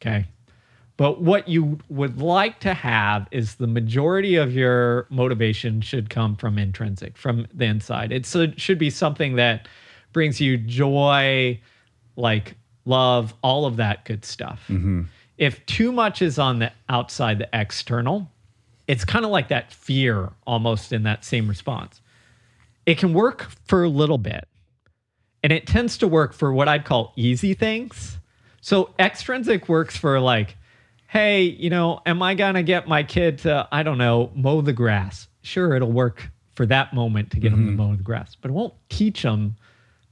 Okay. 0.00 0.26
But 0.96 1.20
what 1.20 1.48
you 1.48 1.78
would 1.88 2.20
like 2.20 2.60
to 2.60 2.72
have 2.72 3.26
is 3.32 3.56
the 3.56 3.66
majority 3.66 4.36
of 4.36 4.54
your 4.54 5.08
motivation 5.10 5.80
should 5.80 6.08
come 6.08 6.36
from 6.36 6.56
intrinsic, 6.56 7.16
from 7.16 7.48
the 7.52 7.64
inside. 7.64 8.12
It 8.12 8.26
should 8.56 8.78
be 8.78 8.90
something 8.90 9.34
that 9.34 9.66
brings 10.12 10.40
you 10.40 10.56
joy, 10.56 11.60
like 12.14 12.54
love, 12.84 13.34
all 13.42 13.66
of 13.66 13.76
that 13.78 14.04
good 14.04 14.24
stuff. 14.24 14.60
Mm-hmm. 14.68 15.02
If 15.36 15.66
too 15.66 15.90
much 15.90 16.22
is 16.22 16.38
on 16.38 16.60
the 16.60 16.70
outside, 16.88 17.40
the 17.40 17.48
external, 17.52 18.30
it's 18.86 19.04
kind 19.04 19.24
of 19.24 19.30
like 19.30 19.48
that 19.48 19.72
fear 19.72 20.30
almost 20.46 20.92
in 20.92 21.04
that 21.04 21.24
same 21.24 21.48
response. 21.48 22.00
It 22.86 22.98
can 22.98 23.14
work 23.14 23.48
for 23.66 23.84
a 23.84 23.88
little 23.88 24.18
bit, 24.18 24.46
and 25.42 25.52
it 25.52 25.66
tends 25.66 25.98
to 25.98 26.08
work 26.08 26.34
for 26.34 26.52
what 26.52 26.68
I'd 26.68 26.84
call 26.84 27.12
easy 27.16 27.54
things. 27.54 28.18
So 28.60 28.94
extrinsic 28.98 29.68
works 29.68 29.96
for 29.96 30.20
like, 30.20 30.56
hey, 31.06 31.42
you 31.42 31.70
know, 31.70 32.00
am 32.06 32.22
I 32.22 32.34
going 32.34 32.54
to 32.54 32.62
get 32.62 32.88
my 32.88 33.02
kid 33.02 33.38
to, 33.40 33.68
I 33.70 33.82
don't 33.82 33.98
know, 33.98 34.32
mow 34.34 34.60
the 34.60 34.72
grass? 34.72 35.28
Sure, 35.42 35.74
it'll 35.74 35.92
work 35.92 36.30
for 36.54 36.66
that 36.66 36.94
moment 36.94 37.30
to 37.32 37.40
get 37.40 37.52
mm-hmm. 37.52 37.66
them 37.66 37.76
to 37.76 37.82
mow 37.82 37.96
the 37.96 38.02
grass, 38.02 38.36
but 38.40 38.50
it 38.50 38.54
won't 38.54 38.74
teach 38.88 39.22
them 39.22 39.56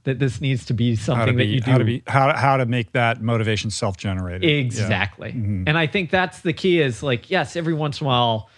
that 0.03 0.19
this 0.19 0.41
needs 0.41 0.65
to 0.65 0.73
be 0.73 0.95
something 0.95 1.27
to 1.27 1.33
be, 1.33 1.45
that 1.45 1.45
you 1.45 1.61
do. 1.61 1.71
How 1.71 1.77
to, 1.77 1.85
be, 1.85 2.03
how, 2.07 2.35
how 2.35 2.57
to 2.57 2.65
make 2.65 2.91
that 2.91 3.21
motivation 3.21 3.71
self 3.71 3.97
generated. 3.97 4.49
Exactly. 4.49 5.29
Yeah. 5.29 5.35
Mm-hmm. 5.35 5.63
And 5.67 5.77
I 5.77 5.87
think 5.87 6.09
that's 6.09 6.41
the 6.41 6.53
key 6.53 6.81
is 6.81 7.01
like, 7.01 7.29
yes, 7.29 7.55
every 7.55 7.73
once 7.73 8.01
in 8.01 8.05
a 8.05 8.07
while, 8.07 8.49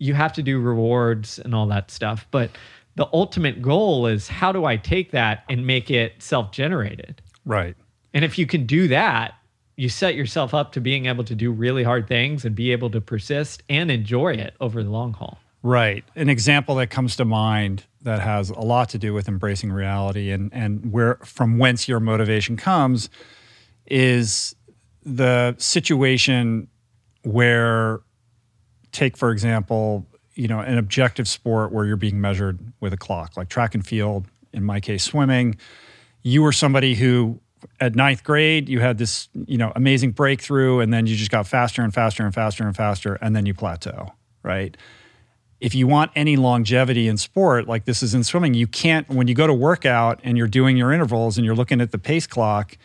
you 0.00 0.14
have 0.14 0.32
to 0.32 0.42
do 0.42 0.58
rewards 0.58 1.38
and 1.38 1.54
all 1.54 1.66
that 1.68 1.92
stuff. 1.92 2.26
But 2.32 2.50
the 2.96 3.08
ultimate 3.12 3.62
goal 3.62 4.06
is 4.06 4.26
how 4.26 4.50
do 4.50 4.64
I 4.64 4.76
take 4.76 5.12
that 5.12 5.44
and 5.48 5.64
make 5.64 5.90
it 5.90 6.20
self 6.20 6.50
generated? 6.50 7.22
Right. 7.44 7.76
And 8.12 8.24
if 8.24 8.38
you 8.38 8.46
can 8.46 8.66
do 8.66 8.88
that, 8.88 9.34
you 9.76 9.88
set 9.88 10.14
yourself 10.14 10.52
up 10.52 10.72
to 10.72 10.80
being 10.80 11.06
able 11.06 11.24
to 11.24 11.34
do 11.34 11.52
really 11.52 11.84
hard 11.84 12.08
things 12.08 12.44
and 12.44 12.54
be 12.54 12.72
able 12.72 12.90
to 12.90 13.00
persist 13.00 13.62
and 13.68 13.90
enjoy 13.90 14.32
it 14.32 14.54
over 14.60 14.82
the 14.82 14.90
long 14.90 15.12
haul. 15.12 15.38
Right. 15.62 16.04
An 16.16 16.28
example 16.28 16.74
that 16.76 16.88
comes 16.88 17.16
to 17.16 17.24
mind 17.24 17.84
that 18.02 18.20
has 18.20 18.50
a 18.50 18.60
lot 18.60 18.88
to 18.90 18.98
do 18.98 19.12
with 19.12 19.28
embracing 19.28 19.70
reality 19.70 20.30
and, 20.30 20.52
and 20.52 20.90
where 20.90 21.16
from 21.16 21.58
whence 21.58 21.86
your 21.86 22.00
motivation 22.00 22.56
comes 22.56 23.10
is 23.86 24.54
the 25.04 25.54
situation 25.58 26.68
where 27.22 28.00
take 28.92 29.16
for 29.16 29.30
example 29.30 30.06
you 30.34 30.48
know 30.48 30.60
an 30.60 30.78
objective 30.78 31.28
sport 31.28 31.72
where 31.72 31.84
you're 31.84 31.96
being 31.96 32.20
measured 32.20 32.58
with 32.80 32.92
a 32.92 32.96
clock, 32.96 33.36
like 33.36 33.48
track 33.48 33.74
and 33.74 33.86
field. 33.86 34.26
In 34.52 34.64
my 34.64 34.80
case, 34.80 35.04
swimming. 35.04 35.56
You 36.22 36.42
were 36.42 36.52
somebody 36.52 36.94
who 36.94 37.40
at 37.78 37.94
ninth 37.94 38.24
grade 38.24 38.68
you 38.68 38.80
had 38.80 38.98
this 38.98 39.28
you 39.46 39.58
know 39.58 39.72
amazing 39.76 40.12
breakthrough, 40.12 40.80
and 40.80 40.92
then 40.92 41.06
you 41.06 41.16
just 41.16 41.30
got 41.30 41.46
faster 41.46 41.82
and 41.82 41.94
faster 41.94 42.24
and 42.24 42.34
faster 42.34 42.66
and 42.66 42.76
faster, 42.76 43.14
and 43.20 43.36
then 43.36 43.46
you 43.46 43.54
plateau, 43.54 44.12
right? 44.42 44.76
if 45.60 45.74
you 45.74 45.86
want 45.86 46.10
any 46.16 46.36
longevity 46.36 47.06
in 47.06 47.16
sport, 47.16 47.68
like 47.68 47.84
this 47.84 48.02
is 48.02 48.14
in 48.14 48.24
swimming, 48.24 48.54
you 48.54 48.66
can't, 48.66 49.08
when 49.10 49.28
you 49.28 49.34
go 49.34 49.46
to 49.46 49.52
workout 49.52 50.18
and 50.24 50.38
you're 50.38 50.48
doing 50.48 50.76
your 50.76 50.90
intervals 50.90 51.36
and 51.36 51.44
you're 51.44 51.54
looking 51.54 51.80
at 51.80 51.92
the 51.92 51.98
pace 51.98 52.26
clock, 52.26 52.78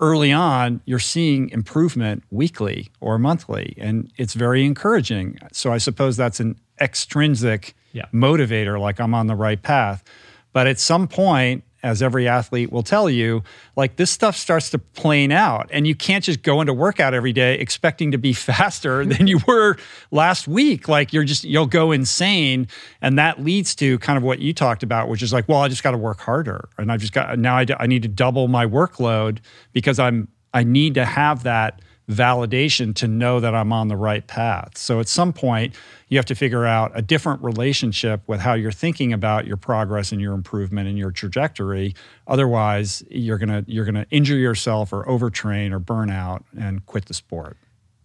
early 0.00 0.32
on, 0.32 0.80
you're 0.86 0.98
seeing 0.98 1.50
improvement 1.50 2.22
weekly 2.30 2.88
or 3.00 3.18
monthly. 3.18 3.74
And 3.78 4.10
it's 4.16 4.34
very 4.34 4.64
encouraging. 4.64 5.38
So 5.52 5.72
I 5.72 5.78
suppose 5.78 6.16
that's 6.16 6.40
an 6.40 6.56
extrinsic 6.80 7.74
Yeah. 7.92 8.06
motivator, 8.14 8.80
like 8.80 9.00
I'm 9.00 9.14
on 9.14 9.26
the 9.26 9.34
right 9.34 9.60
path. 9.60 10.02
But 10.52 10.66
at 10.66 10.78
some 10.78 11.06
point, 11.08 11.64
as 11.82 12.02
every 12.02 12.28
athlete 12.28 12.70
will 12.70 12.82
tell 12.82 13.08
you, 13.08 13.42
like 13.76 13.96
this 13.96 14.10
stuff 14.10 14.36
starts 14.36 14.70
to 14.70 14.78
plane 14.78 15.32
out. 15.32 15.68
And 15.72 15.86
you 15.86 15.94
can't 15.94 16.22
just 16.22 16.42
go 16.42 16.60
into 16.60 16.74
workout 16.74 17.14
every 17.14 17.32
day 17.32 17.54
expecting 17.54 18.10
to 18.12 18.18
be 18.18 18.32
faster 18.50 19.04
than 19.04 19.26
you 19.26 19.40
were 19.46 19.76
last 20.10 20.46
week. 20.46 20.88
Like 20.88 21.12
you're 21.12 21.24
just, 21.24 21.44
you'll 21.44 21.66
go 21.66 21.92
insane. 21.92 22.68
And 23.00 23.18
that 23.18 23.42
leads 23.42 23.74
to 23.76 23.98
kind 24.00 24.16
of 24.16 24.22
what 24.22 24.40
you 24.40 24.52
talked 24.52 24.82
about, 24.82 25.08
which 25.08 25.22
is 25.22 25.32
like, 25.32 25.48
well, 25.48 25.60
I 25.60 25.68
just 25.68 25.82
got 25.82 25.92
to 25.92 25.98
work 25.98 26.20
harder. 26.20 26.68
And 26.78 26.92
I've 26.92 27.00
just 27.00 27.12
got, 27.12 27.38
now 27.38 27.56
I, 27.56 27.66
I 27.78 27.86
need 27.86 28.02
to 28.02 28.08
double 28.08 28.48
my 28.48 28.66
workload 28.66 29.38
because 29.72 29.98
I'm, 29.98 30.28
I 30.52 30.64
need 30.64 30.94
to 30.94 31.04
have 31.04 31.44
that 31.44 31.80
validation 32.10 32.94
to 32.96 33.08
know 33.08 33.40
that 33.40 33.54
I'm 33.54 33.72
on 33.72 33.88
the 33.88 33.96
right 33.96 34.26
path. 34.26 34.76
So 34.76 35.00
at 35.00 35.08
some 35.08 35.32
point, 35.32 35.74
you 36.08 36.18
have 36.18 36.26
to 36.26 36.34
figure 36.34 36.66
out 36.66 36.92
a 36.94 37.02
different 37.02 37.42
relationship 37.42 38.20
with 38.26 38.40
how 38.40 38.54
you're 38.54 38.72
thinking 38.72 39.12
about 39.12 39.46
your 39.46 39.56
progress 39.56 40.12
and 40.12 40.20
your 40.20 40.34
improvement 40.34 40.88
and 40.88 40.98
your 40.98 41.10
trajectory. 41.12 41.94
Otherwise, 42.26 43.02
you're 43.10 43.38
gonna 43.38 43.64
you're 43.66 43.84
gonna 43.84 44.06
injure 44.10 44.36
yourself 44.36 44.92
or 44.92 45.04
overtrain 45.04 45.72
or 45.72 45.78
burn 45.78 46.10
out 46.10 46.44
and 46.58 46.84
quit 46.86 47.06
the 47.06 47.14
sport. 47.14 47.56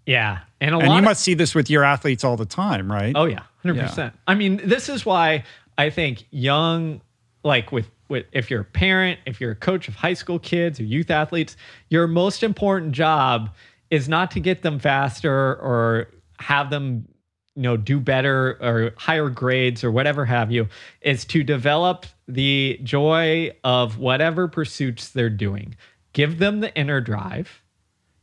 Yeah. 0.05 0.39
And 0.61 0.75
a 0.75 0.77
And 0.79 0.87
lot 0.87 0.93
you 0.95 0.99
of- 0.99 1.05
must 1.05 1.21
see 1.23 1.33
this 1.33 1.55
with 1.55 1.69
your 1.69 1.83
athletes 1.83 2.23
all 2.23 2.37
the 2.37 2.45
time, 2.45 2.91
right? 2.91 3.13
Oh 3.15 3.25
yeah, 3.25 3.41
hundred 3.63 3.81
percent. 3.81 4.13
I 4.27 4.35
mean, 4.35 4.61
this 4.63 4.87
is 4.89 5.05
why 5.05 5.43
I 5.77 5.89
think 5.89 6.25
young, 6.31 7.01
like 7.43 7.71
with 7.71 7.89
with 8.07 8.25
if 8.31 8.51
you're 8.51 8.61
a 8.61 8.65
parent, 8.65 9.19
if 9.25 9.41
you're 9.41 9.51
a 9.51 9.55
coach 9.55 9.87
of 9.87 9.95
high 9.95 10.13
school 10.13 10.37
kids 10.37 10.79
or 10.79 10.83
youth 10.83 11.09
athletes, 11.09 11.57
your 11.89 12.05
most 12.07 12.43
important 12.43 12.91
job 12.91 13.49
is 13.95 14.09
not 14.09 14.31
to 14.31 14.39
get 14.39 14.61
them 14.61 14.77
faster 14.77 15.55
or 15.55 16.07
have 16.39 16.69
them, 16.69 17.07
you 17.55 17.63
know, 17.63 17.77
do 17.77 17.99
better 17.99 18.57
or 18.61 18.91
higher 18.97 19.29
grades 19.29 19.83
or 19.83 19.91
whatever 19.91 20.25
have 20.25 20.51
you. 20.51 20.67
Is 21.01 21.23
to 21.25 21.43
develop 21.43 22.05
the 22.27 22.79
joy 22.83 23.51
of 23.63 23.97
whatever 23.97 24.47
pursuits 24.47 25.09
they're 25.09 25.29
doing. 25.29 25.75
Give 26.11 26.39
them 26.39 26.59
the 26.59 26.75
inner 26.75 26.99
drive 26.99 27.61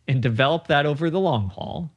and 0.06 0.22
develop 0.22 0.66
that 0.66 0.84
over 0.84 1.08
the 1.08 1.20
long 1.20 1.48
haul. 1.48 1.90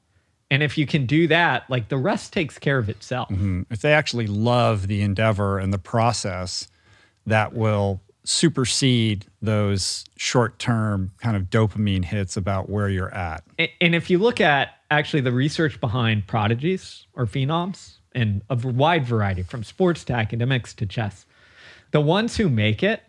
And 0.49 0.63
if 0.63 0.77
you 0.77 0.85
can 0.85 1.05
do 1.05 1.27
that, 1.27 1.69
like 1.69 1.89
the 1.89 1.97
rest 1.97 2.31
takes 2.31 2.57
care 2.57 2.77
of 2.77 2.87
itself. 2.87 3.29
Mm-hmm. 3.29 3.63
if 3.69 3.81
they 3.81 3.93
actually 3.93 4.27
love 4.27 4.87
the 4.87 5.01
endeavor 5.01 5.59
and 5.59 5.73
the 5.73 5.79
process, 5.79 6.67
that 7.25 7.53
will 7.53 7.99
supersede 8.25 9.25
those 9.41 10.05
short 10.17 10.59
term 10.59 11.11
kind 11.19 11.37
of 11.37 11.43
dopamine 11.43 12.03
hits 12.03 12.35
about 12.35 12.69
where 12.69 12.89
you're 12.89 13.13
at. 13.13 13.43
And 13.79 13.95
if 13.95 14.09
you 14.09 14.17
look 14.17 14.41
at 14.41 14.69
actually 14.91 15.21
the 15.21 15.31
research 15.31 15.79
behind 15.79 16.27
prodigies 16.27 17.05
or 17.13 17.25
phenoms 17.25 17.97
and 18.13 18.41
a 18.49 18.55
wide 18.55 19.05
variety 19.05 19.43
from 19.43 19.63
sports 19.63 20.03
to 20.05 20.13
academics 20.13 20.73
to 20.75 20.85
chess, 20.85 21.25
the 21.91 22.01
ones 22.01 22.35
who 22.35 22.49
make 22.49 22.83
it 22.83 23.03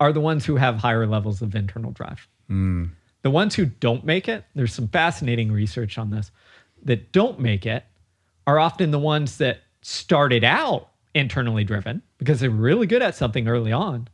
are 0.00 0.12
the 0.12 0.20
ones 0.20 0.44
who 0.44 0.56
have 0.56 0.76
higher 0.76 1.06
levels 1.06 1.42
of 1.42 1.54
internal 1.54 1.92
drive. 1.92 2.26
Hmm. 2.48 2.86
The 3.22 3.30
ones 3.30 3.54
who 3.54 3.66
don't 3.66 4.04
make 4.04 4.28
it, 4.28 4.44
there's 4.54 4.74
some 4.74 4.88
fascinating 4.88 5.52
research 5.52 5.96
on 5.96 6.10
this, 6.10 6.32
that 6.82 7.12
don't 7.12 7.38
make 7.38 7.66
it 7.66 7.84
are 8.46 8.58
often 8.58 8.90
the 8.90 8.98
ones 8.98 9.38
that 9.38 9.60
started 9.82 10.42
out 10.42 10.88
internally 11.14 11.62
driven 11.64 12.02
because 12.18 12.40
they're 12.40 12.50
really 12.50 12.86
good 12.86 13.02
at 13.02 13.14
something 13.14 13.46
early 13.46 13.70
on. 13.70 14.08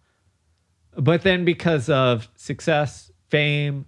But 0.99 1.23
then 1.23 1.45
because 1.45 1.89
of 1.89 2.29
success, 2.35 3.13
fame, 3.29 3.87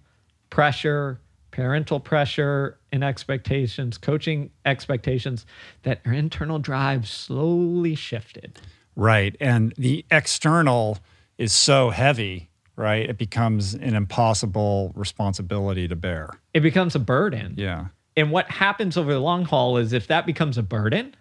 pressure, 0.49 1.19
parental 1.51 1.99
pressure 1.99 2.79
and 2.93 3.03
expectations, 3.03 3.97
coaching 3.97 4.49
expectations, 4.65 5.45
that 5.83 6.03
their 6.03 6.13
internal 6.13 6.57
drive 6.57 7.07
slowly 7.07 7.95
shifted. 7.95 8.59
Right. 8.95 9.35
And 9.41 9.73
the 9.77 10.05
external 10.09 10.99
is 11.37 11.51
so 11.51 11.89
heavy, 11.89 12.49
right? 12.77 13.09
It 13.09 13.17
becomes 13.17 13.73
an 13.73 13.95
impossible 13.95 14.93
responsibility 14.95 15.87
to 15.89 15.95
bear. 15.95 16.29
It 16.53 16.61
becomes 16.61 16.95
a 16.95 16.99
burden. 16.99 17.55
Yeah. 17.57 17.87
And 18.15 18.31
what 18.31 18.49
happens 18.49 18.97
over 18.97 19.13
the 19.13 19.19
long 19.19 19.45
haul 19.45 19.77
is 19.77 19.93
if 19.93 20.07
that 20.07 20.25
becomes 20.25 20.57
a 20.57 20.63
burden, 20.63 21.15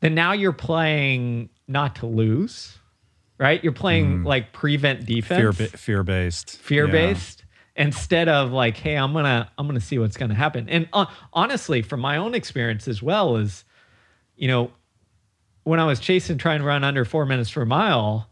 then 0.00 0.14
now 0.14 0.32
you're 0.32 0.52
playing 0.52 1.50
not 1.68 1.96
to 1.96 2.06
lose, 2.06 2.78
right? 3.38 3.62
You're 3.62 3.72
playing 3.72 4.22
like 4.24 4.52
prevent 4.52 5.06
defense, 5.06 5.56
fear, 5.56 5.68
fear 5.68 6.02
based, 6.02 6.58
fear 6.58 6.88
based, 6.88 7.44
instead 7.74 8.28
of 8.28 8.52
like, 8.52 8.76
hey, 8.76 8.96
I'm 8.96 9.12
gonna 9.12 9.50
I'm 9.58 9.66
gonna 9.66 9.80
see 9.80 9.98
what's 9.98 10.16
gonna 10.16 10.34
happen. 10.34 10.68
And 10.68 10.88
uh, 10.92 11.06
honestly, 11.32 11.82
from 11.82 12.00
my 12.00 12.16
own 12.16 12.34
experience 12.34 12.88
as 12.88 13.02
well, 13.02 13.36
is 13.36 13.64
you 14.36 14.48
know 14.48 14.70
when 15.64 15.80
I 15.80 15.84
was 15.84 15.98
chasing 16.00 16.38
trying 16.38 16.60
to 16.60 16.64
run 16.64 16.84
under 16.84 17.04
four 17.04 17.26
minutes 17.26 17.50
per 17.50 17.64
mile, 17.64 18.28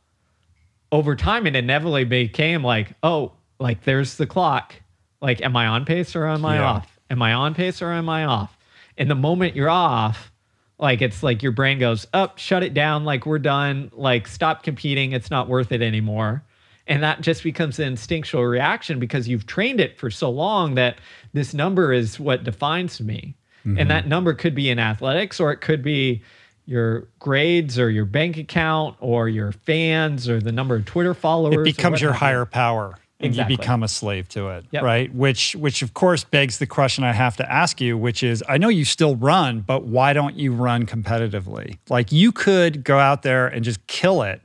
over 0.93 1.16
time 1.16 1.47
it 1.47 1.56
inevitably 1.56 2.05
became 2.05 2.62
like, 2.62 2.93
oh, 3.02 3.32
like 3.59 3.82
there's 3.85 4.16
the 4.16 4.26
clock. 4.26 4.74
Like, 5.20 5.43
am 5.43 5.56
I 5.56 5.66
on 5.66 5.85
pace 5.85 6.14
or 6.14 6.26
am 6.26 6.44
I 6.44 6.56
Yeah. 6.56 6.70
off? 6.70 6.98
Am 7.10 7.22
I 7.22 7.32
on 7.32 7.55
pace 7.55 7.82
or 7.82 7.90
am 7.93 8.09
I 8.09 8.24
off? 8.24 8.56
And 8.97 9.10
the 9.10 9.14
moment 9.14 9.56
you're 9.56 9.70
off, 9.70 10.31
like 10.79 11.03
it's 11.03 11.23
like 11.23 11.43
your 11.43 11.53
brain 11.53 11.79
goes 11.79 12.07
up, 12.13 12.39
shut 12.39 12.63
it 12.63 12.75
down, 12.75 13.05
like 13.05 13.27
we're 13.27 13.39
done, 13.39 13.91
like 13.95 14.27
stop 14.27 14.63
competing, 14.63 15.13
it's 15.13 15.31
not 15.31 15.49
worth 15.49 15.73
it 15.73 15.83
anymore. 15.83 16.45
And 16.87 17.03
that 17.03 17.23
just 17.23 17.43
becomes 17.43 17.79
an 17.79 17.89
instinctual 17.89 18.45
reaction 18.45 18.99
because 18.99 19.27
you've 19.27 19.47
trained 19.47 19.81
it 19.81 19.99
for 19.99 20.11
so 20.11 20.31
long 20.31 20.75
that 20.75 20.99
this 21.33 21.55
number 21.55 21.93
is 21.93 22.21
what 22.21 22.45
defines 22.45 23.01
me. 23.01 23.35
And 23.65 23.79
mm-hmm. 23.79 23.89
that 23.89 24.07
number 24.07 24.35
could 24.35 24.55
be 24.55 24.69
in 24.69 24.79
athletics 24.79 25.41
or 25.41 25.51
it 25.51 25.63
could 25.63 25.83
be 25.83 26.23
your 26.67 27.09
grades 27.19 27.79
or 27.79 27.89
your 27.91 28.05
bank 28.05 28.37
account 28.37 28.97
or 29.01 29.29
your 29.29 29.53
fans 29.53 30.29
or 30.29 30.41
the 30.41 30.53
number 30.53 30.75
of 30.75 30.85
Twitter 30.85 31.15
followers. 31.15 31.67
It 31.67 31.77
becomes 31.77 32.03
your 32.03 32.13
higher 32.13 32.45
power. 32.45 32.99
And 33.25 33.33
Exactly. 33.33 33.53
you 33.55 33.59
become 33.59 33.83
a 33.83 33.89
slave 33.89 34.29
to 34.31 34.49
it, 34.51 34.65
Yep. 34.71 34.83
right? 34.83 35.15
Which, 35.15 35.55
which 35.57 35.83
of 35.83 35.95
course 35.95 36.25
begs 36.25 36.59
the 36.59 36.67
question 36.67 37.05
I 37.05 37.13
have 37.13 37.37
to 37.39 37.53
ask 37.53 37.81
you, 37.81 37.97
which 37.97 38.23
is, 38.23 38.43
I 38.49 38.59
know 38.59 38.69
you 38.69 38.85
still 38.85 39.17
run, 39.17 39.61
but 39.61 39.85
why 39.85 40.13
don't 40.13 40.37
you 40.37 40.53
run 40.53 40.87
competitively? 40.87 41.79
Like 41.89 42.13
you 42.13 42.33
could 42.33 42.85
go 42.85 42.99
out 42.99 43.23
there 43.23 43.47
and 43.47 43.65
just 43.65 43.87
kill 43.87 44.23
it 44.23 44.41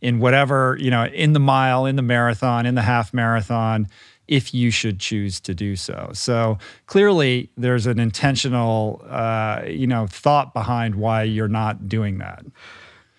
in 0.00 0.18
whatever 0.20 0.76
you 0.80 0.90
know, 0.90 1.04
in 1.06 1.32
the 1.32 1.40
mile, 1.40 1.86
in 1.86 1.96
the 1.96 2.02
marathon, 2.02 2.66
in 2.66 2.74
the 2.74 2.82
half 2.82 3.14
marathon, 3.14 3.86
if 4.28 4.54
you 4.54 4.70
should 4.70 4.98
choose 5.00 5.38
to 5.40 5.54
do 5.54 5.76
so. 5.76 6.10
So 6.14 6.58
clearly, 6.86 7.50
there's 7.58 7.86
an 7.86 7.98
intentional, 8.00 9.04
uh, 9.08 9.62
you 9.66 9.86
know, 9.86 10.06
thought 10.06 10.54
behind 10.54 10.94
why 10.94 11.24
you're 11.24 11.48
not 11.48 11.88
doing 11.88 12.18
that 12.18 12.44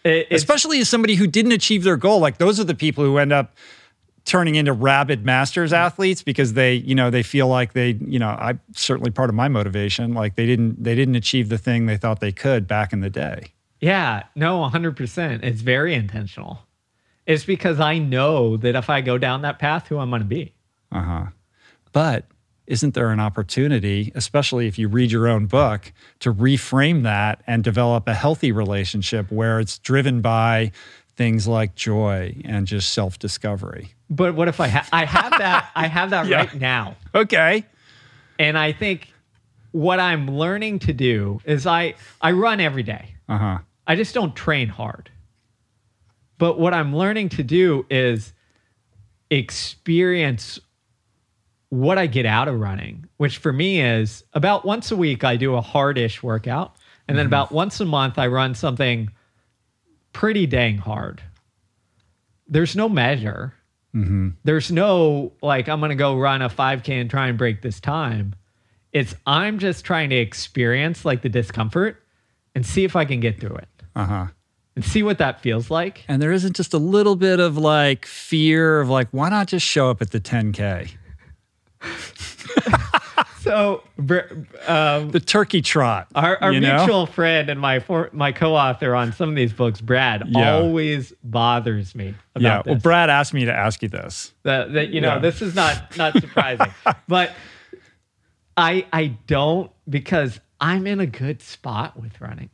it's- 0.03 0.25
especially 0.31 0.79
as 0.79 0.87
somebody 0.89 1.15
who 1.15 1.25
didn't 1.25 1.51
achieve 1.51 1.83
their 1.83 1.97
goal. 1.97 2.19
Like 2.19 2.37
those 2.37 2.59
are 2.59 2.63
the 2.63 2.75
people 2.75 3.03
who 3.03 3.17
end 3.17 3.33
up 3.33 3.55
turning 4.25 4.55
into 4.55 4.73
rabid 4.73 5.23
masters 5.23 5.71
athletes 5.71 6.23
because 6.23 6.53
they, 6.53 6.73
you 6.73 6.95
know, 6.95 7.09
they 7.09 7.23
feel 7.23 7.47
like 7.47 7.73
they, 7.73 7.91
you 8.05 8.19
know, 8.19 8.29
I 8.29 8.57
certainly 8.73 9.11
part 9.11 9.29
of 9.29 9.35
my 9.35 9.47
motivation. 9.47 10.13
Like 10.13 10.35
they 10.35 10.47
didn't, 10.47 10.83
they 10.83 10.95
didn't 10.95 11.15
achieve 11.15 11.49
the 11.49 11.59
thing 11.59 11.85
they 11.85 11.97
thought 11.97 12.19
they 12.19 12.31
could 12.31 12.67
back 12.67 12.91
in 12.91 13.01
the 13.01 13.09
day. 13.09 13.53
Yeah, 13.79 14.23
no, 14.35 14.67
100%. 14.67 15.43
It's 15.43 15.61
very 15.61 15.93
intentional. 15.93 16.59
It's 17.27 17.45
because 17.45 17.79
I 17.79 17.99
know 17.99 18.57
that 18.57 18.75
if 18.75 18.89
I 18.89 19.01
go 19.01 19.17
down 19.17 19.43
that 19.43 19.59
path, 19.59 19.87
who 19.87 19.99
I'm 19.99 20.09
going 20.09 20.21
to 20.21 20.27
be. 20.27 20.53
Uh 20.91 21.01
huh. 21.01 21.25
But 21.91 22.25
isn't 22.67 22.95
there 22.95 23.11
an 23.11 23.19
opportunity, 23.19 24.11
especially 24.15 24.67
if 24.67 24.79
you 24.79 24.87
read 24.87 25.11
your 25.11 25.27
own 25.27 25.45
book, 25.45 25.93
to 26.19 26.33
reframe 26.33 27.03
that 27.03 27.43
and 27.45 27.63
develop 27.63 28.07
a 28.07 28.13
healthy 28.13 28.51
relationship 28.51 29.31
where 29.31 29.59
it's 29.59 29.77
driven 29.79 30.21
by 30.21 30.71
things 31.17 31.47
like 31.47 31.75
joy 31.75 32.35
and 32.45 32.67
just 32.67 32.93
self 32.93 33.17
discovery? 33.19 33.93
But 34.09 34.35
what 34.35 34.47
if 34.47 34.59
I 34.59 34.67
ha- 34.67 34.87
I 34.91 35.05
have 35.05 35.31
that 35.37 35.69
I 35.75 35.87
have 35.87 36.09
that 36.11 36.27
Yeah. 36.27 36.37
right 36.37 36.53
now. 36.55 36.95
Okay. 37.13 37.65
And 38.39 38.57
I 38.57 38.71
think 38.73 39.11
what 39.71 39.99
I'm 39.99 40.29
learning 40.29 40.79
to 40.79 40.93
do 40.93 41.39
is 41.45 41.65
I 41.67 41.95
I 42.21 42.31
run 42.31 42.59
every 42.59 42.83
day. 42.83 43.15
Uh 43.29 43.37
huh. 43.37 43.57
I 43.87 43.95
just 43.95 44.13
don't 44.13 44.35
train 44.35 44.67
hard. 44.67 45.09
But 46.37 46.59
what 46.59 46.73
I'm 46.73 46.95
learning 46.95 47.29
to 47.29 47.43
do 47.43 47.85
is 47.89 48.33
experience 49.29 50.59
what 51.69 51.97
I 51.97 52.07
get 52.07 52.25
out 52.25 52.47
of 52.47 52.59
running, 52.59 53.05
which 53.17 53.37
for 53.37 53.51
me 53.51 53.81
is 53.81 54.23
about 54.33 54.65
once 54.65 54.91
a 54.91 54.95
week 54.95 55.23
I 55.23 55.35
do 55.35 55.55
a 55.55 55.61
hardish 55.61 56.21
workout. 56.23 56.75
And 57.07 57.17
then 57.17 57.25
about 57.27 57.51
once 57.51 57.79
a 57.79 57.85
month, 57.85 58.17
I 58.17 58.27
run 58.27 58.55
something 58.55 59.09
pretty 60.15 60.47
dang 60.47 60.77
hard. 60.77 61.21
There's 62.47 62.73
no 62.75 62.87
measure. 62.87 63.53
There's 64.43 64.71
no 64.71 65.31
like, 65.41 65.67
I'm 65.69 65.79
going 65.79 65.89
to 65.89 65.95
go 65.95 66.17
run 66.17 66.41
a 66.41 66.49
5K 66.49 67.01
and 67.01 67.09
try 67.09 67.27
and 67.27 67.37
break 67.37 67.61
this 67.61 67.79
time. 67.79 68.33
It's 68.93 69.13
I'm 69.25 69.59
just 69.59 69.83
trying 69.85 70.09
to 70.11 70.15
experience 70.15 71.03
like 71.05 71.21
the 71.21 71.29
discomfort 71.29 72.01
and 72.55 72.65
see 72.65 72.83
if 72.85 72.95
I 72.95 73.03
can 73.05 73.19
get 73.19 73.39
through 73.39 73.55
it 73.57 73.67
Uh 73.95 74.05
huh. 74.05 74.25
and 74.75 74.83
see 74.85 75.03
what 75.03 75.17
that 75.17 75.41
feels 75.41 75.69
like. 75.69 76.03
And 76.07 76.21
there 76.21 76.31
isn't 76.31 76.55
just 76.55 76.73
a 76.73 76.77
little 76.77 77.15
bit 77.17 77.39
of 77.41 77.57
like 77.57 78.05
fear 78.05 78.79
of 78.81 78.89
like, 78.89 79.07
why 79.11 79.29
not 79.29 79.47
just 79.47 79.65
show 79.65 79.89
up 79.89 80.01
at 80.01 80.11
the 80.11 80.19
10K? 80.21 80.91
So, 83.45 83.83
um, 84.67 85.11
The 85.11 85.21
turkey 85.23 85.61
trot. 85.61 86.07
Our, 86.15 86.37
our 86.41 86.51
you 86.51 86.59
know? 86.59 86.77
mutual 86.77 87.05
friend 87.05 87.47
and 87.49 87.59
my 87.59 87.79
for, 87.79 88.09
my 88.11 88.31
co-author 88.31 88.95
on 88.95 89.13
some 89.13 89.29
of 89.29 89.35
these 89.35 89.53
books, 89.53 89.81
Brad, 89.81 90.23
Yeah. 90.29 90.55
always 90.55 91.13
bothers 91.23 91.93
me 91.93 92.15
about 92.33 92.41
Yeah. 92.43 92.61
this. 92.63 92.71
Well, 92.71 92.79
Brad 92.79 93.09
asked 93.11 93.33
me 93.35 93.45
to 93.45 93.53
ask 93.53 93.83
you 93.83 93.87
this. 93.89 94.33
that, 94.43 94.73
that 94.73 94.89
you 94.89 94.99
know 94.99 95.13
Yeah. 95.13 95.19
this 95.19 95.41
is 95.43 95.53
not 95.55 95.95
not 95.95 96.13
surprising, 96.19 96.73
but 97.07 97.33
I 98.57 98.85
I 98.91 99.07
don't 99.27 99.71
because 99.87 100.39
I'm 100.59 100.87
in 100.87 100.99
a 100.99 101.05
good 101.05 101.41
spot 101.41 101.99
with 102.01 102.19
running. 102.19 102.49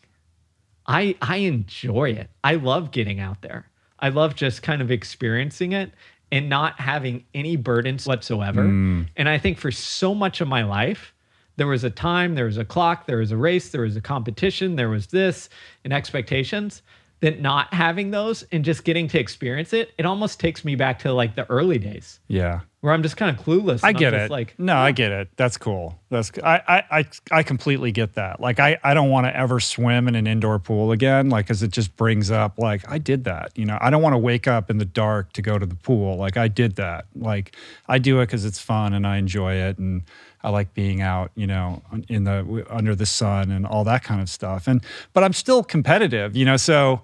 I 0.86 1.16
I 1.22 1.38
enjoy 1.38 2.10
it. 2.12 2.30
I 2.44 2.56
love 2.56 2.92
getting 2.92 3.20
out 3.22 3.42
there. 3.42 3.68
I 4.00 4.10
love 4.10 4.36
just 4.36 4.62
kind 4.62 4.82
of 4.82 4.92
experiencing 4.92 5.72
it 5.72 5.92
and 6.32 6.50
not 6.50 6.80
having 6.80 7.26
any 7.34 7.56
burdens 7.56 8.08
whatsoever. 8.08 8.64
Mm. 8.64 9.08
And 9.18 9.28
I 9.28 9.38
think 9.38 9.58
for 9.58 9.72
so 9.72 10.16
much 10.16 10.42
of 10.42 10.48
my 10.48 10.64
life, 10.64 11.14
there 11.58 11.68
was 11.68 11.84
a 11.84 11.90
time, 11.90 12.36
there 12.36 12.46
was 12.46 12.58
a 12.58 12.66
clock, 12.66 13.06
there 13.06 13.18
was 13.18 13.32
a 13.32 13.38
race, 13.38 13.70
there 13.70 13.82
was 13.82 13.96
a 13.96 14.02
competition, 14.02 14.76
there 14.76 14.90
was 14.90 15.08
this 15.08 15.50
and 15.84 15.92
expectations 15.94 16.82
that 17.22 17.40
not 17.40 17.74
having 17.74 18.12
those 18.12 18.44
and 18.52 18.66
just 18.66 18.84
getting 18.84 19.08
to 19.08 19.20
experience 19.20 19.74
it, 19.74 19.94
it 19.98 20.06
almost 20.06 20.40
takes 20.40 20.66
me 20.66 20.76
back 20.76 21.00
to 21.00 21.14
like 21.14 21.36
the 21.36 21.48
early 21.50 21.78
days 21.78 22.20
Yeah. 22.28 22.62
where 22.82 22.94
I'm 22.94 23.04
just 23.04 23.16
kind 23.16 23.36
of 23.36 23.44
clueless. 23.46 23.82
I 23.84 23.94
get 23.94 24.14
it. 24.16 24.32
Like, 24.32 24.56
no, 24.58 24.76
I 24.76 24.92
get 24.92 25.12
it. 25.12 25.30
That's 25.36 25.56
cool. 25.58 26.00
That's 26.10 26.32
I 26.44 26.62
I 26.68 27.00
I, 27.00 27.06
I 27.32 27.44
completely 27.44 27.92
get 27.92 28.16
that. 28.16 28.40
Like 28.42 28.60
I 28.60 28.78
I 28.84 28.94
don't 28.96 29.10
want 29.12 29.28
to 29.28 29.36
ever 29.38 29.60
swim 29.60 30.08
in 30.08 30.16
an 30.16 30.26
indoor 30.26 30.58
pool 30.60 30.92
again. 30.92 31.30
Like 31.30 31.46
because 31.46 31.62
it 31.62 31.72
just 31.72 31.96
brings 31.96 32.32
up 32.32 32.58
like 32.58 32.90
I 32.92 32.98
did 32.98 33.24
that. 33.26 33.52
You 33.56 33.66
know, 33.66 33.78
I 33.80 33.92
don't 33.92 34.02
want 34.02 34.14
to 34.14 34.18
wake 34.20 34.48
up 34.48 34.70
in 34.72 34.78
the 34.80 34.86
dark 34.86 35.32
to 35.34 35.42
go 35.44 35.60
to 35.60 35.66
the 35.66 35.76
pool. 35.76 36.18
Like 36.18 36.38
I 36.38 36.48
did 36.48 36.76
that. 36.78 37.06
Like 37.16 37.56
I 37.88 38.00
do 38.00 38.20
it 38.20 38.26
because 38.28 38.46
it's 38.46 38.60
fun 38.60 38.94
and 38.94 39.06
I 39.06 39.18
enjoy 39.18 39.54
it 39.54 39.78
and 39.78 40.02
I 40.44 40.50
like 40.50 40.74
being 40.74 41.02
out. 41.02 41.32
You 41.36 41.48
know, 41.48 41.82
in 42.10 42.24
the 42.24 42.66
under 42.70 42.96
the 42.96 43.06
sun 43.06 43.52
and 43.52 43.66
all 43.66 43.84
that 43.86 44.04
kind 44.04 44.22
of 44.22 44.30
stuff. 44.30 44.68
And 44.68 44.84
but 45.14 45.24
I'm 45.24 45.34
still 45.34 45.64
competitive. 45.64 46.36
You 46.36 46.46
know, 46.46 46.58
so 46.58 47.02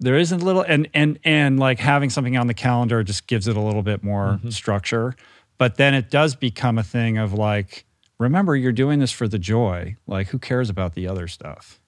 there 0.00 0.16
isn't 0.16 0.42
a 0.42 0.44
little 0.44 0.62
and 0.62 0.88
and 0.94 1.18
and 1.24 1.58
like 1.58 1.78
having 1.78 2.10
something 2.10 2.36
on 2.36 2.46
the 2.46 2.54
calendar 2.54 3.02
just 3.02 3.26
gives 3.26 3.48
it 3.48 3.56
a 3.56 3.60
little 3.60 3.82
bit 3.82 4.02
more 4.02 4.38
mm-hmm. 4.38 4.50
structure 4.50 5.14
but 5.58 5.76
then 5.76 5.94
it 5.94 6.10
does 6.10 6.36
become 6.36 6.78
a 6.78 6.82
thing 6.82 7.18
of 7.18 7.32
like 7.32 7.84
remember 8.18 8.54
you're 8.56 8.72
doing 8.72 8.98
this 8.98 9.12
for 9.12 9.28
the 9.28 9.38
joy 9.38 9.96
like 10.06 10.28
who 10.28 10.38
cares 10.38 10.70
about 10.70 10.94
the 10.94 11.06
other 11.06 11.26
stuff 11.26 11.80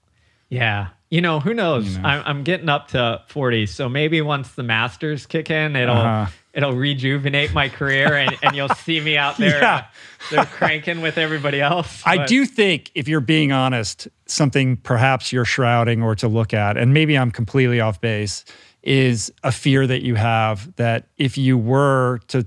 yeah, 0.51 0.89
you 1.09 1.21
know, 1.23 1.41
who 1.41 1.55
knows? 1.55 1.97
You 1.97 2.03
know. 2.03 2.09
I'm, 2.09 2.23
I'm 2.27 2.45
getting 2.45 2.69
up 2.69 2.89
to 2.89 3.23
40, 3.29 3.67
so 3.67 3.89
maybe 3.89 4.21
once 4.21 4.53
the 4.53 4.63
masters 4.63 5.25
kick 5.27 5.51
in, 5.51 5.75
it'll 5.77 5.97
Uh-huh. 5.97 6.31
it'll 6.53 6.73
rejuvenate 6.75 7.53
my 7.55 7.69
career, 7.69 8.15
and, 8.15 8.37
and 8.43 8.55
you'll 8.55 8.69
see 8.69 9.01
me 9.01 9.17
out 9.17 9.37
there, 9.45 9.61
Yeah. 9.61 9.75
uh, 9.77 9.83
they're 10.31 10.45
cranking 10.45 11.01
with 11.01 11.17
everybody 11.19 11.61
else. 11.63 12.03
i 12.05 12.27
do 12.27 12.45
think 12.45 12.91
if 12.95 13.09
you're 13.09 13.21
being 13.23 13.53
honest 13.53 14.07
something 14.27 14.77
perhaps 14.77 15.33
you're 15.33 15.47
shrouding 15.47 16.03
or 16.03 16.15
to 16.15 16.29
look 16.29 16.53
at 16.53 16.77
and 16.77 16.93
maybe 16.93 17.17
i'm 17.17 17.31
completely 17.31 17.81
off 17.81 18.01
base 18.03 18.45
is 18.83 19.33
a 19.43 19.51
fear 19.51 19.87
that 19.87 20.03
you 20.03 20.15
have 20.17 20.75
that 20.77 21.07
if 21.17 21.39
you 21.39 21.57
were 21.57 22.21
to 22.29 22.47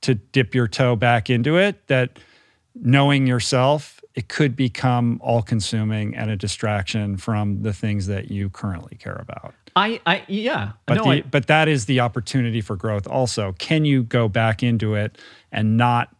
to 0.00 0.14
dip 0.14 0.54
your 0.54 0.66
toe 0.66 0.96
back 0.96 1.28
into 1.28 1.56
it 1.58 1.86
that 1.88 2.18
knowing 2.74 3.26
yourself 3.26 3.99
it 4.20 4.28
could 4.28 4.54
become 4.54 5.18
all 5.24 5.40
consuming 5.40 6.14
and 6.14 6.30
a 6.30 6.36
distraction 6.36 7.16
from 7.16 7.62
the 7.62 7.72
things 7.72 8.06
that 8.06 8.30
you 8.30 8.50
currently 8.50 8.94
care 8.98 9.16
about 9.18 9.54
I, 9.76 9.98
I, 10.04 10.24
yeah, 10.28 10.72
but 10.84 10.94
no, 10.94 11.04
the, 11.04 11.10
I, 11.10 11.20
but 11.22 11.46
that 11.46 11.68
is 11.68 11.86
the 11.86 12.00
opportunity 12.00 12.60
for 12.60 12.76
growth 12.76 13.06
also 13.06 13.52
can 13.58 13.86
you 13.86 14.02
go 14.02 14.28
back 14.28 14.62
into 14.62 14.94
it 14.94 15.16
and 15.50 15.78
not 15.78 16.14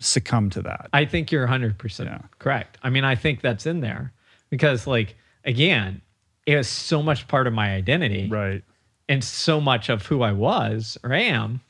succumb 0.00 0.50
to 0.50 0.62
that 0.62 0.88
I 0.92 1.04
think 1.04 1.30
you're 1.30 1.46
100% 1.46 2.04
Yeah. 2.04 2.18
correct. 2.40 2.76
I 2.82 2.90
mean, 2.90 3.04
I 3.04 3.14
think 3.14 3.40
that's 3.40 3.66
in 3.66 3.82
there 3.82 4.12
because, 4.50 4.86
like, 4.86 5.16
again, 5.44 6.02
it 6.44 6.56
was 6.56 6.68
so 6.68 7.02
much 7.02 7.28
part 7.28 7.46
of 7.46 7.52
my 7.52 7.72
identity. 7.74 8.28
right 8.28 8.64
and 9.08 9.22
so 9.22 9.60
much 9.60 9.88
of 9.88 10.04
who 10.06 10.22
I 10.22 10.32
was 10.32 10.98
or 11.04 11.12
am 11.12 11.60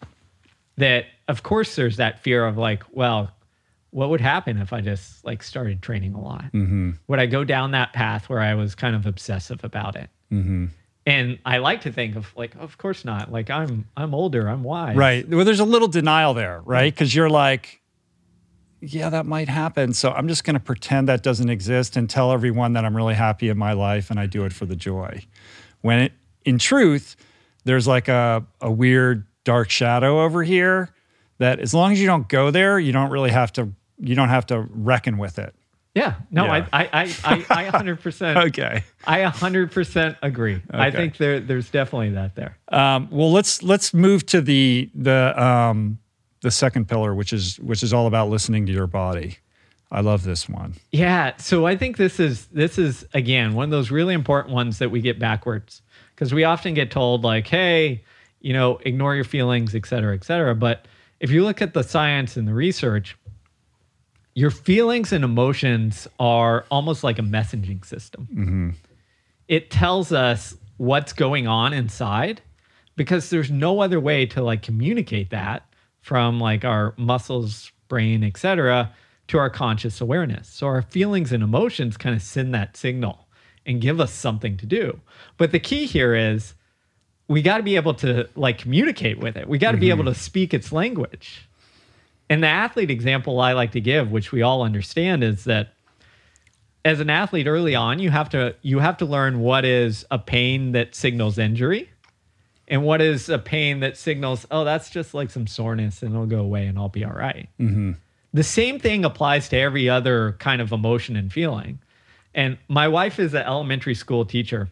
that 0.78 1.04
of 1.28 1.42
course 1.42 1.76
there's 1.76 1.98
that 1.98 2.22
fear 2.22 2.46
of 2.46 2.56
like, 2.56 2.82
well, 2.92 3.30
what 3.90 4.10
would 4.10 4.20
happen 4.20 4.58
if 4.58 4.72
I 4.72 4.80
just 4.80 5.24
like 5.24 5.42
started 5.42 5.82
training 5.82 6.14
a 6.14 6.20
lot? 6.20 6.44
mm-hmm. 6.52 6.92
Would 7.06 7.18
I 7.18 7.26
go 7.26 7.44
down 7.44 7.70
that 7.72 7.92
path 7.92 8.28
where 8.28 8.40
I 8.40 8.54
was 8.54 8.74
kind 8.74 8.94
of 8.94 9.06
obsessive 9.06 9.64
about 9.64 9.96
it? 9.96 10.10
Mm-hmm. 10.32 10.66
And 11.06 11.38
I 11.46 11.58
like 11.58 11.80
to 11.82 11.92
think 11.92 12.16
of 12.16 12.30
like, 12.36 12.54
of 12.56 12.76
course 12.76 13.04
not. 13.04 13.32
Like 13.32 13.48
I'm 13.48 13.86
I'm 13.96 14.14
older, 14.14 14.46
I'm 14.46 14.62
wise. 14.62 14.96
Right. 14.96 15.26
Well, 15.26 15.44
there's 15.44 15.60
a 15.60 15.64
little 15.64 15.88
denial 15.88 16.34
there, 16.34 16.60
right? 16.66 16.92
Because 16.92 17.14
you're 17.14 17.30
like, 17.30 17.80
yeah, 18.80 19.10
that 19.10 19.26
might 19.26 19.48
happen. 19.48 19.92
So 19.92 20.10
I'm 20.10 20.28
just 20.28 20.44
going 20.44 20.54
to 20.54 20.60
pretend 20.60 21.08
that 21.08 21.22
doesn't 21.22 21.48
exist 21.48 21.96
and 21.96 22.08
tell 22.08 22.30
everyone 22.30 22.74
that 22.74 22.84
I'm 22.84 22.96
really 22.96 23.14
happy 23.14 23.48
in 23.48 23.58
my 23.58 23.72
life 23.72 24.10
and 24.10 24.20
I 24.20 24.26
do 24.26 24.44
it 24.44 24.52
for 24.52 24.66
the 24.66 24.76
joy. 24.76 25.24
When 25.80 25.98
it, 25.98 26.12
in 26.44 26.58
truth, 26.58 27.16
there's 27.64 27.86
like 27.86 28.08
a, 28.08 28.46
a 28.60 28.70
weird 28.70 29.26
dark 29.44 29.70
shadow 29.70 30.22
over 30.22 30.42
here 30.42 30.90
that 31.38 31.58
as 31.58 31.72
long 31.72 31.92
as 31.92 32.00
you 32.00 32.06
don't 32.06 32.28
go 32.28 32.50
there, 32.50 32.78
you 32.78 32.92
don't 32.92 33.10
really 33.10 33.30
have 33.30 33.52
to, 33.54 33.72
you 33.98 34.14
don't 34.14 34.28
have 34.28 34.46
to 34.46 34.60
reckon 34.70 35.18
with 35.18 35.38
it. 35.38 35.54
Yeah. 35.94 36.14
No, 36.30 36.44
Yeah. 36.44 36.66
I 36.72 36.84
I 36.84 36.88
I 36.92 37.02
I 37.50 37.66
I 37.66 37.70
100% 37.70 38.46
Okay. 38.48 38.84
I 39.06 39.20
100% 39.22 40.16
agree. 40.22 40.62
I 40.70 40.90
think 40.90 41.16
there 41.16 41.40
there's 41.40 41.70
definitely 41.70 42.10
that 42.10 42.34
there. 42.36 42.56
Um, 42.68 43.08
well, 43.10 43.32
let's 43.32 43.62
let's 43.62 43.92
move 43.92 44.24
to 44.26 44.40
the 44.40 44.90
the 44.94 45.34
um, 45.42 45.98
the 46.42 46.50
second 46.50 46.88
pillar, 46.88 47.14
which 47.14 47.32
is 47.32 47.58
which 47.58 47.82
is 47.82 47.92
all 47.92 48.06
about 48.06 48.28
listening 48.30 48.66
to 48.66 48.72
your 48.72 48.86
body. 48.86 49.38
I 49.90 50.02
love 50.02 50.22
this 50.22 50.48
one. 50.48 50.74
Yeah, 50.92 51.34
so 51.38 51.66
I 51.66 51.74
think 51.76 51.96
this 51.96 52.20
is 52.20 52.46
this 52.48 52.78
is 52.78 53.06
again 53.14 53.54
one 53.54 53.64
of 53.64 53.70
those 53.70 53.90
really 53.90 54.14
important 54.14 54.54
ones 54.54 54.78
that 54.78 54.90
we 54.90 55.00
get 55.00 55.18
backwards 55.18 55.82
because 56.14 56.32
we 56.32 56.44
often 56.44 56.74
get 56.74 56.90
told 56.90 57.24
like, 57.24 57.46
"Hey, 57.46 58.04
you 58.40 58.52
know, 58.52 58.78
ignore 58.84 59.14
your 59.14 59.24
feelings, 59.24 59.74
et 59.74 59.86
cetera, 59.86 60.14
et 60.14 60.24
cetera." 60.24 60.54
But 60.54 60.86
if 61.18 61.30
you 61.30 61.42
look 61.42 61.60
at 61.62 61.72
the 61.74 61.82
science 61.82 62.36
and 62.36 62.46
the 62.46 62.54
research, 62.54 63.16
your 64.38 64.52
feelings 64.52 65.12
and 65.12 65.24
emotions 65.24 66.06
are 66.20 66.64
almost 66.70 67.02
like 67.02 67.18
a 67.18 67.22
messaging 67.22 67.84
system. 67.84 68.28
Mm-hmm. 68.32 68.70
It 69.48 69.68
tells 69.68 70.12
us 70.12 70.56
what's 70.76 71.12
going 71.12 71.48
on 71.48 71.72
inside 71.72 72.40
because 72.94 73.30
there's 73.30 73.50
no 73.50 73.80
other 73.80 73.98
way 73.98 74.26
to 74.26 74.40
like 74.40 74.62
communicate 74.62 75.30
that 75.30 75.64
from 76.02 76.38
like 76.38 76.64
our 76.64 76.94
muscles, 76.96 77.72
brain, 77.88 78.22
et 78.22 78.36
cetera, 78.36 78.92
to 79.26 79.38
our 79.38 79.50
conscious 79.50 80.00
awareness. 80.00 80.48
So 80.48 80.68
our 80.68 80.82
feelings 80.82 81.32
and 81.32 81.42
emotions 81.42 81.96
kind 81.96 82.14
of 82.14 82.22
send 82.22 82.54
that 82.54 82.76
signal 82.76 83.26
and 83.66 83.80
give 83.80 83.98
us 83.98 84.12
something 84.12 84.56
to 84.58 84.66
do. 84.66 85.00
But 85.36 85.50
the 85.50 85.58
key 85.58 85.84
here 85.84 86.14
is 86.14 86.54
we 87.26 87.42
got 87.42 87.56
to 87.56 87.64
be 87.64 87.74
able 87.74 87.94
to 87.94 88.28
like 88.36 88.58
communicate 88.58 89.18
with 89.18 89.36
it. 89.36 89.48
We 89.48 89.58
got 89.58 89.72
to 89.72 89.78
be 89.78 89.90
able 89.90 90.04
mm-hmm. 90.04 90.12
to 90.12 90.20
speak 90.20 90.54
its 90.54 90.70
language. 90.70 91.47
And 92.30 92.42
the 92.42 92.48
athlete 92.48 92.90
example 92.90 93.40
I 93.40 93.52
like 93.52 93.72
to 93.72 93.80
give, 93.80 94.10
which 94.10 94.32
we 94.32 94.42
all 94.42 94.62
understand, 94.62 95.24
is 95.24 95.44
that 95.44 95.72
as 96.84 97.00
an 97.00 97.10
athlete 97.10 97.46
early 97.46 97.74
on, 97.74 97.98
you 97.98 98.10
have 98.10 98.28
to 98.30 98.54
you 98.62 98.78
have 98.78 98.96
to 98.98 99.04
learn 99.04 99.40
what 99.40 99.64
is 99.64 100.04
a 100.10 100.18
pain 100.18 100.72
that 100.72 100.94
signals 100.94 101.38
injury 101.38 101.90
and 102.68 102.84
what 102.84 103.00
is 103.00 103.28
a 103.28 103.38
pain 103.38 103.80
that 103.80 103.96
signals, 103.96 104.46
oh, 104.50 104.64
that's 104.64 104.90
just 104.90 105.14
like 105.14 105.30
some 105.30 105.46
soreness 105.46 106.02
and 106.02 106.14
it'll 106.14 106.26
go 106.26 106.40
away 106.40 106.66
and 106.66 106.78
I'll 106.78 106.88
be 106.88 107.04
all 107.04 107.12
right. 107.12 107.48
Mm-hmm. 107.58 107.92
The 108.34 108.42
same 108.42 108.78
thing 108.78 109.04
applies 109.04 109.48
to 109.48 109.56
every 109.56 109.88
other 109.88 110.36
kind 110.38 110.60
of 110.60 110.70
emotion 110.70 111.16
and 111.16 111.32
feeling. 111.32 111.80
And 112.34 112.58
my 112.68 112.86
wife 112.86 113.18
is 113.18 113.32
an 113.32 113.42
elementary 113.42 113.94
school 113.94 114.24
teacher, 114.24 114.68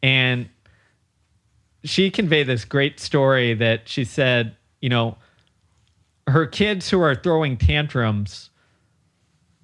and 0.00 0.48
she 1.84 2.10
conveyed 2.10 2.46
this 2.46 2.64
great 2.64 3.00
story 3.00 3.52
that 3.54 3.88
she 3.88 4.04
said, 4.04 4.56
you 4.80 4.88
know, 4.88 5.16
her 6.30 6.46
kids 6.46 6.90
who 6.90 7.00
are 7.00 7.14
throwing 7.14 7.56
tantrums 7.56 8.50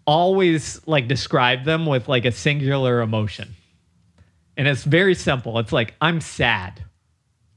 always 0.07 0.81
like 0.87 1.09
describe 1.09 1.65
them 1.65 1.87
with 1.87 2.09
like 2.09 2.25
a 2.25 2.33
singular 2.33 3.01
emotion. 3.01 3.55
And 4.57 4.69
it's 4.69 4.85
very 4.85 5.15
simple. 5.15 5.59
It's 5.59 5.73
like, 5.73 5.95
I'm 6.01 6.21
sad, 6.21 6.85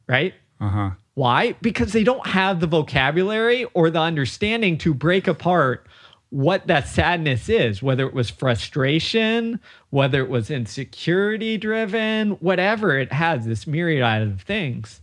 right? 0.07 0.33
Uh 0.59 0.69
huh. 0.69 0.89
Why? 1.13 1.53
Because 1.61 1.93
they 1.93 2.03
don't 2.03 2.25
have 2.27 2.59
the 2.59 2.67
vocabulary 2.67 3.65
or 3.73 3.89
the 3.89 3.99
understanding 3.99 4.77
to 4.79 4.93
break 4.93 5.27
apart 5.27 5.87
what 6.29 6.67
that 6.67 6.87
sadness 6.87 7.49
is, 7.49 7.81
whether 7.81 8.05
it 8.05 8.13
was 8.13 8.29
frustration, 8.29 9.59
whether 9.89 10.21
it 10.21 10.29
was 10.29 10.51
insecurity 10.51 11.57
driven, 11.57 12.31
whatever 12.31 12.97
it 12.97 13.11
has, 13.11 13.45
this 13.45 13.65
myriad 13.65 14.27
of 14.27 14.41
things. 14.41 15.01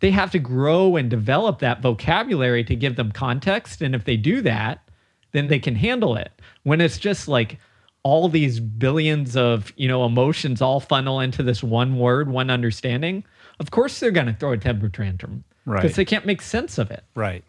They 0.00 0.10
have 0.10 0.30
to 0.32 0.38
grow 0.38 0.96
and 0.96 1.08
develop 1.08 1.58
that 1.60 1.80
vocabulary 1.80 2.64
to 2.64 2.76
give 2.76 2.96
them 2.96 3.12
context. 3.12 3.80
And 3.80 3.94
if 3.94 4.04
they 4.04 4.16
do 4.16 4.40
that, 4.42 4.88
then 5.32 5.48
they 5.48 5.58
can 5.58 5.74
handle 5.74 6.16
it. 6.16 6.32
When 6.64 6.80
it's 6.80 6.98
just 6.98 7.28
like 7.28 7.58
all 8.02 8.28
these 8.28 8.60
billions 8.60 9.36
of, 9.36 9.72
you 9.76 9.88
know, 9.88 10.04
emotions 10.04 10.62
all 10.62 10.80
funnel 10.80 11.20
into 11.20 11.42
this 11.42 11.62
one 11.62 11.98
word, 11.98 12.28
one 12.28 12.50
understanding, 12.50 13.24
of 13.58 13.70
course 13.70 13.98
they're 13.98 14.10
going 14.10 14.26
to 14.26 14.34
throw 14.34 14.52
a 14.52 14.58
temper 14.58 14.88
tantrum. 14.88 15.44
Right. 15.64 15.82
Because 15.82 15.96
they 15.96 16.04
can't 16.04 16.26
make 16.26 16.42
sense 16.42 16.78
of 16.78 16.90
it. 16.90 17.04
Right. 17.14 17.44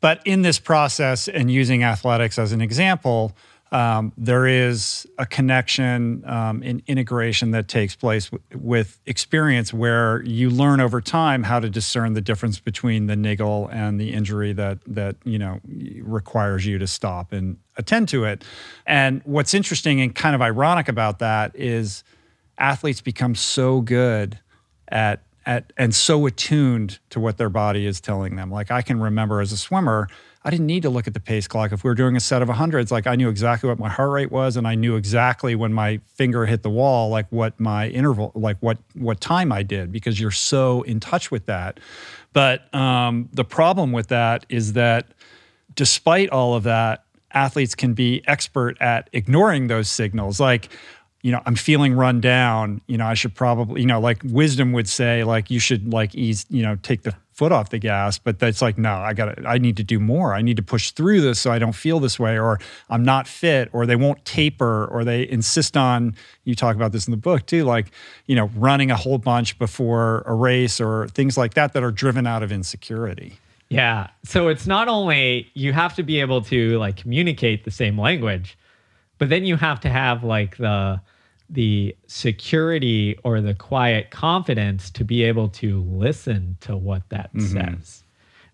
But 0.00 0.20
in 0.26 0.42
this 0.42 0.58
process, 0.58 1.28
and 1.28 1.50
using 1.50 1.84
athletics 1.84 2.38
as 2.38 2.52
an 2.52 2.60
example, 2.60 3.36
um, 3.72 4.12
there 4.18 4.46
is 4.46 5.06
a 5.18 5.24
connection 5.24 6.22
um, 6.26 6.62
in 6.62 6.82
integration 6.86 7.52
that 7.52 7.68
takes 7.68 7.96
place 7.96 8.26
w- 8.26 8.44
with 8.54 9.00
experience 9.06 9.72
where 9.72 10.22
you 10.24 10.50
learn 10.50 10.78
over 10.78 11.00
time 11.00 11.42
how 11.42 11.58
to 11.58 11.70
discern 11.70 12.12
the 12.12 12.20
difference 12.20 12.60
between 12.60 13.06
the 13.06 13.16
niggle 13.16 13.68
and 13.72 13.98
the 13.98 14.12
injury 14.12 14.52
that 14.52 14.78
that 14.86 15.16
you 15.24 15.38
know 15.38 15.58
requires 16.02 16.66
you 16.66 16.78
to 16.78 16.86
stop 16.86 17.32
and 17.32 17.56
attend 17.78 18.10
to 18.10 18.24
it. 18.24 18.44
And 18.86 19.22
what's 19.24 19.54
interesting 19.54 20.02
and 20.02 20.14
kind 20.14 20.34
of 20.34 20.42
ironic 20.42 20.88
about 20.88 21.18
that 21.20 21.56
is 21.56 22.04
athletes 22.58 23.00
become 23.00 23.34
so 23.34 23.80
good 23.80 24.38
at 24.88 25.22
at 25.46 25.72
and 25.78 25.94
so 25.94 26.26
attuned 26.26 26.98
to 27.08 27.18
what 27.18 27.38
their 27.38 27.48
body 27.48 27.86
is 27.86 28.02
telling 28.02 28.36
them. 28.36 28.50
Like 28.50 28.70
I 28.70 28.82
can 28.82 29.00
remember 29.00 29.40
as 29.40 29.50
a 29.50 29.56
swimmer, 29.56 30.08
I 30.44 30.50
didn't 30.50 30.66
need 30.66 30.82
to 30.82 30.90
look 30.90 31.06
at 31.06 31.14
the 31.14 31.20
pace 31.20 31.46
clock. 31.46 31.70
If 31.70 31.84
we 31.84 31.88
were 31.88 31.94
doing 31.94 32.16
a 32.16 32.20
set 32.20 32.42
of 32.42 32.48
hundreds, 32.48 32.90
like 32.90 33.06
I 33.06 33.14
knew 33.14 33.28
exactly 33.28 33.68
what 33.68 33.78
my 33.78 33.88
heart 33.88 34.10
rate 34.10 34.32
was, 34.32 34.56
and 34.56 34.66
I 34.66 34.74
knew 34.74 34.96
exactly 34.96 35.54
when 35.54 35.72
my 35.72 36.00
finger 36.14 36.46
hit 36.46 36.62
the 36.62 36.70
wall, 36.70 37.10
like 37.10 37.26
what 37.30 37.58
my 37.60 37.88
interval, 37.88 38.32
like 38.34 38.56
what 38.60 38.78
what 38.94 39.20
time 39.20 39.52
I 39.52 39.62
did, 39.62 39.92
because 39.92 40.20
you're 40.20 40.32
so 40.32 40.82
in 40.82 40.98
touch 40.98 41.30
with 41.30 41.46
that. 41.46 41.78
But 42.32 42.72
um, 42.74 43.28
the 43.32 43.44
problem 43.44 43.92
with 43.92 44.08
that 44.08 44.44
is 44.48 44.72
that, 44.72 45.06
despite 45.76 46.30
all 46.30 46.54
of 46.54 46.64
that, 46.64 47.04
athletes 47.30 47.74
can 47.74 47.94
be 47.94 48.22
expert 48.26 48.76
at 48.80 49.08
ignoring 49.12 49.68
those 49.68 49.88
signals. 49.88 50.40
Like 50.40 50.70
you 51.22 51.30
know, 51.30 51.40
I'm 51.46 51.54
feeling 51.54 51.94
run 51.94 52.20
down, 52.20 52.80
you 52.88 52.98
know, 52.98 53.06
I 53.06 53.14
should 53.14 53.34
probably, 53.34 53.80
you 53.80 53.86
know, 53.86 54.00
like 54.00 54.20
wisdom 54.24 54.72
would 54.72 54.88
say, 54.88 55.22
like, 55.22 55.52
you 55.52 55.60
should 55.60 55.92
like 55.92 56.16
ease, 56.16 56.44
you 56.50 56.62
know, 56.64 56.76
take 56.82 57.02
the 57.02 57.14
foot 57.32 57.52
off 57.52 57.70
the 57.70 57.78
gas. 57.78 58.18
But 58.18 58.38
that's 58.38 58.62
like, 58.62 58.78
no, 58.78 58.94
I 58.94 59.14
got 59.14 59.44
I 59.46 59.58
need 59.58 59.76
to 59.78 59.82
do 59.82 59.98
more. 59.98 60.34
I 60.34 60.42
need 60.42 60.56
to 60.56 60.62
push 60.62 60.90
through 60.90 61.20
this 61.20 61.40
so 61.40 61.50
I 61.50 61.58
don't 61.58 61.74
feel 61.74 61.98
this 61.98 62.18
way, 62.18 62.38
or 62.38 62.58
I'm 62.90 63.02
not 63.02 63.26
fit, 63.26 63.68
or 63.72 63.86
they 63.86 63.96
won't 63.96 64.24
taper, 64.24 64.86
or 64.86 65.04
they 65.04 65.28
insist 65.28 65.76
on, 65.76 66.14
you 66.44 66.54
talk 66.54 66.76
about 66.76 66.92
this 66.92 67.06
in 67.06 67.10
the 67.10 67.16
book 67.16 67.46
too, 67.46 67.64
like, 67.64 67.90
you 68.26 68.36
know, 68.36 68.50
running 68.56 68.90
a 68.90 68.96
whole 68.96 69.18
bunch 69.18 69.58
before 69.58 70.22
a 70.26 70.34
race 70.34 70.80
or 70.80 71.08
things 71.08 71.36
like 71.36 71.54
that 71.54 71.72
that 71.72 71.82
are 71.82 71.90
driven 71.90 72.26
out 72.26 72.42
of 72.42 72.52
insecurity. 72.52 73.38
Yeah. 73.68 74.08
So 74.24 74.48
it's 74.48 74.66
not 74.66 74.88
only 74.88 75.50
you 75.54 75.72
have 75.72 75.94
to 75.96 76.02
be 76.02 76.20
able 76.20 76.42
to 76.42 76.78
like 76.78 76.96
communicate 76.96 77.64
the 77.64 77.70
same 77.70 77.98
language, 77.98 78.58
but 79.16 79.30
then 79.30 79.44
you 79.44 79.56
have 79.56 79.80
to 79.80 79.88
have 79.88 80.22
like 80.22 80.58
the, 80.58 81.00
the 81.52 81.94
security 82.06 83.18
or 83.24 83.40
the 83.40 83.54
quiet 83.54 84.10
confidence 84.10 84.90
to 84.90 85.04
be 85.04 85.22
able 85.22 85.48
to 85.48 85.82
listen 85.82 86.56
to 86.62 86.76
what 86.76 87.08
that 87.10 87.32
mm-hmm. 87.34 87.76
says. 87.76 88.02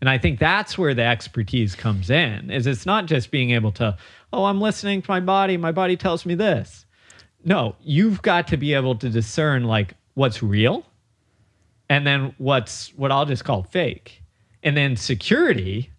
And 0.01 0.11
I 0.11 0.19
think 0.19 0.39
that's 0.39 0.77
where 0.77 0.95
the 0.95 1.05
expertise 1.05 1.75
comes 1.75 2.11
in. 2.11 2.51
Is 2.51 2.67
it's 2.67 2.87
not 2.87 3.07
just 3.07 3.31
being 3.31 3.51
able 3.51 3.73
to, 3.73 3.97
oh, 4.33 4.45
I'm 4.45 4.61
listening 4.61 5.03
to 5.03 5.11
my 5.11 5.21
body, 5.21 5.57
my 5.57 5.73
body 5.73 5.97
tells 5.97 6.27
me 6.27 6.35
this. 6.35 6.85
No, 7.45 7.77
you've 7.81 8.21
got 8.23 8.49
to 8.49 8.57
be 8.57 8.75
able 8.75 8.97
to 8.97 9.09
discern 9.09 9.65
like 9.65 9.95
what's 10.15 10.43
real 10.43 10.85
and 11.89 12.07
then 12.07 12.35
what's 12.39 12.93
what 12.97 13.13
I'll 13.13 13.27
just 13.27 13.45
call 13.45 13.63
fake. 13.63 14.23
And 14.63 14.77
then 14.77 14.97
security 14.97 15.91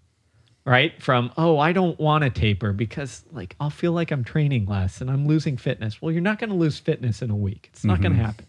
right? 0.65 1.01
From, 1.01 1.31
oh, 1.37 1.57
I 1.57 1.73
don't 1.73 1.99
want 1.99 2.23
to 2.23 2.29
taper 2.29 2.73
because 2.73 3.23
like 3.31 3.55
I'll 3.59 3.69
feel 3.69 3.91
like 3.91 4.11
I'm 4.11 4.23
training 4.23 4.65
less 4.65 5.01
and 5.01 5.09
I'm 5.09 5.27
losing 5.27 5.57
fitness. 5.57 6.01
Well, 6.01 6.11
you're 6.11 6.21
not 6.21 6.39
going 6.39 6.49
to 6.49 6.55
lose 6.55 6.79
fitness 6.79 7.21
in 7.21 7.29
a 7.29 7.35
week. 7.35 7.69
It's 7.71 7.83
not 7.83 7.95
mm-hmm. 7.95 8.03
going 8.03 8.17
to 8.17 8.23
happen. 8.23 8.45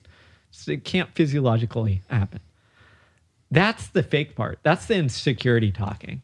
So 0.50 0.72
it 0.72 0.84
can't 0.84 1.08
physiologically 1.14 2.02
happen. 2.08 2.40
That's 3.50 3.88
the 3.88 4.02
fake 4.02 4.36
part. 4.36 4.58
That's 4.62 4.86
the 4.86 4.94
insecurity 4.94 5.72
talking. 5.72 6.22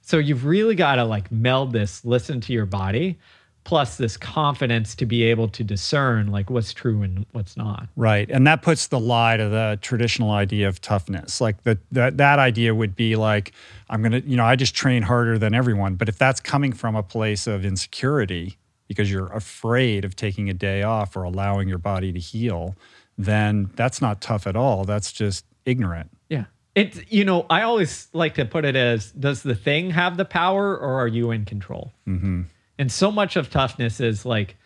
So 0.00 0.18
you've 0.18 0.44
really 0.44 0.74
got 0.74 0.96
to 0.96 1.04
like 1.04 1.30
meld 1.30 1.72
this, 1.72 2.04
listen 2.04 2.40
to 2.42 2.52
your 2.52 2.66
body 2.66 3.18
plus 3.64 3.96
this 3.96 4.16
confidence 4.16 4.94
to 4.96 5.06
be 5.06 5.22
able 5.22 5.48
to 5.48 5.62
discern 5.62 6.32
like 6.32 6.50
what's 6.50 6.72
true 6.72 7.02
and 7.02 7.24
what's 7.32 7.56
not. 7.56 7.88
Right. 7.96 8.28
And 8.30 8.46
that 8.46 8.62
puts 8.62 8.88
the 8.88 8.98
lie 8.98 9.36
to 9.36 9.48
the 9.48 9.78
traditional 9.80 10.32
idea 10.32 10.68
of 10.68 10.80
toughness. 10.80 11.40
Like 11.40 11.62
that 11.62 11.78
that 11.92 12.16
that 12.16 12.38
idea 12.38 12.74
would 12.74 12.96
be 12.96 13.16
like 13.16 13.52
I'm 13.88 14.02
to, 14.10 14.20
you 14.20 14.36
know, 14.36 14.44
I 14.44 14.56
just 14.56 14.74
train 14.74 15.02
harder 15.02 15.38
than 15.38 15.54
everyone, 15.54 15.94
but 15.94 16.08
if 16.08 16.18
that's 16.18 16.40
coming 16.40 16.72
from 16.72 16.96
a 16.96 17.02
place 17.02 17.46
of 17.46 17.64
insecurity 17.64 18.58
because 18.88 19.10
you're 19.10 19.32
afraid 19.32 20.04
of 20.04 20.16
taking 20.16 20.50
a 20.50 20.54
day 20.54 20.82
off 20.82 21.16
or 21.16 21.22
allowing 21.22 21.68
your 21.68 21.78
body 21.78 22.12
to 22.12 22.18
heal, 22.18 22.74
then 23.16 23.70
that's 23.76 24.02
not 24.02 24.20
tough 24.20 24.46
at 24.46 24.56
all. 24.56 24.84
That's 24.84 25.12
just 25.12 25.44
ignorant. 25.64 26.10
Yeah. 26.28 26.46
It's 26.74 27.00
you 27.10 27.24
know, 27.24 27.46
I 27.48 27.62
always 27.62 28.08
like 28.12 28.34
to 28.34 28.44
put 28.44 28.64
it 28.64 28.74
as 28.74 29.12
does 29.12 29.44
the 29.44 29.54
thing 29.54 29.90
have 29.90 30.16
the 30.16 30.24
power 30.24 30.76
or 30.76 31.00
are 31.00 31.08
you 31.08 31.30
in 31.30 31.44
control? 31.44 31.92
Mhm 32.08 32.46
and 32.78 32.90
so 32.90 33.10
much 33.10 33.36
of 33.36 33.50
toughness 33.50 34.00
is 34.00 34.24
like, 34.24 34.56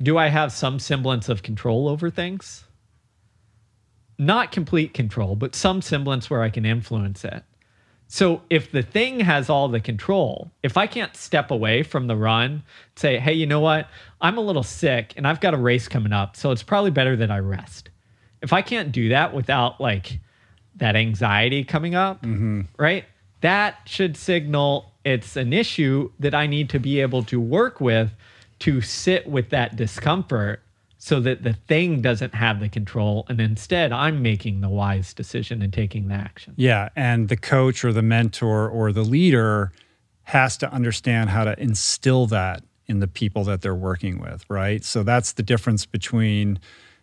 do 0.00 0.16
I 0.16 0.28
have 0.28 0.52
some 0.52 0.78
semblance 0.78 1.28
of 1.28 1.42
control 1.42 1.88
over 1.88 2.10
things? 2.10 2.64
Not 4.18 4.52
complete 4.52 4.94
control, 4.94 5.36
but 5.36 5.54
some 5.54 5.82
semblance 5.82 6.28
where 6.28 6.42
I 6.42 6.50
can 6.50 6.64
influence 6.64 7.24
it. 7.24 7.44
So 8.08 8.42
if 8.48 8.72
the 8.72 8.82
thing 8.82 9.20
has 9.20 9.50
all 9.50 9.68
the 9.68 9.80
control, 9.80 10.50
if 10.62 10.76
I 10.76 10.86
can't 10.86 11.14
step 11.14 11.50
away 11.50 11.82
from 11.82 12.06
the 12.06 12.16
run, 12.16 12.62
say, 12.96 13.18
hey, 13.18 13.34
you 13.34 13.46
know 13.46 13.60
what? 13.60 13.88
I'm 14.20 14.38
a 14.38 14.42
little 14.42 14.62
sick 14.62 15.12
and 15.16 15.26
I've 15.26 15.40
got 15.40 15.52
a 15.52 15.58
race 15.58 15.88
coming 15.88 16.12
up, 16.12 16.34
so 16.34 16.50
it's 16.50 16.62
probably 16.62 16.90
better 16.90 17.16
that 17.16 17.30
I 17.30 17.38
rest. 17.38 17.90
If 18.40 18.52
I 18.52 18.62
can't 18.62 18.92
do 18.92 19.10
that 19.10 19.34
without 19.34 19.80
like 19.80 20.20
that 20.76 20.96
anxiety 20.96 21.64
coming 21.64 21.94
up, 21.94 22.22
mm-hmm. 22.22 22.62
right? 22.78 23.04
That 23.42 23.76
should 23.84 24.16
signal 24.16 24.92
it's 25.08 25.36
an 25.36 25.52
issue 25.52 26.10
that 26.18 26.34
I 26.34 26.46
need 26.46 26.68
to 26.70 26.78
be 26.78 27.00
able 27.00 27.22
to 27.24 27.40
work 27.40 27.80
with 27.80 28.10
to 28.60 28.80
sit 28.80 29.26
with 29.26 29.50
that 29.50 29.74
discomfort 29.76 30.60
so 30.98 31.20
that 31.20 31.44
the 31.44 31.54
thing 31.54 32.02
doesn't 32.02 32.34
have 32.34 32.60
the 32.60 32.68
control 32.68 33.24
and 33.28 33.40
instead 33.40 33.92
I'm 33.92 34.20
making 34.20 34.60
the 34.60 34.68
wise 34.68 35.14
decision 35.14 35.62
and 35.62 35.72
taking 35.72 36.08
the 36.08 36.14
action. 36.14 36.54
Yeah, 36.56 36.88
and 36.94 37.28
the 37.28 37.36
coach 37.36 37.84
or 37.84 37.92
the 37.92 38.02
mentor 38.02 38.68
or 38.68 38.92
the 38.92 39.04
leader 39.04 39.72
has 40.24 40.56
to 40.58 40.70
understand 40.70 41.30
how 41.30 41.44
to 41.44 41.58
instill 41.58 42.26
that 42.26 42.62
in 42.86 43.00
the 43.00 43.08
people 43.08 43.44
that 43.44 43.62
they're 43.62 43.74
working 43.74 44.18
with, 44.20 44.44
right? 44.50 44.84
So 44.84 45.02
that's 45.02 45.32
the 45.32 45.42
difference 45.42 45.86
between 45.86 46.58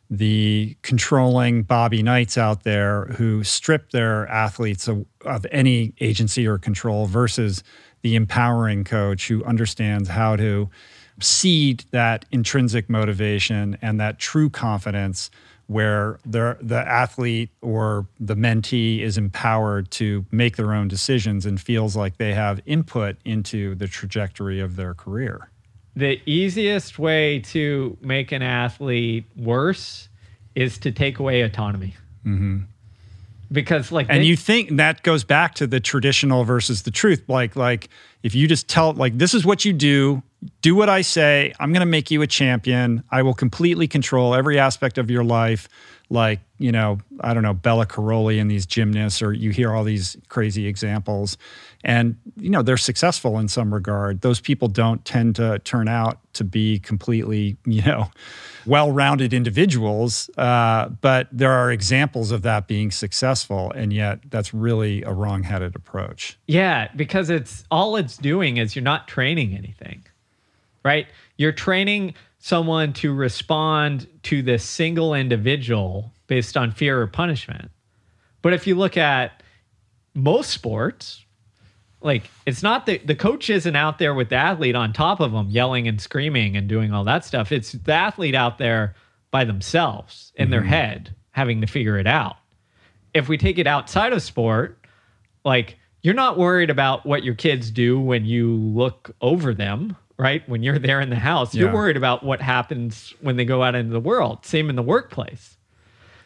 the 0.10 0.77
controlling 0.84 1.64
Bobby 1.64 2.03
Knights 2.03 2.38
out 2.38 2.64
there 2.64 3.06
who 3.18 3.44
strip 3.44 3.91
their 3.91 4.27
athletes 4.27 4.88
of, 4.88 5.06
of 5.22 5.45
any 5.52 5.94
agency 5.99 6.45
or 6.45 6.57
control 6.57 7.07
versus 7.07 7.64
the 8.06 8.14
empowering 8.14 8.84
coach 8.84 9.30
who 9.30 9.44
understands 9.45 10.10
how 10.10 10.36
to 10.36 10.69
seed 11.19 11.84
that 11.90 12.23
intrinsic 12.32 12.88
motivation 12.88 13.76
and 13.82 13.99
that 13.99 14.19
true 14.19 14.48
confidence 14.48 15.32
where 15.65 16.19
the 16.23 16.56
the 16.61 16.77
athlete 16.77 17.49
or 17.64 18.06
the 18.19 18.36
mentee 18.36 19.02
is 19.02 19.18
empowered 19.18 19.90
to 19.90 20.23
make 20.30 20.56
their 20.56 20.72
own 20.72 20.88
decisions 20.88 21.48
and 21.48 21.60
feels 21.60 21.95
like 21.95 22.18
they 22.18 22.36
have 22.36 22.61
input 22.68 23.18
into 23.26 23.73
the 23.73 23.88
trajectory 23.88 24.60
of 24.60 24.76
their 24.76 24.94
career. 24.94 25.49
The 25.95 26.22
easiest 26.27 26.99
way 26.99 27.40
to 27.40 27.98
make 28.02 28.32
an 28.32 28.44
athlete 28.44 29.26
worse 29.36 30.10
is 30.53 30.77
to 30.77 30.91
take 30.91 31.18
away 31.18 31.41
autonomy. 31.41 31.95
Mm-hmm 32.23 32.65
because 33.56 33.91
like 33.91 34.06
and 34.10 34.22
they, 34.22 34.27
you 34.27 34.36
think 34.36 34.77
that 34.77 35.02
goes 35.02 35.23
back 35.23 35.56
to 35.56 35.65
the 35.65 35.80
traditional 35.80 36.44
versus 36.44 36.84
the 36.84 36.91
truth 36.91 37.23
like 37.27 37.56
like 37.56 37.90
if 38.22 38.36
you 38.36 38.48
just 38.48 38.68
tell 38.68 38.94
like 38.94 39.18
this 39.18 39.34
is 39.34 39.44
what 39.45 39.65
you 39.65 39.73
do 39.73 40.22
do 40.61 40.76
what 40.76 40.90
I 40.90 41.02
say. 41.02 41.53
I'm 41.60 41.72
going 41.72 41.82
to 41.82 41.86
make 41.86 42.11
you 42.11 42.22
a 42.22 42.27
champion. 42.27 43.03
I 43.11 43.22
will 43.22 43.34
completely 43.34 43.88
control 43.88 44.36
every 44.36 44.60
aspect 44.60 44.98
of 44.98 45.10
your 45.10 45.23
life. 45.23 45.68
Like, 46.10 46.40
you 46.60 46.72
know, 46.72 46.99
I 47.22 47.34
don't 47.34 47.44
know, 47.44 47.53
Bela 47.53 47.88
Karolyi 47.88 48.40
and 48.40 48.49
these 48.49 48.65
gymnasts, 48.65 49.22
or 49.22 49.34
you 49.34 49.49
hear 49.49 49.73
all 49.73 49.84
these 49.84 50.15
crazy 50.30 50.68
examples. 50.68 51.38
And, 51.88 52.18
you 52.36 52.49
know, 52.49 52.64
they're 52.64 52.78
successful 52.78 53.38
in 53.38 53.48
some 53.48 53.72
regard. 53.72 54.22
Those 54.22 54.40
people 54.40 54.68
don't 54.68 55.06
tend 55.06 55.36
to 55.36 55.60
turn 55.60 55.88
out 55.88 56.18
to 56.34 56.44
be 56.44 56.80
completely, 56.80 57.57
you 57.64 57.84
know, 57.84 58.10
well 58.66 58.91
rounded 58.91 59.36
individuals. 59.36 60.28
Uh, 60.36 60.90
but 60.90 61.28
there 61.32 61.52
are 61.52 61.72
examples 61.72 62.32
of 62.32 62.41
that 62.41 62.68
being 62.68 62.90
successful. 62.90 63.72
And 63.74 63.94
yet 63.94 64.20
that's 64.32 64.52
really 64.52 65.03
a 65.03 65.14
wrong 65.14 65.44
headed 65.44 65.76
approach. 65.76 66.40
Yeah, 66.48 66.90
because 66.95 67.30
it's 67.30 67.64
all 67.70 67.98
it's 67.98 68.18
doing 68.18 68.57
is 68.57 68.76
you're 68.76 68.82
not 68.82 69.07
training 69.07 69.56
anything, 69.56 70.03
right? 70.84 71.06
You're 71.38 71.52
training 71.52 72.16
someone 72.40 72.94
to 72.94 73.14
respond 73.14 74.07
to 74.24 74.41
this 74.41 74.64
single 74.64 75.14
individual 75.14 76.12
based 76.26 76.57
on 76.57 76.72
fear 76.72 76.99
or 76.99 77.06
punishment. 77.06 77.70
But 78.41 78.53
if 78.53 78.66
you 78.66 78.74
look 78.74 78.98
at 78.98 79.44
most 80.16 80.49
sports, 80.49 81.24
like 82.06 82.30
it's 82.45 82.61
not 82.61 82.86
the 82.86 82.99
the 82.99 83.15
coach 83.15 83.49
isn't 83.49 83.76
out 83.76 83.98
there 83.98 84.14
with 84.14 84.30
the 84.30 84.36
athlete 84.36 84.76
on 84.76 84.94
top 84.94 85.19
of 85.19 85.32
them 85.32 85.49
yelling 85.49 85.88
and 85.88 85.99
screaming 85.99 86.56
and 86.56 86.69
doing 86.69 86.94
all 86.94 87.03
that 87.03 87.26
stuff. 87.26 87.52
It's 87.52 87.72
the 87.72 87.94
athlete 87.94 88.36
out 88.36 88.60
there 88.60 88.95
by 89.32 89.44
themselves 89.44 90.32
in 90.36 90.45
mm-hmm. 90.45 90.52
their 90.52 90.64
head 90.64 91.15
having 91.32 91.61
to 91.61 91.68
figure 91.68 91.98
it 91.98 92.07
out. 92.07 92.38
If 93.14 93.27
we 93.27 93.38
take 93.38 93.57
it 93.57 93.65
outside 93.65 94.14
of 94.14 94.22
sport, 94.22 94.86
like 95.44 95.77
you're 96.03 96.14
not 96.14 96.38
worried 96.38 96.69
about 96.69 97.07
what 97.07 97.23
your 97.23 97.34
kids 97.34 97.72
do 97.72 97.99
when 97.99 98.23
you 98.23 98.56
look 98.56 99.14
over 99.19 99.53
them 99.53 99.98
right? 100.18 100.48
When 100.48 100.64
you're 100.64 100.80
there 100.80 101.02
in 101.02 101.10
the 101.10 101.18
house, 101.18 101.53
you're 101.53 101.73
worried 101.73 101.98
about 101.98 102.23
what 102.23 102.41
happens 102.41 103.14
when 103.19 103.36
they 103.36 103.44
go 103.44 103.61
out 103.61 103.76
into 103.76 103.91
the 103.91 103.99
world. 103.99 104.45
Same 104.45 104.69
in 104.69 104.77
the 104.77 104.82
workplace. 104.82 105.57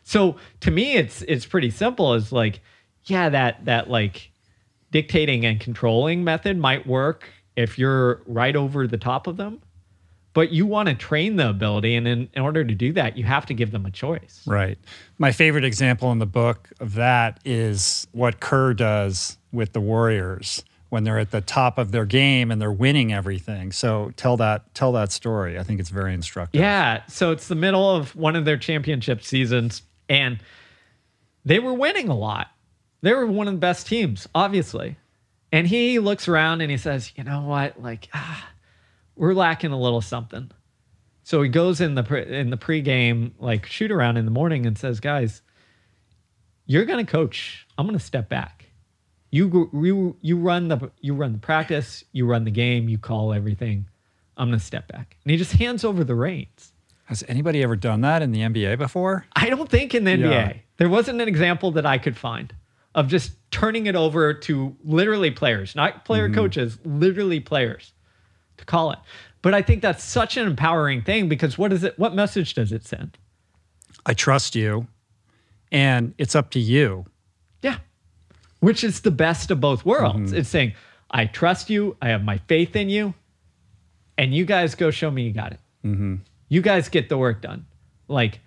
So 0.04 0.36
to 0.60 0.70
me, 0.70 0.94
it's 0.94 1.24
it's 1.24 1.48
pretty 1.48 1.72
simple. 1.72 2.14
It's 2.14 2.32
like, 2.32 2.62
yeah, 3.06 3.30
that 3.30 3.66
that 3.66 3.90
like 3.90 4.29
dictating 4.92 5.46
and 5.46 5.60
controlling 5.60 6.24
method 6.24 6.58
might 6.58 6.86
work 6.88 7.30
if 7.56 7.78
you're 7.78 8.22
right 8.26 8.56
over 8.56 8.88
the 8.88 8.98
top 8.98 9.28
of 9.28 9.38
them. 9.38 9.62
But 10.34 10.52
you 10.52 10.66
want 10.66 10.90
to 10.90 10.96
train 10.96 11.38
the 11.38 11.50
ability, 11.50 11.96
and 11.96 12.08
in, 12.08 12.30
in 12.34 12.42
order 12.42 12.64
to 12.64 12.76
do 12.76 12.94
that, 12.94 13.18
you 13.18 13.24
have 13.24 13.48
to 13.48 13.54
give 13.54 13.72
them 13.72 13.86
a 13.86 13.92
choice. 13.92 14.44
Right. 14.46 14.78
My 15.18 15.32
favorite 15.32 15.66
example 15.66 16.12
in 16.12 16.20
the 16.20 16.28
book 16.28 16.70
of 16.80 16.94
that 16.96 17.40
is 17.44 18.08
what 18.12 18.40
Kerr 18.40 18.76
does 18.76 19.38
with 19.52 19.74
the 19.74 19.82
Warriors 19.82 20.64
when 20.90 21.04
they're 21.04 21.20
at 21.20 21.32
the 21.32 21.42
top 21.42 21.78
of 21.78 21.92
their 21.92 22.06
game 22.06 22.52
and 22.52 22.62
they're 22.62 22.72
winning 22.72 23.14
everything. 23.14 23.72
So 23.72 24.12
tell 24.16 24.38
that 24.38 24.74
tell 24.74 24.92
that 24.94 25.12
story. 25.12 25.58
I 25.58 25.64
think 25.64 25.80
it's 25.80 25.90
very 25.90 26.14
instructive. 26.14 26.60
Yeah. 26.60 27.04
So 27.08 27.32
it's 27.32 27.48
the 27.48 27.56
middle 27.56 27.96
of 27.96 28.16
one 28.16 28.36
of 28.36 28.46
their 28.46 28.58
championship 28.58 29.24
seasons 29.24 29.84
and 30.08 30.40
they 31.46 31.60
were 31.60 31.74
winning 31.74 32.10
a 32.10 32.16
lot. 32.16 32.48
They 33.02 33.14
were 33.14 33.26
one 33.26 33.48
of 33.48 33.54
the 33.54 33.60
best 33.60 33.88
teams, 33.88 34.28
obviously. 34.36 34.98
And 35.52 35.68
he 35.68 36.00
looks 36.00 36.28
around 36.28 36.62
and 36.62 36.70
he 36.70 36.78
says, 36.78 37.12
"You 37.16 37.24
know 37.24 37.42
what? 37.42 37.82
Like 37.82 38.10
ah, 38.14 38.50
we're 39.16 39.34
lacking 39.34 39.72
a 39.72 39.80
little 39.80 40.02
something." 40.02 40.52
So 41.24 41.42
he 41.42 41.50
goes 41.50 41.82
in 41.82 41.96
the 41.96 42.04
pre- 42.04 42.40
in 42.40 42.50
the 42.50 42.58
pregame 42.58 43.32
like 43.40 43.66
shoot 43.66 43.92
around 43.92 44.18
in 44.18 44.26
the 44.26 44.32
morning 44.32 44.66
and 44.66 44.78
says, 44.78 45.00
"Guys, 45.00 45.42
you're 46.66 46.86
going 46.86 47.04
to 47.04 47.12
coach. 47.12 47.66
I'm 47.78 47.88
going 47.88 47.98
to 47.98 48.04
step 48.04 48.30
back." 48.30 48.66
You 49.32 49.70
you 49.74 50.18
you 50.22 50.38
run 50.38 50.68
the 50.68 50.92
you 51.02 51.14
run 51.14 51.34
the 51.34 51.40
practice, 51.40 52.04
you 52.12 52.26
run 52.26 52.46
the 52.46 52.52
game, 52.52 52.90
you 52.90 52.98
call 52.98 53.34
everything. 53.34 53.88
I'm 54.38 54.48
gonna 54.48 54.60
step 54.60 54.88
back, 54.88 55.18
and 55.24 55.32
he 55.32 55.38
just 55.38 55.52
hands 55.52 55.84
over 55.84 56.04
the 56.04 56.16
reins. 56.16 56.74
Has 57.06 57.24
anybody 57.28 57.62
ever 57.62 57.76
done 57.76 58.02
that 58.02 58.22
in 58.22 58.32
the 58.32 58.40
NBA 58.40 58.78
before? 58.78 59.26
I 59.36 59.50
don't 59.50 59.70
think 59.70 59.94
in 59.94 60.04
the 60.04 60.12
NBA. 60.12 60.30
Yeah. 60.30 60.54
There 60.78 60.90
wasn't 60.90 61.22
an 61.22 61.28
example 61.28 61.72
that 61.72 61.86
I 61.86 61.98
could 61.98 62.16
find 62.16 62.54
of 62.96 63.08
just 63.08 63.32
turning 63.52 63.86
it 63.86 63.96
over 63.96 64.34
to 64.34 64.76
literally 64.84 65.32
players, 65.32 65.76
not 65.76 66.06
player 66.06 66.28
mm-hmm. 66.28 66.36
coaches, 66.36 66.78
literally 66.84 67.40
players 67.40 67.94
to 68.58 68.66
call 68.66 68.92
it. 68.92 69.00
But 69.42 69.54
I 69.54 69.62
think 69.62 69.82
that's 69.82 70.04
such 70.04 70.38
an 70.38 70.48
empowering 70.48 71.02
thing 71.02 71.30
because 71.30 71.58
what 71.58 71.72
is 71.72 71.84
it? 71.84 71.98
What 71.98 72.14
message 72.14 72.54
does 72.56 72.72
it 72.72 72.86
send? 72.86 73.18
I 74.06 74.14
trust 74.14 74.56
you, 74.56 74.88
and 75.72 76.14
it's 76.18 76.36
up 76.36 76.50
to 76.52 76.60
you 76.60 77.06
Yeah, 77.62 77.78
which 78.60 78.84
is 78.84 79.02
the 79.02 79.12
best 79.12 79.52
of 79.52 79.60
both 79.60 79.86
worlds. 79.86 80.32
Mm-hmm. 80.32 80.38
It's 80.38 80.50
saying, 80.50 80.74
I 81.12 81.26
trust 81.26 81.70
you, 81.70 81.98
I 82.02 82.10
have 82.10 82.24
my 82.24 82.38
faith 82.48 82.76
in 82.76 82.90
you, 82.90 83.14
and 84.18 84.34
you 84.34 84.46
guys 84.46 84.76
go 84.76 84.92
show 84.92 85.10
me 85.10 85.24
you 85.24 85.34
got 85.34 85.54
it. 85.54 85.60
Mm-hmm. 85.86 86.16
You 86.50 86.62
guys 86.62 86.90
get 86.90 87.10
the 87.10 87.18
work 87.18 87.42
done. 87.42 87.66
Like, 88.08 88.40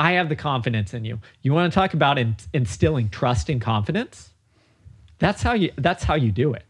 I 0.00 0.12
have 0.12 0.30
the 0.30 0.36
confidence 0.36 0.94
in 0.94 1.04
you. 1.04 1.20
You 1.42 1.52
want 1.52 1.70
to 1.70 1.74
talk 1.78 1.92
about 1.92 2.18
in, 2.18 2.34
instilling 2.54 3.10
trust 3.10 3.50
and 3.50 3.60
confidence? 3.60 4.30
That's 5.18 5.42
how 5.42 5.52
you. 5.52 5.70
That's 5.76 6.04
how 6.04 6.14
you 6.14 6.32
do 6.32 6.54
it, 6.54 6.64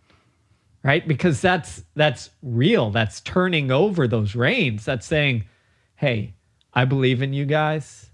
right? 0.82 1.06
Because 1.06 1.40
that's 1.40 1.84
that's 1.94 2.30
real. 2.42 2.90
That's 2.90 3.20
turning 3.20 3.70
over 3.70 4.08
those 4.08 4.34
reins. 4.34 4.84
That's 4.84 5.06
saying, 5.06 5.44
"Hey, 5.94 6.34
I 6.74 6.84
believe 6.84 7.22
in 7.22 7.32
you 7.32 7.46
guys 7.46 8.10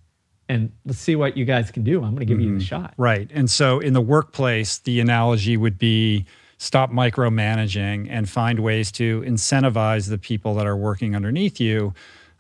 and 0.49 0.71
let's 0.85 0.99
see 0.99 1.17
what 1.17 1.37
you 1.37 1.45
guys 1.45 1.71
can 1.71 1.83
do. 1.83 2.05
I'm 2.05 2.11
going 2.11 2.19
to 2.19 2.25
give 2.27 2.39
mm-hmm. 2.39 2.53
you 2.53 2.59
the 2.59 2.65
shot. 2.65 2.95
Right. 2.97 3.29
And 3.33 3.51
so 3.51 3.81
in 3.81 3.95
the 3.95 4.01
workplace, 4.01 4.79
the 4.79 5.01
analogy 5.01 5.57
would 5.57 5.79
be 5.79 6.27
stop 6.59 6.93
micromanaging 6.93 8.07
and 8.11 8.29
find 8.29 8.61
ways 8.61 8.93
to 8.93 9.23
incentivize 9.23 10.09
the 10.09 10.19
people 10.19 10.55
that 10.55 10.67
are 10.67 10.77
working 10.77 11.17
underneath 11.17 11.61
you 11.61 11.95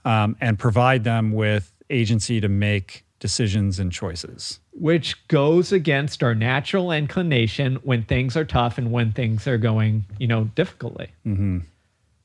um, 0.04 0.36
and 0.40 0.58
provide 0.58 1.04
them 1.04 1.32
with 1.32 1.72
agency 1.90 2.40
to 2.40 2.48
make 2.48 3.04
decisions 3.18 3.78
and 3.78 3.92
choices. 3.92 4.60
Which 4.72 5.26
goes 5.28 5.72
against 5.72 6.22
our 6.22 6.34
natural 6.34 6.92
inclination 6.92 7.76
when 7.76 8.04
things 8.04 8.36
are 8.36 8.44
tough 8.44 8.76
and 8.78 8.92
when 8.92 9.12
things 9.12 9.46
are 9.46 9.58
going, 9.58 10.04
you 10.18 10.26
know, 10.26 10.44
difficultly. 10.54 11.08
Mm-hmm 11.26 11.60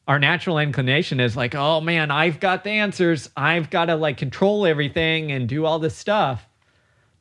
our 0.08 0.20
natural 0.20 0.58
inclination 0.58 1.22
is 1.22 1.38
like, 1.38 1.56
oh 1.56 1.80
man, 1.80 2.12
I've 2.12 2.42
got 2.42 2.66
the 2.66 2.72
answers. 2.72 3.30
I've 3.38 3.70
got 3.70 3.86
to 3.86 3.96
like 3.96 4.18
control 4.18 4.66
everything 4.66 5.32
and 5.32 5.48
do 5.48 5.66
all 5.66 5.80
this 5.80 5.96
stuff. 5.96 6.48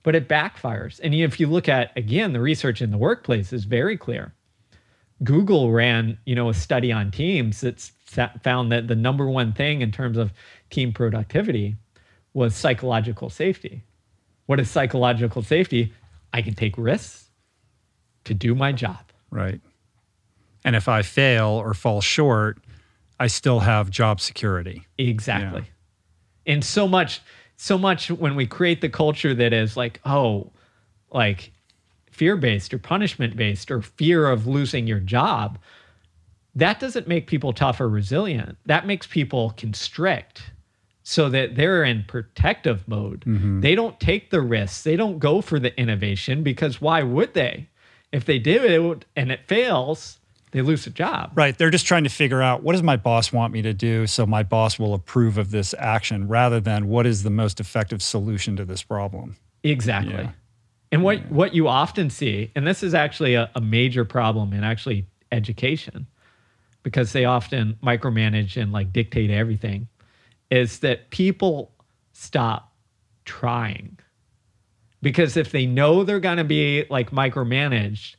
But 0.02 0.16
it 0.16 0.28
backfires. 0.28 0.98
And 1.02 1.14
if 1.14 1.38
you 1.38 1.46
look 1.46 1.68
at, 1.68 1.96
again, 1.96 2.32
the 2.32 2.40
research 2.40 2.82
in 2.82 2.90
the 2.90 2.98
workplace 2.98 3.52
is 3.52 3.64
very 3.64 3.96
clear. 3.96 4.34
Google 5.22 5.70
ran, 5.70 6.18
you 6.24 6.34
know, 6.34 6.48
a 6.48 6.54
study 6.54 6.90
on 6.90 7.12
teams 7.12 7.60
that 7.60 7.80
found 8.42 8.72
that 8.72 8.88
the 8.88 8.96
number 8.96 9.28
one 9.28 9.52
thing 9.52 9.82
in 9.82 9.92
terms 9.92 10.16
of 10.16 10.32
team 10.70 10.92
productivity 10.92 11.76
was 12.32 12.54
psychological 12.54 13.30
safety. 13.30 13.84
What 14.46 14.60
is 14.60 14.70
psychological 14.70 15.42
safety? 15.42 15.92
I 16.32 16.42
can 16.42 16.54
take 16.54 16.76
risks 16.76 17.30
to 18.24 18.34
do 18.34 18.54
my 18.54 18.72
job. 18.72 19.00
Right. 19.30 19.60
And 20.64 20.76
if 20.76 20.88
I 20.88 21.02
fail 21.02 21.48
or 21.48 21.74
fall 21.74 22.00
short, 22.00 22.58
I 23.18 23.26
still 23.26 23.60
have 23.60 23.90
job 23.90 24.20
security. 24.20 24.86
Exactly. 24.98 25.62
Yeah. 26.46 26.54
And 26.54 26.64
so 26.64 26.88
much, 26.88 27.20
so 27.56 27.78
much 27.78 28.10
when 28.10 28.34
we 28.34 28.46
create 28.46 28.80
the 28.80 28.88
culture 28.88 29.34
that 29.34 29.52
is 29.52 29.76
like, 29.76 30.00
oh, 30.04 30.52
like 31.12 31.52
fear 32.10 32.36
based 32.36 32.74
or 32.74 32.78
punishment 32.78 33.36
based 33.36 33.70
or 33.70 33.82
fear 33.82 34.28
of 34.28 34.46
losing 34.46 34.86
your 34.86 35.00
job, 35.00 35.58
that 36.54 36.80
doesn't 36.80 37.06
make 37.06 37.26
people 37.26 37.52
tough 37.52 37.80
or 37.80 37.88
resilient. 37.88 38.58
That 38.66 38.86
makes 38.86 39.06
people 39.06 39.50
constrict 39.56 40.42
so 41.10 41.28
that 41.28 41.56
they're 41.56 41.82
in 41.82 42.04
protective 42.04 42.86
mode. 42.86 43.24
Mm-hmm. 43.26 43.62
They 43.62 43.74
don't 43.74 43.98
take 43.98 44.30
the 44.30 44.40
risks, 44.40 44.84
they 44.84 44.94
don't 44.94 45.18
go 45.18 45.40
for 45.40 45.58
the 45.58 45.76
innovation 45.76 46.44
because 46.44 46.80
why 46.80 47.02
would 47.02 47.34
they? 47.34 47.68
If 48.12 48.26
they 48.26 48.38
do 48.38 48.92
it 48.92 49.04
and 49.16 49.32
it 49.32 49.40
fails, 49.48 50.20
they 50.52 50.62
lose 50.62 50.86
a 50.86 50.90
job. 50.90 51.32
Right. 51.34 51.58
They're 51.58 51.70
just 51.70 51.84
trying 51.84 52.04
to 52.04 52.10
figure 52.10 52.40
out 52.40 52.62
what 52.62 52.74
does 52.74 52.84
my 52.84 52.96
boss 52.96 53.32
want 53.32 53.52
me 53.52 53.60
to 53.60 53.74
do 53.74 54.06
so 54.06 54.24
my 54.24 54.44
boss 54.44 54.78
will 54.78 54.94
approve 54.94 55.36
of 55.36 55.50
this 55.50 55.74
action 55.80 56.28
rather 56.28 56.60
than 56.60 56.86
what 56.86 57.08
is 57.08 57.24
the 57.24 57.30
most 57.30 57.58
effective 57.58 58.02
solution 58.02 58.54
to 58.54 58.64
this 58.64 58.84
problem. 58.84 59.34
Exactly. 59.64 60.14
Yeah. 60.14 60.30
And 60.92 61.02
what, 61.02 61.18
yeah. 61.18 61.26
what 61.30 61.54
you 61.56 61.66
often 61.66 62.10
see, 62.10 62.52
and 62.54 62.64
this 62.64 62.84
is 62.84 62.94
actually 62.94 63.34
a, 63.34 63.50
a 63.56 63.60
major 63.60 64.04
problem 64.04 64.52
in 64.52 64.62
actually 64.62 65.06
education, 65.32 66.06
because 66.84 67.12
they 67.12 67.24
often 67.24 67.76
micromanage 67.82 68.56
and 68.56 68.70
like 68.70 68.92
dictate 68.92 69.32
everything, 69.32 69.88
is 70.50 70.80
that 70.80 71.10
people 71.10 71.72
stop 72.12 72.72
trying. 73.24 73.98
Because 75.02 75.36
if 75.36 75.52
they 75.52 75.64
know 75.64 76.04
they're 76.04 76.20
going 76.20 76.36
to 76.36 76.44
be 76.44 76.84
like 76.90 77.10
micromanaged, 77.10 78.16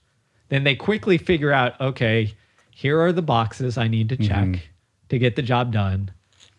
then 0.50 0.64
they 0.64 0.76
quickly 0.76 1.18
figure 1.18 1.52
out, 1.52 1.80
okay, 1.80 2.34
here 2.72 3.00
are 3.00 3.12
the 3.12 3.22
boxes 3.22 3.78
I 3.78 3.88
need 3.88 4.10
to 4.10 4.18
check 4.18 4.48
mm-hmm. 4.48 4.66
to 5.10 5.20
get 5.20 5.36
the 5.36 5.42
job 5.42 5.72
done. 5.72 6.12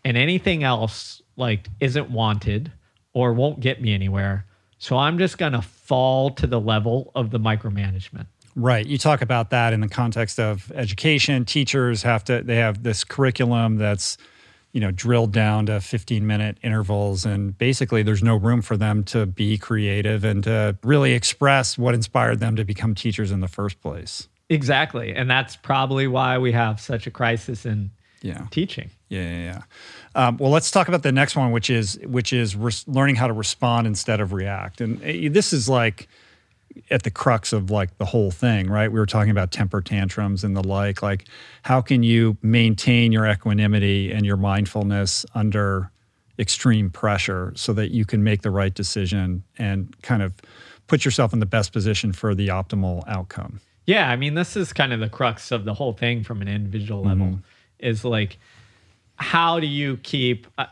And 0.05 0.17
anything 0.17 0.63
else 0.63 1.23
like 1.37 1.69
isn't 1.81 2.11
wanted 2.11 2.71
or 3.13 3.33
won't 3.33 3.61
get 3.61 3.83
me 3.83 3.95
anywhere. 3.95 4.47
So 4.79 4.97
I'm 4.97 5.19
just 5.19 5.39
going 5.39 5.53
to 5.53 5.63
fall 5.63 6.31
to 6.31 6.47
the 6.47 6.61
level 6.61 7.11
of 7.15 7.31
the 7.31 7.39
micromanagement. 7.39 8.27
Right. 8.55 8.87
You 8.87 8.99
talk 8.99 9.23
about 9.23 9.51
that 9.51 9.73
in 9.73 9.81
the 9.81 9.89
context 9.89 10.39
of 10.39 10.71
education. 10.75 11.45
Teachers 11.45 12.03
have 12.03 12.23
to, 12.25 12.43
they 12.43 12.57
have 12.57 12.83
this 12.83 13.03
curriculum 13.03 13.77
that's, 13.77 14.19
you 14.73 14.81
know, 14.81 14.91
drilled 14.91 15.33
down 15.33 15.67
to 15.67 15.81
15 15.81 16.27
minute 16.27 16.59
intervals. 16.63 17.25
And 17.27 17.57
basically, 17.57 18.03
there's 18.03 18.23
no 18.23 18.37
room 18.37 18.63
for 18.63 18.77
them 18.77 19.05
to 19.05 19.27
be 19.27 19.59
creative 19.59 20.25
and 20.25 20.43
to 20.45 20.77
really 20.83 21.13
express 21.13 21.77
what 21.77 21.95
inspired 21.95 22.41
them 22.41 22.57
to 22.57 22.65
become 22.65 22.95
teachers 22.95 23.31
in 23.31 23.41
the 23.41 23.49
first 23.49 23.81
place. 23.81 24.29
Exactly. 24.49 25.15
And 25.15 25.31
that's 25.31 25.57
probably 25.57 26.07
why 26.07 26.39
we 26.39 26.53
have 26.53 26.81
such 26.81 27.07
a 27.07 27.11
crisis 27.11 27.65
in 27.67 27.91
Yeah. 28.23 28.47
teaching. 28.51 28.91
Yeah, 29.09 29.23
yeah, 29.23 29.39
yeah. 29.45 29.63
Um, 30.15 30.37
well, 30.39 30.51
let's 30.51 30.71
talk 30.71 30.89
about 30.89 31.03
the 31.03 31.13
next 31.13 31.37
one, 31.37 31.53
which 31.53 31.69
is 31.71 31.99
which 32.07 32.33
is 32.33 32.55
res- 32.57 32.87
learning 32.89 33.17
how 33.17 33.27
to 33.27 33.33
respond 33.33 33.87
instead 33.87 34.21
of 34.21 34.33
react. 34.33 34.81
And 34.81 35.03
uh, 35.03 35.33
this 35.33 35.53
is 35.53 35.69
like 35.69 36.09
at 36.91 37.03
the 37.03 37.11
crux 37.11 37.53
of 37.53 37.71
like 37.71 37.97
the 37.99 38.05
whole 38.05 38.31
thing, 38.31 38.69
right? 38.69 38.91
We 38.91 38.99
were 38.99 39.07
talking 39.07 39.31
about 39.31 39.51
temper 39.51 39.81
tantrums 39.81 40.45
and 40.45 40.57
the 40.57 40.67
like. 40.67 41.03
Like, 41.03 41.27
how 41.63 41.81
can 41.81 42.03
you 42.03 42.37
maintain 42.43 43.13
your 43.13 43.27
equanimity 43.27 44.13
and 44.13 44.25
your 44.25 44.37
mindfulness 44.37 45.27
under 45.35 45.91
extreme 46.39 46.91
pressure 46.91 47.53
so 47.55 47.73
that 47.75 47.91
you 47.91 48.05
can 48.05 48.25
make 48.25 48.43
the 48.43 48.51
right 48.51 48.75
decision 48.75 49.43
and 49.59 49.95
kind 50.03 50.23
of 50.23 50.35
put 50.87 51.05
yourself 51.05 51.33
in 51.33 51.41
the 51.41 51.47
best 51.47 51.73
position 51.73 52.13
for 52.13 52.35
the 52.35 52.49
optimal 52.49 53.07
outcome? 53.07 53.61
Yeah, 53.87 54.11
I 54.11 54.17
mean, 54.17 54.35
this 54.35 54.57
is 54.57 54.73
kind 54.73 54.93
of 54.93 55.01
the 55.01 55.09
crux 55.09 55.51
of 55.51 55.65
the 55.65 55.75
whole 55.75 55.93
thing 55.93 56.23
from 56.23 56.41
an 56.41 56.49
individual 56.49 57.03
level 57.03 57.41
is 57.79 58.05
like, 58.05 58.39
how 59.17 59.61
do 59.61 59.67
you 59.67 59.97
keep, 59.99 60.47
uh, 60.57 60.67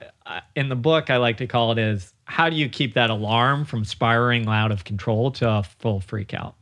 in 0.54 0.68
the 0.68 0.76
book, 0.76 1.10
I 1.10 1.16
like 1.16 1.36
to 1.38 1.46
call 1.46 1.72
it 1.72 1.78
is, 1.78 2.12
how 2.24 2.48
do 2.48 2.56
you 2.56 2.68
keep 2.68 2.94
that 2.94 3.10
alarm 3.10 3.64
from 3.64 3.84
spiraling 3.84 4.46
out 4.48 4.72
of 4.72 4.84
control 4.84 5.30
to 5.32 5.48
a 5.48 5.62
full 5.62 6.00
freak 6.00 6.34
out? 6.34 6.54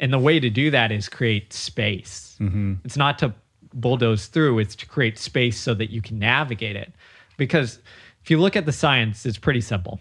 And 0.00 0.12
the 0.12 0.18
way 0.18 0.40
to 0.40 0.50
do 0.50 0.70
that 0.70 0.92
is 0.92 1.08
create 1.08 1.52
space. 1.52 2.36
Mm-hmm. 2.40 2.74
It's 2.84 2.96
not 2.96 3.18
to 3.20 3.34
bulldoze 3.72 4.26
through, 4.26 4.58
it's 4.58 4.76
to 4.76 4.86
create 4.86 5.18
space 5.18 5.58
so 5.58 5.74
that 5.74 5.90
you 5.90 6.02
can 6.02 6.18
navigate 6.18 6.76
it. 6.76 6.92
Because 7.36 7.78
if 8.22 8.30
you 8.30 8.38
look 8.38 8.56
at 8.56 8.66
the 8.66 8.72
science, 8.72 9.26
it's 9.26 9.38
pretty 9.38 9.60
simple. 9.60 10.00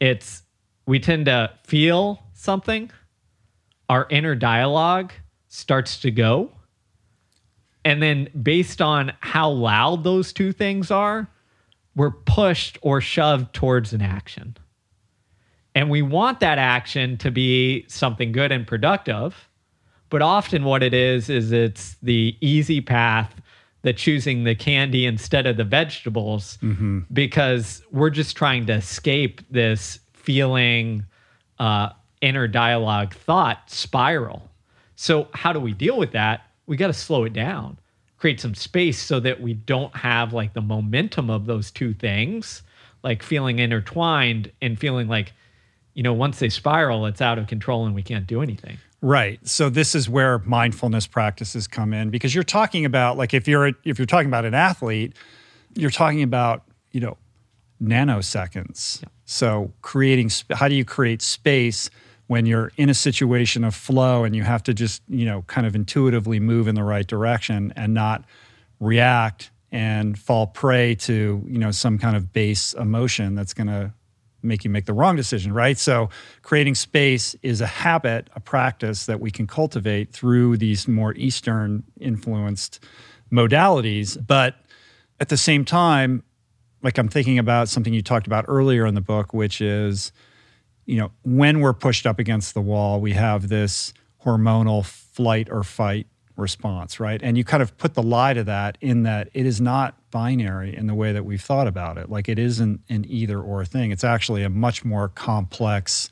It's 0.00 0.42
we 0.86 1.00
tend 1.00 1.26
to 1.26 1.50
feel 1.64 2.22
something, 2.34 2.90
our 3.88 4.06
inner 4.10 4.34
dialogue 4.34 5.12
starts 5.48 6.00
to 6.00 6.10
go. 6.10 6.50
And 7.86 8.02
then, 8.02 8.28
based 8.42 8.80
on 8.80 9.12
how 9.20 9.50
loud 9.50 10.04
those 10.04 10.32
two 10.32 10.52
things 10.52 10.90
are, 10.90 11.28
we're 11.96 12.10
pushed 12.10 12.78
or 12.82 13.00
shoved 13.00 13.52
towards 13.54 13.92
an 13.92 14.02
action. 14.02 14.56
And 15.74 15.90
we 15.90 16.02
want 16.02 16.40
that 16.40 16.58
action 16.58 17.16
to 17.18 17.30
be 17.30 17.84
something 17.88 18.32
good 18.32 18.52
and 18.52 18.66
productive. 18.66 19.48
But 20.10 20.22
often, 20.22 20.64
what 20.64 20.82
it 20.82 20.94
is, 20.94 21.28
is 21.28 21.50
it's 21.50 21.96
the 22.02 22.36
easy 22.40 22.80
path, 22.80 23.34
the 23.82 23.92
choosing 23.92 24.44
the 24.44 24.54
candy 24.54 25.06
instead 25.06 25.46
of 25.46 25.56
the 25.56 25.64
vegetables, 25.64 26.58
because 27.12 27.82
we're 27.90 28.10
just 28.10 28.36
trying 28.36 28.66
to 28.66 28.74
escape 28.74 29.40
this 29.50 29.98
feeling, 30.12 31.04
uh, 31.58 31.88
inner 32.20 32.46
dialogue 32.46 33.14
thought 33.14 33.68
spiral. 33.70 34.48
So, 34.94 35.28
how 35.34 35.52
do 35.52 35.58
we 35.58 35.72
deal 35.72 35.98
with 35.98 36.12
that? 36.12 36.42
We 36.66 36.76
got 36.76 36.86
to 36.86 36.92
slow 36.92 37.24
it 37.24 37.32
down, 37.32 37.78
create 38.24 38.40
some 38.40 38.54
space 38.54 38.98
so 38.98 39.20
that 39.20 39.42
we 39.42 39.52
don't 39.52 39.94
have 39.94 40.32
like 40.32 40.54
the 40.54 40.60
momentum 40.62 41.28
of 41.28 41.44
those 41.44 41.70
two 41.70 41.92
things, 41.92 42.62
like 43.02 43.22
feeling 43.22 43.58
intertwined 43.58 44.50
and 44.62 44.80
feeling 44.80 45.08
like, 45.08 45.34
you 45.92 46.02
know, 46.02 46.14
once 46.14 46.38
they 46.38 46.48
spiral, 46.48 47.04
it's 47.04 47.20
out 47.20 47.38
of 47.38 47.46
control 47.46 47.84
and 47.84 47.94
we 47.94 48.02
can't 48.02 48.26
do 48.26 48.40
anything. 48.40 48.78
Right. 49.02 49.46
So 49.46 49.68
this 49.68 49.94
is 49.94 50.08
where 50.08 50.38
mindfulness 50.38 51.06
practices 51.06 51.66
come 51.66 51.92
in 51.92 52.08
because 52.08 52.34
you're 52.34 52.44
talking 52.44 52.86
about 52.86 53.18
like 53.18 53.34
if 53.34 53.46
you're 53.46 53.72
if 53.84 53.98
you're 53.98 54.06
talking 54.06 54.28
about 54.28 54.46
an 54.46 54.54
athlete, 54.54 55.12
you're 55.74 55.90
talking 55.90 56.22
about, 56.22 56.62
you 56.92 57.00
know, 57.00 57.18
nanoseconds. 57.82 59.04
So 59.26 59.70
creating 59.82 60.30
how 60.50 60.68
do 60.68 60.74
you 60.74 60.86
create 60.86 61.20
space 61.20 61.90
when 62.26 62.46
you're 62.46 62.72
in 62.76 62.88
a 62.88 62.94
situation 62.94 63.64
of 63.64 63.74
flow 63.74 64.24
and 64.24 64.34
you 64.34 64.42
have 64.42 64.62
to 64.62 64.74
just, 64.74 65.02
you 65.08 65.24
know, 65.24 65.42
kind 65.42 65.66
of 65.66 65.74
intuitively 65.74 66.40
move 66.40 66.68
in 66.68 66.74
the 66.74 66.82
right 66.82 67.06
direction 67.06 67.72
and 67.76 67.92
not 67.92 68.24
react 68.80 69.50
and 69.70 70.18
fall 70.18 70.46
prey 70.46 70.94
to, 70.94 71.44
you 71.46 71.58
know, 71.58 71.70
some 71.70 71.98
kind 71.98 72.16
of 72.16 72.32
base 72.32 72.72
emotion 72.74 73.34
that's 73.34 73.52
going 73.52 73.66
to 73.66 73.92
make 74.42 74.62
you 74.64 74.70
make 74.70 74.86
the 74.86 74.92
wrong 74.92 75.16
decision, 75.16 75.52
right? 75.52 75.76
So, 75.78 76.10
creating 76.42 76.74
space 76.74 77.34
is 77.42 77.60
a 77.60 77.66
habit, 77.66 78.28
a 78.36 78.40
practice 78.40 79.06
that 79.06 79.20
we 79.20 79.30
can 79.30 79.46
cultivate 79.46 80.12
through 80.12 80.58
these 80.58 80.86
more 80.86 81.14
Eastern 81.14 81.82
influenced 81.98 82.78
modalities. 83.32 84.24
But 84.24 84.56
at 85.18 85.28
the 85.28 85.36
same 85.36 85.64
time, 85.64 86.22
like 86.82 86.98
I'm 86.98 87.08
thinking 87.08 87.38
about 87.38 87.68
something 87.68 87.94
you 87.94 88.02
talked 88.02 88.26
about 88.26 88.44
earlier 88.46 88.86
in 88.86 88.94
the 88.94 89.00
book, 89.00 89.32
which 89.32 89.60
is, 89.60 90.12
you 90.86 90.96
know, 90.98 91.10
when 91.24 91.60
we're 91.60 91.72
pushed 91.72 92.06
up 92.06 92.18
against 92.18 92.54
the 92.54 92.60
wall, 92.60 93.00
we 93.00 93.12
have 93.12 93.48
this 93.48 93.92
hormonal 94.24 94.84
flight 94.84 95.48
or 95.50 95.62
fight 95.62 96.06
response, 96.36 96.98
right? 96.98 97.20
And 97.22 97.38
you 97.38 97.44
kind 97.44 97.62
of 97.62 97.76
put 97.78 97.94
the 97.94 98.02
lie 98.02 98.34
to 98.34 98.44
that 98.44 98.76
in 98.80 99.04
that 99.04 99.28
it 99.34 99.46
is 99.46 99.60
not 99.60 99.94
binary 100.10 100.76
in 100.76 100.86
the 100.86 100.94
way 100.94 101.12
that 101.12 101.24
we've 101.24 101.40
thought 101.40 101.66
about 101.66 101.96
it. 101.96 102.10
Like 102.10 102.28
it 102.28 102.38
isn't 102.38 102.80
an 102.88 103.04
either 103.08 103.40
or 103.40 103.64
thing. 103.64 103.90
It's 103.90 104.04
actually 104.04 104.42
a 104.42 104.48
much 104.48 104.84
more 104.84 105.08
complex 105.08 106.10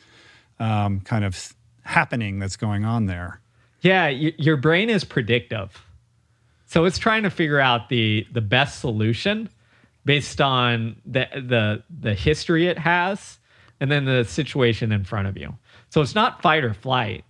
um, 0.60 1.00
kind 1.00 1.24
of 1.24 1.54
happening 1.82 2.38
that's 2.38 2.56
going 2.56 2.84
on 2.84 3.06
there. 3.06 3.40
Yeah, 3.80 4.04
y- 4.06 4.34
your 4.38 4.56
brain 4.56 4.90
is 4.90 5.02
predictive. 5.04 5.84
So 6.66 6.84
it's 6.84 6.98
trying 6.98 7.24
to 7.24 7.30
figure 7.30 7.60
out 7.60 7.88
the 7.88 8.26
the 8.32 8.40
best 8.40 8.80
solution 8.80 9.50
based 10.04 10.40
on 10.40 10.96
the 11.04 11.26
the 11.34 11.82
the 12.00 12.14
history 12.14 12.66
it 12.68 12.78
has 12.78 13.38
and 13.82 13.90
then 13.90 14.04
the 14.04 14.24
situation 14.24 14.92
in 14.92 15.02
front 15.02 15.26
of 15.26 15.36
you. 15.36 15.52
So 15.90 16.00
it's 16.02 16.14
not 16.14 16.40
fight 16.40 16.62
or 16.62 16.72
flight. 16.72 17.24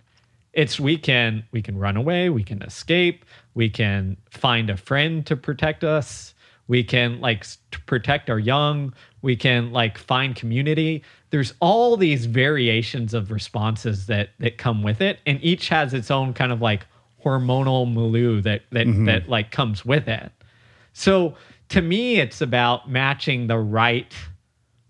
It's 0.53 0.79
we 0.79 0.99
can 0.99 1.43
we 1.51 1.63
can 1.63 1.79
run 1.79 1.97
away, 1.97 2.29
we 2.29 2.43
can 2.43 2.61
escape, 2.61 3.25
we 3.55 3.71
can 3.71 4.17
find 4.29 4.69
a 4.69 4.77
friend 4.77 5.25
to 5.25 5.35
protect 5.35 5.83
us, 5.83 6.35
we 6.67 6.83
can 6.83 7.19
like 7.19 7.43
to 7.71 7.81
protect 7.87 8.29
our 8.29 8.37
young, 8.37 8.93
we 9.23 9.35
can 9.35 9.71
like 9.71 9.97
find 9.97 10.35
community. 10.35 11.01
There's 11.31 11.55
all 11.59 11.97
these 11.97 12.27
variations 12.27 13.15
of 13.15 13.31
responses 13.31 14.05
that 14.05 14.29
that 14.37 14.59
come 14.59 14.83
with 14.83 15.01
it, 15.01 15.21
and 15.25 15.39
each 15.41 15.69
has 15.69 15.91
its 15.95 16.11
own 16.11 16.35
kind 16.35 16.51
of 16.51 16.61
like 16.61 16.85
hormonal 17.25 17.91
milieu 17.91 18.41
that 18.41 18.61
that 18.69 18.85
mm-hmm. 18.85 19.05
that 19.05 19.27
like 19.27 19.49
comes 19.49 19.83
with 19.83 20.07
it. 20.07 20.31
So 20.93 21.35
to 21.69 21.81
me, 21.81 22.19
it's 22.19 22.41
about 22.41 22.91
matching 22.91 23.47
the 23.47 23.57
right 23.57 24.13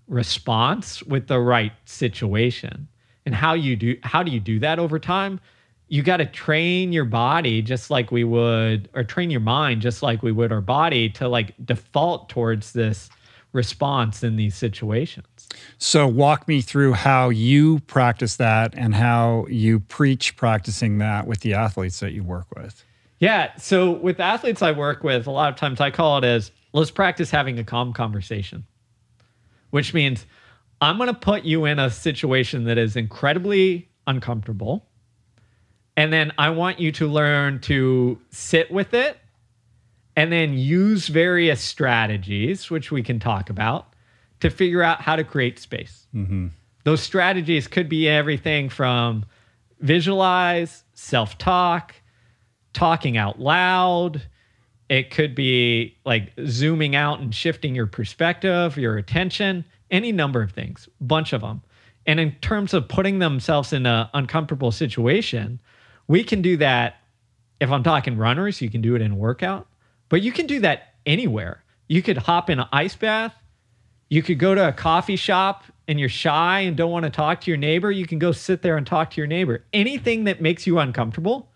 response 0.08 1.02
with 1.04 1.28
the 1.28 1.40
right 1.40 1.74
situation. 1.86 2.88
And 3.26 3.34
how 3.34 3.54
you 3.54 3.76
do 3.76 3.98
how 4.04 4.24
do 4.24 4.32
you 4.32 4.40
do 4.40 4.60
that 4.60 4.80
over 4.80 5.00
time? 5.00 5.40
You 5.88 6.02
got 6.02 6.18
to 6.18 6.26
train 6.26 6.92
your 6.92 7.06
body 7.06 7.62
just 7.62 7.90
like 7.90 8.12
we 8.12 8.24
would 8.24 8.90
or 8.94 9.04
train 9.04 9.30
your 9.30 9.40
mind 9.40 9.82
just 9.82 10.02
like 10.02 10.24
we 10.24 10.32
would 10.32 10.52
our 10.52 10.62
body 10.62 11.10
to 11.12 11.28
like 11.28 11.54
default 11.64 12.30
towards 12.30 12.74
this 12.74 13.10
response 13.54 14.24
in 14.24 14.36
these 14.36 14.56
situations. 14.56 15.28
So, 15.78 16.08
walk 16.08 16.48
me 16.48 16.62
through 16.62 16.94
how 16.94 17.30
you 17.30 17.80
practice 17.82 18.38
that 18.38 18.74
and 18.76 18.96
how 18.96 19.46
you 19.48 19.80
preach 19.80 20.36
practicing 20.36 20.98
that 20.98 21.28
with 21.28 21.42
the 21.42 21.54
athletes 21.54 22.00
that 22.00 22.14
you 22.14 22.24
work 22.24 22.48
with. 22.56 22.84
Yeah. 23.24 23.56
So 23.56 23.92
with 23.92 24.20
athletes 24.20 24.62
I 24.62 24.74
work 24.74 25.02
with, 25.02 25.28
a 25.28 25.32
lot 25.32 25.48
of 25.48 25.56
times 25.56 25.80
I 25.80 25.92
call 25.92 26.18
it 26.18 26.26
as 26.26 26.52
let's 26.74 26.92
practice 26.92 27.32
having 27.32 27.58
a 27.58 27.64
calm 27.64 27.94
conversation, 27.94 28.66
which 29.74 29.92
means 29.92 30.28
I'm 30.82 30.98
going 30.98 31.08
to 31.08 31.16
put 31.16 31.46
you 31.46 31.66
in 31.66 31.80
a 31.80 31.90
situation 31.90 32.66
that 32.66 32.78
is 32.78 32.96
incredibly 32.96 33.90
uncomfortable. 34.06 34.86
And 35.98 36.14
then 36.14 36.32
I 36.38 36.52
want 36.52 36.80
you 36.80 36.92
to 36.92 37.08
learn 37.08 37.60
to 37.62 38.22
sit 38.30 38.70
with 38.70 38.94
it 38.94 39.18
and 40.16 40.32
then 40.32 40.54
use 40.54 41.08
various 41.08 41.60
strategies, 41.60 42.70
which 42.70 42.92
we 42.92 43.02
can 43.02 43.20
talk 43.20 43.50
about, 43.50 43.96
to 44.42 44.52
figure 44.52 44.84
out 44.84 45.02
how 45.02 45.16
to 45.16 45.24
create 45.24 45.58
space. 45.58 46.06
Mm-hmm. 46.14 46.50
Those 46.84 47.02
strategies 47.02 47.68
could 47.68 47.90
be 47.90 48.08
everything 48.08 48.70
from 48.70 49.26
visualize, 49.80 50.84
self 50.94 51.40
talk, 51.40 51.96
talking 52.74 53.18
out 53.18 53.40
loud. 53.40 54.22
It 54.94 55.10
could 55.10 55.34
be 55.34 55.98
like 56.06 56.34
zooming 56.46 56.96
out 56.96 57.20
and 57.20 57.34
shifting 57.34 57.74
your 57.74 57.88
perspective, 57.88 58.78
your 58.78 58.96
attention, 58.96 59.66
any 59.90 60.12
number 60.12 60.44
of 60.44 60.52
things, 60.52 60.88
bunch 61.02 61.34
of 61.34 61.42
them. 61.42 61.64
And 62.06 62.20
in 62.20 62.34
terms 62.42 62.76
of 62.76 62.88
putting 62.88 63.18
themselves 63.18 63.74
in 63.74 63.88
an 63.88 64.08
uncomfortable 64.14 64.72
situation, 64.72 65.60
we 66.08 66.24
can 66.24 66.44
do 66.44 66.58
that. 66.58 66.98
If 67.60 67.72
I'm 67.72 67.82
talking 67.82 68.20
runners, 68.20 68.62
you 68.62 68.70
can 68.70 68.82
do 68.82 68.94
it 68.94 69.02
in 69.02 69.18
workout, 69.18 69.66
but 70.10 70.22
you 70.22 70.32
can 70.32 70.46
do 70.46 70.60
that 70.60 70.94
anywhere. 71.08 71.64
You 71.88 72.04
could 72.04 72.18
hop 72.18 72.52
in 72.52 72.60
an 72.60 72.68
ice 72.72 72.96
bath. 72.96 73.34
You 74.12 74.22
could 74.22 74.38
go 74.38 74.54
to 74.54 74.68
a 74.68 74.74
coffee 74.74 75.16
shop 75.16 75.64
and 75.88 76.00
you're 76.00 76.08
shy 76.08 76.60
and 76.60 76.78
don't 76.78 76.92
want 76.92 77.06
to 77.06 77.10
talk 77.10 77.42
to 77.42 77.50
your 77.50 77.58
neighbor. 77.58 77.90
You 77.90 78.06
can 78.06 78.20
go 78.20 78.32
sit 78.32 78.62
there 78.62 78.78
and 78.78 78.86
talk 78.86 79.10
to 79.10 79.18
your 79.18 79.26
neighbor. 79.26 79.66
Anything 79.74 80.26
that 80.26 80.40
makes 80.40 80.68
you 80.68 80.78
uncomfortable 80.78 81.50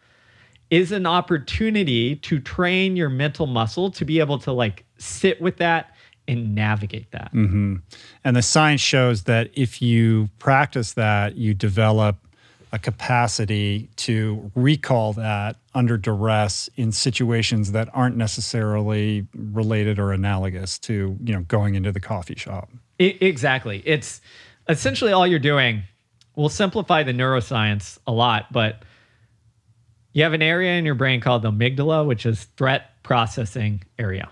is 0.69 0.91
an 0.91 1.05
opportunity 1.05 2.15
to 2.17 2.39
train 2.39 2.95
your 2.95 3.09
mental 3.09 3.47
muscle 3.47 3.89
to 3.91 4.05
be 4.05 4.19
able 4.19 4.37
to 4.39 4.51
like 4.51 4.85
sit 4.97 5.41
with 5.41 5.57
that 5.57 5.95
and 6.27 6.53
navigate 6.53 7.09
that. 7.11 7.33
Mm-hmm. 7.33 7.77
And 8.23 8.35
the 8.35 8.41
science 8.41 8.81
shows 8.81 9.23
that 9.23 9.49
if 9.53 9.81
you 9.81 10.29
practice 10.39 10.93
that, 10.93 11.37
you 11.37 11.53
develop 11.53 12.17
a 12.73 12.79
capacity 12.79 13.89
to 13.95 14.51
recall 14.53 15.13
that 15.13 15.55
under 15.73 15.97
duress 15.97 16.69
in 16.75 16.91
situations 16.91 17.71
that 17.71 17.87
aren't 17.93 18.17
necessarily 18.17 19.25
related 19.33 19.99
or 19.99 20.11
analogous 20.11 20.77
to, 20.79 21.17
you 21.23 21.33
know, 21.33 21.41
going 21.43 21.75
into 21.75 21.93
the 21.93 22.01
coffee 22.01 22.35
shop. 22.35 22.69
I- 22.99 23.17
exactly. 23.21 23.81
It's 23.85 24.19
essentially 24.67 25.13
all 25.13 25.25
you're 25.25 25.39
doing. 25.39 25.83
We'll 26.35 26.49
simplify 26.49 27.03
the 27.03 27.13
neuroscience 27.13 27.99
a 28.05 28.11
lot, 28.11 28.51
but 28.51 28.83
you 30.17 30.23
have 30.23 30.33
an 30.33 30.41
area 30.41 30.73
in 30.73 30.83
your 30.83 30.95
brain 30.95 31.21
called 31.21 31.43
the 31.43 31.51
amygdala, 31.51 32.03
which 32.03 32.25
is 32.25 32.45
threat 32.57 33.03
processing 33.03 33.83
area. 33.99 34.31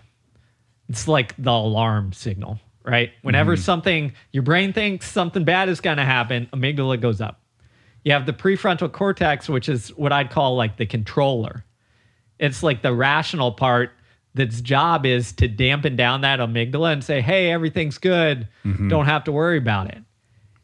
It's 0.90 1.08
like 1.08 1.36
the 1.38 1.52
alarm 1.52 2.12
signal, 2.12 2.60
right? 2.84 3.12
Whenever 3.22 3.54
mm-hmm. 3.54 3.62
something, 3.62 4.14
your 4.32 4.42
brain 4.42 4.74
thinks 4.74 5.08
something 5.08 5.44
bad 5.44 5.70
is 5.70 5.82
going 5.82 5.98
to 5.98 6.04
happen, 6.04 6.50
amygdala 6.52 7.00
goes 7.00 7.22
up. 7.22 7.40
You 8.04 8.14
have 8.14 8.26
the 8.26 8.34
prefrontal 8.34 8.92
cortex, 8.92 9.48
which 9.48 9.70
is 9.70 9.90
what 9.90 10.12
I'd 10.12 10.32
call 10.32 10.56
like 10.56 10.78
the 10.78 10.88
controller. 10.88 11.64
It's 12.40 12.64
like 12.64 12.82
the 12.82 12.92
rational 12.92 13.52
part 13.52 13.92
that's 14.34 14.62
job 14.62 15.06
is 15.06 15.34
to 15.34 15.48
dampen 15.48 15.96
down 15.96 16.22
that 16.22 16.40
amygdala 16.40 16.94
and 16.94 17.04
say, 17.04 17.22
hey, 17.22 17.52
everything's 17.52 18.00
good. 18.00 18.48
Mm-hmm. 18.66 18.88
Don't 18.88 19.06
have 19.06 19.24
to 19.26 19.32
worry 19.32 19.60
about 19.60 19.92
it. 19.92 20.00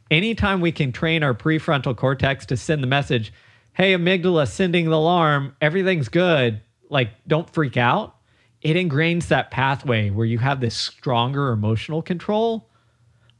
Anytime 0.09 0.61
we 0.61 0.71
can 0.71 0.91
train 0.91 1.21
our 1.21 1.35
prefrontal 1.35 1.95
cortex 1.95 2.47
to 2.47 2.57
send 2.57 2.81
the 2.81 2.87
message, 2.87 3.31
hey, 3.73 3.93
amygdala, 3.95 4.47
sending 4.47 4.85
the 4.85 4.95
alarm, 4.95 5.55
everything's 5.61 6.09
good, 6.09 6.61
like 6.89 7.09
don't 7.27 7.49
freak 7.49 7.77
out, 7.77 8.15
it 8.61 8.75
ingrains 8.75 9.27
that 9.29 9.49
pathway 9.51 10.09
where 10.09 10.25
you 10.25 10.39
have 10.39 10.59
this 10.59 10.75
stronger 10.75 11.51
emotional 11.51 12.01
control. 12.01 12.69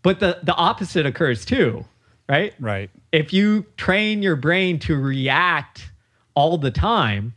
But 0.02 0.20
the, 0.20 0.40
the 0.42 0.56
opposite 0.56 1.06
occurs 1.06 1.46
too, 1.46 1.86
right? 2.28 2.54
Right. 2.60 2.90
if 3.12 3.34
you 3.34 3.66
train 3.78 4.24
your 4.24 4.36
brain 4.36 4.80
to 4.80 4.96
react 4.96 5.92
all 6.34 6.58
the 6.58 6.72
time, 6.72 7.36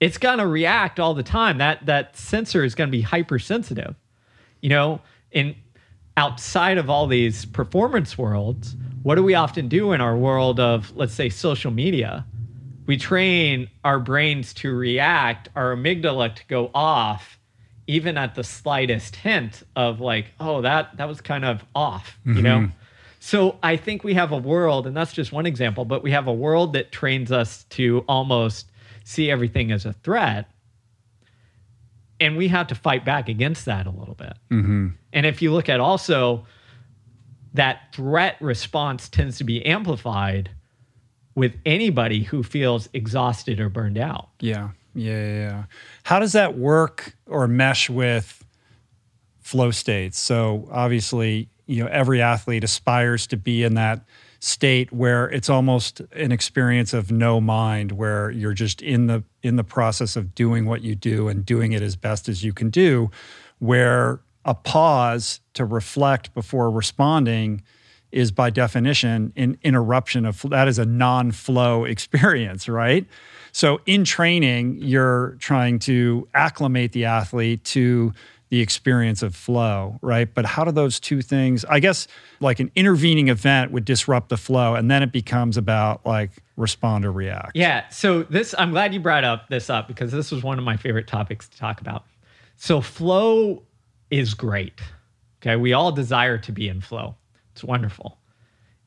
it's 0.00 0.18
going 0.18 0.38
to 0.38 0.46
react 0.46 1.00
all 1.00 1.14
the 1.14 1.22
time. 1.22 1.58
That 1.58 1.86
that 1.86 2.16
sensor 2.16 2.62
is 2.64 2.74
going 2.74 2.88
to 2.88 2.92
be 2.92 3.02
hypersensitive. 3.02 3.94
You 4.60 4.68
know, 4.70 5.00
in 5.30 5.56
outside 6.16 6.78
of 6.78 6.90
all 6.90 7.06
these 7.06 7.44
performance 7.44 8.18
worlds, 8.18 8.76
what 9.02 9.14
do 9.14 9.22
we 9.22 9.34
often 9.34 9.68
do 9.68 9.92
in 9.92 10.00
our 10.00 10.16
world 10.16 10.60
of 10.60 10.94
let's 10.96 11.14
say 11.14 11.28
social 11.28 11.70
media? 11.70 12.26
We 12.86 12.96
train 12.96 13.68
our 13.84 13.98
brains 13.98 14.54
to 14.54 14.74
react, 14.74 15.50
our 15.54 15.76
amygdala 15.76 16.34
to 16.34 16.46
go 16.46 16.70
off 16.74 17.38
even 17.88 18.18
at 18.18 18.34
the 18.34 18.44
slightest 18.44 19.16
hint 19.16 19.62
of 19.74 20.00
like, 20.00 20.26
oh, 20.38 20.60
that 20.60 20.96
that 20.98 21.08
was 21.08 21.20
kind 21.20 21.44
of 21.44 21.64
off, 21.74 22.18
you 22.24 22.34
mm-hmm. 22.34 22.42
know? 22.42 22.68
So 23.18 23.58
I 23.62 23.76
think 23.76 24.04
we 24.04 24.14
have 24.14 24.30
a 24.30 24.36
world, 24.36 24.86
and 24.86 24.96
that's 24.96 25.12
just 25.12 25.32
one 25.32 25.46
example, 25.46 25.84
but 25.84 26.02
we 26.02 26.12
have 26.12 26.28
a 26.28 26.32
world 26.32 26.74
that 26.74 26.92
trains 26.92 27.32
us 27.32 27.64
to 27.70 28.04
almost 28.06 28.70
see 29.04 29.30
everything 29.30 29.72
as 29.72 29.84
a 29.84 29.92
threat. 29.92 30.48
And 32.20 32.36
we 32.36 32.48
have 32.48 32.66
to 32.68 32.74
fight 32.74 33.04
back 33.04 33.28
against 33.28 33.64
that 33.64 33.86
a 33.86 33.90
little 33.90 34.14
bit. 34.14 34.34
Mm-hmm. 34.50 34.88
And 35.12 35.26
if 35.26 35.40
you 35.40 35.52
look 35.52 35.68
at 35.68 35.80
also 35.80 36.46
that 37.58 37.92
threat 37.92 38.36
response 38.40 39.08
tends 39.08 39.36
to 39.38 39.44
be 39.44 39.66
amplified 39.66 40.48
with 41.34 41.56
anybody 41.66 42.22
who 42.22 42.44
feels 42.44 42.88
exhausted 42.92 43.58
or 43.58 43.68
burned 43.68 43.98
out. 43.98 44.28
Yeah. 44.38 44.70
Yeah. 44.94 45.34
yeah. 45.34 45.64
How 46.04 46.20
does 46.20 46.32
that 46.32 46.56
work 46.56 47.16
or 47.26 47.48
mesh 47.48 47.90
with 47.90 48.44
flow 49.40 49.72
states? 49.72 50.20
So 50.20 50.68
obviously, 50.70 51.48
you 51.66 51.82
know, 51.82 51.90
every 51.90 52.22
athlete 52.22 52.62
aspires 52.62 53.26
to 53.26 53.36
be 53.36 53.64
in 53.64 53.74
that 53.74 54.04
state 54.38 54.92
where 54.92 55.28
it's 55.28 55.50
almost 55.50 56.00
an 56.12 56.30
experience 56.30 56.94
of 56.94 57.10
no 57.10 57.40
mind 57.40 57.90
where 57.90 58.30
you're 58.30 58.54
just 58.54 58.80
in 58.80 59.08
the 59.08 59.24
in 59.42 59.56
the 59.56 59.64
process 59.64 60.14
of 60.14 60.32
doing 60.32 60.64
what 60.64 60.82
you 60.82 60.94
do 60.94 61.26
and 61.26 61.44
doing 61.44 61.72
it 61.72 61.82
as 61.82 61.96
best 61.96 62.28
as 62.28 62.44
you 62.44 62.52
can 62.52 62.70
do 62.70 63.10
where 63.58 64.20
a 64.48 64.54
pause 64.54 65.40
to 65.52 65.64
reflect 65.64 66.32
before 66.32 66.70
responding 66.70 67.62
is 68.10 68.32
by 68.32 68.48
definition 68.48 69.30
an 69.36 69.58
interruption 69.62 70.24
of 70.24 70.40
that 70.48 70.66
is 70.66 70.78
a 70.78 70.86
non-flow 70.86 71.84
experience 71.94 72.68
right 72.68 73.06
so 73.52 73.80
in 73.84 74.04
training 74.04 74.78
you're 74.80 75.36
trying 75.38 75.78
to 75.78 76.26
acclimate 76.32 76.92
the 76.92 77.04
athlete 77.04 77.62
to 77.64 78.12
the 78.48 78.62
experience 78.62 79.22
of 79.22 79.36
flow 79.36 79.98
right 80.00 80.34
but 80.34 80.46
how 80.46 80.64
do 80.64 80.72
those 80.72 80.98
two 80.98 81.20
things 81.20 81.66
i 81.66 81.78
guess 81.78 82.08
like 82.40 82.58
an 82.58 82.70
intervening 82.74 83.28
event 83.28 83.70
would 83.70 83.84
disrupt 83.84 84.30
the 84.30 84.38
flow 84.38 84.74
and 84.74 84.90
then 84.90 85.02
it 85.02 85.12
becomes 85.12 85.58
about 85.58 86.04
like 86.06 86.30
respond 86.56 87.04
or 87.04 87.12
react 87.12 87.52
Yeah. 87.54 87.88
So 87.88 88.24
this, 88.24 88.54
I'm 88.58 88.72
glad 88.72 88.92
you 88.92 89.00
brought 89.00 89.24
up 89.24 89.48
this 89.48 89.70
up 89.70 89.86
because 89.86 90.10
this 90.10 90.32
was 90.32 90.42
one 90.42 90.58
of 90.58 90.64
my 90.64 90.76
favorite 90.76 91.06
topics 91.06 91.48
to 91.48 91.56
talk 91.56 91.80
about. 91.80 92.04
So 92.56 92.80
flow 92.80 93.62
is 94.10 94.34
great. 94.34 94.80
Okay. 95.40 95.56
We 95.56 95.72
all 95.72 95.92
desire 95.92 96.38
to 96.38 96.52
be 96.52 96.68
in 96.68 96.80
flow. 96.80 97.14
It's 97.52 97.64
wonderful. 97.64 98.18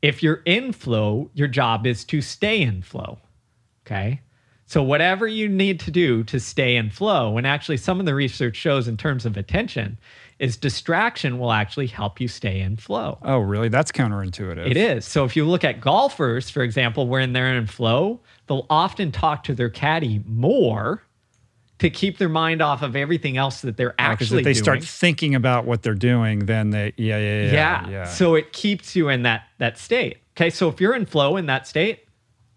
If 0.02 0.24
you're 0.24 0.42
in 0.46 0.74
flow, 0.74 1.30
your 1.34 1.48
job 1.48 1.86
is 1.86 2.04
to 2.06 2.22
stay 2.22 2.62
in 2.62 2.82
flow. 2.82 3.20
Okay. 3.86 4.22
So 4.66 4.82
whatever 4.82 5.28
you 5.28 5.50
need 5.50 5.82
to 5.82 5.92
do 5.92 6.24
to 6.24 6.40
stay 6.40 6.78
in 6.78 6.90
flow, 6.90 7.38
and 7.38 7.46
actually 7.46 7.76
some 7.76 8.00
of 8.00 8.06
the 8.06 8.16
research 8.16 8.56
shows 8.56 8.88
in 8.88 8.96
terms 8.96 9.26
of 9.26 9.36
attention, 9.36 9.98
is 10.40 10.56
distraction 10.56 11.40
will 11.40 11.52
actually 11.52 11.88
help 11.88 12.22
you 12.22 12.30
stay 12.30 12.62
in 12.62 12.78
flow. 12.78 13.20
oh 13.24 13.40
really 13.40 13.68
that's 13.68 13.92
counterintuitive 13.92 14.66
It 14.66 14.78
is. 14.78 15.06
So 15.06 15.26
if 15.26 15.36
you 15.36 15.46
look 15.46 15.66
at 15.66 15.82
golfers, 15.82 16.50
for 16.50 16.64
example, 16.64 17.08
when 17.08 17.34
they're 17.34 17.54
in 17.54 17.68
flow, 17.68 18.22
they'll 18.48 18.66
often 18.70 19.12
talk 19.12 19.44
to 19.44 19.54
their 19.54 19.70
caddy 19.70 20.24
more 20.26 21.04
to 21.82 21.90
keep 21.90 22.20
their 22.20 22.30
mind 22.30 22.62
off 22.62 22.84
of 22.84 22.96
everything 22.96 23.38
else 23.38 23.62
that 23.62 23.76
they're 23.76 23.96
oh, 23.98 24.12
because 24.12 24.28
actually 24.28 24.38
if 24.42 24.44
they 24.44 24.54
doing. 24.54 24.64
start 24.64 24.84
thinking 24.84 25.34
about 25.34 25.66
what 25.66 25.82
they're 25.82 25.96
doing 25.96 26.46
then 26.46 26.70
they 26.70 26.94
yeah 26.96 27.18
yeah 27.18 27.44
yeah 27.44 27.52
yeah. 27.52 27.90
yeah 27.90 28.06
So 28.06 28.36
it 28.36 28.54
keeps 28.54 28.96
you 28.96 29.10
in 29.10 29.24
that 29.24 29.46
that 29.58 29.80
state. 29.80 30.18
Okay. 30.38 30.52
So 30.52 30.70
if 30.70 30.80
you're 30.80 30.94
in 30.94 31.08
flow 31.08 31.38
in 31.38 31.48
that 31.48 31.66
state, 31.66 32.06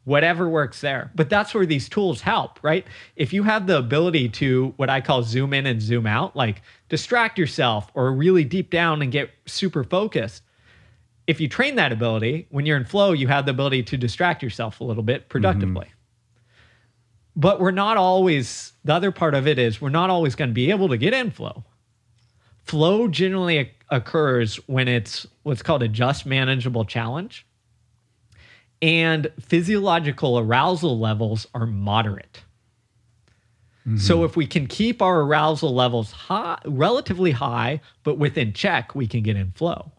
whatever 0.05 0.47
works 0.47 0.83
there. 0.83 1.11
But 1.15 1.31
that's 1.31 1.55
where 1.55 1.65
these 1.65 1.89
tools 1.89 2.21
help, 2.21 2.63
right? 2.63 2.87
If 3.17 3.33
you 3.33 3.45
have 3.45 3.67
the 3.67 3.79
ability 3.79 4.29
to 4.31 4.75
what 4.77 4.91
I 4.91 5.01
call 5.01 5.23
zoom 5.23 5.55
in 5.55 5.65
and 5.65 5.81
zoom 5.81 6.07
out, 6.07 6.37
like 6.37 6.61
distract 6.91 7.39
yourself 7.39 7.91
or 7.95 8.13
really 8.13 8.45
deep 8.45 8.69
down 8.69 9.01
and 9.01 9.11
get 9.11 9.31
super 9.47 9.85
focused. 9.85 10.43
If 11.27 11.41
you 11.41 11.49
train 11.49 11.77
that 11.77 11.93
ability, 11.93 12.47
when 12.51 12.67
you're 12.67 12.77
in 12.77 12.85
flow, 12.85 13.13
you 13.13 13.29
have 13.29 13.47
the 13.47 13.53
ability 13.53 13.85
to 13.85 13.97
distract 13.97 14.43
yourself 14.43 14.83
a 14.83 14.85
little 14.85 15.03
bit 15.03 15.23
mm-hmm. 15.23 15.29
productively. 15.31 15.87
But 17.37 17.61
we're 17.61 17.73
not 17.73 17.97
always, 17.97 18.73
the 18.85 18.95
other 18.95 19.11
part 19.11 19.35
of 19.35 19.47
it 19.47 19.59
is 19.59 19.81
we're 19.81 19.89
not 19.89 20.11
always 20.11 20.35
going 20.35 20.51
to 20.51 20.55
be 20.55 20.71
able 20.71 20.89
to 20.89 20.97
get 20.97 21.13
in 21.13 21.31
flow. 21.31 21.65
Flow 22.63 23.09
generally 23.09 23.73
occurs 23.91 24.57
when 24.69 24.89
it's 24.89 25.27
what's 25.43 25.63
called 25.63 25.83
a 25.83 25.89
just 25.89 26.27
manageable 26.27 26.85
challenge. 26.85 27.47
And 28.81 29.31
physiological 29.41 30.39
arousal 30.39 30.99
levels 30.99 31.47
are 31.55 31.67
moderate. 31.67 32.43
Mm-hmm. 33.87 33.99
So 33.99 34.25
if 34.25 34.37
we 34.37 34.47
can 34.47 34.67
keep 34.67 35.03
our 35.03 35.21
arousal 35.21 35.75
levels 35.75 36.13
high, 36.13 36.59
relatively 36.65 37.33
high, 37.33 37.81
but 38.03 38.19
within 38.19 38.53
check, 38.53 38.95
we 38.95 39.07
can 39.07 39.23
get 39.23 39.37
in 39.37 39.53
flow. 39.53 39.93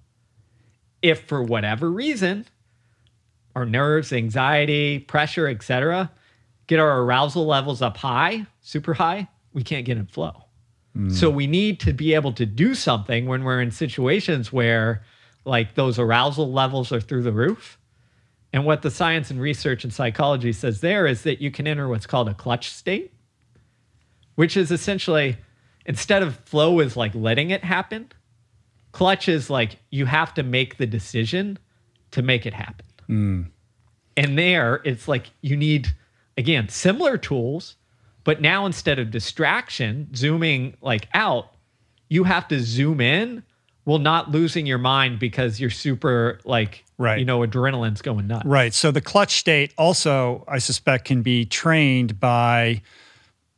If 1.02 1.28
for 1.28 1.44
whatever 1.44 1.92
reason, 1.92 2.46
our 3.56 3.66
nerves, 3.66 4.12
anxiety, 4.12 5.00
pressure, 5.00 5.48
etc., 5.48 6.12
get 6.68 6.80
our 6.80 7.02
arousal 7.02 7.46
levels 7.46 7.82
up 7.82 7.98
high, 7.98 8.46
super 8.62 8.94
high, 8.94 9.28
we 9.54 9.64
can't 9.64 9.86
get 9.86 9.98
in 9.98 10.06
flow. 10.06 10.46
Hmm. 10.94 11.10
So 11.10 11.30
we 11.30 11.48
need 11.48 11.80
to 11.82 11.94
be 11.94 12.14
able 12.14 12.34
to 12.34 12.46
do 12.46 12.76
something 12.76 13.28
when 13.28 13.44
we're 13.44 13.62
in 13.62 13.72
situations 13.72 14.52
where 14.52 15.04
like 15.44 15.76
those 15.76 16.00
arousal 16.00 16.52
levels 16.52 16.92
are 16.92 17.02
through 17.02 17.24
the 17.24 17.32
roof. 17.32 17.78
And 18.54 18.66
what 18.66 18.82
the 18.82 18.92
science 18.92 19.30
and 19.30 19.40
research 19.40 19.84
and 19.84 19.94
psychology 19.94 20.54
says 20.54 20.82
there 20.82 21.06
is 21.06 21.24
that 21.24 21.42
you 21.42 21.52
can 21.52 21.68
enter 21.68 21.88
what's 21.88 22.08
called 22.08 22.30
a 22.30 22.34
clutch 22.34 22.70
state, 22.70 23.14
which 24.36 24.56
is 24.56 24.72
essentially 24.72 25.38
instead 25.86 26.24
of 26.24 26.38
flow 26.40 26.80
is 26.80 26.96
like 26.96 27.14
letting 27.14 27.52
it 27.52 27.64
happen, 27.64 28.10
clutch 28.94 29.28
is 29.28 29.50
like 29.50 29.78
you 29.92 30.06
have 30.06 30.34
to 30.36 30.44
make 30.44 30.78
the 30.78 30.86
decision 30.86 31.60
to 32.12 32.22
make 32.22 32.46
it 32.46 32.54
happen. 32.54 32.86
Hmm. 33.08 33.42
And 34.18 34.38
there 34.38 34.82
it's 34.86 35.10
like 35.10 35.30
you 35.42 35.58
need 35.58 35.94
again 36.38 36.70
similar 36.70 37.18
tools, 37.18 37.76
but 38.24 38.42
now 38.42 38.66
instead 38.66 39.00
of 39.00 39.12
distraction, 39.12 40.10
zooming 40.16 40.76
like 40.82 41.08
out, 41.14 41.52
you 42.10 42.24
have 42.24 42.48
to 42.50 42.60
zoom 42.60 43.02
in, 43.02 43.44
while 43.84 44.00
not 44.00 44.32
losing 44.32 44.66
your 44.66 44.78
mind 44.80 45.20
because 45.20 45.60
you're 45.60 45.70
super 45.70 46.40
like 46.44 46.84
Right. 46.98 47.20
you 47.20 47.26
know 47.26 47.40
adrenaline's 47.40 48.02
going 48.02 48.28
nuts. 48.28 48.46
Right. 48.46 48.74
So 48.74 48.90
the 48.90 49.02
clutch 49.02 49.36
state 49.36 49.74
also, 49.78 50.46
I 50.48 50.60
suspect, 50.60 51.04
can 51.06 51.22
be 51.22 51.44
trained 51.46 52.22
by 52.22 52.82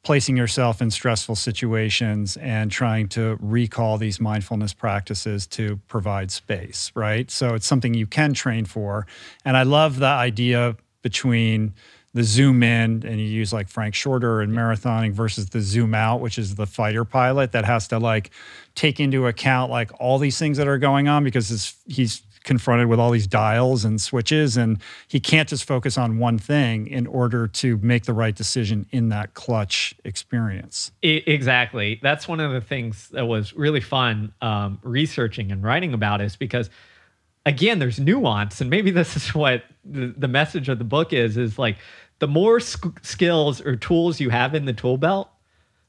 placing 0.03 0.35
yourself 0.37 0.81
in 0.81 0.89
stressful 0.89 1.35
situations 1.35 2.35
and 2.37 2.71
trying 2.71 3.09
to 3.09 3.37
recall 3.41 3.97
these 3.97 4.19
mindfulness 4.19 4.73
practices 4.73 5.45
to 5.45 5.79
provide 5.87 6.31
space, 6.31 6.91
right? 6.95 7.29
So 7.29 7.53
it's 7.53 7.67
something 7.67 7.93
you 7.93 8.07
can 8.07 8.33
train 8.33 8.65
for. 8.65 9.05
And 9.45 9.55
I 9.55 9.63
love 9.63 9.99
the 9.99 10.05
idea 10.07 10.77
between 11.03 11.73
the 12.13 12.23
zoom 12.23 12.63
in 12.63 13.03
and 13.05 13.19
you 13.19 13.27
use 13.27 13.53
like 13.53 13.67
Frank 13.67 13.93
Shorter 13.93 14.41
and 14.41 14.51
marathoning 14.51 15.11
versus 15.11 15.49
the 15.49 15.61
zoom 15.61 15.93
out, 15.93 16.19
which 16.19 16.39
is 16.39 16.55
the 16.55 16.65
fighter 16.65 17.05
pilot 17.05 17.51
that 17.51 17.65
has 17.65 17.87
to 17.89 17.99
like 17.99 18.31
take 18.75 18.99
into 18.99 19.27
account 19.27 19.71
like 19.71 19.91
all 19.99 20.17
these 20.17 20.39
things 20.39 20.57
that 20.57 20.67
are 20.67 20.77
going 20.77 21.07
on 21.07 21.23
because 21.23 21.51
it's, 21.51 21.75
he's 21.85 22.21
confronted 22.47 22.87
with 22.87 22.97
all 22.97 23.11
these 23.11 23.27
dials 23.27 23.83
and 23.83 23.99
switches 23.99 24.55
and 24.55 24.81
he 25.07 25.19
can't 25.19 25.49
just 25.49 25.65
focus 25.65 25.97
on 25.97 26.17
one 26.17 26.39
thing 26.39 26.87
in 26.87 27.05
order 27.05 27.45
to 27.45 27.77
make 27.79 28.05
the 28.05 28.13
right 28.13 28.35
decision 28.35 28.85
in 28.91 29.09
that 29.09 29.33
clutch 29.33 29.93
experience. 30.05 30.91
Exactly. 31.03 31.99
That's 32.01 32.25
one 32.25 32.39
of 32.39 32.53
the 32.53 32.61
things 32.61 33.09
that 33.09 33.25
was 33.25 33.53
really 33.53 33.81
fun 33.81 34.33
um, 34.41 34.79
researching 34.81 35.51
and 35.51 35.61
writing 35.61 35.93
about 35.93 36.21
is 36.21 36.37
because 36.37 36.69
again, 37.47 37.79
there's 37.79 37.99
nuance, 37.99 38.61
and 38.61 38.69
maybe 38.69 38.91
this 38.91 39.15
is 39.15 39.33
what 39.33 39.63
the, 39.83 40.13
the 40.15 40.27
message 40.27 40.69
of 40.69 40.77
the 40.77 40.83
book 40.83 41.13
is: 41.13 41.37
is 41.37 41.57
like 41.57 41.77
the 42.19 42.27
more 42.27 42.59
sk- 42.59 43.03
skills 43.03 43.61
or 43.61 43.75
tools 43.75 44.19
you 44.19 44.29
have 44.29 44.53
in 44.53 44.65
the 44.65 44.73
tool 44.73 44.97
belt, 44.97 45.29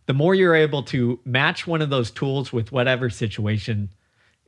the 0.07 0.15
more 0.15 0.35
you're 0.35 0.55
able 0.55 0.83
to 0.85 1.19
match 1.25 1.67
one 1.67 1.83
of 1.83 1.91
those 1.91 2.11
tools 2.11 2.53
with 2.53 2.73
whatever 2.73 3.11
situation 3.11 3.91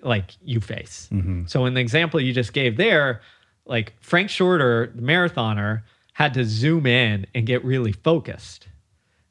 like 0.02 0.30
you 0.42 0.60
face. 0.60 1.08
Mm-hmm. 1.12 1.46
So 1.46 1.66
in 1.66 1.74
the 1.74 1.80
example 1.80 2.20
you 2.20 2.32
just 2.32 2.54
gave 2.54 2.78
there, 2.78 3.20
like 3.66 3.92
Frank 4.00 4.30
Shorter, 4.30 4.92
the 4.94 5.02
marathoner, 5.02 5.82
had 6.14 6.32
to 6.34 6.44
zoom 6.44 6.86
in 6.86 7.26
and 7.34 7.44
get 7.46 7.64
really 7.64 7.92
focused. 7.92 8.68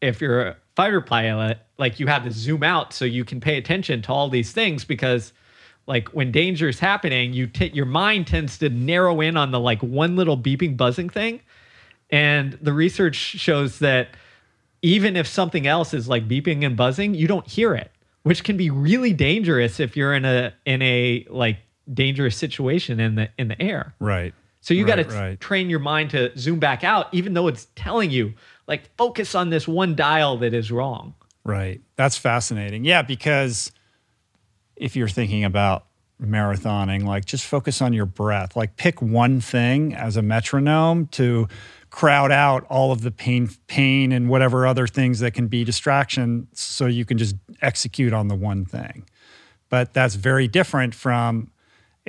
If 0.02 0.22
you're 0.22 0.42
a 0.42 0.58
fighter 0.76 1.02
pilot, 1.02 1.60
like 1.78 2.00
you 2.00 2.08
have 2.08 2.24
to 2.26 2.32
zoom 2.32 2.62
out 2.62 2.94
so 2.94 3.06
you 3.06 3.26
can 3.26 3.40
pay 3.40 3.58
attention 3.58 4.02
to 4.04 4.12
all 4.12 4.30
these 4.30 4.52
things 4.52 4.84
because 4.86 5.34
like 5.90 6.08
when 6.10 6.32
danger 6.32 6.70
is 6.70 6.80
happening, 6.80 7.34
you 7.34 7.48
t- 7.48 7.72
your 7.74 7.86
mind 7.88 8.28
tends 8.28 8.58
to 8.60 8.70
narrow 8.70 9.20
in 9.20 9.36
on 9.36 9.52
the 9.52 9.60
like 9.60 9.82
one 9.82 10.16
little 10.16 10.38
beeping 10.38 10.78
buzzing 10.78 11.10
thing. 11.10 11.42
And 12.12 12.54
the 12.62 12.72
research 12.72 13.16
shows 13.16 13.80
that 13.80 14.10
even 14.82 15.18
if 15.18 15.28
something 15.28 15.68
else 15.68 15.94
is 15.94 16.08
like 16.08 16.28
beeping 16.28 16.64
and 16.66 16.78
buzzing, 16.78 17.14
you 17.16 17.28
don't 17.28 17.46
hear 17.48 17.74
it, 17.74 17.92
which 18.24 18.44
can 18.44 18.56
be 18.56 18.70
really 18.70 19.14
dangerous 19.14 19.80
if 19.80 19.98
you're 19.98 20.14
in 20.14 20.24
a 20.26 20.54
in 20.66 20.82
a 20.82 21.26
like 21.30 21.58
dangerous 21.92 22.38
situation 22.38 23.00
in 23.00 23.16
the 23.16 23.30
in 23.38 23.48
the 23.50 23.62
air. 23.62 23.94
Right. 24.00 24.34
So 24.62 24.74
you 24.74 24.86
got 24.86 24.96
to 24.98 25.04
Right, 25.04 25.14
right. 25.14 25.40
train 25.40 25.70
your 25.70 25.80
mind 25.80 26.12
to 26.12 26.38
zoom 26.38 26.60
back 26.60 26.84
out, 26.84 27.08
even 27.14 27.34
though 27.34 27.48
it's 27.48 27.68
telling 27.76 28.12
you 28.12 28.34
like 28.68 28.96
focus 28.98 29.34
on 29.34 29.50
this 29.50 29.68
one 29.68 29.96
dial 29.96 30.38
that 30.38 30.54
is 30.54 30.72
wrong. 30.72 31.16
Right. 31.44 31.82
That's 31.96 32.18
fascinating. 32.18 32.86
Yeah, 32.86 33.02
because 33.02 33.72
if 34.80 34.96
you're 34.96 35.10
thinking 35.10 35.44
about 35.44 35.86
marathoning, 36.22 37.06
like 37.06 37.26
just 37.26 37.46
focus 37.46 37.82
on 37.82 37.94
your 37.94 38.06
breath. 38.06 38.56
Like 38.56 38.76
pick 38.78 39.02
one 39.02 39.40
thing 39.40 39.94
as 39.94 40.18
a 40.18 40.22
metronome 40.22 41.08
to 41.08 41.48
crowd 41.90 42.32
out 42.32 42.66
all 42.70 42.92
of 42.92 43.02
the 43.02 43.12
pain 43.12 43.50
pain 43.68 44.12
and 44.12 44.30
whatever 44.30 44.68
other 44.68 44.86
things 44.88 45.20
that 45.20 45.34
can 45.34 45.48
be 45.48 45.64
distraction 45.64 46.48
so 46.54 46.86
you 46.86 47.06
can 47.06 47.18
just 47.18 47.36
execute 47.62 48.14
on 48.14 48.28
the 48.28 48.36
one 48.36 48.66
thing. 48.66 49.06
But 49.70 49.94
that's 49.94 50.16
very 50.16 50.48
different 50.48 50.94
from 50.94 51.52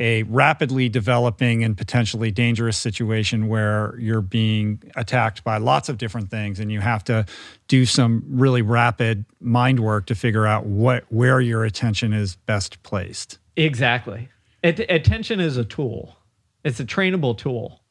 a 0.01 0.23
rapidly 0.25 0.89
developing 0.89 1.63
and 1.63 1.77
potentially 1.77 2.31
dangerous 2.31 2.79
situation 2.79 3.49
where 3.49 3.95
you're 3.99 4.23
being 4.23 4.83
attacked 4.97 5.45
by 5.45 5.59
lots 5.59 5.91
of 5.91 5.99
different 5.99 6.31
things 6.31 6.59
and 6.59 6.73
you 6.73 6.81
have 6.81 7.05
to 7.05 7.27
do 7.69 7.85
some 7.85 8.25
really 8.27 8.63
rapid 8.63 9.27
mind 9.41 9.79
work 9.79 10.07
to 10.07 10.15
figure 10.15 10.47
out 10.47 10.65
what 10.65 11.05
where 11.11 11.39
your 11.39 11.65
attention 11.65 12.15
is 12.15 12.35
best 12.35 12.83
placed. 12.83 13.39
Exactly. 13.57 14.31
At- 14.65 14.81
attention 14.91 15.39
is 15.39 15.59
a 15.59 15.65
tool. 15.65 16.17
It's 16.65 16.81
a 16.81 16.85
trainable 16.85 17.37
tool, 17.37 17.83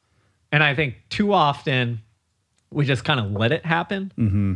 and 0.50 0.62
I 0.62 0.74
think 0.74 0.96
too 1.10 1.32
often 1.32 2.00
we 2.72 2.84
just 2.84 3.04
kind 3.04 3.20
of 3.20 3.30
let 3.32 3.52
it 3.52 3.64
happen. 3.64 4.12
Mm-hmm. 4.18 4.54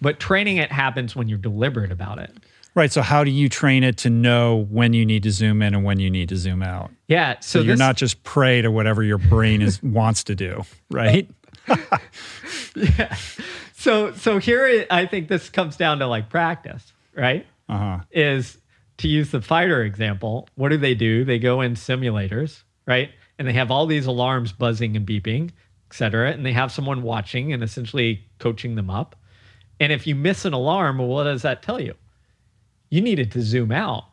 But 0.00 0.20
training 0.20 0.56
it 0.56 0.70
happens 0.72 1.14
when 1.14 1.28
you're 1.28 1.38
deliberate 1.38 1.92
about 1.92 2.18
it. 2.18 2.32
Right, 2.76 2.92
so 2.92 3.00
how 3.00 3.24
do 3.24 3.30
you 3.30 3.48
train 3.48 3.82
it 3.84 3.96
to 3.98 4.10
know 4.10 4.66
when 4.70 4.92
you 4.92 5.06
need 5.06 5.22
to 5.22 5.30
zoom 5.30 5.62
in 5.62 5.74
and 5.74 5.82
when 5.82 5.98
you 5.98 6.10
need 6.10 6.28
to 6.28 6.36
zoom 6.36 6.62
out? 6.62 6.90
Yeah. 7.08 7.36
So, 7.40 7.60
So, 7.60 7.64
you're 7.64 7.72
this- 7.72 7.78
not 7.78 7.96
just 7.96 8.22
prey 8.22 8.60
to 8.60 8.70
whatever 8.70 9.02
your 9.02 9.16
brain 9.16 9.62
is 9.62 9.82
wants 9.82 10.22
to 10.24 10.34
do, 10.34 10.62
right? 10.90 11.26
yeah. 12.76 13.16
So 13.72 14.12
so 14.12 14.38
here 14.38 14.84
I 14.90 15.06
think 15.06 15.28
this 15.28 15.48
comes 15.48 15.76
down 15.76 16.00
to 16.00 16.06
like 16.06 16.28
practice, 16.28 16.92
right? 17.14 17.46
Uh-huh. 17.68 18.00
Is 18.10 18.58
to 18.98 19.08
use 19.08 19.30
the 19.30 19.40
fighter 19.40 19.82
example, 19.82 20.48
what 20.56 20.68
do 20.68 20.76
they 20.76 20.94
do? 20.94 21.24
They 21.24 21.38
go 21.38 21.62
in 21.62 21.74
simulators, 21.74 22.62
right? 22.86 23.10
And 23.38 23.48
they 23.48 23.52
have 23.54 23.70
all 23.70 23.86
these 23.86 24.04
alarms 24.06 24.52
buzzing 24.52 24.96
and 24.96 25.06
beeping, 25.06 25.50
et 25.90 25.94
cetera, 25.94 26.30
and 26.30 26.44
they 26.44 26.52
have 26.52 26.70
someone 26.70 27.02
watching 27.02 27.52
and 27.54 27.62
essentially 27.62 28.22
coaching 28.38 28.74
them 28.74 28.90
up. 28.90 29.16
And 29.80 29.92
if 29.92 30.06
you 30.06 30.14
miss 30.14 30.44
an 30.44 30.52
alarm, 30.52 30.98
well, 30.98 31.08
what 31.08 31.24
does 31.24 31.42
that 31.42 31.62
tell 31.62 31.80
you? 31.80 31.94
You 32.90 33.00
needed 33.00 33.32
to 33.32 33.42
zoom 33.42 33.72
out 33.72 34.04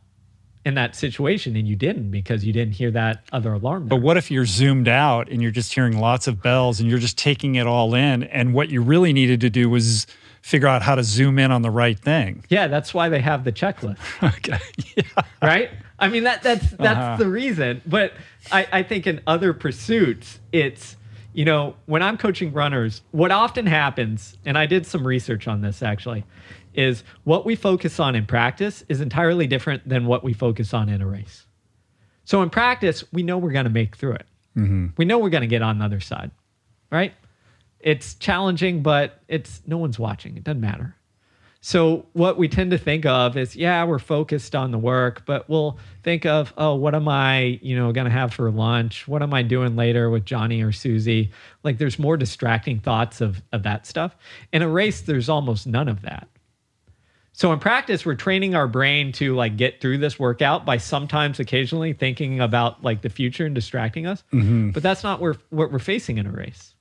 in 0.65 0.75
that 0.75 0.95
situation 0.95 1.55
and 1.55 1.67
you 1.67 1.75
didn't 1.75 2.09
because 2.09 2.45
you 2.45 2.53
didn't 2.53 2.73
hear 2.75 2.89
that 2.91 3.23
other 3.33 3.53
alarm. 3.53 3.87
But 3.87 3.97
what 3.97 4.15
if 4.17 4.31
you're 4.31 4.45
zoomed 4.45 4.87
out 4.87 5.29
and 5.29 5.41
you're 5.41 5.51
just 5.51 5.73
hearing 5.73 5.97
lots 5.99 6.27
of 6.27 6.41
bells 6.41 6.79
and 6.79 6.89
you're 6.89 6.99
just 6.99 7.17
taking 7.17 7.55
it 7.55 7.67
all 7.67 7.93
in 7.93 8.23
and 8.23 8.53
what 8.53 8.69
you 8.69 8.81
really 8.81 9.11
needed 9.13 9.41
to 9.41 9.49
do 9.49 9.69
was 9.69 10.07
figure 10.41 10.67
out 10.67 10.81
how 10.81 10.95
to 10.95 11.03
zoom 11.03 11.37
in 11.39 11.51
on 11.51 11.61
the 11.61 11.69
right 11.71 11.99
thing. 11.99 12.43
yeah, 12.49 12.67
that's 12.67 12.93
why 12.93 13.09
they 13.09 13.19
have 13.21 13.43
the 13.43 13.51
checklist. 13.51 13.97
Okay. 14.37 14.57
Yeah. 14.95 15.03
right? 15.41 15.69
I 15.99 16.07
mean 16.07 16.23
that 16.23 16.43
that's 16.43 16.69
that's 16.71 16.97
Uh-huh. 16.97 17.15
the 17.17 17.27
reason. 17.27 17.81
But 17.85 18.13
I, 18.51 18.67
I 18.71 18.83
think 18.83 19.05
in 19.07 19.21
other 19.27 19.53
pursuits, 19.53 20.39
it's 20.51 20.95
you 21.33 21.45
know, 21.45 21.75
when 21.87 22.03
I'm 22.03 22.17
coaching 22.17 22.53
runners, 22.53 23.01
what 23.11 23.31
often 23.31 23.65
happens, 23.65 24.37
and 24.45 24.55
I 24.57 24.65
did 24.67 24.85
some 24.85 25.05
research 25.07 25.47
on 25.47 25.61
this 25.61 25.81
actually, 25.81 26.25
is 26.73 27.03
what 27.23 27.45
we 27.45 27.55
focus 27.55 27.99
on 27.99 28.15
in 28.15 28.25
practice 28.25 28.83
is 28.89 29.01
entirely 29.01 29.47
different 29.47 29.87
than 29.87 30.05
what 30.05 30.23
we 30.23 30.33
focus 30.33 30.73
on 30.73 30.89
in 30.89 31.01
a 31.01 31.07
race. 31.07 31.45
So 32.25 32.41
in 32.41 32.49
practice, 32.49 33.03
we 33.11 33.23
know 33.23 33.37
we're 33.37 33.51
going 33.51 33.65
to 33.65 33.69
make 33.69 33.95
through 33.95 34.13
it. 34.13 34.25
Mm-hmm. 34.55 34.87
We 34.97 35.05
know 35.05 35.19
we're 35.19 35.29
going 35.29 35.41
to 35.41 35.47
get 35.47 35.61
on 35.61 35.79
the 35.79 35.85
other 35.85 35.99
side, 35.99 36.31
right? 36.91 37.13
It's 37.79 38.15
challenging, 38.15 38.81
but 38.81 39.19
it's 39.27 39.61
no 39.65 39.77
one's 39.77 39.99
watching. 39.99 40.37
It 40.37 40.43
doesn't 40.43 40.61
matter. 40.61 40.95
So 41.65 42.05
what 42.11 42.37
we 42.37 42.49
tend 42.49 42.71
to 42.71 42.77
think 42.77 43.05
of 43.05 43.37
is, 43.37 43.55
yeah, 43.55 43.85
we're 43.85 43.97
focused 43.97 44.53
on 44.53 44.71
the 44.71 44.77
work, 44.77 45.25
but 45.25 45.49
we'll 45.49 45.79
think 46.03 46.25
of, 46.25 46.53
oh, 46.57 46.75
what 46.75 46.93
am 46.93 47.07
I, 47.07 47.57
you 47.61 47.77
know, 47.77 47.93
going 47.93 48.03
to 48.03 48.11
have 48.11 48.33
for 48.33 48.51
lunch? 48.51 49.07
What 49.07 49.23
am 49.23 49.33
I 49.33 49.43
doing 49.43 49.77
later 49.77 50.09
with 50.09 50.25
Johnny 50.25 50.61
or 50.61 50.73
Susie? 50.73 51.31
Like 51.63 51.77
there's 51.77 51.97
more 51.97 52.17
distracting 52.17 52.79
thoughts 52.81 53.21
of 53.21 53.41
of 53.53 53.63
that 53.63 53.87
stuff. 53.87 54.13
In 54.51 54.61
a 54.61 54.67
race, 54.67 54.99
there's 54.99 55.29
almost 55.29 55.65
none 55.65 55.87
of 55.87 56.01
that. 56.01 56.27
So 57.35 57.51
in 57.51 57.59
practice, 57.59 58.05
we're 58.05 58.13
training 58.13 58.53
our 58.53 58.67
brain 58.67 59.11
to 59.13 59.35
like 59.35 59.57
get 59.57 59.81
through 59.81 59.97
this 59.97 60.19
workout 60.19 60.65
by 60.65 60.77
sometimes 60.77 61.39
occasionally 61.39 61.93
thinking 61.93 62.39
about 62.39 62.83
like 62.83 63.01
the 63.01 63.09
future 63.09 63.45
and 63.45 63.55
distracting 63.55 64.05
us. 64.05 64.23
Mm-hmm. 64.31 64.69
But 64.69 64.83
that's 64.83 65.03
not 65.03 65.19
where, 65.19 65.35
what 65.49 65.71
we're 65.71 65.79
facing 65.79 66.19
in 66.19 66.27
a 66.27 66.31
race. 66.31 66.75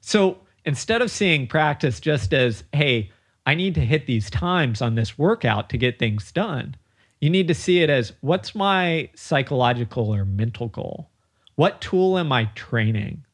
So 0.00 0.38
instead 0.64 1.02
of 1.02 1.10
seeing 1.10 1.48
practice 1.48 1.98
just 1.98 2.32
as, 2.32 2.62
hey, 2.72 3.10
I 3.44 3.56
need 3.56 3.74
to 3.74 3.80
hit 3.80 4.06
these 4.06 4.30
times 4.30 4.80
on 4.80 4.94
this 4.94 5.18
workout 5.18 5.68
to 5.70 5.78
get 5.78 5.98
things 5.98 6.30
done, 6.30 6.76
you 7.20 7.28
need 7.28 7.48
to 7.48 7.54
see 7.54 7.82
it 7.82 7.90
as 7.90 8.12
what's 8.20 8.54
my 8.54 9.10
psychological 9.16 10.14
or 10.14 10.24
mental 10.24 10.68
goal? 10.68 11.10
What 11.56 11.80
tool 11.80 12.18
am 12.18 12.30
I 12.30 12.44
training? 12.54 13.24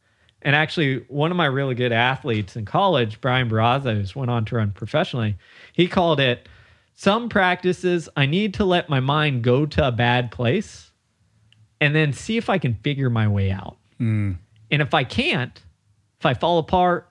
And 0.42 0.56
actually, 0.56 1.04
one 1.08 1.30
of 1.30 1.36
my 1.36 1.46
really 1.46 1.74
good 1.74 1.92
athletes 1.92 2.56
in 2.56 2.64
college, 2.64 3.20
Brian 3.20 3.48
Barraza, 3.48 3.94
who's 3.94 4.16
went 4.16 4.30
on 4.30 4.44
to 4.46 4.56
run 4.56 4.72
professionally, 4.72 5.36
he 5.72 5.88
called 5.88 6.20
it 6.20 6.48
some 6.94 7.28
practices 7.28 8.08
I 8.16 8.26
need 8.26 8.54
to 8.54 8.64
let 8.64 8.88
my 8.88 9.00
mind 9.00 9.42
go 9.42 9.66
to 9.66 9.88
a 9.88 9.92
bad 9.92 10.30
place 10.30 10.90
and 11.80 11.94
then 11.94 12.12
see 12.12 12.36
if 12.36 12.48
I 12.48 12.58
can 12.58 12.74
figure 12.74 13.10
my 13.10 13.26
way 13.26 13.50
out. 13.50 13.76
Mm. 13.98 14.36
And 14.70 14.82
if 14.82 14.94
I 14.94 15.04
can't, 15.04 15.60
if 16.20 16.26
I 16.26 16.34
fall 16.34 16.58
apart, 16.58 17.08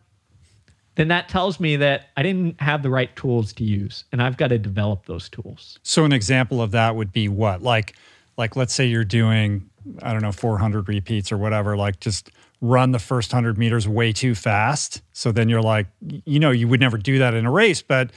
then 0.95 1.09
that 1.09 1.29
tells 1.29 1.59
me 1.59 1.75
that 1.77 2.09
I 2.15 2.23
didn't 2.23 2.61
have 2.61 2.83
the 2.83 2.89
right 2.89 3.13
tools 3.15 3.53
to 3.53 3.63
use 3.63 4.05
and 4.11 4.21
I've 4.21 4.37
got 4.37 4.47
to 4.47 4.57
develop 4.57 5.05
those 5.05 5.29
tools. 5.29 5.79
So 5.83 6.05
an 6.05 6.13
example 6.13 6.61
of 6.61 6.71
that 6.71 6.95
would 6.95 7.11
be 7.11 7.27
what? 7.27 7.61
Like 7.61 7.95
like 8.37 8.55
let's 8.55 8.73
say 8.73 8.85
you're 8.85 9.03
doing 9.03 9.69
I 10.01 10.13
don't 10.13 10.21
know 10.21 10.31
400 10.31 10.87
repeats 10.87 11.31
or 11.31 11.37
whatever 11.37 11.75
like 11.75 11.99
just 11.99 12.29
run 12.61 12.91
the 12.91 12.99
first 12.99 13.33
100 13.33 13.57
meters 13.57 13.87
way 13.87 14.13
too 14.13 14.35
fast. 14.35 15.01
So 15.11 15.31
then 15.31 15.49
you're 15.49 15.61
like 15.61 15.87
you 16.25 16.39
know 16.39 16.51
you 16.51 16.67
would 16.67 16.79
never 16.79 16.97
do 16.97 17.19
that 17.19 17.33
in 17.33 17.45
a 17.45 17.51
race, 17.51 17.81
but 17.81 18.11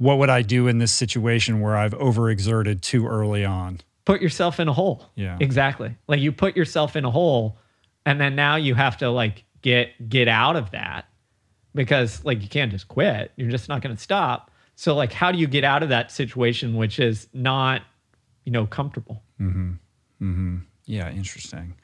what 0.00 0.16
would 0.16 0.30
I 0.30 0.40
do 0.40 0.66
in 0.66 0.78
this 0.78 0.92
situation 0.92 1.60
where 1.60 1.76
I've 1.76 1.92
overexerted 1.92 2.80
too 2.80 3.06
early 3.06 3.44
on? 3.44 3.80
put 4.06 4.22
yourself 4.22 4.58
in 4.58 4.66
a 4.66 4.72
hole. 4.72 5.04
Yeah. 5.14 5.36
Exactly. 5.38 5.94
Like 6.08 6.18
you 6.20 6.32
put 6.32 6.56
yourself 6.56 6.96
in 6.96 7.04
a 7.04 7.10
hole 7.10 7.58
and 8.04 8.20
then 8.20 8.34
now 8.34 8.56
you 8.56 8.74
have 8.74 8.96
to 8.96 9.10
like 9.10 9.44
get 9.62 10.08
get 10.08 10.26
out 10.26 10.56
of 10.56 10.72
that 10.72 11.04
because 11.76 12.24
like 12.24 12.42
you 12.42 12.48
can't 12.48 12.72
just 12.72 12.88
quit. 12.88 13.30
You're 13.36 13.50
just 13.50 13.68
not 13.68 13.82
going 13.82 13.94
to 13.94 14.02
stop. 14.02 14.50
So 14.74 14.96
like 14.96 15.12
how 15.12 15.30
do 15.30 15.38
you 15.38 15.46
get 15.46 15.62
out 15.62 15.84
of 15.84 15.90
that 15.90 16.10
situation 16.10 16.74
which 16.74 16.98
is 16.98 17.28
not, 17.32 17.82
you 18.44 18.50
know, 18.50 18.66
comfortable? 18.66 19.22
Mhm. 19.40 19.78
Mhm. 20.20 20.62
Yeah, 20.86 21.10
interesting. 21.12 21.74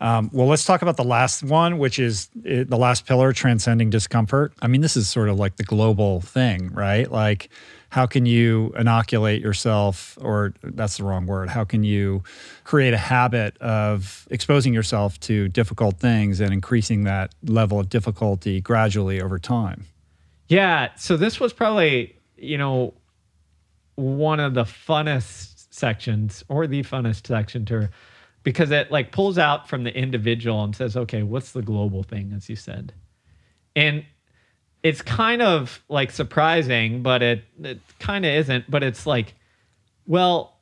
Um, 0.00 0.30
well, 0.32 0.46
let's 0.46 0.64
talk 0.64 0.80
about 0.82 0.96
the 0.96 1.04
last 1.04 1.42
one, 1.42 1.78
which 1.78 1.98
is 1.98 2.30
uh, 2.38 2.64
the 2.66 2.78
last 2.78 3.06
pillar, 3.06 3.32
transcending 3.32 3.90
discomfort. 3.90 4.52
I 4.62 4.66
mean, 4.66 4.80
this 4.80 4.96
is 4.96 5.08
sort 5.08 5.28
of 5.28 5.38
like 5.38 5.56
the 5.56 5.64
global 5.64 6.22
thing, 6.22 6.72
right? 6.72 7.10
Like, 7.10 7.50
how 7.90 8.06
can 8.06 8.24
you 8.24 8.72
inoculate 8.78 9.42
yourself, 9.42 10.16
or 10.20 10.54
that's 10.62 10.96
the 10.96 11.04
wrong 11.04 11.26
word, 11.26 11.50
how 11.50 11.64
can 11.64 11.82
you 11.82 12.22
create 12.64 12.94
a 12.94 12.98
habit 12.98 13.58
of 13.58 14.26
exposing 14.30 14.72
yourself 14.72 15.18
to 15.20 15.48
difficult 15.48 15.98
things 15.98 16.40
and 16.40 16.52
increasing 16.52 17.04
that 17.04 17.34
level 17.44 17.80
of 17.80 17.88
difficulty 17.88 18.60
gradually 18.60 19.20
over 19.20 19.38
time? 19.38 19.86
Yeah. 20.48 20.90
So 20.96 21.16
this 21.16 21.40
was 21.40 21.52
probably, 21.52 22.16
you 22.36 22.56
know, 22.56 22.94
one 23.96 24.40
of 24.40 24.54
the 24.54 24.64
funnest 24.64 25.66
sections 25.70 26.44
or 26.48 26.66
the 26.66 26.82
funnest 26.84 27.26
section 27.26 27.64
to 27.66 27.90
because 28.42 28.70
it 28.70 28.90
like 28.90 29.12
pulls 29.12 29.38
out 29.38 29.68
from 29.68 29.84
the 29.84 29.94
individual 29.94 30.64
and 30.64 30.74
says, 30.74 30.96
okay, 30.96 31.22
what's 31.22 31.52
the 31.52 31.62
global 31.62 32.02
thing, 32.02 32.32
as 32.34 32.48
you 32.48 32.56
said? 32.56 32.92
And 33.76 34.04
it's 34.82 35.02
kind 35.02 35.42
of 35.42 35.82
like 35.88 36.10
surprising, 36.10 37.02
but 37.02 37.22
it 37.22 37.44
it 37.62 37.80
kind 37.98 38.24
of 38.24 38.32
isn't. 38.32 38.70
But 38.70 38.82
it's 38.82 39.06
like, 39.06 39.34
well, 40.06 40.56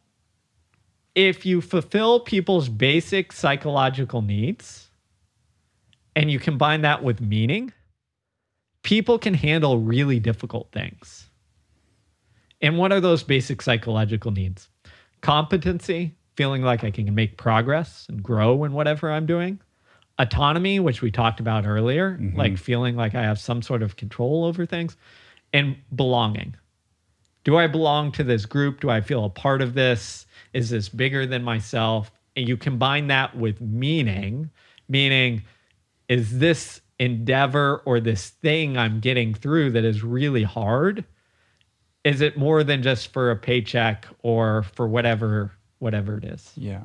if 1.15 1.47
you 1.47 1.61
fulfill 1.61 2.21
people's 2.21 2.69
basic 2.69 3.33
psychological 3.33 4.23
needs 4.23 4.89
and 6.15 6.31
you 6.31 6.39
combine 6.39 6.83
that 6.83 7.03
with 7.03 7.21
meaning, 7.21 7.73
people 8.83 9.19
can 9.19 9.35
handle 9.35 9.79
really 9.79 10.21
difficult 10.21 10.71
things. 10.73 11.29
And 12.61 12.77
what 12.77 12.93
are 12.93 13.01
those 13.01 13.23
basic 13.23 13.63
psychological 13.63 14.33
needs? 14.33 14.69
Competency, 15.21 16.17
feeling 16.39 16.63
like 16.63 16.85
I 16.85 16.93
can 16.93 17.13
make 17.17 17.37
progress 17.37 18.07
and 18.09 18.23
grow 18.23 18.63
in 18.63 18.73
whatever 18.73 19.11
I'm 19.11 19.27
doing. 19.27 19.59
Autonomy, 20.21 20.79
which 20.79 21.03
we 21.03 21.11
talked 21.11 21.41
about 21.41 21.67
earlier, 21.67 22.13
mm-hmm. 22.13 22.39
like 22.39 22.57
feeling 22.57 22.95
like 22.95 23.17
I 23.17 23.25
have 23.25 23.41
some 23.41 23.61
sort 23.61 23.83
of 23.83 23.97
control 23.97 24.45
over 24.45 24.65
things. 24.65 24.97
And 25.53 25.77
belonging. 25.97 26.55
Do 27.43 27.57
I 27.57 27.67
belong 27.67 28.13
to 28.13 28.23
this 28.23 28.47
group? 28.47 28.81
Do 28.81 28.89
I 28.89 29.01
feel 29.01 29.25
a 29.25 29.31
part 29.31 29.63
of 29.63 29.75
this? 29.75 30.27
Is 30.53 30.71
this 30.71 30.89
bigger 30.89 31.27
than 31.27 31.43
myself? 31.43 32.13
And 32.37 32.47
you 32.47 32.57
combine 32.57 33.09
that 33.09 33.37
with 33.37 33.61
meaning, 33.61 34.49
meaning, 34.89 35.43
is 36.09 36.39
this 36.39 36.81
endeavor 37.01 37.83
or 37.85 37.99
this 37.99 38.29
thing 38.29 38.79
I'm 38.79 39.01
getting 39.01 39.35
through 39.35 39.73
that 39.73 39.85
is 39.85 40.05
really 40.05 40.45
hard? 40.45 41.05
Is 42.05 42.21
it 42.21 42.39
more 42.39 42.63
than 42.63 42.85
just 42.85 43.13
for 43.13 43.33
a 43.33 43.37
paycheck 43.37 44.07
or 44.23 44.63
for 44.63 44.87
whatever 44.87 45.58
whatever 45.79 46.17
it 46.19 46.25
is? 46.25 46.53
Yeah. 46.57 46.83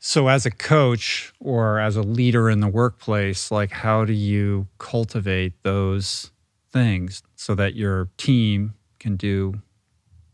So, 0.00 0.28
as 0.28 0.44
a 0.44 0.50
coach 0.50 1.32
or 1.40 1.78
as 1.80 1.96
a 1.96 2.02
leader 2.02 2.50
in 2.50 2.60
the 2.60 2.68
workplace, 2.68 3.50
like 3.50 3.70
how 3.70 4.04
do 4.04 4.12
you 4.12 4.66
cultivate 4.78 5.62
those 5.62 6.30
things 6.70 7.22
so 7.36 7.54
that 7.54 7.74
your 7.74 8.10
team 8.18 8.74
can 8.98 9.16
do 9.16 9.62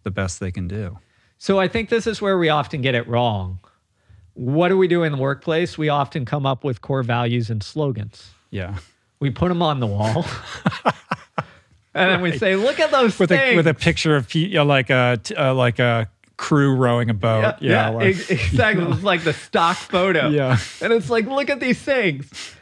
the 0.02 0.11
best 0.11 0.40
they 0.40 0.51
can 0.51 0.66
do? 0.66 0.98
So 1.39 1.59
I 1.59 1.69
think 1.69 1.89
this 1.89 2.07
is 2.07 2.20
where 2.20 2.36
we 2.36 2.48
often 2.48 2.82
get 2.82 2.94
it 2.94 3.07
wrong. 3.09 3.61
What 4.35 4.69
do 4.69 4.77
we 4.77 4.89
do 4.89 5.05
in 5.05 5.12
the 5.12 5.19
workplace? 5.19 5.78
We 5.78 5.89
often 5.89 6.24
come 6.24 6.44
up 6.44 6.65
with 6.65 6.82
core 6.82 7.02
values 7.02 7.48
and 7.48 7.62
slogans. 7.62 8.31
Yeah. 8.51 8.77
We 9.20 9.31
put 9.31 9.48
them 9.48 9.62
on 9.62 9.81
the 9.81 9.86
wall. 9.86 10.27
and 11.94 12.11
then 12.11 12.20
we 12.20 12.36
say, 12.36 12.57
look 12.57 12.78
at 12.81 12.90
those 12.90 13.19
With 13.19 13.31
things. 13.31 13.55
a 13.55 13.57
with 13.57 13.66
a 13.66 13.74
picture 13.74 14.16
of 14.16 14.35
you 14.35 14.48
know, 14.55 14.65
like 14.65 14.90
a 14.90 15.19
uh, 15.36 15.55
like 15.55 15.78
a 15.78 16.09
crew 16.40 16.74
rowing 16.74 17.10
a 17.10 17.14
boat. 17.14 17.56
yeah, 17.60 17.90
like- 17.90 18.06
ex- 18.16 18.30
exactly. 18.30 18.86
It's 18.90 19.02
like 19.02 19.24
the 19.24 19.34
stock 19.34 19.76
photo. 19.94 20.30
Yeah. 20.30 20.56
And 20.80 20.90
it's 20.90 21.10
like, 21.10 21.26
look 21.26 21.50
at 21.50 21.60
these 21.60 21.78
things. 21.80 22.54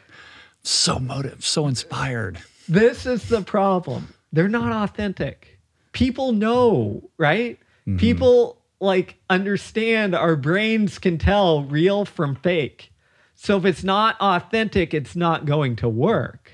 so 0.64 0.98
motive, 0.98 1.44
so 1.44 1.68
inspired. 1.68 2.40
This 2.68 3.06
is 3.06 3.28
the 3.28 3.40
problem. 3.40 4.12
They're 4.32 4.48
not 4.48 4.72
authentic. 4.72 5.60
People 5.92 6.32
know, 6.32 7.08
right? 7.18 7.56
Mm-hmm. 7.86 7.98
People 7.98 8.60
like 8.80 9.16
understand 9.30 10.12
our 10.14 10.34
brains 10.34 10.98
can 10.98 11.16
tell 11.16 11.62
real 11.62 12.04
from 12.04 12.34
fake. 12.34 12.92
So 13.36 13.58
if 13.58 13.64
it's 13.64 13.84
not 13.84 14.20
authentic, 14.20 14.92
it's 14.92 15.14
not 15.14 15.46
going 15.46 15.76
to 15.76 15.88
work. 15.88 16.50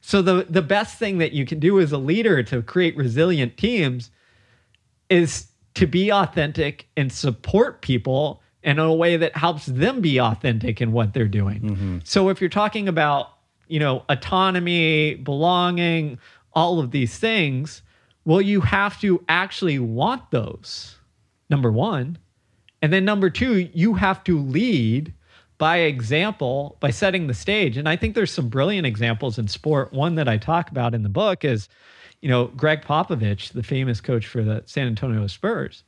So 0.00 0.20
the 0.20 0.46
the 0.50 0.62
best 0.62 0.98
thing 0.98 1.18
that 1.18 1.30
you 1.32 1.46
can 1.46 1.60
do 1.60 1.78
as 1.78 1.92
a 1.92 1.98
leader 1.98 2.42
to 2.42 2.60
create 2.62 2.96
resilient 2.96 3.56
teams 3.56 4.10
is 5.08 5.46
to 5.74 5.86
be 5.86 6.10
authentic 6.12 6.88
and 6.96 7.12
support 7.12 7.80
people 7.82 8.42
in 8.62 8.78
a 8.78 8.92
way 8.92 9.16
that 9.16 9.36
helps 9.36 9.66
them 9.66 10.00
be 10.00 10.20
authentic 10.20 10.80
in 10.80 10.92
what 10.92 11.14
they're 11.14 11.28
doing. 11.28 11.60
Mm-hmm. 11.60 11.98
So 12.04 12.28
if 12.28 12.40
you're 12.40 12.50
talking 12.50 12.88
about, 12.88 13.30
you 13.68 13.78
know, 13.78 14.04
autonomy, 14.08 15.14
belonging, 15.14 16.18
all 16.52 16.80
of 16.80 16.90
these 16.90 17.18
things, 17.18 17.82
well, 18.24 18.40
you 18.40 18.60
have 18.60 19.00
to 19.00 19.24
actually 19.28 19.78
want 19.78 20.30
those. 20.30 20.96
Number 21.48 21.72
1. 21.72 22.18
And 22.82 22.92
then 22.92 23.04
number 23.04 23.30
2, 23.30 23.70
you 23.72 23.94
have 23.94 24.22
to 24.24 24.38
lead 24.38 25.14
by 25.58 25.78
example, 25.78 26.76
by 26.80 26.90
setting 26.90 27.26
the 27.26 27.34
stage. 27.34 27.76
And 27.76 27.88
I 27.88 27.96
think 27.96 28.14
there's 28.14 28.32
some 28.32 28.48
brilliant 28.48 28.86
examples 28.86 29.38
in 29.38 29.46
sport. 29.46 29.92
One 29.92 30.14
that 30.14 30.28
I 30.28 30.38
talk 30.38 30.70
about 30.70 30.94
in 30.94 31.02
the 31.02 31.08
book 31.10 31.44
is, 31.44 31.68
you 32.20 32.28
know, 32.28 32.46
Gregg 32.48 32.82
Popovich, 32.82 33.52
the 33.52 33.62
famous 33.62 34.00
coach 34.00 34.26
for 34.26 34.42
the 34.42 34.62
San 34.66 34.86
Antonio 34.86 35.26
Spurs. 35.26 35.84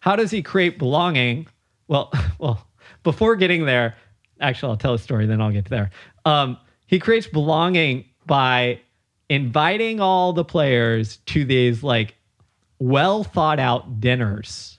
How 0.00 0.16
does 0.16 0.30
he 0.30 0.42
create 0.42 0.78
belonging? 0.78 1.46
Well, 1.88 2.12
well, 2.38 2.66
before 3.02 3.36
getting 3.36 3.66
there, 3.66 3.96
actually, 4.40 4.70
I'll 4.70 4.76
tell 4.76 4.94
a 4.94 4.98
story, 4.98 5.26
then 5.26 5.40
I'll 5.40 5.52
get 5.52 5.68
there. 5.68 5.90
Um, 6.24 6.58
he 6.86 6.98
creates 6.98 7.26
belonging 7.26 8.04
by 8.26 8.80
inviting 9.28 10.00
all 10.00 10.32
the 10.32 10.44
players 10.44 11.18
to 11.18 11.44
these 11.44 11.82
like 11.82 12.16
well 12.78 13.22
thought 13.22 13.60
out 13.60 14.00
dinners 14.00 14.78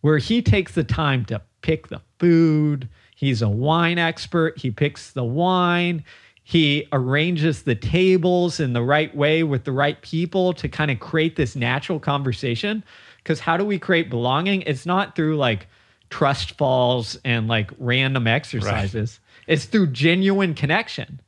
where 0.00 0.18
he 0.18 0.42
takes 0.42 0.74
the 0.74 0.84
time 0.84 1.24
to 1.26 1.40
pick 1.60 1.88
the 1.88 2.00
food. 2.18 2.88
He's 3.14 3.42
a 3.42 3.48
wine 3.48 3.98
expert. 3.98 4.58
He 4.58 4.70
picks 4.70 5.10
the 5.10 5.24
wine. 5.24 6.04
He 6.44 6.88
arranges 6.92 7.62
the 7.62 7.74
tables 7.74 8.58
in 8.58 8.72
the 8.72 8.82
right 8.82 9.14
way 9.14 9.42
with 9.42 9.64
the 9.64 9.72
right 9.72 10.00
people 10.02 10.52
to 10.54 10.68
kind 10.68 10.90
of 10.90 10.98
create 10.98 11.36
this 11.36 11.54
natural 11.54 12.00
conversation. 12.00 12.82
Because 13.18 13.40
how 13.40 13.56
do 13.56 13.64
we 13.64 13.78
create 13.78 14.10
belonging? 14.10 14.62
It's 14.62 14.84
not 14.84 15.14
through 15.14 15.36
like 15.36 15.68
trust 16.10 16.58
falls 16.58 17.18
and 17.24 17.48
like 17.48 17.70
random 17.78 18.26
exercises, 18.26 19.18
it's 19.46 19.64
through 19.64 19.86
genuine 19.88 20.54
connection. 20.54 21.20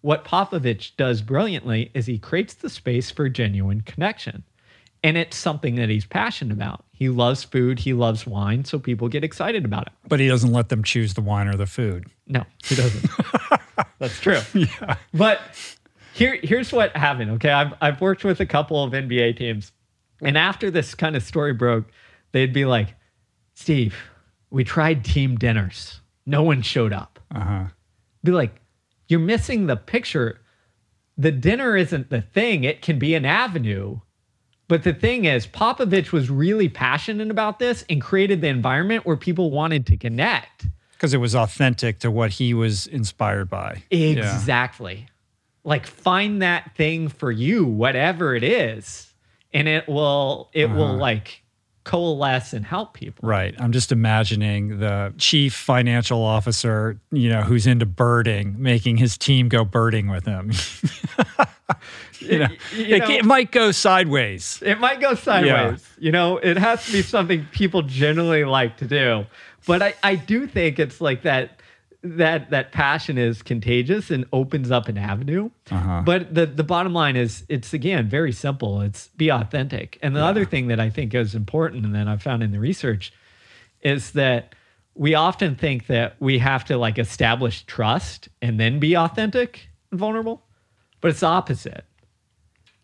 What 0.00 0.24
Popovich 0.24 0.96
does 0.96 1.22
brilliantly 1.22 1.90
is 1.94 2.06
he 2.06 2.18
creates 2.18 2.54
the 2.54 2.70
space 2.70 3.10
for 3.10 3.28
genuine 3.28 3.82
connection. 3.82 4.44
And 5.06 5.16
it's 5.16 5.36
something 5.36 5.76
that 5.76 5.88
he's 5.88 6.04
passionate 6.04 6.52
about. 6.52 6.84
He 6.90 7.10
loves 7.10 7.44
food, 7.44 7.78
he 7.78 7.92
loves 7.92 8.26
wine, 8.26 8.64
so 8.64 8.80
people 8.80 9.08
get 9.08 9.22
excited 9.22 9.64
about 9.64 9.86
it. 9.86 9.92
But 10.08 10.18
he 10.18 10.26
doesn't 10.26 10.50
let 10.50 10.68
them 10.68 10.82
choose 10.82 11.14
the 11.14 11.20
wine 11.20 11.46
or 11.46 11.54
the 11.54 11.66
food. 11.66 12.06
No, 12.26 12.42
he 12.64 12.74
doesn't. 12.74 13.08
That's 14.00 14.18
true. 14.18 14.40
Yeah. 14.54 14.96
But 15.14 15.40
here, 16.12 16.40
here's 16.42 16.72
what 16.72 16.96
happened. 16.96 17.30
Okay. 17.32 17.52
I've, 17.52 17.72
I've 17.80 18.00
worked 18.00 18.24
with 18.24 18.40
a 18.40 18.46
couple 18.46 18.82
of 18.82 18.94
NBA 18.94 19.36
teams. 19.36 19.70
And 20.22 20.36
after 20.36 20.72
this 20.72 20.96
kind 20.96 21.14
of 21.14 21.22
story 21.22 21.52
broke, 21.52 21.84
they'd 22.32 22.52
be 22.52 22.64
like, 22.64 22.96
Steve, 23.54 23.94
we 24.50 24.64
tried 24.64 25.04
team 25.04 25.36
dinners. 25.36 26.00
No 26.26 26.42
one 26.42 26.62
showed 26.62 26.92
up. 26.92 27.20
Uh 27.32 27.40
huh. 27.44 27.64
Be 28.24 28.32
like, 28.32 28.60
you're 29.06 29.20
missing 29.20 29.68
the 29.68 29.76
picture. 29.76 30.40
The 31.16 31.30
dinner 31.30 31.76
isn't 31.76 32.10
the 32.10 32.22
thing, 32.22 32.64
it 32.64 32.82
can 32.82 32.98
be 32.98 33.14
an 33.14 33.24
avenue. 33.24 34.00
But 34.68 34.82
the 34.82 34.92
thing 34.92 35.26
is, 35.26 35.46
Popovich 35.46 36.10
was 36.12 36.28
really 36.28 36.68
passionate 36.68 37.30
about 37.30 37.58
this 37.58 37.84
and 37.88 38.00
created 38.00 38.40
the 38.40 38.48
environment 38.48 39.06
where 39.06 39.16
people 39.16 39.50
wanted 39.50 39.86
to 39.86 39.96
connect. 39.96 40.66
Because 40.92 41.14
it 41.14 41.18
was 41.18 41.34
authentic 41.34 42.00
to 42.00 42.10
what 42.10 42.32
he 42.32 42.54
was 42.54 42.86
inspired 42.86 43.48
by. 43.48 43.82
Yeah. 43.90 44.34
Exactly. 44.34 45.06
Like 45.62 45.86
find 45.86 46.42
that 46.42 46.74
thing 46.74 47.08
for 47.08 47.30
you, 47.30 47.64
whatever 47.64 48.34
it 48.34 48.42
is, 48.42 49.12
and 49.52 49.68
it 49.68 49.88
will 49.88 50.48
it 50.52 50.70
will 50.70 50.84
uh-huh. 50.84 50.96
like 50.96 51.42
coalesce 51.86 52.52
and 52.52 52.64
help 52.64 52.94
people. 52.94 53.28
Right. 53.28 53.54
I'm 53.58 53.72
just 53.72 53.92
imagining 53.92 54.80
the 54.80 55.14
chief 55.18 55.54
financial 55.54 56.22
officer, 56.22 57.00
you 57.10 57.28
know, 57.28 57.42
who's 57.42 57.66
into 57.66 57.86
birding, 57.86 58.56
making 58.58 58.96
his 58.96 59.16
team 59.16 59.48
go 59.48 59.64
birding 59.64 60.08
with 60.08 60.26
him. 60.26 60.52
You 62.26 62.38
know, 62.40 62.48
You 62.76 62.96
it, 62.96 62.98
know- 63.00 63.10
it 63.10 63.24
might 63.24 63.52
go 63.52 63.70
sideways. 63.72 64.62
It 64.64 64.80
might 64.80 65.00
go 65.00 65.14
sideways. 65.14 65.86
You 65.98 66.12
know, 66.12 66.38
it 66.38 66.56
has 66.56 66.84
to 66.86 66.92
be 66.92 67.02
something 67.02 67.46
people 67.52 67.82
generally 67.82 68.44
like 68.44 68.76
to 68.78 68.86
do. 68.86 69.26
But 69.66 69.82
I, 69.82 69.94
I 70.02 70.14
do 70.14 70.46
think 70.46 70.78
it's 70.78 71.00
like 71.00 71.22
that 71.22 71.60
that 72.02 72.50
that 72.50 72.72
passion 72.72 73.18
is 73.18 73.42
contagious 73.42 74.10
and 74.10 74.24
opens 74.32 74.70
up 74.70 74.88
an 74.88 74.96
avenue. 74.98 75.50
Uh-huh. 75.70 76.02
But 76.04 76.34
the 76.34 76.46
the 76.46 76.64
bottom 76.64 76.92
line 76.92 77.16
is 77.16 77.44
it's 77.48 77.72
again 77.72 78.08
very 78.08 78.32
simple. 78.32 78.80
It's 78.80 79.08
be 79.16 79.30
authentic. 79.30 79.98
And 80.02 80.14
the 80.14 80.22
other 80.22 80.44
thing 80.44 80.68
that 80.68 80.80
I 80.80 80.90
think 80.90 81.14
is 81.14 81.34
important 81.34 81.84
and 81.84 81.94
that 81.94 82.08
I 82.08 82.16
found 82.16 82.42
in 82.42 82.52
the 82.52 82.60
research 82.60 83.12
is 83.82 84.12
that 84.12 84.54
we 84.94 85.14
often 85.14 85.54
think 85.56 85.88
that 85.88 86.16
we 86.20 86.38
have 86.38 86.64
to 86.66 86.78
like 86.78 86.98
establish 86.98 87.64
trust 87.64 88.28
and 88.40 88.58
then 88.58 88.78
be 88.78 88.96
authentic 88.96 89.68
and 89.90 90.00
vulnerable. 90.00 90.42
But 91.00 91.10
it's 91.10 91.20
the 91.20 91.26
opposite. 91.26 91.84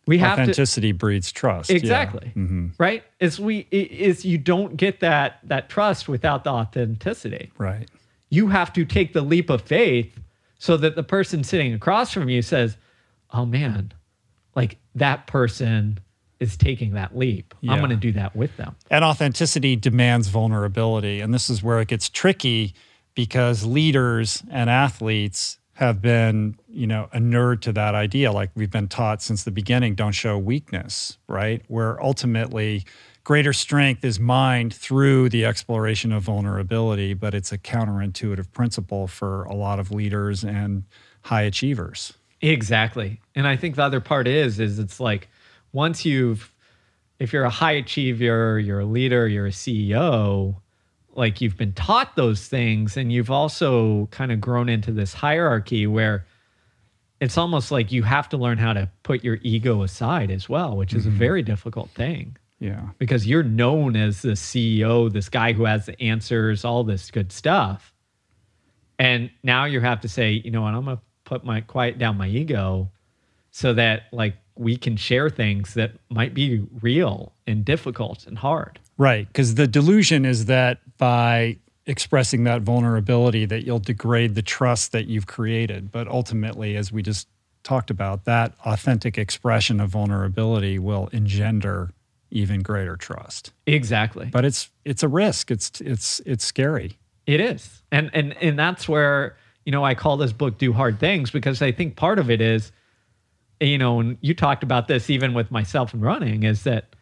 We 0.07 0.19
have 0.19 0.37
to 0.37 0.43
Authenticity 0.43 0.93
breeds 0.93 1.31
trust. 1.31 1.71
yeah. 1.71 1.77
Exactly. 1.77 2.33
Mm-hmm. 2.35 2.69
Right? 2.79 3.05
Is 3.21 3.39
we 3.39 3.67
is 3.71 4.25
you 4.25 4.39
don't 4.39 4.77
get 4.77 5.01
that 5.01 5.39
that 5.45 5.69
trust 5.69 6.09
without 6.09 6.45
the 6.45 6.51
authenticity. 6.51 7.53
Right. 7.59 7.89
You 8.31 8.49
have 8.49 8.73
to 8.73 8.85
take 8.85 9.13
the 9.13 9.23
leap 9.23 9.51
of 9.51 9.63
faith 9.63 10.19
so 10.59 10.77
that 10.77 10.97
the 10.97 11.03
person 11.03 11.45
sitting 11.45 11.73
across 11.75 12.13
from 12.13 12.29
you 12.29 12.43
says, 12.43 12.77
"Oh 13.31 13.47
man, 13.47 13.93
like 14.57 14.79
that 14.95 15.27
person 15.27 16.01
is 16.41 16.57
taking 16.57 16.95
that 16.95 17.17
leap. 17.17 17.55
Yeah. 17.61 17.73
I'm 17.73 17.79
going 17.79 17.91
to 17.91 17.97
do 17.97 18.13
that 18.13 18.35
with 18.35 18.57
them." 18.57 18.75
And 18.91 19.05
authenticity 19.05 19.77
demands 19.77 20.29
vulnerability. 20.29 21.21
And 21.21 21.33
this 21.33 21.49
is 21.49 21.63
where 21.63 21.81
it 21.81 21.89
gets 21.89 22.09
tricky 22.09 22.75
because 23.15 23.65
leaders 23.65 24.43
and 24.51 24.69
athletes 24.69 25.59
have 25.83 26.01
been, 26.01 26.57
you 26.69 26.87
know, 26.87 27.09
inured 27.13 27.61
to 27.63 27.73
that 27.73 27.95
idea. 27.95 28.31
Like 28.31 28.51
we've 28.55 28.71
been 28.71 28.89
taught 28.89 29.21
since 29.21 29.43
the 29.43 29.51
beginning, 29.51 29.97
don't 29.97 30.13
show 30.13 30.39
weakness, 30.39 31.19
right? 31.27 31.63
Where 31.67 32.03
ultimately 32.03 32.85
greater 33.25 33.53
strength 33.53 34.05
is 34.05 34.21
mined 34.21 34.73
through 34.73 35.29
the 35.29 35.45
exploration 35.45 36.13
of 36.13 36.23
vulnerability, 36.23 37.15
but 37.15 37.35
it's 37.35 37.51
a 37.51 37.59
counterintuitive 37.59 38.53
principle 38.53 39.09
for 39.09 39.43
a 39.45 39.55
lot 39.55 39.81
of 39.81 39.91
leaders 39.91 40.45
and 40.45 40.85
high 41.23 41.43
achievers. 41.43 42.13
Exactly. 42.41 43.21
And 43.35 43.47
I 43.47 43.57
think 43.57 43.75
the 43.75 43.83
other 43.83 44.01
part 44.01 44.29
is 44.29 44.61
is 44.61 44.79
it's 44.79 45.01
like 45.01 45.29
once 45.73 46.05
you've 46.05 46.53
if 47.19 47.33
you're 47.33 47.45
a 47.45 47.51
high 47.51 47.73
achiever, 47.73 48.59
you're 48.59 48.81
a 48.81 48.85
leader, 48.85 49.29
you're 49.29 49.47
a 49.47 49.51
CEO, 49.51 50.57
like 51.15 51.41
you've 51.41 51.57
been 51.57 51.73
taught 51.73 52.17
those 52.17 52.49
things 52.49 52.97
and 52.97 53.13
you've 53.13 53.31
also 53.31 54.07
kind 54.07 54.33
of 54.33 54.41
grown 54.41 54.69
into 54.69 54.93
this 54.93 55.13
hierarchy 55.15 55.87
where 55.87 56.27
it's 57.21 57.39
almost 57.39 57.71
like 57.71 57.93
you 57.93 58.03
have 58.03 58.29
to 58.31 58.37
learn 58.37 58.59
how 58.59 58.73
to 58.73 58.91
put 59.03 59.23
your 59.23 59.39
ego 59.43 59.83
aside 59.83 60.31
as 60.31 60.49
well, 60.49 60.77
which 60.77 60.93
is 60.93 61.07
a 61.07 61.09
mm-hmm. 61.09 61.19
very 61.19 61.43
difficult 61.43 61.91
thing 61.91 62.37
Yeah. 62.59 62.89
because 62.99 63.27
you're 63.27 63.45
known 63.45 63.95
as 63.95 64.23
the 64.23 64.33
CEO, 64.33 65.13
this 65.13 65.29
guy 65.29 65.53
who 65.53 65.65
has 65.65 65.87
the 65.87 66.01
answers, 66.03 66.65
all 66.65 66.83
this 66.83 67.11
good 67.11 67.31
stuff. 67.31 67.95
And 68.99 69.31
now 69.43 69.67
you 69.67 69.81
have 69.81 70.01
to 70.01 70.09
say, 70.09 70.33
you 70.33 70.51
know 70.51 70.63
what, 70.63 70.75
I'm 70.75 70.85
gonna 70.85 71.01
put 71.25 71.45
my 71.45 71.61
quiet 71.61 71.99
down 71.99 72.17
my 72.17 72.29
ego 72.29 72.91
so 73.51 73.75
that 73.75 74.05
like 74.13 74.37
we 74.57 74.77
can 74.77 74.97
share 74.97 75.31
things 75.31 75.75
that 75.75 75.93
might 76.11 76.35
be 76.35 76.67
real 76.81 77.33
and 77.47 77.65
difficult 77.65 78.27
and 78.27 78.37
hard. 78.37 78.81
Right, 78.99 79.27
because 79.27 79.55
the 79.55 79.67
delusion 79.67 80.25
is 80.25 80.47
that 80.47 80.79
by 80.99 81.59
expressing 81.87 82.45
that 82.45 82.63
vulnerability 82.63 83.45
that 83.47 83.65
you'll 83.65 83.79
degrade 83.79 84.35
the 84.35 84.43
trust 84.43 84.93
that 84.93 85.07
you've 85.07 85.27
created, 85.27 85.91
but 85.91 86.07
ultimately 86.09 86.77
as 86.77 86.93
we 86.93 87.03
just 87.03 87.27
talked 87.63 87.91
about, 87.91 88.25
that 88.25 88.55
authentic 88.65 89.19
expression 89.19 89.81
of 89.81 89.91
vulnerability 89.91 90.79
will 90.79 91.09
engender 91.13 91.91
even 92.31 92.61
greater 92.61 92.97
trust. 92.97 93.53
Exactly. 93.67 94.27
But 94.27 94.45
it's 94.45 94.71
it's 94.85 95.03
a 95.03 95.09
risk. 95.09 95.51
It's 95.51 95.81
it's 95.81 96.21
it's 96.21 96.45
scary. 96.45 96.99
It 97.27 97.41
is. 97.41 97.83
And 97.91 98.11
and 98.15 98.35
and 98.43 98.59
that's 98.59 98.89
where, 98.89 99.37
you 99.65 99.73
know, 99.73 99.85
I 99.85 99.95
call 99.95 100.17
this 100.17 100.33
book 100.33 100.59
Do 100.59 100.73
Hard 100.73 100.99
Things 100.99 101.31
because 101.31 101.63
I 101.63 101.73
think 101.73 101.97
part 101.97 102.19
of 102.19 102.31
it 102.31 102.41
is, 102.41 102.73
you 103.61 103.79
know, 103.79 104.01
and 104.01 104.19
you 104.21 104.35
talked 104.35 104.63
about 104.63 104.89
this 104.89 105.11
even 105.11 105.35
with 105.35 105.51
myself 105.51 105.93
and 105.93 106.03
running, 106.03 106.43
is 106.43 106.63
that 106.65 106.95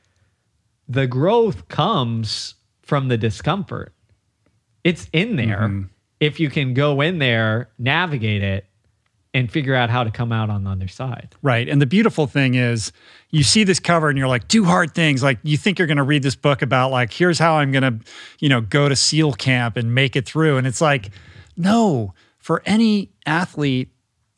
the 0.91 1.07
growth 1.07 1.69
comes 1.69 2.55
from 2.83 3.07
the 3.07 3.17
discomfort. 3.17 3.95
It's 4.83 5.09
in 5.12 5.37
there. 5.37 5.61
Mm-hmm. 5.61 5.83
If 6.19 6.41
you 6.41 6.51
can 6.51 6.75
go 6.75 7.01
in 7.01 7.19
there, 7.19 7.71
navigate 7.79 8.43
it, 8.43 8.67
and 9.33 9.51
figure 9.51 9.77
out 9.77 9.89
how 9.89 10.03
to 10.03 10.11
come 10.11 10.33
out 10.33 10.51
on 10.51 10.65
the 10.65 10.71
other 10.71 10.89
side. 10.89 11.37
Right. 11.43 11.69
And 11.69 11.81
the 11.81 11.87
beautiful 11.87 12.27
thing 12.27 12.55
is 12.55 12.91
you 13.31 13.45
see 13.45 13.62
this 13.62 13.79
cover 13.79 14.09
and 14.09 14.19
you're 14.19 14.27
like, 14.27 14.49
do 14.49 14.65
hard 14.65 14.93
things. 14.93 15.23
Like 15.23 15.39
you 15.45 15.57
think 15.57 15.79
you're 15.79 15.87
going 15.87 15.99
to 15.99 16.03
read 16.03 16.25
this 16.25 16.35
book 16.35 16.62
about 16.62 16.91
like, 16.91 17.12
here's 17.12 17.39
how 17.39 17.55
I'm 17.55 17.71
going 17.71 17.85
to, 17.85 18.05
you 18.41 18.49
know, 18.49 18.61
go 18.61 18.89
to 18.89 18.97
SEAL 18.97 19.35
camp 19.35 19.77
and 19.77 19.95
make 19.95 20.17
it 20.17 20.27
through. 20.27 20.57
And 20.57 20.67
it's 20.67 20.81
like, 20.81 21.11
no, 21.57 22.15
for 22.39 22.62
any 22.67 23.12
athlete, 23.25 23.91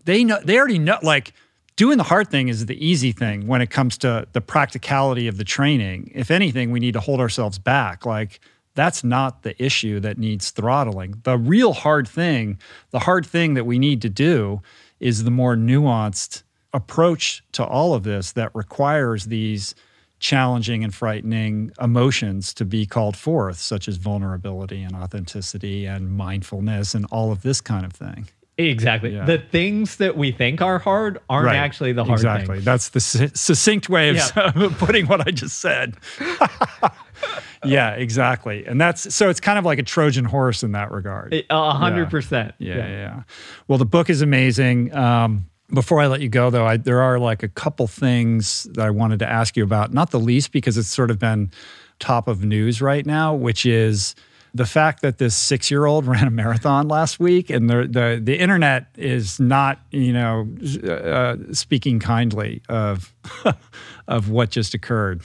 they 0.04 0.22
know, 0.24 0.38
they 0.44 0.58
already 0.58 0.78
know, 0.78 0.98
like 1.02 1.32
doing 1.82 1.98
the 1.98 2.04
hard 2.04 2.28
thing 2.28 2.46
is 2.46 2.66
the 2.66 2.86
easy 2.86 3.10
thing 3.10 3.48
when 3.48 3.60
it 3.60 3.68
comes 3.68 3.98
to 3.98 4.24
the 4.34 4.40
practicality 4.40 5.26
of 5.26 5.36
the 5.36 5.42
training. 5.42 6.12
If 6.14 6.30
anything, 6.30 6.70
we 6.70 6.78
need 6.78 6.92
to 6.92 7.00
hold 7.00 7.18
ourselves 7.18 7.58
back. 7.58 8.06
Like, 8.06 8.38
that's 8.76 9.02
not 9.02 9.42
the 9.42 9.60
issue 9.60 9.98
that 9.98 10.16
needs 10.16 10.50
throttling. 10.50 11.16
The 11.24 11.36
real 11.36 11.72
hard 11.72 12.06
thing, 12.06 12.60
the 12.92 13.00
hard 13.00 13.26
thing 13.26 13.54
that 13.54 13.66
we 13.66 13.80
need 13.80 14.00
to 14.02 14.08
do 14.08 14.62
is 15.00 15.24
the 15.24 15.32
more 15.32 15.56
nuanced 15.56 16.44
approach 16.72 17.42
to 17.50 17.64
all 17.64 17.94
of 17.94 18.04
this 18.04 18.30
that 18.30 18.54
requires 18.54 19.24
these 19.24 19.74
challenging 20.20 20.84
and 20.84 20.94
frightening 20.94 21.72
emotions 21.80 22.54
to 22.54 22.64
be 22.64 22.86
called 22.86 23.16
forth, 23.16 23.58
such 23.58 23.88
as 23.88 23.96
vulnerability 23.96 24.84
and 24.84 24.94
authenticity 24.94 25.84
and 25.86 26.12
mindfulness 26.12 26.94
and 26.94 27.06
all 27.10 27.32
of 27.32 27.42
this 27.42 27.60
kind 27.60 27.84
of 27.84 27.92
thing. 27.92 28.28
Exactly. 28.58 29.14
Yeah. 29.14 29.24
The 29.24 29.38
things 29.38 29.96
that 29.96 30.16
we 30.16 30.30
think 30.30 30.60
are 30.60 30.78
hard 30.78 31.18
aren't 31.30 31.46
Right. 31.46 31.56
actually 31.56 31.92
the 31.92 32.04
hard 32.04 32.18
exactly. 32.18 32.56
things. 32.56 32.64
That's 32.64 32.90
the 32.90 33.00
su- 33.00 33.30
succinct 33.34 33.88
way 33.88 34.10
of 34.10 34.16
Yeah. 34.16 34.68
putting 34.78 35.06
what 35.06 35.26
I 35.26 35.30
just 35.30 35.58
said. 35.60 35.96
yeah, 37.64 37.92
exactly. 37.92 38.66
And 38.66 38.80
that's 38.80 39.14
so 39.14 39.28
it's 39.30 39.40
kind 39.40 39.58
of 39.58 39.64
like 39.64 39.78
a 39.78 39.82
Trojan 39.82 40.24
horse 40.24 40.62
in 40.62 40.72
that 40.72 40.90
regard. 40.90 41.34
A 41.48 41.72
hundred 41.72 42.10
percent. 42.10 42.54
Yeah, 42.58 42.76
yeah, 42.76 42.88
yeah. 42.88 43.22
Well, 43.68 43.78
the 43.78 43.86
book 43.86 44.10
is 44.10 44.22
amazing. 44.22 44.94
Um, 44.94 45.46
before 45.72 46.00
I 46.00 46.06
let 46.06 46.20
you 46.20 46.28
go, 46.28 46.50
though, 46.50 46.66
I, 46.66 46.76
there 46.76 47.00
are 47.00 47.18
like 47.18 47.42
a 47.42 47.48
couple 47.48 47.86
things 47.86 48.64
that 48.72 48.84
I 48.84 48.90
wanted 48.90 49.18
to 49.20 49.28
ask 49.28 49.56
you 49.56 49.64
about. 49.64 49.92
Not 49.94 50.10
the 50.10 50.20
least 50.20 50.52
because 50.52 50.76
it's 50.76 50.88
sort 50.88 51.10
of 51.10 51.18
been 51.18 51.50
top 51.98 52.28
of 52.28 52.44
news 52.44 52.82
right 52.82 53.06
now, 53.06 53.32
which 53.34 53.64
is 53.64 54.14
the 54.54 54.66
fact 54.66 55.02
that 55.02 55.18
this 55.18 55.34
six-year-old 55.34 56.06
ran 56.12 56.26
a 56.26 56.30
marathon 56.30 56.88
last 56.88 57.18
week, 57.18 57.50
and 57.50 57.68
the 57.68 57.88
the, 57.88 58.20
the 58.22 58.38
internet 58.38 58.86
is 58.96 59.40
not, 59.40 59.80
you 59.90 60.12
know, 60.12 60.48
uh, 60.88 61.36
speaking 61.52 61.98
kindly 62.00 62.62
of 62.68 63.14
of 64.08 64.30
what 64.30 64.50
just 64.50 64.74
occurred. 64.74 65.22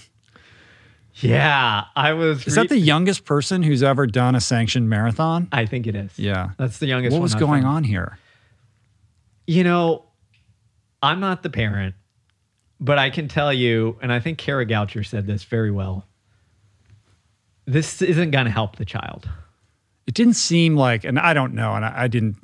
Yeah, 1.19 1.85
I 1.95 2.13
was. 2.13 2.45
Is 2.45 2.55
that 2.55 2.69
the 2.69 2.77
youngest 2.77 3.25
person 3.25 3.63
who's 3.63 3.81
ever 3.81 4.05
done 4.05 4.35
a 4.35 4.41
sanctioned 4.41 4.87
marathon? 4.87 5.47
I 5.51 5.65
think 5.65 5.87
it 5.87 5.95
is. 5.95 6.17
Yeah. 6.17 6.51
that's 6.57 6.77
the 6.77 6.85
youngest. 6.85 7.13
What 7.13 7.23
was 7.23 7.33
going 7.33 7.65
on 7.65 7.83
here? 7.83 8.19
You 9.47 9.63
know, 9.63 10.05
I'm 11.01 11.19
not 11.19 11.41
the 11.41 11.49
parent, 11.49 11.95
but 12.79 12.99
I 12.99 13.09
can 13.09 13.27
tell 13.27 13.51
you, 13.51 13.97
and 14.01 14.13
I 14.13 14.19
think 14.19 14.37
Kara 14.37 14.65
Goucher 14.65 15.03
said 15.03 15.25
this 15.25 15.43
very 15.43 15.71
well. 15.71 16.05
This 17.67 18.01
isn't 18.01 18.31
going 18.31 18.45
to 18.45 18.51
help 18.51 18.77
the 18.77 18.85
child. 18.85 19.29
it 20.07 20.13
didn't 20.15 20.35
seem 20.35 20.75
like, 20.75 21.03
and 21.03 21.19
I 21.19 21.33
don't 21.33 21.53
know, 21.53 21.75
and 21.75 21.83
I, 21.85 22.03
I 22.03 22.07
didn't 22.07 22.37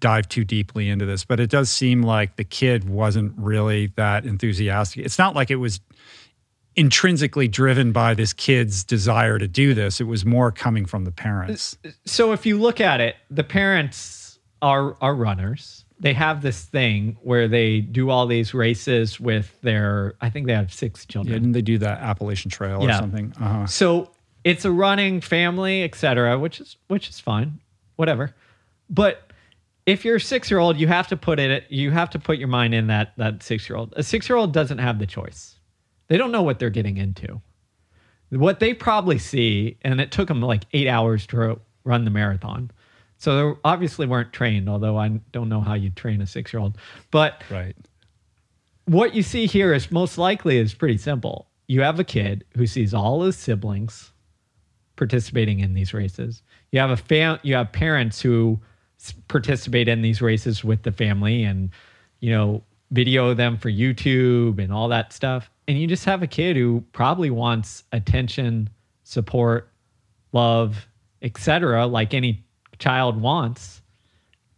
dive 0.00 0.28
too 0.28 0.44
deeply 0.44 0.88
into 0.88 1.06
this, 1.06 1.24
but 1.24 1.40
it 1.40 1.48
does 1.50 1.70
seem 1.70 2.02
like 2.02 2.36
the 2.36 2.44
kid 2.44 2.88
wasn't 2.88 3.32
really 3.38 3.86
that 3.96 4.24
enthusiastic. 4.26 5.04
It's 5.04 5.18
not 5.18 5.34
like 5.34 5.50
it 5.50 5.56
was 5.56 5.80
intrinsically 6.74 7.48
driven 7.48 7.92
by 7.92 8.14
this 8.14 8.32
kid's 8.32 8.84
desire 8.84 9.38
to 9.38 9.48
do 9.48 9.72
this. 9.74 10.00
It 10.00 10.04
was 10.04 10.24
more 10.26 10.52
coming 10.52 10.84
from 10.84 11.04
the 11.04 11.10
parents. 11.10 11.78
So 12.04 12.32
if 12.32 12.44
you 12.44 12.58
look 12.58 12.80
at 12.80 13.00
it, 13.00 13.16
the 13.30 13.44
parents 13.44 14.38
are 14.62 14.96
are 15.00 15.14
runners. 15.14 15.84
They 15.98 16.12
have 16.12 16.42
this 16.42 16.62
thing 16.64 17.16
where 17.22 17.48
they 17.48 17.80
do 17.80 18.10
all 18.10 18.26
these 18.26 18.52
races 18.52 19.18
with 19.18 19.58
their. 19.62 20.14
I 20.20 20.28
think 20.28 20.46
they 20.46 20.52
have 20.52 20.72
six 20.72 21.06
children. 21.06 21.32
Didn't 21.32 21.52
they 21.52 21.62
do 21.62 21.78
that 21.78 22.00
Appalachian 22.00 22.50
Trail 22.50 22.82
or 22.82 22.88
Yeah. 22.88 23.00
something? 23.00 23.32
Uh-huh. 23.40 23.66
So 23.66 24.10
it's 24.46 24.64
a 24.64 24.70
running 24.70 25.20
family, 25.20 25.82
etc., 25.82 26.38
which 26.38 26.60
is 26.60 26.76
which 26.86 27.08
is 27.08 27.18
fine, 27.18 27.58
whatever. 27.96 28.32
But 28.88 29.32
if 29.86 30.04
you're 30.04 30.16
a 30.16 30.20
six 30.20 30.48
year 30.52 30.60
old, 30.60 30.76
you 30.78 30.86
have 30.86 31.08
to 31.08 31.16
put 31.16 31.40
it. 31.40 31.64
You 31.68 31.90
have 31.90 32.10
to 32.10 32.20
put 32.20 32.38
your 32.38 32.46
mind 32.46 32.72
in 32.72 32.86
that 32.86 33.12
that 33.16 33.42
six 33.42 33.68
year 33.68 33.76
old. 33.76 33.92
A 33.96 34.04
six 34.04 34.28
year 34.28 34.36
old 34.36 34.52
doesn't 34.52 34.78
have 34.78 35.00
the 35.00 35.06
choice. 35.06 35.58
They 36.06 36.16
don't 36.16 36.30
know 36.30 36.42
what 36.44 36.60
they're 36.60 36.70
getting 36.70 36.96
into. 36.96 37.40
What 38.30 38.60
they 38.60 38.72
probably 38.72 39.18
see, 39.18 39.78
and 39.82 40.00
it 40.00 40.12
took 40.12 40.28
them 40.28 40.40
like 40.40 40.62
eight 40.72 40.86
hours 40.86 41.26
to 41.28 41.60
run 41.82 42.04
the 42.04 42.10
marathon. 42.12 42.70
So 43.18 43.36
they 43.54 43.58
obviously 43.64 44.06
weren't 44.06 44.32
trained, 44.32 44.68
although 44.68 44.96
I 44.96 45.08
don't 45.32 45.48
know 45.48 45.60
how 45.60 45.74
you 45.74 45.90
train 45.90 46.20
a 46.22 46.26
six 46.26 46.52
year 46.52 46.60
old. 46.60 46.78
But 47.10 47.42
Right. 47.50 47.74
what 48.84 49.12
you 49.12 49.24
see 49.24 49.46
here 49.46 49.72
is 49.74 49.90
most 49.90 50.18
likely 50.18 50.58
is 50.58 50.72
pretty 50.72 50.98
simple. 50.98 51.48
You 51.66 51.80
have 51.82 51.98
a 51.98 52.04
kid 52.04 52.44
who 52.56 52.68
sees 52.68 52.94
all 52.94 53.22
his 53.24 53.36
siblings 53.36 54.12
participating 54.96 55.60
in 55.60 55.74
these 55.74 55.94
races. 55.94 56.42
You 56.72 56.80
have 56.80 56.90
a 56.90 56.96
fam- 56.96 57.38
you 57.42 57.54
have 57.54 57.72
parents 57.72 58.20
who 58.20 58.58
participate 59.28 59.88
in 59.88 60.02
these 60.02 60.20
races 60.22 60.64
with 60.64 60.82
the 60.82 60.92
family 60.92 61.44
and 61.44 61.70
you 62.20 62.30
know 62.30 62.62
video 62.90 63.34
them 63.34 63.56
for 63.56 63.70
YouTube 63.70 64.62
and 64.62 64.72
all 64.72 64.88
that 64.88 65.12
stuff. 65.12 65.50
And 65.68 65.78
you 65.78 65.86
just 65.86 66.04
have 66.04 66.22
a 66.22 66.26
kid 66.26 66.56
who 66.56 66.84
probably 66.92 67.30
wants 67.30 67.82
attention, 67.92 68.70
support, 69.02 69.68
love, 70.32 70.86
etc., 71.22 71.86
like 71.86 72.14
any 72.14 72.44
child 72.78 73.20
wants. 73.20 73.82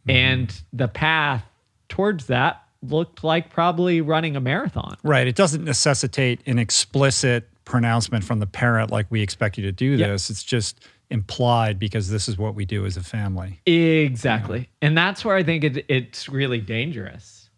Mm-hmm. 0.07 0.11
And 0.11 0.63
the 0.73 0.89
path 0.89 1.45
towards 1.89 2.27
that 2.27 2.63
looked 2.83 3.25
like 3.25 3.51
probably 3.51 4.01
running 4.01 4.37
a 4.37 4.41
marathon. 4.41 4.97
Right. 5.03 5.27
It 5.27 5.35
doesn't 5.35 5.65
necessitate 5.65 6.41
an 6.47 6.59
explicit 6.59 7.49
pronouncement 7.69 8.25
from 8.25 8.39
the 8.41 8.47
parent 8.47 8.91
like 8.91 9.07
we 9.11 9.21
expect 9.23 9.59
you 9.59 9.63
to 9.65 9.73
do 9.73 9.91
Yep. 9.93 10.09
this. 10.09 10.31
It's 10.31 10.43
just 10.43 10.81
implied 11.11 11.79
because 11.79 12.11
this 12.11 12.29
is 12.29 12.37
what 12.39 12.55
we 12.55 12.65
do 12.65 12.85
as 12.87 12.97
a 12.97 13.03
family. 13.03 13.61
Exactly. 13.67 14.69
And 14.83 14.97
that's 14.97 15.25
where 15.25 15.37
I 15.37 15.43
think 15.43 15.65
it, 15.65 15.85
it's 15.89 16.29
really 16.29 16.61
dangerous 16.61 17.51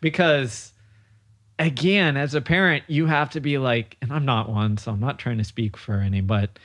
because, 0.00 0.72
again, 1.58 2.16
as 2.16 2.34
a 2.34 2.40
parent, 2.40 2.84
you 2.88 3.06
have 3.06 3.30
to 3.30 3.40
be 3.40 3.58
like, 3.58 3.96
and 4.02 4.12
I'm 4.12 4.24
not 4.24 4.48
one, 4.50 4.76
so 4.76 4.92
I'm 4.92 5.00
not 5.00 5.18
trying 5.18 5.38
to 5.38 5.44
speak 5.44 5.76
for 5.76 5.94
any, 5.94 6.20
but 6.20 6.58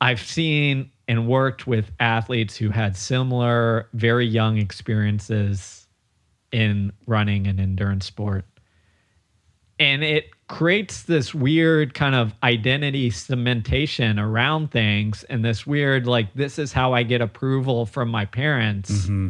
I've 0.00 0.20
seen 0.20 0.90
and 1.08 1.26
worked 1.26 1.66
with 1.66 1.90
athletes 1.98 2.56
who 2.56 2.70
had 2.70 2.96
similar, 2.96 3.88
very 3.94 4.26
young 4.26 4.58
experiences 4.58 5.86
in 6.52 6.92
running 7.06 7.46
and 7.46 7.58
endurance 7.60 8.06
sport. 8.06 8.44
And 9.80 10.02
it 10.04 10.26
creates 10.48 11.02
this 11.02 11.34
weird 11.34 11.92
kind 11.94 12.14
of 12.14 12.34
identity 12.42 13.10
cementation 13.10 14.18
around 14.18 14.70
things 14.70 15.22
and 15.24 15.44
this 15.44 15.66
weird, 15.66 16.06
like, 16.06 16.32
this 16.34 16.58
is 16.58 16.72
how 16.72 16.94
I 16.94 17.02
get 17.02 17.20
approval 17.20 17.86
from 17.86 18.08
my 18.08 18.24
parents. 18.24 18.90
Mm-hmm. 18.90 19.28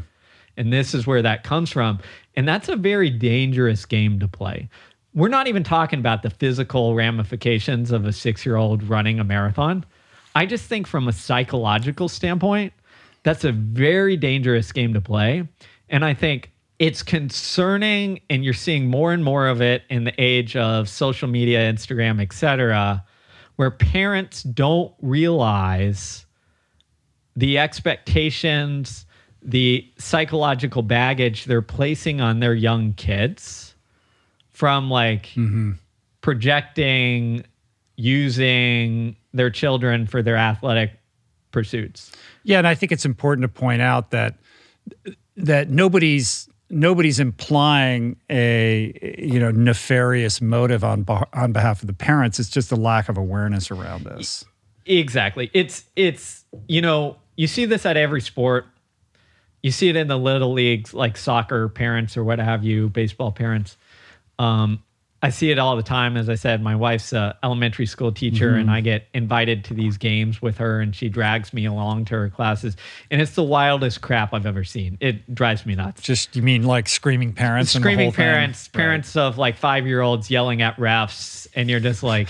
And 0.56 0.72
this 0.72 0.94
is 0.94 1.06
where 1.06 1.22
that 1.22 1.44
comes 1.44 1.70
from. 1.70 1.98
And 2.36 2.47
that's 2.47 2.68
a 2.68 2.76
very 2.76 3.10
dangerous 3.10 3.84
game 3.84 4.18
to 4.20 4.28
play. 4.28 4.68
We're 5.14 5.28
not 5.28 5.48
even 5.48 5.64
talking 5.64 5.98
about 5.98 6.22
the 6.22 6.30
physical 6.30 6.94
ramifications 6.94 7.90
of 7.90 8.06
a 8.06 8.12
six 8.12 8.47
year 8.47 8.56
old 8.56 8.82
running 8.84 9.18
a 9.18 9.24
marathon. 9.24 9.84
I 10.34 10.47
just 10.47 10.66
think 10.66 10.86
from 10.86 11.08
a 11.08 11.12
psychological 11.12 12.08
standpoint, 12.08 12.72
that's 13.24 13.44
a 13.44 13.52
very 13.52 14.16
dangerous 14.16 14.70
game 14.70 14.94
to 14.94 15.00
play. 15.00 15.48
And 15.88 16.05
I 16.05 16.14
think 16.14 16.52
it's 16.78 17.02
concerning, 17.02 18.20
and 18.31 18.44
you're 18.44 18.55
seeing 18.55 18.86
more 18.86 19.12
and 19.12 19.24
more 19.24 19.48
of 19.48 19.60
it 19.60 19.82
in 19.90 20.05
the 20.05 20.15
age 20.18 20.55
of 20.57 20.89
social 20.89 21.28
media, 21.28 21.60
Instagram, 21.73 22.23
et 22.23 22.32
cetera, 22.32 23.05
where 23.57 23.70
parents 23.70 24.44
don't 24.44 24.92
realize 25.00 26.24
the 27.34 27.58
expectations, 27.58 29.07
the 29.42 29.89
psychological 29.98 30.82
baggage 30.82 31.44
they're 31.44 31.62
placing 31.62 32.20
on 32.20 32.40
their 32.40 32.55
young 32.55 32.92
kids 32.92 33.74
from 34.50 34.90
like 34.90 35.26
mm-hmm. 35.28 35.73
projecting 36.20 37.44
using 37.97 39.16
their 39.32 39.50
children 39.50 40.07
for 40.07 40.23
their 40.23 40.36
athletic 40.36 40.92
pursuits. 41.50 42.12
Yeah, 42.44 42.58
and 42.58 42.66
I 42.66 42.74
think 42.74 42.92
it's 42.92 43.05
important 43.05 43.42
to 43.42 43.48
point 43.48 43.82
out 43.82 44.10
that 44.12 44.36
that 45.36 45.70
nobody's 45.70 46.48
nobody's 46.70 47.18
implying 47.18 48.16
a 48.30 49.16
you 49.18 49.40
know 49.40 49.50
nefarious 49.50 50.40
motive 50.40 50.84
on 50.84 51.06
on 51.32 51.52
behalf 51.52 51.82
of 51.82 51.86
the 51.86 51.92
parents. 51.92 52.38
It's 52.38 52.50
just 52.50 52.72
a 52.72 52.76
lack 52.76 53.08
of 53.08 53.16
awareness 53.16 53.70
around 53.70 54.05
this. 54.05 54.44
Exactly. 54.86 55.50
It's 55.52 55.84
it's 55.97 56.44
you 56.66 56.80
know, 56.80 57.16
you 57.36 57.47
see 57.47 57.64
this 57.64 57.86
at 57.86 57.97
every 57.97 58.20
sport. 58.20 58.66
You 59.62 59.70
see 59.70 59.88
it 59.88 59.97
in 59.97 60.06
the 60.06 60.18
little 60.18 60.52
leagues 60.52 60.94
like 60.94 61.16
soccer 61.16 61.68
parents 61.68 62.16
or 62.16 62.24
what 62.24 62.38
have 62.38 62.64
you, 62.64 62.88
baseball 62.88 63.32
parents. 63.32 63.76
Um 64.38 64.82
I 65.20 65.30
see 65.30 65.50
it 65.50 65.58
all 65.58 65.74
the 65.74 65.82
time. 65.82 66.16
As 66.16 66.28
I 66.28 66.36
said, 66.36 66.62
my 66.62 66.76
wife's 66.76 67.12
a 67.12 67.36
elementary 67.42 67.86
school 67.86 68.12
teacher, 68.12 68.55
and 68.55 68.70
I 68.70 68.80
get 68.80 69.08
invited 69.14 69.64
to 69.64 69.74
these 69.74 69.97
games 69.97 70.40
with 70.40 70.58
her, 70.58 70.80
and 70.80 70.94
she 70.94 71.08
drags 71.08 71.52
me 71.52 71.64
along 71.66 72.05
to 72.06 72.14
her 72.14 72.30
classes, 72.30 72.76
and 73.10 73.20
it's 73.20 73.32
the 73.34 73.42
wildest 73.42 74.00
crap 74.00 74.32
I've 74.32 74.47
ever 74.47 74.62
seen. 74.62 74.97
It 75.00 75.34
drives 75.34 75.66
me 75.66 75.74
nuts. 75.74 76.02
Just 76.02 76.36
you 76.36 76.42
mean 76.42 76.62
like 76.62 76.88
screaming 76.88 77.32
parents, 77.32 77.72
screaming 77.72 78.06
whole 78.06 78.12
thing? 78.12 78.24
parents, 78.26 78.70
Right. 78.72 78.80
parents 78.80 79.16
of 79.16 79.38
like 79.38 79.56
five 79.56 79.88
year 79.88 80.02
olds 80.02 80.30
yelling 80.30 80.62
at 80.62 80.76
refs, 80.76 81.48
and 81.56 81.68
you're 81.68 81.80
just 81.80 82.05
like, 82.05 82.28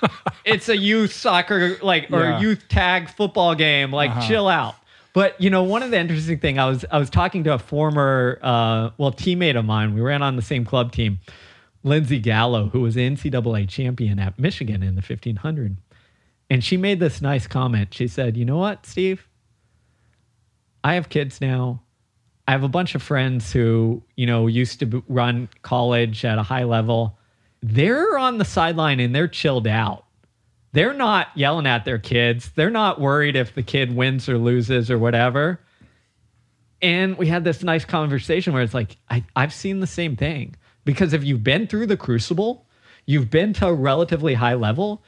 it's 0.44 0.68
a 0.68 0.76
youth 0.76 1.12
soccer 1.12 1.76
like 1.82 2.10
or 2.10 2.22
Yeah. 2.24 2.40
youth 2.40 2.68
tag 2.68 3.08
football 3.10 3.54
game. 3.54 3.92
Like, 3.92 4.26
chill 4.26 4.48
out. 4.48 4.74
But 5.12 5.40
you 5.40 5.50
know, 5.50 5.62
one 5.62 5.84
of 5.84 5.92
the 5.92 5.98
interesting 6.00 6.40
thing 6.40 6.58
I 6.58 6.66
was 6.68 6.84
I 6.90 6.98
was 6.98 7.10
talking 7.10 7.44
to 7.44 7.54
a 7.54 7.58
former 7.60 8.40
uh, 8.42 8.90
well 8.98 9.12
teammate 9.12 9.56
of 9.56 9.64
mine. 9.64 9.94
We 9.94 10.00
ran 10.00 10.22
on 10.22 10.34
the 10.34 10.42
same 10.42 10.64
club 10.64 10.90
team, 10.90 11.20
Lindsay 11.84 12.18
Gallo, 12.18 12.70
who 12.70 12.80
was 12.80 12.96
NCAA 12.96 13.68
champion 13.68 14.18
at 14.18 14.38
Michigan 14.38 14.82
in 14.82 14.96
the 14.96 15.02
1500. 15.02 15.76
And 16.50 16.64
she 16.64 16.76
made 16.76 16.98
this 16.98 17.22
nice 17.22 17.46
comment. 17.46 17.94
She 17.94 18.08
said, 18.08 18.36
"You 18.36 18.44
know 18.44 18.56
what, 18.56 18.86
Steve? 18.86 19.28
I 20.82 20.94
have 20.94 21.08
kids 21.08 21.40
now. 21.40 21.82
I 22.46 22.52
have 22.52 22.62
a 22.62 22.68
bunch 22.68 22.94
of 22.94 23.02
friends 23.02 23.52
who, 23.52 24.02
you 24.16 24.26
know, 24.26 24.46
used 24.46 24.80
to 24.80 25.02
run 25.08 25.48
college 25.62 26.24
at 26.24 26.38
a 26.38 26.42
high 26.42 26.64
level. 26.64 27.18
They're 27.62 28.18
on 28.18 28.36
the 28.36 28.44
sideline 28.44 29.00
and 29.00 29.14
they're 29.14 29.28
chilled 29.28 29.66
out. 29.66 30.04
They're 30.72 30.92
not 30.92 31.28
yelling 31.34 31.66
at 31.66 31.86
their 31.86 31.98
kids. 31.98 32.50
They're 32.54 32.68
not 32.68 33.00
worried 33.00 33.36
if 33.36 33.54
the 33.54 33.62
kid 33.62 33.94
wins 33.96 34.28
or 34.28 34.36
loses 34.36 34.90
or 34.90 34.98
whatever. 34.98 35.60
And 36.82 37.16
we 37.16 37.28
had 37.28 37.44
this 37.44 37.62
nice 37.62 37.86
conversation 37.86 38.52
where 38.52 38.62
it's 38.62 38.74
like, 38.74 38.98
I, 39.08 39.24
I've 39.34 39.54
seen 39.54 39.80
the 39.80 39.86
same 39.86 40.16
thing. 40.16 40.56
Because 40.84 41.12
if 41.12 41.24
you've 41.24 41.44
been 41.44 41.66
through 41.66 41.86
the 41.86 41.96
crucible, 41.96 42.66
you've 43.06 43.30
been 43.30 43.52
to 43.54 43.66
a 43.68 43.74
relatively 43.74 44.34
high 44.34 44.54
level, 44.54 45.02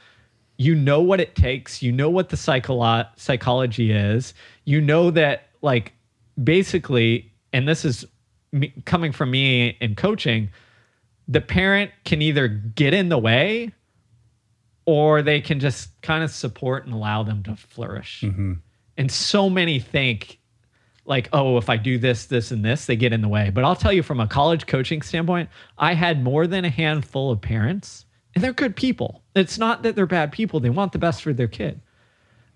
you 0.57 0.73
know 0.73 1.01
what 1.01 1.19
it 1.19 1.35
takes, 1.35 1.83
you 1.83 1.91
know 1.91 2.09
what 2.09 2.29
the 2.29 2.35
psycholo- 2.35 3.07
psychology 3.15 3.91
is, 3.91 4.33
you 4.65 4.81
know 4.81 5.11
that, 5.11 5.49
like, 5.61 5.93
basically, 6.43 7.31
and 7.53 7.67
this 7.67 7.85
is 7.85 8.05
me, 8.51 8.73
coming 8.85 9.11
from 9.11 9.31
me 9.31 9.77
in 9.81 9.95
coaching, 9.95 10.49
the 11.27 11.41
parent 11.41 11.91
can 12.05 12.21
either 12.21 12.47
get 12.47 12.93
in 12.93 13.09
the 13.09 13.17
way 13.17 13.71
or 14.85 15.21
they 15.21 15.41
can 15.41 15.59
just 15.59 16.01
kind 16.01 16.23
of 16.23 16.31
support 16.31 16.85
and 16.85 16.93
allow 16.93 17.21
them 17.21 17.43
to 17.43 17.55
flourish. 17.55 18.21
Mm-hmm. 18.21 18.53
And 18.97 19.11
so 19.11 19.49
many 19.49 19.79
think, 19.79 20.39
like, 21.07 21.29
oh, 21.33 21.57
if 21.57 21.69
I 21.69 21.77
do 21.77 21.97
this, 21.97 22.25
this, 22.25 22.51
and 22.51 22.63
this, 22.63 22.85
they 22.85 22.95
get 22.95 23.13
in 23.13 23.21
the 23.21 23.27
way. 23.27 23.49
But 23.49 23.63
I'll 23.63 23.75
tell 23.75 23.93
you 23.93 24.03
from 24.03 24.19
a 24.19 24.27
college 24.27 24.67
coaching 24.67 25.01
standpoint, 25.01 25.49
I 25.77 25.93
had 25.93 26.23
more 26.23 26.45
than 26.45 26.65
a 26.65 26.69
handful 26.69 27.31
of 27.31 27.41
parents, 27.41 28.05
and 28.35 28.43
they're 28.43 28.53
good 28.53 28.75
people. 28.75 29.23
It's 29.35 29.57
not 29.57 29.83
that 29.83 29.95
they're 29.95 30.05
bad 30.05 30.31
people, 30.31 30.59
they 30.59 30.69
want 30.69 30.91
the 30.91 30.99
best 30.99 31.21
for 31.23 31.33
their 31.33 31.47
kid. 31.47 31.81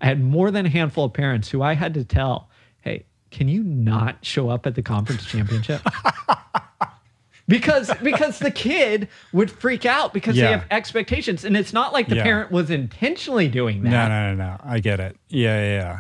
I 0.02 0.06
had 0.08 0.22
more 0.22 0.52
than 0.52 0.66
a 0.66 0.70
handful 0.70 1.06
of 1.06 1.14
parents 1.14 1.50
who 1.50 1.62
I 1.62 1.74
had 1.74 1.94
to 1.94 2.04
tell, 2.04 2.50
hey, 2.82 3.06
can 3.32 3.48
you 3.48 3.64
not 3.64 4.18
show 4.26 4.50
up 4.50 4.66
at 4.68 4.76
the 4.76 4.82
conference 4.82 5.26
championship? 5.26 5.82
because 7.48 7.92
because 8.04 8.40
the 8.40 8.52
kid 8.52 9.08
would 9.34 9.50
freak 9.52 9.86
out 9.86 10.14
because 10.14 10.36
Yeah. 10.36 10.46
they 10.46 10.52
have 10.54 10.66
expectations 10.72 11.44
and 11.46 11.56
it's 11.58 11.74
not 11.74 11.92
like 11.94 12.08
the 12.08 12.16
Yeah. 12.16 12.24
parent 12.24 12.52
was 12.52 12.70
intentionally 12.70 13.48
doing 13.48 13.84
that 13.84 13.90
No, 13.90 14.08
no, 14.08 14.36
no, 14.36 14.52
no. 14.52 14.58
I 14.64 14.80
get 14.80 15.00
it. 15.00 15.18
Yeah, 15.30 15.62
yeah, 15.62 15.70
yeah. 15.80 16.00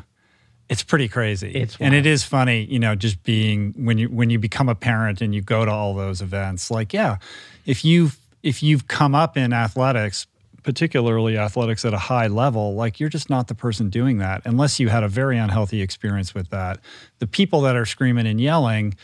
It's 0.71 0.83
pretty 0.83 1.09
crazy. 1.09 1.51
It's 1.51 1.75
and 1.81 1.93
it 1.93 2.05
is 2.05 2.23
funny, 2.23 2.63
you 2.63 2.79
know, 2.79 2.95
just 2.95 3.21
being 3.23 3.73
when 3.75 3.97
you 3.97 4.07
when 4.07 4.29
you 4.29 4.39
become 4.39 4.69
a 4.69 4.75
parent 4.75 5.19
and 5.19 5.35
you 5.35 5.41
go 5.41 5.65
to 5.65 5.71
all 5.71 5.93
those 5.93 6.21
events. 6.21 6.71
Like, 6.71 6.93
yeah, 6.93 7.17
if 7.65 7.83
you've 7.83 8.17
if 8.41 8.63
you've 8.63 8.87
come 8.87 9.13
up 9.13 9.35
in 9.35 9.51
athletics, 9.51 10.27
particularly 10.63 11.37
athletics 11.37 11.83
at 11.83 11.93
a 11.93 11.97
high 11.97 12.27
level, 12.27 12.73
like 12.73 13.01
you're 13.01 13.09
just 13.09 13.29
not 13.29 13.49
the 13.49 13.53
person 13.53 13.89
doing 13.89 14.19
that 14.19 14.43
unless 14.45 14.79
you 14.79 14.87
had 14.87 15.03
a 15.03 15.09
very 15.09 15.37
unhealthy 15.37 15.81
experience 15.81 16.33
with 16.33 16.49
that. 16.51 16.79
The 17.19 17.27
people 17.27 17.59
that 17.61 17.75
are 17.75 17.85
screaming 17.85 18.25
and 18.25 18.39
yelling 18.39 18.95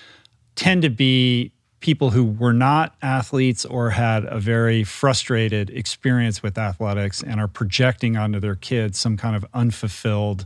tend 0.56 0.84
to 0.84 0.90
be 0.90 1.52
people 1.82 2.12
who 2.12 2.24
were 2.24 2.54
not 2.54 2.96
athletes 3.02 3.66
or 3.66 3.90
had 3.90 4.24
a 4.26 4.40
very 4.40 4.86
frustrated 4.86 5.70
experience 5.72 6.42
with 6.42 6.58
athletics 6.58 7.22
and 7.22 7.42
are 7.42 7.48
projecting 7.48 8.16
onto 8.16 8.40
their 8.40 8.56
kids 8.56 8.98
some 8.98 9.18
kind 9.18 9.36
of 9.36 9.46
unfulfilled, 9.54 10.46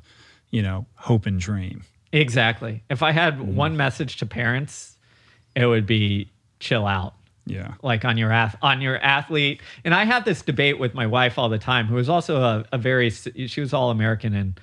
you 0.51 0.61
know, 0.61 0.85
hope 0.95 1.25
and 1.25 1.39
dream. 1.39 1.83
exactly 2.13 2.83
if 2.89 3.01
i 3.03 3.11
had 3.11 3.37
Mm-hmm. 3.37 3.55
one 3.55 3.77
message 3.77 4.17
to 4.17 4.25
parents 4.25 4.97
it 5.55 5.65
would 5.65 5.85
be 5.85 6.29
chill 6.59 6.85
out 6.85 7.13
Yeah. 7.45 7.73
like 7.81 8.03
on 8.05 8.17
your 8.17 8.31
ath- 8.31 8.57
on 8.61 8.81
your 8.81 8.97
athlete 8.99 9.61
and 9.85 9.93
i 9.95 10.03
have 10.03 10.25
this 10.25 10.41
debate 10.41 10.77
with 10.77 10.93
my 10.93 11.07
wife 11.07 11.37
all 11.39 11.47
the 11.49 11.57
time 11.57 11.87
who 11.87 11.97
is 11.97 12.09
also 12.09 12.41
a, 12.41 12.65
a 12.73 12.77
very 12.77 13.09
she 13.09 13.61
was 13.61 13.73
all 13.73 13.89
american 13.91 14.33
in 14.33 14.55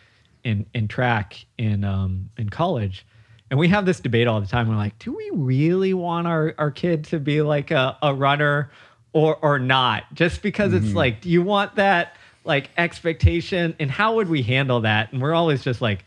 in 0.44 0.67
in 0.75 0.89
track 0.89 1.47
in 1.57 1.84
um 1.84 2.28
in 2.36 2.49
college 2.50 3.07
And 3.50 3.58
we 3.58 3.68
have 3.68 3.86
this 3.86 3.99
debate 4.00 4.26
all 4.28 4.42
the 4.42 4.47
time. 4.47 4.68
We're 4.68 4.76
like, 4.76 4.99
do 4.99 5.10
we 5.17 5.31
really 5.33 5.94
want 5.94 6.26
our, 6.26 6.55
our 6.58 6.70
kid 6.70 7.05
to 7.05 7.18
be 7.18 7.41
like 7.41 7.70
a, 7.70 7.97
a 8.02 8.12
runner 8.12 8.70
or 9.15 9.36
or 9.41 9.58
not? 9.58 10.05
Just 10.12 10.42
because 10.42 10.75
it's 10.75 10.92
like, 10.92 11.23
do 11.23 11.31
you 11.31 11.42
want 11.42 11.76
that 11.76 12.15
like 12.49 12.70
expectation? 12.77 13.77
And 13.78 13.91
how 13.91 14.17
would 14.17 14.28
we 14.28 14.43
handle 14.43 14.81
that? 14.81 15.12
And 15.12 15.23
we're 15.23 15.35
always 15.35 15.62
just 15.62 15.81
like, 15.81 16.05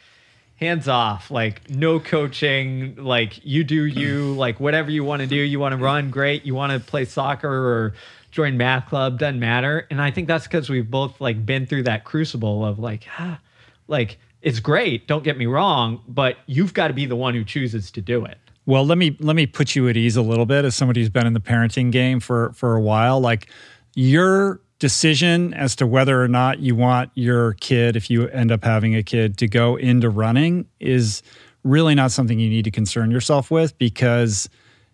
hands 0.61 0.87
off, 0.87 1.31
like 1.31 1.67
no 1.71 1.99
coaching, 1.99 2.95
like 2.95 3.43
you 3.43 3.63
do 3.63 3.83
you, 3.85 4.33
like 4.37 4.59
whatever 4.59 4.91
you 4.91 5.03
want 5.03 5.21
to 5.21 5.27
do. 5.27 5.35
You 5.35 5.59
want 5.59 5.73
to 5.73 5.77
run, 5.77 6.11
great. 6.11 6.45
You 6.45 6.53
want 6.53 6.71
to 6.71 6.79
play 6.79 7.03
soccer 7.05 7.49
or 7.49 7.93
join 8.29 8.57
math 8.57 8.87
club, 8.87 9.19
doesn't 9.19 9.39
matter. 9.39 9.87
And 9.89 10.01
I 10.01 10.11
think 10.11 10.27
that's 10.27 10.45
because 10.45 10.69
we've 10.69 10.89
both 10.89 11.19
like 11.19 11.45
been 11.45 11.65
through 11.65 11.83
that 11.83 12.05
crucible 12.05 12.65
of 12.65 12.79
like, 12.79 13.05
ah, 13.19 13.39
like 13.87 14.19
it's 14.41 14.59
great, 14.59 15.07
don't 15.07 15.23
get 15.23 15.37
me 15.37 15.47
wrong, 15.47 16.01
but 16.07 16.37
you've 16.45 16.73
got 16.73 16.87
to 16.87 16.93
be 16.93 17.05
the 17.05 17.15
one 17.15 17.33
who 17.33 17.43
chooses 17.43 17.91
to 17.91 18.01
do 18.01 18.23
it. 18.25 18.37
Well, 18.65 18.85
let 18.85 18.97
me 18.97 19.17
let 19.19 19.35
me 19.35 19.47
put 19.47 19.75
you 19.75 19.89
at 19.89 19.97
ease 19.97 20.15
a 20.15 20.21
little 20.21 20.45
bit 20.45 20.65
as 20.65 20.75
somebody 20.75 21.01
who's 21.01 21.09
been 21.09 21.25
in 21.25 21.33
the 21.33 21.39
parenting 21.39 21.91
game 21.91 22.19
for 22.19 22.53
for 22.53 22.75
a 22.75 22.81
while. 22.81 23.19
Like 23.19 23.49
your 23.95 24.61
decision 24.81 25.53
as 25.53 25.75
to 25.75 25.85
whether 25.85 26.21
or 26.21 26.27
not 26.27 26.59
you 26.59 26.75
want 26.75 27.11
your 27.13 27.53
kid, 27.53 27.95
if 27.95 28.09
you 28.09 28.27
end 28.29 28.51
up 28.51 28.63
having 28.63 28.95
a 28.95 29.03
kid, 29.03 29.37
to 29.37 29.47
go 29.47 29.75
into 29.75 30.09
running 30.09 30.65
is 30.79 31.21
really 31.63 31.93
not 31.93 32.11
something 32.11 32.39
you 32.39 32.49
need 32.49 32.65
to 32.65 32.71
concern 32.71 33.11
yourself 33.11 33.51
with 33.51 33.77
because 33.77 34.49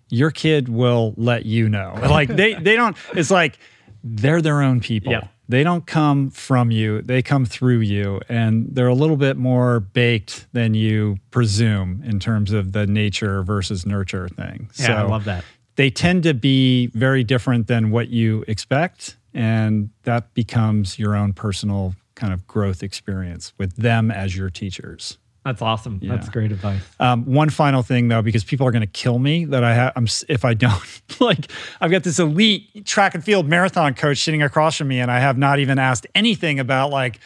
your 0.09 0.29
kid 0.29 0.67
will 0.67 1.13
let 1.15 1.45
you 1.45 1.69
know. 1.69 1.95
Like 2.09 2.27
they 2.27 2.53
they 2.55 2.75
don't. 2.75 2.97
It's 3.13 3.31
like 3.31 3.59
they're 4.03 4.41
their 4.41 4.61
own 4.61 4.81
people. 4.81 5.13
Yeah. 5.13 5.27
They 5.49 5.63
don't 5.63 5.85
come 5.87 6.31
from 6.31 6.69
you, 6.71 7.01
they 7.01 7.21
come 7.21 7.45
through 7.45 7.79
you. 7.79 8.19
And 8.27 8.67
they're 8.69 8.89
a 8.89 8.93
little 8.93 9.15
bit 9.15 9.37
more 9.37 9.79
baked 9.79 10.47
than 10.51 10.73
you 10.73 11.15
presume 11.31 12.03
in 12.05 12.19
terms 12.19 12.51
of 12.51 12.73
the 12.73 12.85
nature 12.85 13.41
versus 13.43 13.85
nurture 13.85 14.27
thing. 14.27 14.69
Yeah, 14.77 15.03
I 15.03 15.07
love 15.07 15.23
that. 15.23 15.45
They 15.77 15.89
tend 15.89 16.23
to 16.23 16.33
be 16.33 16.87
very 16.87 17.23
different 17.23 17.67
than 17.67 17.91
what 17.91 18.09
you 18.09 18.43
expect. 18.49 19.15
And 19.37 19.91
that 20.01 20.33
becomes 20.33 20.97
your 20.97 21.15
own 21.15 21.31
personal 21.31 21.93
kind 22.15 22.33
of 22.33 22.47
growth 22.47 22.81
experience 22.81 23.53
with 23.59 23.75
them 23.75 24.09
as 24.09 24.35
your 24.35 24.49
teachers. 24.49 25.19
That's 25.45 25.61
awesome. 25.61 26.01
That's 26.03 26.27
great 26.27 26.51
advice. 26.51 26.81
Um, 26.99 27.23
one 27.23 27.49
final 27.49 27.83
thing 27.83 28.07
though, 28.07 28.23
because 28.23 28.43
people 28.43 28.67
are 28.67 28.71
going 28.71 28.81
to 28.81 28.87
kill 28.87 29.19
me 29.19 29.45
that 29.45 29.63
I 29.63 29.75
have. 29.75 29.93
I'm 29.95 30.07
if 30.27 30.43
I 30.43 30.55
don't 30.55 31.01
like. 31.21 31.51
I've 31.79 31.91
got 31.91 32.03
this 32.03 32.19
elite 32.19 32.85
track 32.85 33.13
and 33.13 33.23
field 33.23 33.47
marathon 33.47 33.93
coach 33.93 34.17
sitting 34.17 34.41
across 34.41 34.75
from 34.75 34.89
me, 34.89 34.99
and 34.99 35.09
I 35.09 35.19
have 35.19 35.37
not 35.37 35.59
even 35.59 35.79
asked 35.79 36.07
anything 36.15 36.59
about 36.59 36.89
like, 36.89 37.19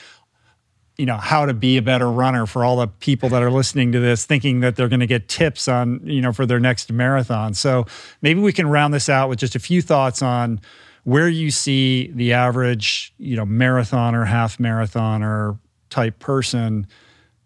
you 0.98 1.06
know, 1.08 1.18
how 1.18 1.48
to 1.48 1.54
be 1.54 1.78
a 1.78 1.82
better 1.82 2.12
runner 2.12 2.46
for 2.46 2.64
all 2.64 2.76
the 2.76 2.88
people 2.88 3.30
that 3.30 3.42
are 3.42 3.50
listening 3.50 3.94
to 3.94 4.00
this, 4.00 4.26
thinking 4.26 4.60
that 4.60 4.76
they're 4.76 4.90
going 4.90 5.00
to 5.00 5.08
get 5.08 5.28
tips 5.28 5.68
on 5.68 6.02
you 6.04 6.22
know 6.22 6.34
for 6.34 6.46
their 6.46 6.60
next 6.60 6.92
marathon. 6.92 7.56
So 7.56 7.88
maybe 8.22 8.42
we 8.42 8.54
can 8.54 8.68
round 8.68 8.94
this 8.94 9.10
out 9.10 9.30
with 9.30 9.40
just 9.40 9.56
a 9.56 9.60
few 9.60 9.82
thoughts 9.82 10.22
on 10.22 10.60
where 11.04 11.28
you 11.30 11.52
see 11.52 12.12
the 12.14 12.34
average, 12.34 13.14
you 13.18 13.36
know, 13.36 13.46
marathoner, 13.46 14.26
half 14.28 14.58
marathoner 14.58 15.58
type 15.90 16.20
person 16.20 16.88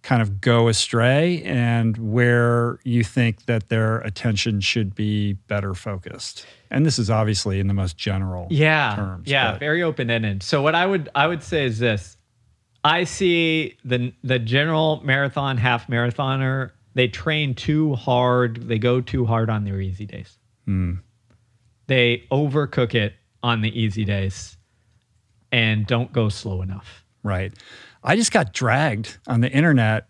kind 0.03 0.21
of 0.21 0.39
go 0.39 0.67
astray 0.67 1.41
and 1.43 1.97
where 1.97 2.77
you 2.83 3.03
think 3.03 3.45
that 3.47 3.69
their 3.69 3.97
attention 4.01 4.59
should 4.61 4.93
be 4.93 5.33
better 5.47 5.73
focused. 5.73 6.45
And 6.69 6.85
this 6.85 6.99
is 6.99 7.09
obviously 7.09 7.59
in 7.59 7.67
the 7.67 7.73
most 7.73 7.97
general 7.97 8.45
yeah 8.51 8.95
terms. 8.95 9.27
yeah 9.27 9.51
but- 9.53 9.59
very 9.59 9.81
open-ended 9.81 10.43
so 10.43 10.61
what 10.61 10.75
i 10.75 10.85
would 10.85 11.09
i 11.15 11.25
would 11.25 11.41
say 11.41 11.65
is 11.65 11.79
this 11.79 12.17
i 12.83 13.03
see 13.05 13.77
the 13.85 14.13
the 14.23 14.37
general 14.37 15.01
marathon 15.03 15.57
half 15.57 15.87
marathoner 15.87 16.71
they 16.93 17.07
train 17.07 17.55
too 17.55 17.95
hard 17.95 18.67
they 18.67 18.77
go 18.77 18.99
too 19.01 19.25
hard 19.25 19.49
on 19.49 19.63
their 19.63 19.79
easy 19.79 20.05
days 20.05 20.37
Hmm. 20.65 20.95
they 21.87 22.23
overcook 22.31 22.93
it 22.93 23.13
on 23.45 23.61
the 23.61 23.79
easy 23.79 24.03
days 24.03 24.57
and 25.51 25.85
don't 25.85 26.11
go 26.11 26.29
slow 26.29 26.61
enough 26.61 27.05
Right. 27.25 27.51
I 28.03 28.15
just 28.15 28.31
got 28.31 28.53
dragged 28.53 29.17
on 29.27 29.41
the 29.41 29.51
internet 29.51 30.07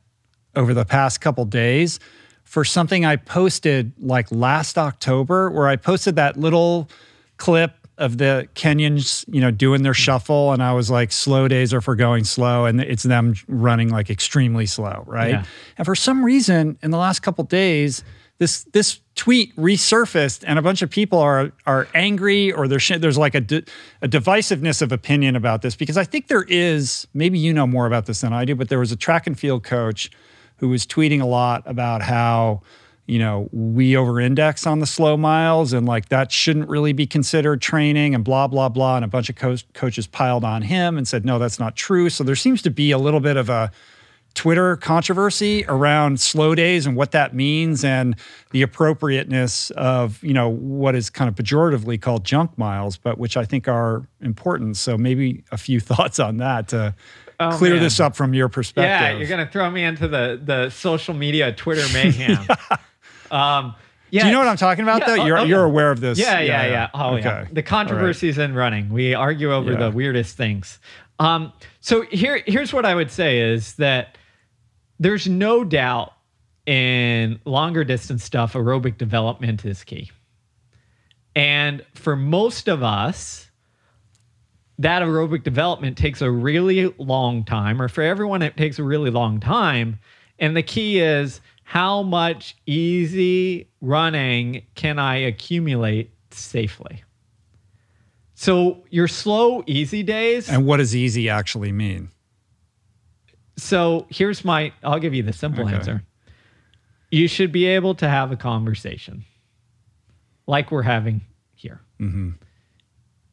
over 0.53 0.73
the 0.73 0.83
past 0.83 1.21
couple 1.21 1.45
days 1.45 1.97
for 2.43 2.65
something 2.65 3.05
I 3.05 3.15
posted 3.15 3.93
like 3.97 4.29
last 4.31 4.77
October, 4.77 5.49
where 5.49 5.69
I 5.69 5.77
posted 5.77 6.17
that 6.17 6.35
little 6.35 6.89
clip 7.37 7.71
of 7.97 8.17
the 8.17 8.49
Kenyans, 8.53 9.23
you 9.33 9.39
know, 9.39 9.49
doing 9.49 9.83
their 9.83 9.93
shuffle, 9.93 10.51
and 10.51 10.61
I 10.61 10.73
was 10.73 10.91
like, 10.91 11.13
"Slow 11.13 11.47
days 11.47 11.73
are 11.73 11.79
for 11.79 11.95
going 11.95 12.25
slow," 12.25 12.65
and 12.65 12.81
it's 12.81 13.03
them 13.03 13.35
running 13.47 13.89
like 13.89 14.09
extremely 14.09 14.65
slow, 14.65 15.05
right? 15.07 15.31
Yeah. 15.31 15.43
And 15.77 15.85
for 15.85 15.95
some 15.95 16.23
reason, 16.23 16.77
in 16.83 16.91
the 16.91 16.97
last 16.97 17.21
couple 17.21 17.45
days, 17.45 18.03
this 18.39 18.65
this 18.73 18.99
tweet 19.15 19.55
resurfaced, 19.55 20.43
and 20.45 20.59
a 20.59 20.61
bunch 20.61 20.81
of 20.81 20.89
people 20.89 21.19
are 21.19 21.51
are 21.65 21.87
angry, 21.93 22.51
or 22.51 22.67
there's 22.67 22.87
there's 22.87 23.17
like 23.17 23.35
a 23.35 23.41
di- 23.41 23.63
a 24.01 24.07
divisiveness 24.07 24.81
of 24.81 24.91
opinion 24.91 25.35
about 25.35 25.61
this 25.61 25.75
because 25.75 25.97
I 25.97 26.03
think 26.03 26.27
there 26.27 26.45
is. 26.47 27.07
Maybe 27.13 27.39
you 27.39 27.53
know 27.53 27.65
more 27.65 27.87
about 27.87 28.05
this 28.05 28.21
than 28.21 28.33
I 28.33 28.45
do, 28.45 28.55
but 28.55 28.69
there 28.69 28.79
was 28.79 28.91
a 28.91 28.97
track 28.97 29.25
and 29.25 29.39
field 29.39 29.63
coach 29.63 30.11
who 30.57 30.69
was 30.69 30.85
tweeting 30.85 31.21
a 31.21 31.25
lot 31.25 31.63
about 31.65 32.01
how 32.01 32.61
you 33.07 33.19
know 33.19 33.49
we 33.51 33.95
over-index 33.95 34.65
on 34.65 34.79
the 34.79 34.85
slow 34.85 35.15
miles 35.15 35.73
and 35.73 35.85
like 35.85 36.09
that 36.09 36.31
shouldn't 36.31 36.67
really 36.67 36.93
be 36.93 37.05
considered 37.05 37.61
training 37.61 38.15
and 38.15 38.23
blah 38.23 38.47
blah 38.47 38.67
blah 38.67 38.95
and 38.95 39.05
a 39.05 39.07
bunch 39.07 39.29
of 39.29 39.35
co- 39.35 39.55
coaches 39.73 40.07
piled 40.07 40.43
on 40.43 40.63
him 40.63 40.97
and 40.97 41.07
said 41.07 41.23
no 41.23 41.37
that's 41.37 41.59
not 41.59 41.75
true 41.75 42.09
so 42.09 42.23
there 42.23 42.35
seems 42.35 42.63
to 42.63 42.71
be 42.71 42.89
a 42.89 42.97
little 42.97 43.19
bit 43.19 43.37
of 43.37 43.47
a 43.47 43.71
Twitter 44.35 44.75
controversy 44.75 45.65
around 45.67 46.19
slow 46.19 46.53
days 46.53 46.85
and 46.85 46.95
what 46.95 47.11
that 47.13 47.33
means 47.33 47.83
and 47.83 48.15
the 48.51 48.61
appropriateness 48.61 49.71
of, 49.71 50.21
you 50.23 50.33
know, 50.33 50.49
what 50.49 50.93
is 50.93 51.09
kind 51.09 51.27
of 51.27 51.35
pejoratively 51.35 51.99
called 51.99 52.23
junk 52.25 52.55
miles, 52.57 52.97
but 52.97 53.17
which 53.17 53.37
I 53.37 53.45
think 53.45 53.67
are 53.67 54.07
important. 54.21 54.77
So 54.77 54.97
maybe 54.97 55.43
a 55.51 55.57
few 55.57 55.79
thoughts 55.89 56.19
on 56.19 56.37
that 56.37 56.67
to 56.69 56.93
Oh, 57.37 57.49
clear 57.57 57.73
man. 57.73 57.83
this 57.83 57.99
up 57.99 58.15
from 58.15 58.33
your 58.33 58.47
perspective. 58.47 58.89
Yeah, 58.89 59.17
you're 59.17 59.27
gonna 59.27 59.49
throw 59.51 59.69
me 59.69 59.83
into 59.83 60.07
the 60.07 60.39
the 60.41 60.69
social 60.69 61.13
media 61.13 61.51
Twitter 61.51 61.83
mayhem. 61.93 62.37
um, 63.29 63.75
yeah. 64.09 64.21
Do 64.21 64.27
you 64.27 64.31
know 64.31 64.39
what 64.39 64.47
I'm 64.47 64.55
talking 64.55 64.83
about 64.83 65.01
Yeah, 65.01 65.15
though? 65.17 65.21
oh, 65.21 65.25
You're 65.25 65.37
oh, 65.39 65.43
you're 65.43 65.63
aware 65.65 65.91
of 65.91 65.99
this. 65.99 66.17
Yeah, 66.17 66.39
yeah, 66.39 66.65
yeah. 66.67 66.89
Oh, 66.93 67.17
yeah. 67.17 67.39
Okay. 67.41 67.49
The 67.51 67.61
controversies 67.63 68.37
in 68.37 68.53
running. 68.55 68.87
We 68.89 69.13
argue 69.13 69.51
over 69.53 69.73
Yeah. 69.73 69.79
the 69.79 69.91
weirdest 69.91 70.37
things. 70.37 70.79
Um, 71.19 71.51
so 71.81 72.03
here, 72.03 72.41
here's 72.47 72.71
what 72.71 72.85
I 72.85 72.95
would 72.95 73.11
say 73.11 73.39
is 73.39 73.73
that 73.75 74.17
there's 74.99 75.27
no 75.27 75.63
doubt 75.63 76.13
in 76.65 77.39
longer 77.45 77.83
distance 77.83 78.23
stuff, 78.23 78.53
aerobic 78.53 78.97
development 78.97 79.65
is 79.65 79.83
key. 79.83 80.11
And 81.35 81.85
for 81.93 82.15
most 82.15 82.67
of 82.67 82.81
us, 82.81 83.51
that 84.79 85.01
aerobic 85.01 85.43
development 85.43 85.97
takes 85.97 86.21
a 86.21 86.31
really 86.31 86.93
long 86.97 87.43
time, 87.43 87.81
or 87.81 87.87
for 87.87 88.01
everyone, 88.01 88.41
it 88.41 88.57
takes 88.57 88.79
a 88.79 88.83
really 88.83 89.09
long 89.09 89.39
time. 89.39 89.99
And 90.39 90.55
the 90.55 90.63
key 90.63 90.99
is 90.99 91.39
how 91.63 92.03
much 92.03 92.55
easy 92.65 93.69
running 93.81 94.63
can 94.75 94.99
I 94.99 95.17
accumulate 95.17 96.11
safely? 96.31 97.03
So 98.33 98.83
your 98.89 99.07
slow, 99.07 99.63
easy 99.65 100.03
days. 100.03 100.49
And 100.49 100.65
what 100.65 100.77
does 100.77 100.95
easy 100.95 101.29
actually 101.29 101.71
mean? 101.71 102.09
So 103.57 104.05
here's 104.09 104.43
my 104.43 104.71
I'll 104.83 104.99
give 104.99 105.13
you 105.13 105.23
the 105.23 105.33
simple 105.33 105.65
Okay. 105.65 105.75
answer. 105.75 106.03
You 107.11 107.27
should 107.27 107.51
be 107.51 107.65
able 107.65 107.95
to 107.95 108.09
have 108.09 108.31
a 108.31 108.35
conversation 108.35 109.23
like 110.47 110.71
we're 110.71 110.81
having 110.81 111.21
here. 111.53 111.79
Mm-hmm. 111.99 112.31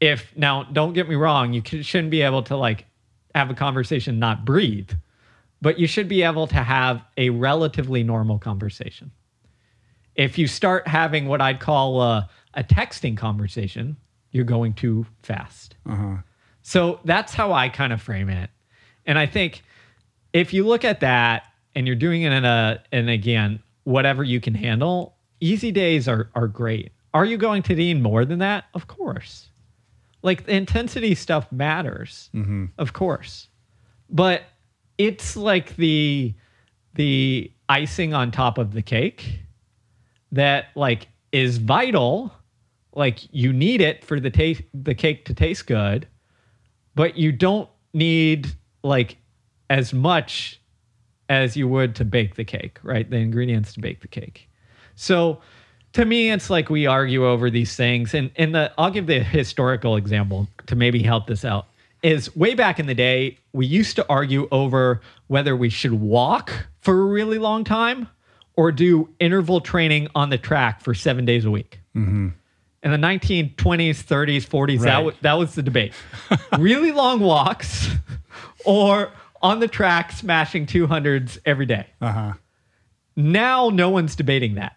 If 0.00 0.36
now, 0.36 0.64
don't 0.64 0.92
get 0.92 1.08
me 1.08 1.14
wrong, 1.14 1.52
you 1.52 1.62
c- 1.66 1.82
shouldn't 1.82 2.10
be 2.10 2.22
able 2.22 2.42
to 2.44 2.56
like 2.56 2.86
have 3.34 3.50
a 3.50 3.54
conversation, 3.54 4.18
not 4.18 4.44
breathe, 4.44 4.90
but 5.60 5.78
you 5.78 5.86
should 5.86 6.08
be 6.08 6.22
able 6.22 6.46
to 6.48 6.56
have 6.62 7.02
a 7.16 7.30
relatively 7.30 8.02
normal 8.02 8.38
conversation. 8.38 9.10
If 10.14 10.38
you 10.38 10.46
start 10.46 10.86
having 10.86 11.26
what 11.26 11.40
I'd 11.40 11.60
call 11.60 12.02
a, 12.02 12.28
a 12.54 12.62
texting 12.64 13.16
conversation, 13.16 13.96
you're 14.32 14.44
going 14.44 14.74
too 14.74 15.06
fast. 15.22 15.76
Uh-huh. 15.88 16.16
So 16.62 17.00
that's 17.04 17.32
how 17.34 17.52
I 17.52 17.68
kind 17.68 17.92
of 17.92 18.02
frame 18.02 18.28
it. 18.28 18.50
And 19.06 19.18
I 19.18 19.26
think 19.26 19.62
if 20.32 20.52
you 20.52 20.66
look 20.66 20.84
at 20.84 21.00
that 21.00 21.44
and 21.74 21.86
you're 21.86 21.96
doing 21.96 22.22
it 22.22 22.32
in 22.32 22.44
a 22.44 22.82
and 22.92 23.10
again, 23.10 23.62
whatever 23.84 24.22
you 24.22 24.40
can 24.40 24.54
handle, 24.54 25.16
easy 25.40 25.70
days 25.70 26.08
are 26.08 26.30
are 26.34 26.48
great. 26.48 26.92
Are 27.14 27.24
you 27.24 27.36
going 27.36 27.62
to 27.64 27.74
need 27.74 28.00
more 28.00 28.24
than 28.24 28.38
that? 28.38 28.64
Of 28.74 28.86
course. 28.86 29.50
Like 30.22 30.46
the 30.46 30.54
intensity 30.54 31.14
stuff 31.14 31.50
matters. 31.52 32.30
Mm-hmm. 32.34 32.66
Of 32.78 32.92
course. 32.92 33.48
But 34.08 34.42
it's 34.98 35.36
like 35.36 35.76
the 35.76 36.34
the 36.94 37.50
icing 37.68 38.14
on 38.14 38.30
top 38.30 38.58
of 38.58 38.72
the 38.72 38.82
cake 38.82 39.40
that 40.30 40.66
like 40.74 41.08
is 41.32 41.58
vital. 41.58 42.32
Like 42.94 43.20
you 43.32 43.52
need 43.52 43.80
it 43.80 44.04
for 44.04 44.20
the 44.20 44.30
taste 44.30 44.62
the 44.74 44.94
cake 44.94 45.24
to 45.26 45.34
taste 45.34 45.66
good 45.66 46.06
but 46.94 47.16
you 47.16 47.32
don't 47.32 47.68
need 47.92 48.48
like 48.82 49.16
as 49.72 49.94
much 49.94 50.60
as 51.30 51.56
you 51.56 51.66
would 51.66 51.94
to 51.96 52.04
bake 52.04 52.34
the 52.34 52.44
cake, 52.44 52.78
right? 52.82 53.08
The 53.08 53.16
ingredients 53.16 53.72
to 53.72 53.80
bake 53.80 54.02
the 54.02 54.08
cake. 54.08 54.50
So 54.96 55.40
to 55.94 56.04
me, 56.04 56.30
it's 56.30 56.50
like 56.50 56.68
we 56.68 56.86
argue 56.86 57.26
over 57.26 57.48
these 57.48 57.74
things. 57.74 58.12
And, 58.12 58.30
and 58.36 58.54
the, 58.54 58.70
I'll 58.76 58.90
give 58.90 59.06
the 59.06 59.20
historical 59.20 59.96
example 59.96 60.46
to 60.66 60.76
maybe 60.76 61.02
help 61.02 61.26
this 61.26 61.42
out. 61.42 61.68
Is 62.02 62.36
way 62.36 62.54
back 62.54 62.78
in 62.78 62.86
the 62.86 62.94
day, 62.94 63.38
we 63.54 63.64
used 63.64 63.96
to 63.96 64.06
argue 64.10 64.46
over 64.52 65.00
whether 65.28 65.56
we 65.56 65.70
should 65.70 65.94
walk 65.94 66.52
for 66.80 67.00
a 67.00 67.04
really 67.06 67.38
long 67.38 67.64
time 67.64 68.08
or 68.56 68.72
do 68.72 69.08
interval 69.20 69.62
training 69.62 70.08
on 70.14 70.28
the 70.28 70.36
track 70.36 70.82
for 70.82 70.92
seven 70.92 71.24
days 71.24 71.46
a 71.46 71.50
week. 71.50 71.80
Mm-hmm. 71.96 72.28
In 72.82 72.90
the 72.90 72.98
1920s, 72.98 73.54
30s, 73.54 74.46
40s, 74.46 74.50
right. 74.50 74.80
that, 74.80 74.96
w- 74.96 75.16
that 75.22 75.34
was 75.34 75.54
the 75.54 75.62
debate. 75.62 75.94
really 76.58 76.92
long 76.92 77.20
walks 77.20 77.88
or 78.66 79.12
on 79.42 79.60
the 79.60 79.68
track 79.68 80.12
smashing 80.12 80.66
200s 80.66 81.38
every 81.44 81.66
day. 81.66 81.86
Uh-huh. 82.00 82.34
Now, 83.16 83.68
no 83.68 83.90
one's 83.90 84.16
debating 84.16 84.54
that 84.54 84.76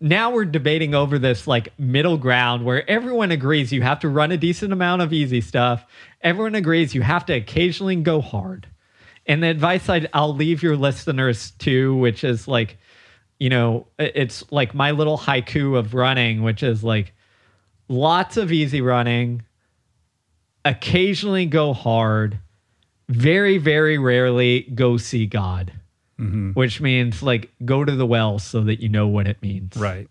now 0.00 0.30
we're 0.30 0.46
debating 0.46 0.94
over 0.94 1.18
this 1.18 1.46
like 1.46 1.78
middle 1.78 2.16
ground 2.16 2.64
where 2.64 2.88
everyone 2.88 3.30
agrees 3.30 3.70
you 3.70 3.82
have 3.82 4.00
to 4.00 4.08
run 4.08 4.32
a 4.32 4.36
decent 4.36 4.72
amount 4.72 5.02
of 5.02 5.12
easy 5.12 5.42
stuff. 5.42 5.84
Everyone 6.22 6.54
agrees 6.54 6.94
you 6.94 7.02
have 7.02 7.26
to 7.26 7.34
occasionally 7.34 7.96
go 7.96 8.20
hard. 8.22 8.66
And 9.26 9.42
the 9.42 9.48
advice 9.48 9.88
i 9.88 10.08
will 10.14 10.34
leave 10.34 10.62
your 10.62 10.76
listeners 10.76 11.50
to, 11.58 11.94
which 11.96 12.24
is 12.24 12.48
like, 12.48 12.78
you 13.38 13.50
know, 13.50 13.86
it's 13.98 14.50
like 14.50 14.74
my 14.74 14.90
little 14.92 15.18
haiku 15.18 15.76
of 15.78 15.92
running, 15.92 16.42
which 16.42 16.62
is 16.62 16.82
like 16.82 17.12
lots 17.88 18.38
of 18.38 18.50
easy 18.50 18.80
running, 18.80 19.42
occasionally 20.64 21.44
go 21.44 21.74
hard, 21.74 22.38
very, 23.10 23.58
very 23.58 23.98
rarely 23.98 24.62
go 24.74 24.96
see 24.96 25.26
God 25.26 25.72
mm-hmm. 26.20 26.50
which 26.50 26.80
means 26.80 27.22
like 27.22 27.50
go 27.64 27.84
to 27.84 27.92
the 27.94 28.06
well 28.06 28.38
so 28.38 28.60
that 28.62 28.80
you 28.80 28.88
know 28.88 29.08
what 29.08 29.26
it 29.26 29.40
means. 29.42 29.76
Right. 29.76 30.08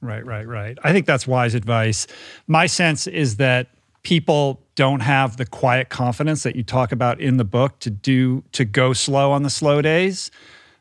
Right, 0.00 0.26
right, 0.26 0.46
right. 0.46 0.76
I 0.82 0.92
think 0.92 1.06
that's 1.06 1.28
wise 1.28 1.54
advice. 1.54 2.08
My 2.48 2.66
sense 2.66 3.06
is 3.06 3.36
that 3.36 3.68
people 4.02 4.60
don't 4.74 4.98
have 4.98 5.36
the 5.36 5.46
quiet 5.46 5.90
confidence 5.90 6.42
that 6.42 6.56
you 6.56 6.64
talk 6.64 6.90
about 6.90 7.20
in 7.20 7.36
the 7.36 7.44
book 7.44 7.78
to 7.80 7.90
do 7.90 8.42
to 8.50 8.64
go 8.64 8.94
slow 8.94 9.30
on 9.30 9.44
the 9.44 9.50
slow 9.50 9.80
days, 9.80 10.32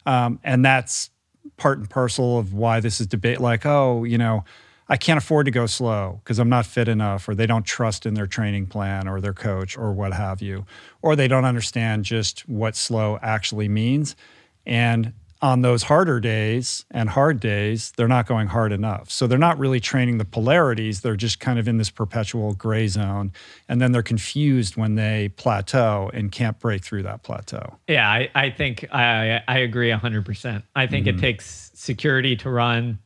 um, 0.08 0.40
and 0.44 0.66
that's 0.66 1.12
part 1.58 1.78
and 1.78 1.88
parcel 1.88 2.40
of 2.40 2.56
why 2.56 2.80
this 2.80 3.00
is 3.00 3.06
debate. 3.06 3.40
Like, 3.40 3.64
oh, 3.64 4.06
you 4.06 4.18
know, 4.18 4.44
I 4.92 4.98
can't 4.98 5.18
afford 5.18 5.46
to 5.46 5.52
go 5.52 5.68
slow 5.68 6.20
because 6.22 6.38
I'm 6.38 6.50
not 6.50 6.66
fit 6.66 6.90
enough, 6.90 7.30
or 7.30 7.34
they 7.34 7.48
don't 7.48 7.66
trust 7.66 8.06
in 8.06 8.14
their 8.14 8.28
training 8.28 8.68
plan 8.68 9.08
or 9.08 9.22
their 9.22 9.34
coach 9.34 9.78
or 9.78 9.94
what 9.94 10.12
have 10.12 10.42
you, 10.42 10.66
or 11.02 11.16
they 11.16 11.30
don't 11.30 11.46
understand 11.46 12.04
just 12.04 12.42
what 12.50 12.76
slow 12.76 13.18
actually 13.22 13.70
means. 13.70 14.18
And 14.66 15.14
on 15.42 15.62
those 15.62 15.84
harder 15.84 16.20
days 16.20 16.84
and 16.92 17.08
hard 17.08 17.40
days, 17.40 17.94
they're 17.96 18.10
not 18.10 18.28
going 18.28 18.48
hard 18.48 18.74
enough. 18.74 19.10
So 19.10 19.28
they're 19.28 19.40
not 19.40 19.58
really 19.58 19.80
training 19.80 20.18
the 20.18 20.26
polarities. 20.26 21.00
They're 21.00 21.16
just 21.16 21.40
kind 21.40 21.58
of 21.58 21.70
in 21.70 21.78
this 21.78 21.90
perpetual 21.90 22.54
gray 22.54 22.90
zone. 22.90 23.32
And 23.70 23.80
then 23.80 23.94
they're 23.94 24.04
confused 24.04 24.76
when 24.76 24.96
they 24.96 25.30
plateau 25.38 26.12
and 26.14 26.34
can't 26.34 26.60
break 26.60 26.84
through 26.84 27.04
that 27.04 27.24
plateau. 27.24 27.78
Yeah, 27.88 28.10
I, 28.10 28.30
I 28.36 28.50
think 28.50 28.86
I, 28.92 29.42
I 29.48 29.60
agree 29.60 29.90
100%. 29.90 30.64
I 30.76 30.86
think 30.86 31.06
mm-hmm. 31.08 31.18
it 31.18 31.22
takes 31.22 31.72
security 31.76 32.36
to 32.36 32.50
run 32.50 33.00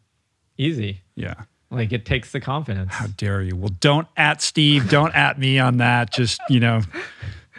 easy. 0.57 1.01
Yeah. 1.13 1.43
Like 1.71 1.91
it 1.91 2.05
takes 2.05 2.31
the 2.31 2.39
confidence. 2.39 2.93
How 2.93 3.07
dare 3.07 3.41
you? 3.41 3.55
Well, 3.55 3.71
don't 3.79 4.07
at 4.15 4.41
Steve, 4.41 4.89
don't 4.89 5.13
at 5.15 5.39
me 5.39 5.59
on 5.59 5.77
that. 5.77 6.11
Just, 6.13 6.39
you 6.49 6.59
know, 6.59 6.81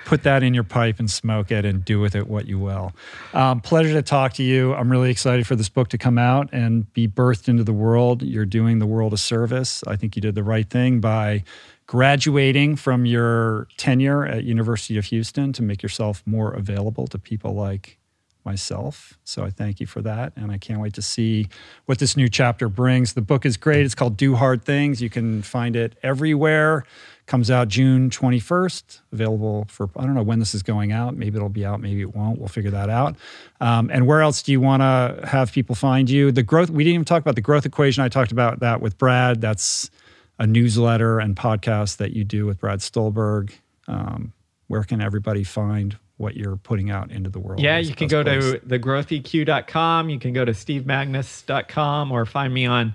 put 0.07 0.23
that 0.23 0.43
in 0.43 0.55
your 0.55 0.65
pipe 0.65 0.99
and 0.99 1.10
smoke 1.10 1.51
it 1.51 1.65
and 1.65 1.85
do 1.85 2.01
with 2.01 2.15
it 2.15 2.28
what 2.28 2.47
you 2.47 2.59
will. 2.59 2.93
Um, 3.35 3.60
pleasure 3.60 3.93
to 3.93 4.02
talk 4.02 4.33
to 4.35 4.43
you. 4.43 4.73
I'm 4.75 4.91
really 4.91 5.10
excited 5.10 5.47
for 5.47 5.57
this 5.57 5.68
book 5.68 5.89
to 5.89 5.99
come 5.99 6.17
out 6.17 6.49
and 6.52 6.91
be 6.94 7.09
birthed 7.09 7.49
into 7.49 7.65
the 7.65 7.73
world. 7.73 8.23
You're 8.23 8.47
doing 8.47 8.78
the 8.78 8.86
world 8.86 9.12
a 9.12 9.18
service. 9.18 9.83
I 9.86 9.97
think 9.97 10.15
you 10.15 10.23
did 10.23 10.36
the 10.36 10.44
right 10.44 10.68
thing 10.70 11.01
by 11.01 11.43
graduating 11.86 12.76
from 12.76 13.05
your 13.05 13.68
tenure 13.76 14.25
at 14.25 14.44
University 14.44 14.97
of 14.97 15.07
Houston 15.07 15.52
to 15.52 15.62
make 15.62 15.83
yourself 15.83 16.23
more 16.25 16.52
available 16.52 17.07
to 17.09 17.18
people 17.18 17.55
like 17.55 17.99
myself. 18.47 19.18
So 19.25 19.44
I 19.44 19.50
thank 19.50 19.81
you 19.81 19.86
for 19.86 20.00
that. 20.02 20.33
And 20.36 20.50
I 20.50 20.57
can't 20.57 20.81
wait 20.81 20.94
to 20.94 21.02
see 21.02 21.49
what 21.84 21.99
this 21.99 22.16
new 22.16 22.28
chapter 22.28 22.68
brings. 22.68 23.12
The 23.12 23.20
book 23.20 23.44
is 23.44 23.57
great. 23.57 23.84
It's 23.84 23.94
called 23.94 24.16
Do 24.16 24.36
Hard 24.36 24.65
Things. 24.65 25.02
You 25.02 25.10
can 25.10 25.42
find 25.42 25.76
it 25.76 25.99
everywhere. 26.02 26.84
Comes 27.26 27.50
out 27.50 27.66
June 27.66 28.08
21st, 28.08 29.00
available 29.12 29.66
for, 29.68 29.91
I 29.97 30.02
don't 30.02 30.15
know 30.15 30.23
when 30.23 30.39
this 30.39 30.55
is 30.55 30.62
going 30.62 30.92
out. 30.92 31.16
Maybe 31.16 31.36
it'll 31.36 31.49
be 31.49 31.66
out, 31.66 31.81
maybe 31.81 32.00
it 32.00 32.15
won't. 32.15 32.39
We'll 32.39 32.49
figure 32.49 32.70
that 32.70 32.89
out. 32.89 33.16
Um, 33.60 33.91
and 33.92 34.07
where 34.07 34.23
else 34.23 34.42
do 34.42 34.52
you 34.52 34.60
want 34.60 34.83
to 34.83 35.26
have 35.26 35.50
people 35.50 35.75
find 35.75 36.08
you? 36.08 36.31
The 36.31 36.44
growth, 36.44 36.70
we 36.70 36.84
didn't 36.84 36.94
even 36.94 37.05
talk 37.05 37.20
about 37.20 37.34
the 37.34 37.41
growth 37.41 37.66
equation. 37.66 38.05
I 38.05 38.08
talked 38.08 38.31
about 38.31 38.60
that 38.60 38.81
with 38.81 38.97
Brad. 38.97 39.41
That's 39.41 39.91
a 40.39 40.47
newsletter 40.47 41.18
and 41.18 41.34
podcast 41.34 41.97
that 41.97 42.12
you 42.12 42.23
do 42.23 42.47
with 42.47 42.60
Brad 42.60 42.81
Stulberg. 42.81 43.52
Um, 43.89 44.33
where 44.68 44.84
can 44.84 45.00
everybody 45.00 45.42
find 45.42 45.97
what 46.17 46.36
you're 46.36 46.57
putting 46.57 46.91
out 46.91 47.11
into 47.11 47.31
the 47.31 47.39
world? 47.39 47.61
Yeah, 47.61 47.78
you 47.78 47.95
can 47.95 48.09
go 48.09 48.23
place? 48.23 48.53
to 48.53 48.59
thegrowtheq.com. 48.61 50.09
You 50.09 50.19
can 50.19 50.33
go 50.33 50.45
to 50.45 50.53
stevemagness.com 50.53 52.12
or 52.12 52.27
find 52.27 52.53
me 52.53 52.67
on 52.67 52.95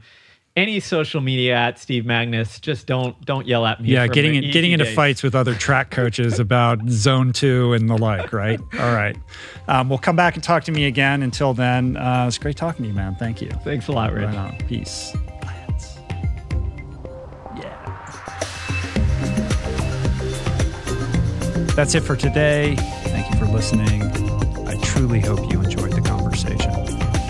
any 0.55 0.79
social 0.79 1.21
media 1.21 1.55
at 1.55 1.79
Steve 1.79 2.03
Magness. 2.03 2.59
Just 2.59 2.87
don't 2.87 3.19
don't 3.25 3.47
yell 3.47 3.65
at 3.65 3.81
me. 3.81 3.89
Yeah, 3.89 4.07
getting 4.07 4.35
in, 4.35 4.51
getting 4.51 4.71
into 4.71 4.85
fights 4.85 5.23
with 5.23 5.35
other 5.35 5.55
track 5.55 5.91
coaches 5.91 6.39
about 6.39 6.87
zone 6.89 7.33
two 7.33 7.73
and 7.73 7.89
the 7.89 7.97
like. 7.97 8.33
Right. 8.33 8.59
All 8.79 8.93
right. 8.93 9.17
Um, 9.67 9.89
we'll 9.89 9.97
come 9.97 10.15
back 10.15 10.35
and 10.35 10.43
talk 10.43 10.63
to 10.65 10.71
me 10.71 10.85
again. 10.85 11.21
Until 11.23 11.53
then, 11.53 11.97
uh, 11.97 12.25
it's 12.27 12.37
great 12.37 12.57
talking 12.57 12.83
to 12.83 12.89
you, 12.89 12.93
man. 12.93 13.15
Thank 13.15 13.41
you. 13.41 13.49
Thanks 13.63 13.87
a 13.87 13.91
lot, 13.91 14.13
Rich. 14.13 14.25
Right 14.25 14.35
on. 14.35 14.57
Peace. 14.67 15.15
Yeah. 17.57 17.77
That's 21.75 21.95
it 21.95 22.01
for 22.01 22.17
today. 22.17 22.75
Thank 23.21 23.35
you 23.35 23.39
for 23.45 23.53
listening. 23.53 24.01
I 24.67 24.75
truly 24.81 25.19
hope 25.19 25.51
you 25.51 25.61
enjoyed 25.61 25.91
the 25.91 26.01
conversation. 26.01 26.73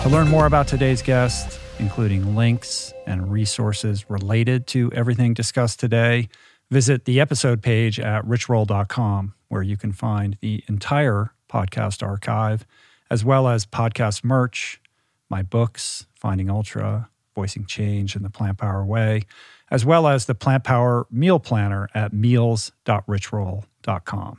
To 0.02 0.08
learn 0.08 0.28
more 0.28 0.46
about 0.46 0.66
today's 0.66 1.02
guest 1.02 1.60
including 1.78 2.34
links 2.34 2.94
and 3.06 3.30
resources 3.30 4.08
related 4.08 4.66
to 4.68 4.90
everything 4.92 5.34
discussed 5.34 5.80
today, 5.80 6.30
visit 6.70 7.04
the 7.04 7.20
episode 7.20 7.60
page 7.60 8.00
at 8.00 8.24
richroll.com, 8.24 9.34
where 9.48 9.60
you 9.60 9.76
can 9.76 9.92
find 9.92 10.38
the 10.40 10.64
entire 10.66 11.34
podcast 11.50 12.02
archive, 12.02 12.64
as 13.10 13.22
well 13.22 13.46
as 13.48 13.66
podcast 13.66 14.24
merch, 14.24 14.80
my 15.28 15.42
books, 15.42 16.06
Finding 16.14 16.48
Ultra, 16.48 17.10
Voicing 17.34 17.66
Change 17.66 18.16
in 18.16 18.22
the 18.22 18.30
Plant 18.30 18.56
Power 18.56 18.86
Way, 18.86 19.26
as 19.70 19.84
well 19.84 20.08
as 20.08 20.24
the 20.24 20.34
Plant 20.34 20.64
Power 20.64 21.06
Meal 21.10 21.38
Planner 21.38 21.90
at 21.94 22.14
meals.richroll.com. 22.14 24.38